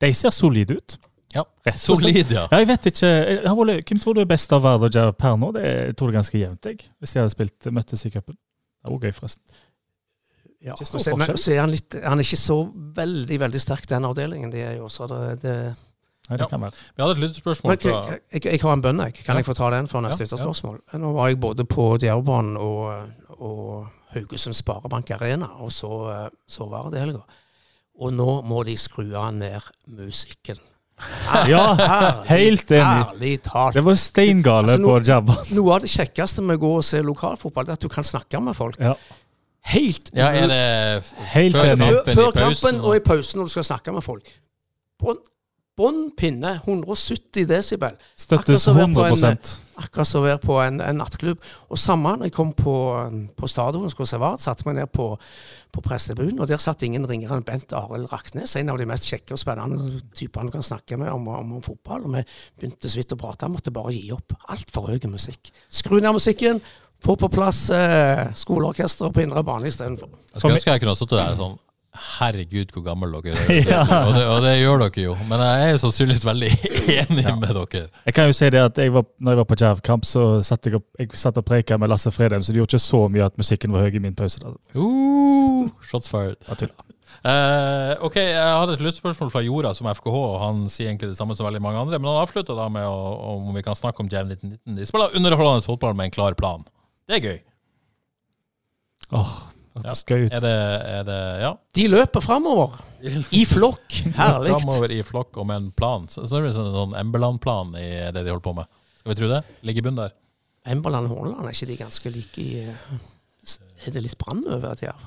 de 0.00 0.10
ser 0.16 0.32
solide 0.32 0.78
ut. 0.78 0.98
Ja. 1.34 1.42
Solid, 1.76 2.30
ja. 2.32 2.46
Ja, 2.48 2.60
jeg 2.62 2.70
vet 2.70 2.86
ikke. 2.88 3.08
Jeg 3.08 3.82
Hvem 3.90 3.98
tror 4.00 4.16
du 4.16 4.22
er 4.22 4.28
best 4.30 4.52
av 4.56 4.62
Vard 4.64 4.86
og 4.88 4.94
Jav 4.94 5.12
per 5.20 5.36
nå? 5.36 5.50
Det, 5.54 5.64
jeg 5.68 5.96
tror 5.98 6.08
det 6.08 6.14
er 6.14 6.18
ganske 6.22 6.40
jevnt, 6.40 6.68
jeg. 6.70 6.86
Hvis 6.98 7.12
de 7.12 7.20
hadde 7.20 7.34
spilt 7.34 7.68
møttes 7.76 8.04
i 8.08 8.12
cupen. 8.14 8.38
Det 8.78 8.94
var 8.94 9.02
gøy, 9.04 9.12
forresten. 9.16 9.58
Ja, 10.64 10.72
Ikke 10.74 10.86
stor 10.86 10.98
så, 10.98 11.16
men, 11.16 11.36
så 11.38 11.52
er 11.54 11.60
han, 11.62 11.70
litt, 11.70 11.94
han 12.02 12.18
er 12.18 12.24
ikke 12.26 12.36
så 12.40 12.56
veldig 12.96 13.36
veldig 13.40 13.60
sterk, 13.62 13.84
den 13.86 14.04
avdelingen. 14.08 14.50
de 14.50 14.58
er 14.66 14.76
jo 14.80 14.88
så 14.90 15.06
det, 15.06 15.40
det. 15.42 15.52
Nei, 16.28 16.36
det 16.36 16.40
Ja. 16.44 16.48
kan 16.50 16.60
være. 16.60 16.72
Vi 16.96 17.02
hadde 17.02 17.12
et 17.14 17.20
lyttespørsmål 17.22 17.70
Jeg, 17.76 17.84
jeg, 17.92 18.18
jeg, 18.32 18.44
jeg 18.52 18.60
har 18.60 18.72
en 18.72 18.82
bønn, 18.82 18.98
jeg. 19.04 19.14
Kan 19.24 19.34
Ja. 19.34 19.38
jeg 19.38 19.46
få 19.46 19.54
ta 19.54 19.70
den 19.70 19.86
for 19.86 20.00
neste 20.02 20.26
Ja, 20.26 20.36
ja. 20.36 20.42
spørsmål? 20.42 20.80
Nå 20.98 21.12
var 21.14 21.28
jeg 21.28 21.40
både 21.40 21.64
på 21.64 21.86
Djervbanen 22.02 22.56
og, 22.56 23.08
og 23.38 23.86
Haugesund 24.14 24.54
Sparebank 24.58 25.10
Arena, 25.10 25.46
og 25.62 25.70
så, 25.72 26.28
så 26.48 26.66
var 26.68 26.90
det 26.90 27.00
helga. 27.00 27.22
Og 28.00 28.12
nå 28.12 28.42
må 28.44 28.64
de 28.66 28.74
skru 28.76 29.14
av 29.14 29.32
ned 29.34 29.60
musikken. 29.86 30.58
Ja, 31.48 31.76
Ærlig- 31.78 32.26
helt 32.26 32.70
enig. 32.74 33.06
Ærlig 33.12 33.32
talt. 33.46 33.74
Det 33.78 33.84
var 33.86 33.94
steingale 33.94 34.72
Altså, 34.72 34.80
no, 34.82 34.88
på 34.88 35.00
Jabba. 35.06 35.34
Noe 35.54 35.74
av 35.76 35.80
det 35.84 35.90
kjekkeste 35.92 36.42
med 36.42 36.58
å 36.58 36.62
gå 36.66 36.70
og 36.80 36.84
se 36.84 37.00
lokalfotball, 37.06 37.64
det 37.68 37.70
er 37.76 37.78
at 37.78 37.84
du 37.86 37.88
kan 37.88 38.04
snakke 38.04 38.40
med 38.42 38.56
folk. 38.58 38.76
Ja. 38.82 38.94
Helt 39.68 40.10
Ja, 40.14 40.30
er 40.32 40.46
det 40.48 41.14
Helt 41.34 41.56
Før 41.56 41.74
kampen, 41.76 42.14
før 42.14 42.30
kampen 42.30 42.80
og 42.80 42.96
i 42.96 43.02
pausen 43.04 43.38
når 43.38 43.50
du 43.50 43.56
skal 43.56 43.64
snakke 43.64 43.92
med 43.92 44.02
folk. 44.02 44.30
Bånn 45.78 46.08
pinne, 46.18 46.56
170 46.66 47.44
desibel. 47.46 47.92
Støttes 48.18 48.40
Akkurat 48.58 48.62
som 48.64 48.74
å 48.74 48.80
være 48.80 48.94
på 48.96 49.04
en- 49.06 49.12
100 49.14 49.58
Akkurat 49.78 50.08
som 50.10 50.22
å 50.22 50.24
være 50.26 50.40
på 50.42 50.56
en, 50.58 50.80
en 50.82 50.96
nattklubb. 50.98 51.38
Og 51.70 51.78
samme 51.78 52.16
når 52.16 52.26
jeg 52.26 52.32
kom 52.34 52.50
på, 52.52 52.72
på 53.38 53.46
stadion 53.46 53.84
og 53.86 53.92
skulle 53.92 54.10
se 54.10 54.18
Vard, 54.18 54.40
satte 54.42 54.66
meg 54.66 54.74
ned 54.80 54.90
på, 54.90 55.06
på 55.70 55.84
prestebunen, 55.84 56.40
og 56.42 56.48
der 56.50 56.58
satt 56.58 56.82
ingen 56.82 57.06
ringere 57.06 57.38
enn 57.38 57.46
Bent 57.46 57.70
Arild 57.78 58.10
Raknes, 58.10 58.56
en 58.58 58.72
av 58.74 58.78
de 58.82 58.88
mest 58.90 59.06
kjekke 59.06 59.36
og 59.36 59.38
spennende 59.38 60.00
typene 60.18 60.50
du 60.50 60.56
kan 60.56 60.66
snakke 60.66 60.98
med 60.98 61.12
om, 61.14 61.28
om, 61.30 61.54
om 61.60 61.62
fotball. 61.62 62.08
Og 62.08 62.16
vi 62.16 62.24
begynte 62.58 62.90
så 62.90 62.98
vidt 62.98 63.14
å 63.14 63.20
prate, 63.22 63.46
han 63.46 63.54
måtte 63.54 63.70
bare 63.70 63.94
gi 63.94 64.10
opp. 64.16 64.34
Altfor 64.50 64.90
høy 64.90 64.98
musikk. 65.06 65.52
Skru 65.70 66.00
ned 66.00 66.10
musikken, 66.18 66.58
få 67.04 67.16
på 67.16 67.30
plass 67.32 67.68
eh, 67.70 68.26
skoleorkesteret 68.34 69.14
på 69.14 69.24
indre 69.24 69.44
bane 69.46 69.70
istedenfor. 69.70 70.10
Jeg 70.32 70.40
skulle 70.42 70.58
ønske 70.58 70.74
jeg 70.74 70.82
kunne 70.84 70.94
ha 70.94 71.00
sittet 71.00 71.18
der 71.20 71.40
sånn 71.40 71.58
Herregud, 71.98 72.70
hvor 72.70 72.84
gammel 72.84 73.14
dere 73.24 73.34
er. 73.34 73.64
Ja. 73.72 73.80
Og, 73.82 74.12
det, 74.14 74.24
og 74.30 74.42
det 74.44 74.52
gjør 74.60 74.82
dere 74.84 75.02
jo. 75.02 75.14
Men 75.26 75.42
jeg 75.42 75.72
er 75.72 75.78
sannsynligvis 75.82 76.26
veldig 76.28 76.50
enig 77.00 77.24
med 77.40 77.48
dere. 77.48 77.86
Jeg 78.06 78.14
kan 78.14 78.28
jo 78.28 78.36
si 78.36 78.50
det 78.54 78.60
at 78.62 78.78
jeg 78.78 78.92
var, 78.94 79.06
når 79.18 79.34
jeg 79.34 79.40
var 79.40 79.48
på 79.50 79.58
Jerv-kamp, 79.62 80.06
så 80.06 80.26
satt 80.46 80.68
jeg, 80.68 80.78
opp, 80.78 80.86
jeg 81.00 81.10
satt 81.18 81.40
og 81.40 81.46
preika 81.48 81.78
med 81.80 81.90
Lasse 81.90 82.12
Fredheim, 82.14 82.44
så 82.44 82.54
det 82.54 82.62
gjorde 82.62 82.76
ikke 82.76 82.86
så 82.86 83.02
mye 83.10 83.26
at 83.26 83.40
musikken 83.40 83.74
var 83.74 83.88
høy 83.88 83.98
i 83.98 84.04
min 84.04 84.14
pause. 84.18 84.38
Da. 84.44 84.54
Uh, 84.78 85.66
shots 85.90 86.12
fired. 86.12 86.38
Eh, 87.26 87.92
ok, 88.04 88.16
Jeg 88.20 88.38
hadde 88.60 88.76
et 88.76 88.82
lyttspørsmål 88.84 89.30
fra 89.32 89.42
Jorda 89.42 89.72
som 89.74 89.88
FKH, 89.90 90.14
og 90.14 90.40
han 90.44 90.66
sier 90.70 90.92
egentlig 90.92 91.10
det 91.14 91.18
samme 91.18 91.34
som 91.34 91.48
veldig 91.48 91.62
mange 91.64 91.82
andre. 91.82 91.98
Men 91.98 92.12
han 92.12 92.22
avslutta 92.22 92.54
da 92.54 92.68
med 92.72 92.86
å, 92.86 92.98
om 93.34 93.48
vi 93.56 93.64
kan 93.66 93.78
snakke 93.78 94.04
om 94.04 94.10
Jerv 94.12 94.30
1919. 94.36 94.76
De 94.78 94.86
spiller 94.86 95.16
underholdende 95.18 95.66
fotball 95.66 95.96
med 95.98 96.10
en 96.10 96.14
klar 96.14 96.36
plan. 96.38 96.62
Det 97.08 97.16
er 97.16 97.24
gøy. 97.24 97.38
Åh, 99.16 99.34
det 99.78 99.88
ja. 99.88 99.94
gøy 100.04 100.26
ut. 100.26 100.34
Er 100.36 100.44
det, 100.44 100.54
er 100.92 101.04
det 101.08 101.18
Ja. 101.40 101.52
De 101.78 101.86
løper 101.88 102.20
framover. 102.20 102.76
I 103.32 103.44
flokk. 103.48 104.00
Herlig. 104.18 104.52
Framover 104.52 104.92
i 104.92 105.02
flokk 105.06 105.38
og 105.40 105.48
med 105.48 105.62
en 105.62 105.70
plan. 105.72 106.08
Så, 106.12 106.26
så 106.28 106.40
er 106.40 106.48
det 106.48 106.56
sånn 106.56 106.74
en 106.90 106.96
Embeland-plan 107.00 107.72
i 107.80 107.88
det 108.12 108.24
de 108.24 108.28
holder 108.28 108.44
på 108.44 108.56
med. 108.58 108.68
Skal 109.00 109.14
vi 109.14 109.20
tro 109.22 109.30
det? 109.30 109.42
Ligger 109.64 109.84
i 109.84 109.86
bunnen 109.88 110.02
der. 110.04 110.16
Emberland 110.68 111.08
og 111.08 111.16
Horneland, 111.16 111.48
er 111.48 111.56
ikke 111.56 111.70
de 111.70 111.78
ganske 111.78 112.10
like 112.12 112.42
i 112.42 112.64
eh, 112.66 112.98
Er 113.86 113.94
det 113.94 114.02
litt 114.04 114.18
brann 114.20 114.42
over 114.44 114.74
et 114.74 114.82
jerv? 114.84 115.06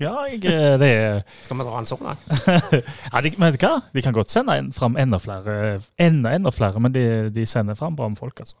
Ja, 0.00 0.12
jeg, 0.30 0.44
eh, 0.46 0.76
det 0.80 0.88
er 0.88 1.22
Skal 1.44 1.58
vi 1.58 1.66
dra 1.66 1.80
en 1.80 1.88
sånn? 1.88 2.06
da? 2.06 2.14
ja, 2.78 3.22
de, 3.24 3.32
men 3.34 3.48
vet 3.48 3.58
du 3.58 3.66
hva? 3.66 3.80
De 3.92 4.04
kan 4.04 4.14
godt 4.14 4.30
sende 4.30 4.54
en, 4.60 4.70
fram 4.76 4.94
enda 5.00 5.18
flere, 5.22 5.80
enda, 5.98 6.36
enda 6.36 6.52
flere, 6.54 6.82
men 6.82 6.94
de, 6.94 7.06
de 7.34 7.46
sender 7.48 7.78
fram 7.78 7.98
bra 7.98 8.08
med 8.12 8.20
folk, 8.20 8.44
altså. 8.44 8.60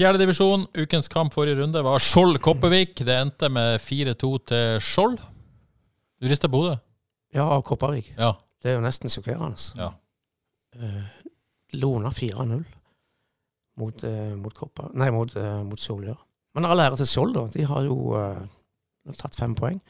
Fjerde 0.00 0.22
divisjon. 0.22 0.62
Ukens 0.80 1.10
kamp 1.12 1.34
forrige 1.36 1.58
runde 1.58 1.80
var 1.84 2.00
Skjold-Kopervik. 2.00 3.02
Det 3.04 3.12
endte 3.20 3.50
med 3.52 3.74
4-2 3.84 4.30
til 4.48 4.78
Skjold. 4.80 5.18
Du 6.16 6.28
rister 6.30 6.48
på 6.48 6.62
hodet? 6.62 6.78
Ja, 7.36 7.44
av 7.44 7.60
Kopervik. 7.68 8.08
Ja. 8.16 8.30
Det 8.56 8.70
er 8.70 8.78
jo 8.78 8.84
nesten 8.86 9.12
sjokkerende. 9.12 9.60
Ja. 9.76 9.90
Eh, 10.72 11.10
Lona 11.76 12.14
4-0 12.16 12.62
mot, 13.76 14.06
eh, 14.08 14.32
mot 14.40 14.56
Kopper... 14.56 14.88
Nei, 14.96 15.10
mot, 15.12 15.36
uh, 15.36 15.60
mot 15.68 15.84
Solør. 15.84 16.16
Men 16.56 16.70
all 16.70 16.80
ære 16.80 16.96
til 17.02 17.10
Skjold, 17.12 17.36
da. 17.36 17.44
De 17.52 17.68
har 17.68 17.84
jo 17.84 18.16
eh, 18.16 18.40
tatt 19.20 19.36
fem 19.36 19.52
poeng. 19.58 19.82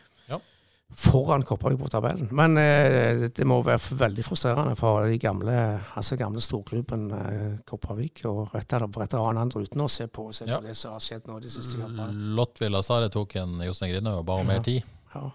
Ja. 0.91 0.97
Foran 1.01 1.43
Kopervik 1.47 1.79
på 1.81 1.89
tabellen. 1.89 2.29
Men 2.35 2.57
eh, 2.61 3.29
det 3.33 3.47
må 3.47 3.61
være 3.65 3.79
veldig 3.97 4.25
frustrerende 4.27 4.75
for 4.77 5.07
de 5.09 5.17
gamle 5.23 5.55
altså 5.97 6.17
gamle 6.21 6.43
storklubben 6.45 7.05
eh, 7.17 7.53
Kopervik 7.67 8.25
og 8.29 8.51
rette 8.55 8.81
veteranene 8.97 9.55
uten 9.63 9.81
å 9.85 9.89
se 9.89 10.07
på, 10.11 10.27
se 10.35 10.45
på 10.45 10.51
Ja. 10.51 10.61
det 10.61 10.75
som 10.77 10.93
har 10.97 11.01
skjedd 11.05 11.31
nå 11.31 11.39
de 11.41 11.49
siste 11.49 11.79
kampene. 11.81 12.11
Lotvi 12.37 12.69
Lazare 12.69 13.09
tok 13.15 13.37
en 13.41 13.61
Jostein 13.65 13.95
Grine 13.95 14.17
og 14.19 14.27
ba 14.29 14.41
om 14.43 14.47
mer 14.51 14.61
tid. 14.67 14.83
Ja. 15.15 15.31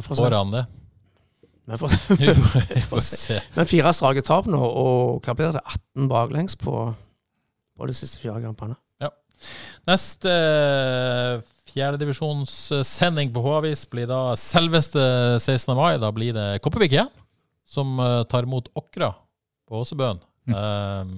Se. 0.00 0.30
Det? 1.66 1.78
Får 2.88 3.00
se. 3.10 3.40
Men 3.54 3.66
fire 3.70 3.92
strake 3.94 4.22
tap 4.26 4.46
nå, 4.50 4.58
og 4.58 5.20
hva 5.26 5.34
blir 5.38 5.52
det? 5.54 5.60
18 5.94 6.08
baklengs 6.10 6.56
på, 6.58 6.94
på 7.76 7.86
de 7.90 7.94
siste 7.94 8.22
fire 8.22 8.40
kampene. 8.42 8.78
Neste 9.88 10.30
fjerdedivisjonssending 11.72 13.32
på 13.34 13.42
H-avis 13.44 13.84
blir 13.90 14.06
da 14.10 14.34
selveste 14.38 15.02
16. 15.40 15.74
mai. 15.78 15.96
Da 16.02 16.12
blir 16.14 16.32
det 16.36 16.46
Kopervik 16.64 16.92
igjen, 16.96 17.10
som 17.68 17.98
eh, 18.00 18.22
tar 18.30 18.46
imot 18.48 18.68
Åkra 18.78 19.12
på 19.68 19.80
Åsebøen. 19.82 20.20
Um, 20.48 21.12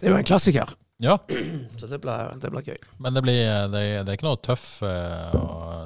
Det 0.00 0.08
er 0.08 0.16
jo 0.16 0.18
en 0.18 0.26
klassiker, 0.26 0.72
ja, 1.02 1.14
så 1.78 1.86
det 1.90 2.00
blir, 2.02 2.32
det 2.42 2.50
blir 2.50 2.66
gøy. 2.72 2.78
men 3.02 3.14
det 3.14 3.22
blir 3.22 3.38
det, 3.70 3.82
det 4.06 4.12
er 4.12 4.16
ikke 4.16 4.26
noe 4.26 4.38
tøff 4.42 4.64
eh, 4.86 5.34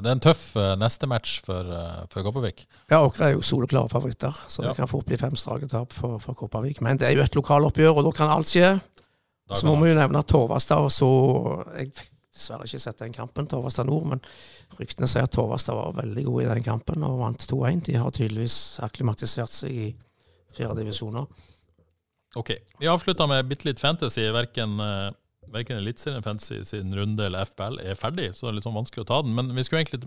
Det 0.00 0.08
er 0.08 0.14
en 0.14 0.22
tøff 0.24 0.42
eh, 0.56 0.72
neste 0.80 1.08
match 1.10 1.38
for, 1.44 1.68
for 2.12 2.24
Kopervik. 2.26 2.64
Ja, 2.90 3.02
Åkra 3.04 3.28
er 3.30 3.36
jo 3.36 3.44
soleklare 3.44 3.88
favoritter, 3.92 4.36
så 4.48 4.62
Ja. 4.64 4.70
det 4.72 4.76
kan 4.80 4.88
fort 4.90 5.06
bli 5.08 5.16
fem 5.20 5.36
strake 5.36 5.68
tap 5.68 5.92
for, 5.96 6.18
for 6.22 6.36
Kopervik. 6.38 6.80
Men 6.84 6.96
det 7.00 7.08
er 7.10 7.16
jo 7.18 7.24
et 7.24 7.36
lokaloppgjør, 7.36 7.98
og 8.00 8.08
da 8.08 8.14
kan 8.16 8.32
alt 8.36 8.48
skje. 8.52 8.76
Så 9.52 9.64
må 9.68 9.78
vi 9.80 9.92
jo 9.94 9.96
nevne 10.00 10.20
Torvastad, 10.28 10.84
og 10.84 10.92
så 10.92 11.08
Jeg 11.78 11.92
fikk 11.96 12.10
dessverre 12.39 12.68
ikke 12.68 12.80
sett 12.82 13.03
den 13.03 13.14
kampen, 13.14 13.49
Torvastad 13.51 13.89
Nord, 13.89 14.09
men 14.14 14.22
ryktene 14.78 15.11
sier 15.11 15.26
at 15.28 15.34
Torvastad 15.34 15.76
var 15.78 15.97
veldig 15.99 16.24
god 16.30 16.45
i 16.45 16.49
den 16.55 16.66
kampen 16.66 17.07
og 17.07 17.20
vant 17.22 17.47
2-1. 17.51 17.84
De 17.91 17.99
har 18.01 18.14
tydeligvis 18.14 18.59
akklimatisert 18.86 19.55
seg 19.55 19.74
i 19.74 19.89
fjerde 20.57 20.80
divisjoner. 20.82 21.28
Ok. 22.39 22.55
Vi 22.80 22.91
avslutter 22.91 23.28
med 23.30 23.49
bitte 23.51 23.68
litt 23.68 23.80
fantasy. 23.82 24.24
Verken, 24.34 24.78
uh, 24.80 25.11
verken 25.53 25.80
Eliteserien 25.80 26.24
Fantasy 26.24 26.61
sin 26.66 26.93
runde 26.95 27.24
eller 27.26 27.49
FBL 27.49 27.80
er 27.84 27.99
ferdig, 27.99 28.32
så 28.36 28.47
det 28.47 28.53
er 28.53 28.59
litt 28.59 28.68
sånn 28.68 28.76
vanskelig 28.78 29.07
å 29.07 29.11
ta 29.11 29.22
den. 29.24 29.34
Men 29.36 29.55
vi 29.57 29.64
skulle 29.66 29.82
egentlig 29.84 30.05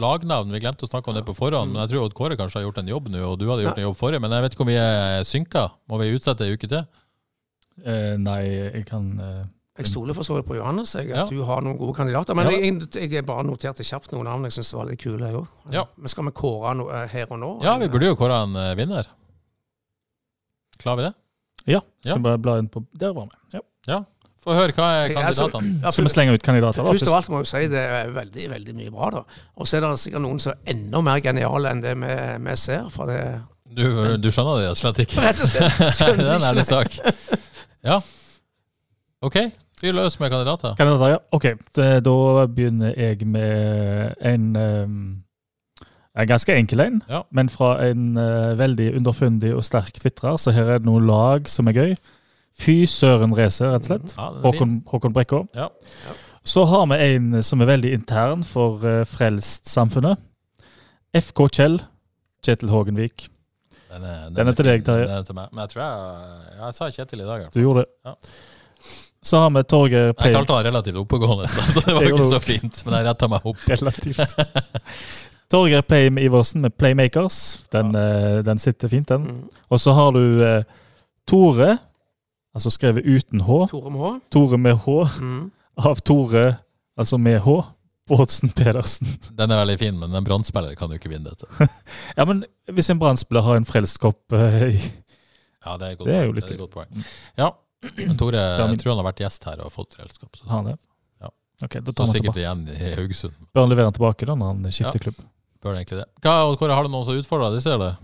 lagnavn. 0.00 0.52
Vi 0.54 0.62
glemte 0.62 0.86
å 0.86 0.90
snakke 0.90 1.10
om 1.10 1.18
det 1.18 1.24
på 1.26 1.36
forhånd. 1.36 1.74
Men 1.74 1.84
jeg 1.84 1.94
tror 1.94 2.08
at 2.08 2.16
Kåre 2.16 2.38
kanskje 2.38 2.60
har 2.60 2.68
gjort 2.68 2.80
en 2.82 2.90
jobb 2.90 3.10
nå, 3.12 3.22
og 3.26 3.38
du 3.40 3.46
hadde 3.50 3.66
gjort 3.66 3.80
en 3.80 3.88
jobb 3.88 3.98
forrige. 4.00 4.22
Men 4.24 4.34
jeg 4.36 4.46
vet 4.46 4.56
ikke 4.56 4.66
om 4.66 4.72
vi 4.72 4.80
er 4.80 5.24
synka. 5.28 5.64
Må 5.90 6.00
vi 6.00 6.12
utsette 6.14 6.46
ei 6.46 6.56
uke 6.56 6.70
til? 6.70 6.84
Eh, 7.80 8.14
nei, 8.20 8.40
jeg 8.50 8.84
kan 8.88 9.10
eh, 9.24 9.42
Jeg 9.80 9.88
stoler 9.88 10.14
for 10.16 10.26
så 10.28 10.36
vidt 10.36 10.46
på 10.50 10.56
Johannes, 10.58 10.92
jeg, 10.94 11.08
Ja. 11.08 11.22
at 11.24 11.30
du 11.32 11.40
har 11.48 11.62
noen 11.64 11.78
gode 11.80 11.94
kandidater. 11.96 12.36
Men 12.36 12.46
Ja. 12.50 12.58
jeg, 12.58 12.82
jeg, 12.94 13.10
jeg 13.16 13.26
bare 13.26 13.44
noterte 13.48 13.82
kjapt 13.86 14.12
noen 14.12 14.28
navn 14.28 14.44
jeg 14.44 14.52
syns 14.58 14.74
var 14.76 14.84
litt 14.90 15.00
kule, 15.00 15.24
jeg 15.26 15.34
òg. 15.40 15.46
Ja. 15.72 15.84
Men 15.96 16.08
skal 16.12 16.24
vi 16.28 16.34
kåre 16.36 16.74
noe 16.76 17.06
her 17.08 17.26
og 17.32 17.38
nå? 17.40 17.50
Ja, 17.64 17.78
vi 17.80 17.88
burde 17.88 18.10
jo 18.12 18.16
kåre 18.20 18.42
en 18.44 18.54
eh, 18.60 18.74
vinner. 18.78 19.08
Klarer 20.80 20.96
vi 20.96 21.02
det? 21.08 21.14
Ja, 21.74 21.80
Ja. 22.04 22.14
så 22.14 22.22
bare 22.22 22.38
bla 22.38 22.58
inn 22.58 22.68
på 22.68 22.84
Der 22.96 23.12
var 23.12 23.26
vi. 23.28 23.58
Ja. 23.58 23.60
Ja. 23.86 23.98
Få 24.40 24.54
høre. 24.56 24.72
Hva 24.72 24.86
er 25.04 25.08
kandidatene? 25.12 25.26
altså, 25.26 25.48
kandidatene? 25.52 25.92
Skal 25.92 26.04
vi 26.04 26.10
slenge 26.14 26.32
ut 26.34 26.42
kandidater. 26.42 26.84
Først 26.88 27.08
av 27.10 27.14
alt 27.18 27.28
må 27.28 27.40
jeg 27.42 27.46
si 27.50 27.66
det 27.68 27.82
er 27.84 28.08
veldig 28.14 28.46
veldig 28.54 28.74
mye 28.78 28.90
bra. 28.94 29.10
da. 29.10 29.22
Og 29.60 29.66
så 29.68 29.76
er 29.76 29.80
det 29.84 29.90
sikkert 30.00 30.22
noen 30.24 30.38
som 30.40 30.52
er 30.54 30.72
enda 30.72 31.02
mer 31.04 31.20
geniale 31.20 31.68
enn 31.74 31.82
det 31.84 31.92
vi, 32.00 32.14
vi 32.48 32.54
ser. 32.56 32.88
For 32.90 33.06
det 33.06 33.42
Du, 33.76 33.84
du 34.18 34.30
skjønner 34.32 34.64
det 34.64 34.78
slett 34.80 34.98
ikke? 35.04 35.20
rett 35.22 35.40
og 35.44 35.46
slett 35.46 35.76
det 36.00 36.24
er 36.24 36.36
en 36.38 36.48
ærlig 36.48 36.64
sak. 36.64 36.96
Ja. 37.84 38.00
OK. 39.22 39.36
Fyr 39.80 39.96
løs 39.96 40.18
med 40.20 40.30
kandidater. 40.30 40.74
Kandidater, 40.76 41.14
ja. 41.14 41.18
Ok, 41.32 41.46
det, 41.76 41.88
da 42.04 42.46
begynner 42.46 42.94
jeg 42.98 43.26
med 43.26 44.14
en 44.20 44.48
um, 44.56 44.96
en 46.20 46.26
ganske 46.28 46.54
enkel 46.56 46.80
en, 46.80 47.02
Ja. 47.08 47.22
men 47.30 47.48
fra 47.48 47.76
en 47.86 48.16
eh, 48.18 48.58
veldig 48.58 48.96
underfundig 48.98 49.54
og 49.54 49.64
sterk 49.64 49.92
tvitrer. 49.94 50.36
Så 50.36 50.50
her 50.52 50.66
er 50.68 50.78
det 50.82 50.88
noen 50.88 51.06
lag 51.06 51.48
som 51.48 51.68
er 51.70 51.72
gøy. 51.72 51.94
Fy 52.60 52.84
søren 52.90 53.32
racer, 53.36 53.70
rett 53.70 53.86
og 53.86 53.92
slett. 53.92 54.14
Ja, 54.18 54.26
Håkon, 54.42 54.82
Håkon 54.90 55.14
Brekkå. 55.16 55.44
Ja. 55.56 55.68
Så 56.44 56.64
har 56.66 56.86
vi 56.90 56.98
en 57.14 57.42
som 57.46 57.60
er 57.62 57.70
veldig 57.70 57.92
intern 57.94 58.44
for 58.44 58.82
uh, 58.84 59.04
Frelst-samfunnet. 59.08 60.18
FK 61.14 61.46
Kjell. 61.48 61.80
Kjetil 62.44 62.72
Hågenvik. 62.72 63.28
Den 63.90 64.04
er, 64.06 64.28
Den 64.34 64.48
er 64.48 64.54
til 64.56 64.64
deg, 64.68 64.84
Terje. 64.86 65.06
Den 65.06 65.22
er 65.22 65.26
til 65.26 65.34
meg. 65.36 65.48
Men 65.52 65.64
jeg 65.64 65.72
tror 65.72 65.82
jeg, 65.84 66.56
jeg 66.60 66.74
sa 66.76 66.90
Kjetil 66.90 67.22
i 67.24 67.28
dag. 67.28 67.46
Du 67.54 67.60
gjorde 67.60 67.84
det. 67.84 67.90
Ja. 68.06 68.14
Så 69.22 69.36
har 69.42 69.50
vi 69.52 69.62
Torgeir 69.68 70.06
Jeg 70.10 70.16
Pei. 70.16 70.30
kalte 70.32 70.54
han 70.56 70.64
relativt 70.64 70.96
oppegående, 70.96 71.48
så 71.52 71.82
det 71.84 71.94
var 71.94 72.06
ikke 72.10 72.28
så 72.30 72.38
fint. 72.40 72.78
Men 72.86 72.94
jeg 73.00 73.06
retta 73.10 73.28
meg 73.28 73.44
opp. 73.50 73.58
Relativt. 73.68 74.36
Torgeir 75.50 75.82
Pleim 75.82 76.18
Iversen 76.22 76.62
med 76.64 76.76
Playmakers. 76.78 77.40
Den, 77.74 77.92
ja. 77.94 78.40
den 78.46 78.58
sitter 78.62 78.88
fint, 78.88 79.08
den. 79.10 79.26
Mm. 79.26 79.42
Og 79.68 79.80
så 79.82 79.92
har 79.96 80.12
du 80.16 80.22
eh, 80.46 80.62
Tore, 81.28 81.74
altså 82.54 82.70
skrevet 82.72 83.04
uten 83.04 83.42
H. 83.44 83.58
Tore 83.72 83.90
med 83.92 84.00
H. 84.00 84.12
Tore 84.32 84.58
med 84.58 84.78
H 84.86 84.96
Mm. 85.20 85.50
av 85.76 86.00
Tore, 86.04 86.46
altså 86.98 87.18
med 87.18 87.40
H. 87.44 87.58
Bårdsen 88.10 88.50
Pedersen. 88.56 89.06
Den 89.38 89.50
er 89.54 89.60
veldig 89.60 89.76
fin, 89.78 89.98
men 90.00 90.14
en 90.18 90.24
brannspiller 90.26 90.72
kan 90.74 90.90
jo 90.90 90.96
ikke 90.98 91.12
vinne 91.12 91.30
dette. 91.30 91.46
Ja, 92.18 92.24
men 92.26 92.40
hvis 92.72 92.88
en 92.90 92.98
brannspiller 92.98 93.44
har 93.46 93.60
en 93.60 93.64
frelst 93.68 94.00
kopp 94.02 94.32
eh, 94.34 94.74
Ja, 95.60 95.76
det 95.78 95.92
er 95.92 95.94
godt, 96.00 96.06
Det 96.08 96.16
er 96.16 96.24
jo 96.26 96.32
litt 96.34 96.48
Det 96.48 96.56
er 96.56 96.62
godt 96.64 96.72
poeng. 96.74 97.04
Ja, 97.38 97.52
men 97.96 98.16
Tore 98.20 98.40
jeg 98.60 98.80
tror 98.82 98.94
han 98.94 99.02
har 99.02 99.08
vært 99.10 99.22
gjest 99.24 99.46
her 99.48 99.64
og 99.64 99.72
fått 99.74 99.98
redskap. 100.00 100.36
Så 100.36 100.48
han 100.50 100.70
det? 100.70 100.76
Ja. 101.22 101.32
Ok, 101.64 101.78
da 101.80 101.92
tar 101.92 102.06
han 102.06 102.14
sikkert 102.14 102.36
tilbake. 102.36 102.44
igjen 102.44 102.66
i 102.74 102.94
Haugesund. 102.98 103.40
Bør 103.54 103.66
han 103.66 103.72
levere 103.72 103.90
han 103.90 103.96
tilbake 103.96 104.28
da 104.28 104.36
når 104.38 104.54
han 104.54 104.70
skifter 104.74 105.02
klubb? 105.06 105.18
Bør 105.60 105.76
egentlig 105.76 106.00
det. 106.00 106.06
Hva, 106.24 106.36
og 106.48 106.56
Kåre, 106.60 106.76
har 106.76 106.86
du 106.86 106.92
noen 106.92 107.04
som 107.08 107.18
utfordrer 107.20 107.56
disse, 107.56 107.72
eller? 107.76 107.98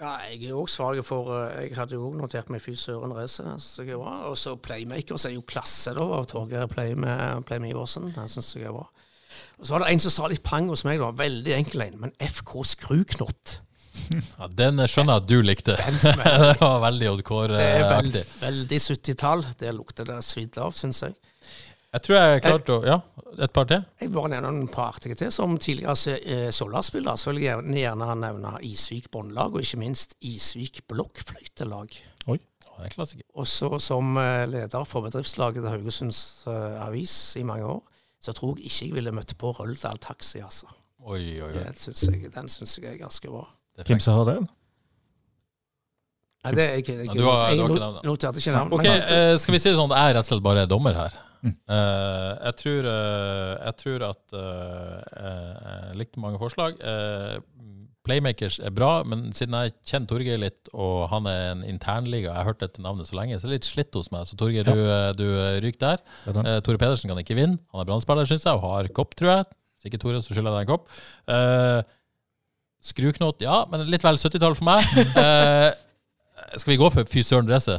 Ja, 0.00 0.14
jeg 0.30 0.48
er 0.48 0.56
òg 0.56 0.68
svak 0.72 0.96
for 1.04 1.28
eh, 1.36 1.66
Jeg 1.66 1.76
hadde 1.76 1.92
jo 1.98 2.06
òg 2.08 2.14
notert 2.16 2.48
meg 2.52 2.62
Fy 2.64 2.72
søren 2.78 3.12
race. 3.12 3.44
Så 3.60 3.84
jeg. 3.84 3.98
Og 4.00 4.36
så 4.40 4.54
Playmaker, 4.56 5.20
så 5.20 5.28
er 5.28 5.36
jo 5.36 5.44
klasse 5.44 5.92
da 5.96 6.06
av 6.16 6.28
Torgeir 6.30 6.68
Play 6.72 6.94
med, 6.96 7.44
Play 7.48 7.60
med 7.60 7.74
Iversen. 7.74 8.08
Den 8.16 8.32
syns 8.32 8.54
jeg 8.56 8.68
er 8.68 8.76
bra. 8.76 8.86
Og 9.60 9.66
så 9.66 9.74
var 9.74 9.84
det 9.84 9.90
en 9.92 10.02
som 10.02 10.14
sa 10.14 10.28
litt 10.32 10.44
pang 10.44 10.68
hos 10.72 10.86
meg, 10.88 11.02
da. 11.02 11.10
Veldig 11.16 11.52
enkel 11.56 11.84
en. 11.84 11.98
Men 12.06 12.14
FK 12.16 12.54
Skruknott. 12.72 13.58
Ja, 14.38 14.46
den 14.48 14.80
skjønner 14.88 15.16
jeg 15.18 15.22
at 15.22 15.28
du 15.30 15.40
likte. 15.44 15.74
Det 16.04 16.60
var 16.60 16.80
veldig 16.84 17.08
Odd 17.10 17.20
er 17.20 17.24
veld, 17.24 17.26
Kåre-aktig. 17.26 18.22
veldig 18.40 18.78
70-tall. 18.86 19.44
Det 19.58 19.74
lukter 19.76 20.08
det 20.08 20.20
svidd 20.26 20.58
av, 20.62 20.74
syns 20.78 21.02
jeg. 21.06 21.16
Jeg 21.90 22.04
tror 22.06 22.16
jeg 22.20 22.42
klarte 22.44 22.74
å 22.76 22.82
Ja, 22.86 22.96
et 23.42 23.52
par 23.54 23.66
til? 23.66 23.82
Jeg 23.98 24.12
bare 24.14 24.30
nevner 24.30 24.52
en 24.54 24.68
par 24.70 24.92
artige 24.94 25.16
til. 25.18 25.32
Som 25.34 25.56
tidligere 25.58 26.14
eh, 26.22 26.50
Sola-spiller 26.54 27.18
så 27.18 27.32
vil 27.32 27.42
jeg 27.42 27.56
gjerne, 27.56 27.78
gjerne 27.80 28.10
nevne 28.22 28.52
Isvik 28.66 29.10
båndlag, 29.10 29.56
og 29.56 29.64
ikke 29.64 29.80
minst 29.82 30.14
Isvik 30.22 30.84
blokkfløytelag. 30.90 31.96
Oi, 32.30 32.38
det 32.38 32.86
er 32.86 32.94
klassiker. 32.94 33.26
Også 33.42 33.72
som 33.82 34.14
eh, 34.22 34.44
leder 34.50 34.86
for 34.86 35.06
bedriftslaget 35.08 35.64
til 35.64 35.72
Haugesunds 35.72 36.20
eh, 36.50 36.78
Avis 36.86 37.16
i 37.40 37.46
mange 37.46 37.66
år, 37.66 37.82
så 38.22 38.36
tror 38.36 38.58
jeg 38.60 38.70
ikke 38.70 38.86
jeg 38.86 38.98
ville 39.00 39.14
møtt 39.16 39.34
på 39.40 39.50
Røldal 39.58 39.98
Taxi, 39.98 40.44
altså. 40.46 40.70
Oi, 41.00 41.40
oi, 41.40 41.48
oi. 41.48 41.64
Den 41.64 41.78
syns 41.80 42.06
jeg, 42.06 42.30
den 42.34 42.52
synes 42.52 42.76
jeg 42.78 42.92
er 42.92 43.00
ganske 43.02 43.32
bra. 43.32 43.48
Det 43.80 43.86
er 43.88 43.94
Hvem 43.94 44.02
som 44.04 44.18
har 44.20 44.26
det? 44.28 44.38
Nei, 46.44 46.52
det 46.56 46.64
er 46.66 46.78
ikke, 46.80 46.94
ikke. 47.04 47.14
Ja, 47.16 47.20
du 47.20 47.24
har- 47.28 47.50
du 47.54 47.60
har 47.60 47.68
ikke 47.68 47.80
navnet. 47.80 48.04
noterte 48.08 48.38
ikke 48.40 48.52
navn. 48.54 48.72
Okay, 48.72 48.88
men- 48.98 49.32
eh, 49.32 49.36
Skal 49.36 49.52
vi 49.52 49.58
si 49.58 49.70
det 49.70 49.76
sånn, 49.78 49.90
at 49.92 49.98
jeg 49.98 50.10
er 50.10 50.14
rett 50.16 50.24
og 50.24 50.30
slett 50.30 50.42
bare 50.42 50.62
er 50.62 50.66
dommer 50.66 50.94
her. 50.94 51.12
Mm. 51.42 51.54
Eh, 51.68 52.38
jeg, 52.44 52.56
tror, 52.56 52.84
uh, 52.84 53.64
jeg 53.64 53.76
tror 53.80 54.02
at 54.10 54.32
eh, 54.34 55.02
eh, 55.16 55.88
Jeg 55.88 55.96
likte 55.96 56.20
mange 56.20 56.38
forslag. 56.38 56.76
Eh, 56.80 57.38
Playmakers 58.04 58.58
er 58.64 58.70
bra, 58.70 59.02
men 59.04 59.30
siden 59.32 59.52
jeg 59.52 59.72
kjenner 59.84 60.06
Torgeir 60.08 60.38
litt, 60.38 60.68
og 60.74 61.08
han 61.10 61.26
er 61.26 61.52
en 61.52 61.62
internliga, 61.62 62.28
jeg 62.32 62.34
har 62.34 62.44
hørt 62.44 62.58
dette 62.60 62.80
navnet 62.80 63.06
så 63.08 63.12
lenge, 63.16 63.36
så 63.40 63.44
er 63.44 63.50
det 63.52 63.60
litt 63.60 63.68
slitt 63.68 63.92
hos 63.94 64.10
meg. 64.10 64.24
Så 64.26 64.36
Torgeir, 64.36 64.64
Ja. 64.66 65.12
du, 65.12 65.24
du 65.24 65.60
ryker 65.60 65.78
der. 65.78 66.60
Tore 66.62 66.78
Pedersen 66.78 67.08
kan 67.08 67.18
ikke 67.18 67.36
vinne. 67.36 67.58
Han 67.72 67.80
er 67.80 67.84
brannspiller, 67.84 68.24
syns 68.26 68.44
jeg, 68.44 68.54
og 68.54 68.60
har 68.62 68.88
kopp, 68.88 69.14
tror 69.16 69.36
jeg. 69.36 69.44
Hvis 69.80 69.92
ikke 69.92 70.00
Tore, 70.00 70.16
så 70.20 70.32
skylder 70.34 70.56
jeg 70.58 70.66
deg 70.66 70.68
en 70.68 70.76
kopp. 70.76 70.88
Eh, 71.28 71.82
skruknott, 72.80 73.42
ja, 73.44 73.62
men 73.70 73.84
litt 73.92 74.04
vel 74.04 74.18
70-tall 74.20 74.56
for 74.58 74.68
meg. 74.70 74.84
Eh, 76.50 76.56
skal 76.58 76.72
vi 76.72 76.78
gå 76.80 76.88
for 76.90 77.06
Fy 77.06 77.20
søren 77.22 77.46
Dresse? 77.46 77.76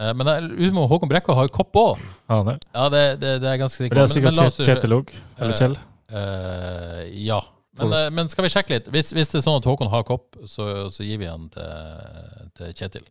Eh, 0.00 0.10
men 0.18 0.26
jeg 0.28 0.72
Håkon 0.74 1.08
Brekka 1.08 1.32
har 1.36 1.46
jo 1.46 1.52
kopp 1.54 1.78
òg. 1.78 2.00
Han 2.28 2.48
det? 2.50 2.56
Ja, 2.74 2.88
det, 2.92 3.02
det, 3.22 3.30
det 3.44 3.48
er 3.52 3.60
ganske 3.62 3.84
sikkert. 3.84 3.96
det 3.96 4.04
er 4.04 4.12
sikkert 4.50 4.66
Kjetil 4.66 4.96
òg. 4.98 5.12
Eller 5.38 5.54
Eh, 5.54 5.58
Kjell. 5.60 5.76
eh, 6.12 7.02
ja. 7.28 7.38
Men, 7.80 7.92
eh, 7.96 8.08
men 8.12 8.28
skal 8.28 8.44
vi 8.44 8.50
sjekke 8.52 8.74
litt? 8.74 8.90
Hvis, 8.92 9.12
hvis 9.16 9.30
det 9.32 9.38
er 9.40 9.46
sånn 9.46 9.60
at 9.62 9.68
Håkon 9.70 9.88
har 9.92 10.02
kopp, 10.04 10.34
så, 10.50 10.66
så 10.92 11.06
gir 11.06 11.22
vi 11.22 11.30
han 11.30 11.46
til, 11.54 12.50
til 12.58 12.74
Kjetil. 12.82 13.06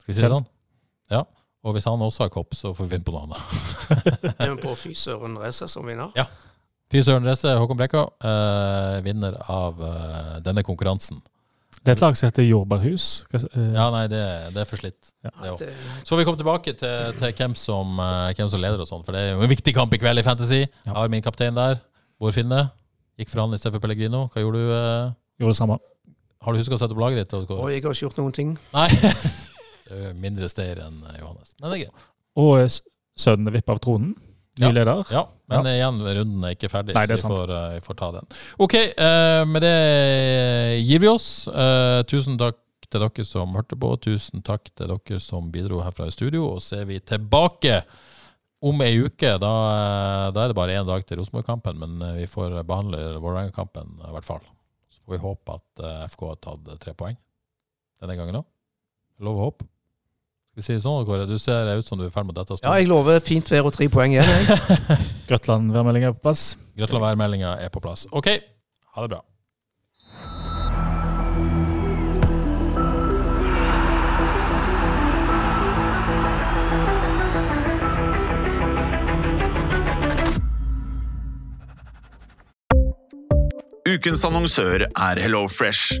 Skal 0.00 0.12
vi 0.12 0.16
si 0.16 0.24
det 0.24 0.32
sånn? 0.32 0.46
Ja. 1.12 1.24
Og 1.66 1.74
hvis 1.74 1.84
han 1.90 2.00
også 2.06 2.24
har 2.28 2.32
kopp, 2.32 2.54
så 2.54 2.70
får 2.76 2.86
vi 2.86 2.94
finne 2.96 3.04
på 3.08 3.12
noe 3.12 3.26
annet. 3.26 3.42
Er 4.40 4.54
vi 4.54 4.60
på 4.62 4.72
Fy 4.78 4.94
søren 4.96 5.34
race 5.42 5.66
som 5.68 5.84
vinner? 5.90 6.14
Ja. 6.16 6.28
Fy 6.92 7.00
søren 7.02 7.24
reise, 7.26 7.50
Håkon 7.58 7.78
Brekka, 7.80 8.04
eh, 8.22 8.98
vinner 9.02 9.34
av 9.50 9.80
eh, 9.82 10.36
denne 10.46 10.62
konkurransen. 10.66 11.18
Det 11.82 11.92
er 11.92 11.96
et 11.98 12.02
lag 12.02 12.16
som 12.18 12.26
heter 12.28 12.46
Jordbærhus. 12.46 13.06
Eh, 13.34 13.72
Ja, 13.74 13.88
nei, 13.94 14.04
det, 14.10 14.20
det 14.54 14.62
er 14.62 14.68
for 14.70 14.78
slitt. 14.80 15.10
Ja. 15.26 15.32
Det 15.58 15.68
Så 16.02 16.12
får 16.14 16.20
vi 16.20 16.26
komme 16.28 16.38
tilbake 16.40 16.74
til, 16.78 17.12
til 17.18 17.34
hvem, 17.40 17.54
som, 17.58 17.98
eh, 18.02 18.30
hvem 18.38 18.50
som 18.52 18.62
leder 18.62 18.82
og 18.82 18.88
sånn, 18.90 19.04
for 19.06 19.14
det 19.14 19.22
er 19.24 19.34
jo 19.34 19.42
en 19.46 19.50
viktig 19.50 19.74
kamp 19.76 19.94
i 19.94 20.00
kveld 20.02 20.22
i 20.22 20.26
Fantasy. 20.26 20.62
Jeg 20.66 20.94
har 20.94 21.10
min 21.12 21.22
kaptein 21.26 21.54
der. 21.58 21.78
Bård 22.22 22.34
Finne. 22.38 22.68
Gikk 23.18 23.30
for 23.32 23.42
han 23.42 23.54
i 23.54 23.58
stedet 23.60 23.76
for 23.76 23.82
Pellegrino. 23.86 24.26
Hva 24.32 24.42
gjorde 24.44 24.62
du? 24.62 24.70
eh? 24.76 25.14
Gjorde 25.42 25.54
det 25.56 25.58
samme. 25.60 25.78
Har 26.46 26.52
du 26.54 26.60
huska 26.62 26.76
å 26.76 26.80
sette 26.80 26.94
opp 26.94 27.02
laget 27.02 27.22
ditt? 27.24 27.34
Kåre? 27.48 27.58
og 27.64 27.70
jeg 27.72 27.82
har 27.82 27.94
ikke 27.96 28.06
gjort 28.06 28.18
noen 28.22 28.34
ting. 28.36 28.54
Nei. 28.76 28.88
Mindre 30.24 30.48
steder 30.50 30.84
enn 30.86 31.02
eh, 31.10 31.18
Johannes. 31.22 31.54
Men 31.60 31.70
det 31.72 31.78
er 31.80 31.82
greit. 31.86 32.06
Og 32.36 32.56
sønnene 33.18 33.50
er 33.52 33.58
vippet 33.58 33.74
av 33.74 33.82
tronen. 33.82 34.14
Ny 34.58 34.66
Ja. 34.66 34.72
leder. 34.72 35.04
Ja, 35.12 35.22
men 35.48 35.66
igjen, 35.68 35.98
runden 36.00 36.44
er 36.48 36.54
ikke 36.56 36.70
ferdig, 36.72 36.94
Nei, 36.96 37.02
er 37.04 37.16
så 37.20 37.28
vi 37.28 37.34
får, 37.36 37.50
eh, 37.50 37.74
vi 37.74 37.80
får 37.84 37.96
ta 37.96 38.10
den. 38.12 38.26
Ok, 38.58 38.74
eh, 38.74 39.44
med 39.44 39.62
det 39.62 40.80
gir 40.86 40.98
vi 41.02 41.08
oss. 41.08 41.46
Eh, 41.48 42.02
tusen 42.08 42.38
takk 42.40 42.56
til 42.88 43.00
dere 43.02 43.24
som 43.26 43.52
hørte 43.54 43.76
på. 43.76 43.90
Tusen 44.00 44.42
takk 44.42 44.70
til 44.74 44.88
dere 44.88 45.20
som 45.20 45.50
bidro 45.52 45.82
herfra 45.82 46.06
i 46.06 46.10
studio. 46.14 46.46
Og 46.54 46.60
så 46.64 46.80
er 46.80 46.84
vi 46.86 47.00
tilbake 47.00 47.82
om 48.62 48.80
ei 48.80 48.96
uke. 49.04 49.38
Da, 49.38 50.30
da 50.32 50.44
er 50.44 50.48
det 50.48 50.56
bare 50.56 50.72
én 50.80 50.86
dag 50.86 51.04
til 51.04 51.18
Rosenborg-kampen, 51.18 51.76
men 51.78 52.16
vi 52.16 52.24
får 52.26 52.62
behandle 52.64 53.20
Vålerenga-kampen 53.20 54.00
i 54.08 54.12
hvert 54.14 54.24
fall. 54.24 54.40
Så 54.90 55.02
får 55.04 55.18
vi 55.18 55.22
håpe 55.26 55.54
at 55.60 56.10
FK 56.10 56.28
har 56.30 56.36
tatt 56.36 56.78
tre 56.80 56.94
poeng 56.94 57.16
denne 58.00 58.16
gangen 58.16 58.40
òg. 58.40 58.44
Lov 59.20 59.36
å 59.36 59.50
håpe. 59.50 59.68
Vi 60.56 60.64
sier 60.64 60.78
sånn, 60.80 61.04
Kåre? 61.04 61.26
Du 61.28 61.36
ser 61.36 61.68
ut 61.76 61.84
som 61.84 61.98
du 62.00 62.06
er 62.06 62.08
i 62.08 62.12
ferd 62.14 62.24
med 62.24 62.32
å 62.32 62.40
dette 62.40 62.54
av 62.56 62.62
Ja, 62.64 62.78
jeg 62.80 62.88
lover 62.88 63.20
fint 63.20 63.50
vær 63.52 63.68
og 63.68 63.74
tre 63.76 63.90
poeng 63.92 64.14
igjen. 64.16 64.24
Grøtland-værmeldinga 65.28 66.08
er 66.08 66.16
på 66.16 66.24
plass. 66.24 66.54
Grøtland-værmeldinga 66.80 67.58
er 67.60 67.72
på 67.74 67.84
plass. 67.84 68.08
OK, 68.08 68.32
ha 68.96 69.04
det 69.04 69.12
bra. 69.12 69.20
Ukens 83.86 84.24
annonsør 84.24 84.88
er 84.88 85.20
HelloFresh. 85.20 86.00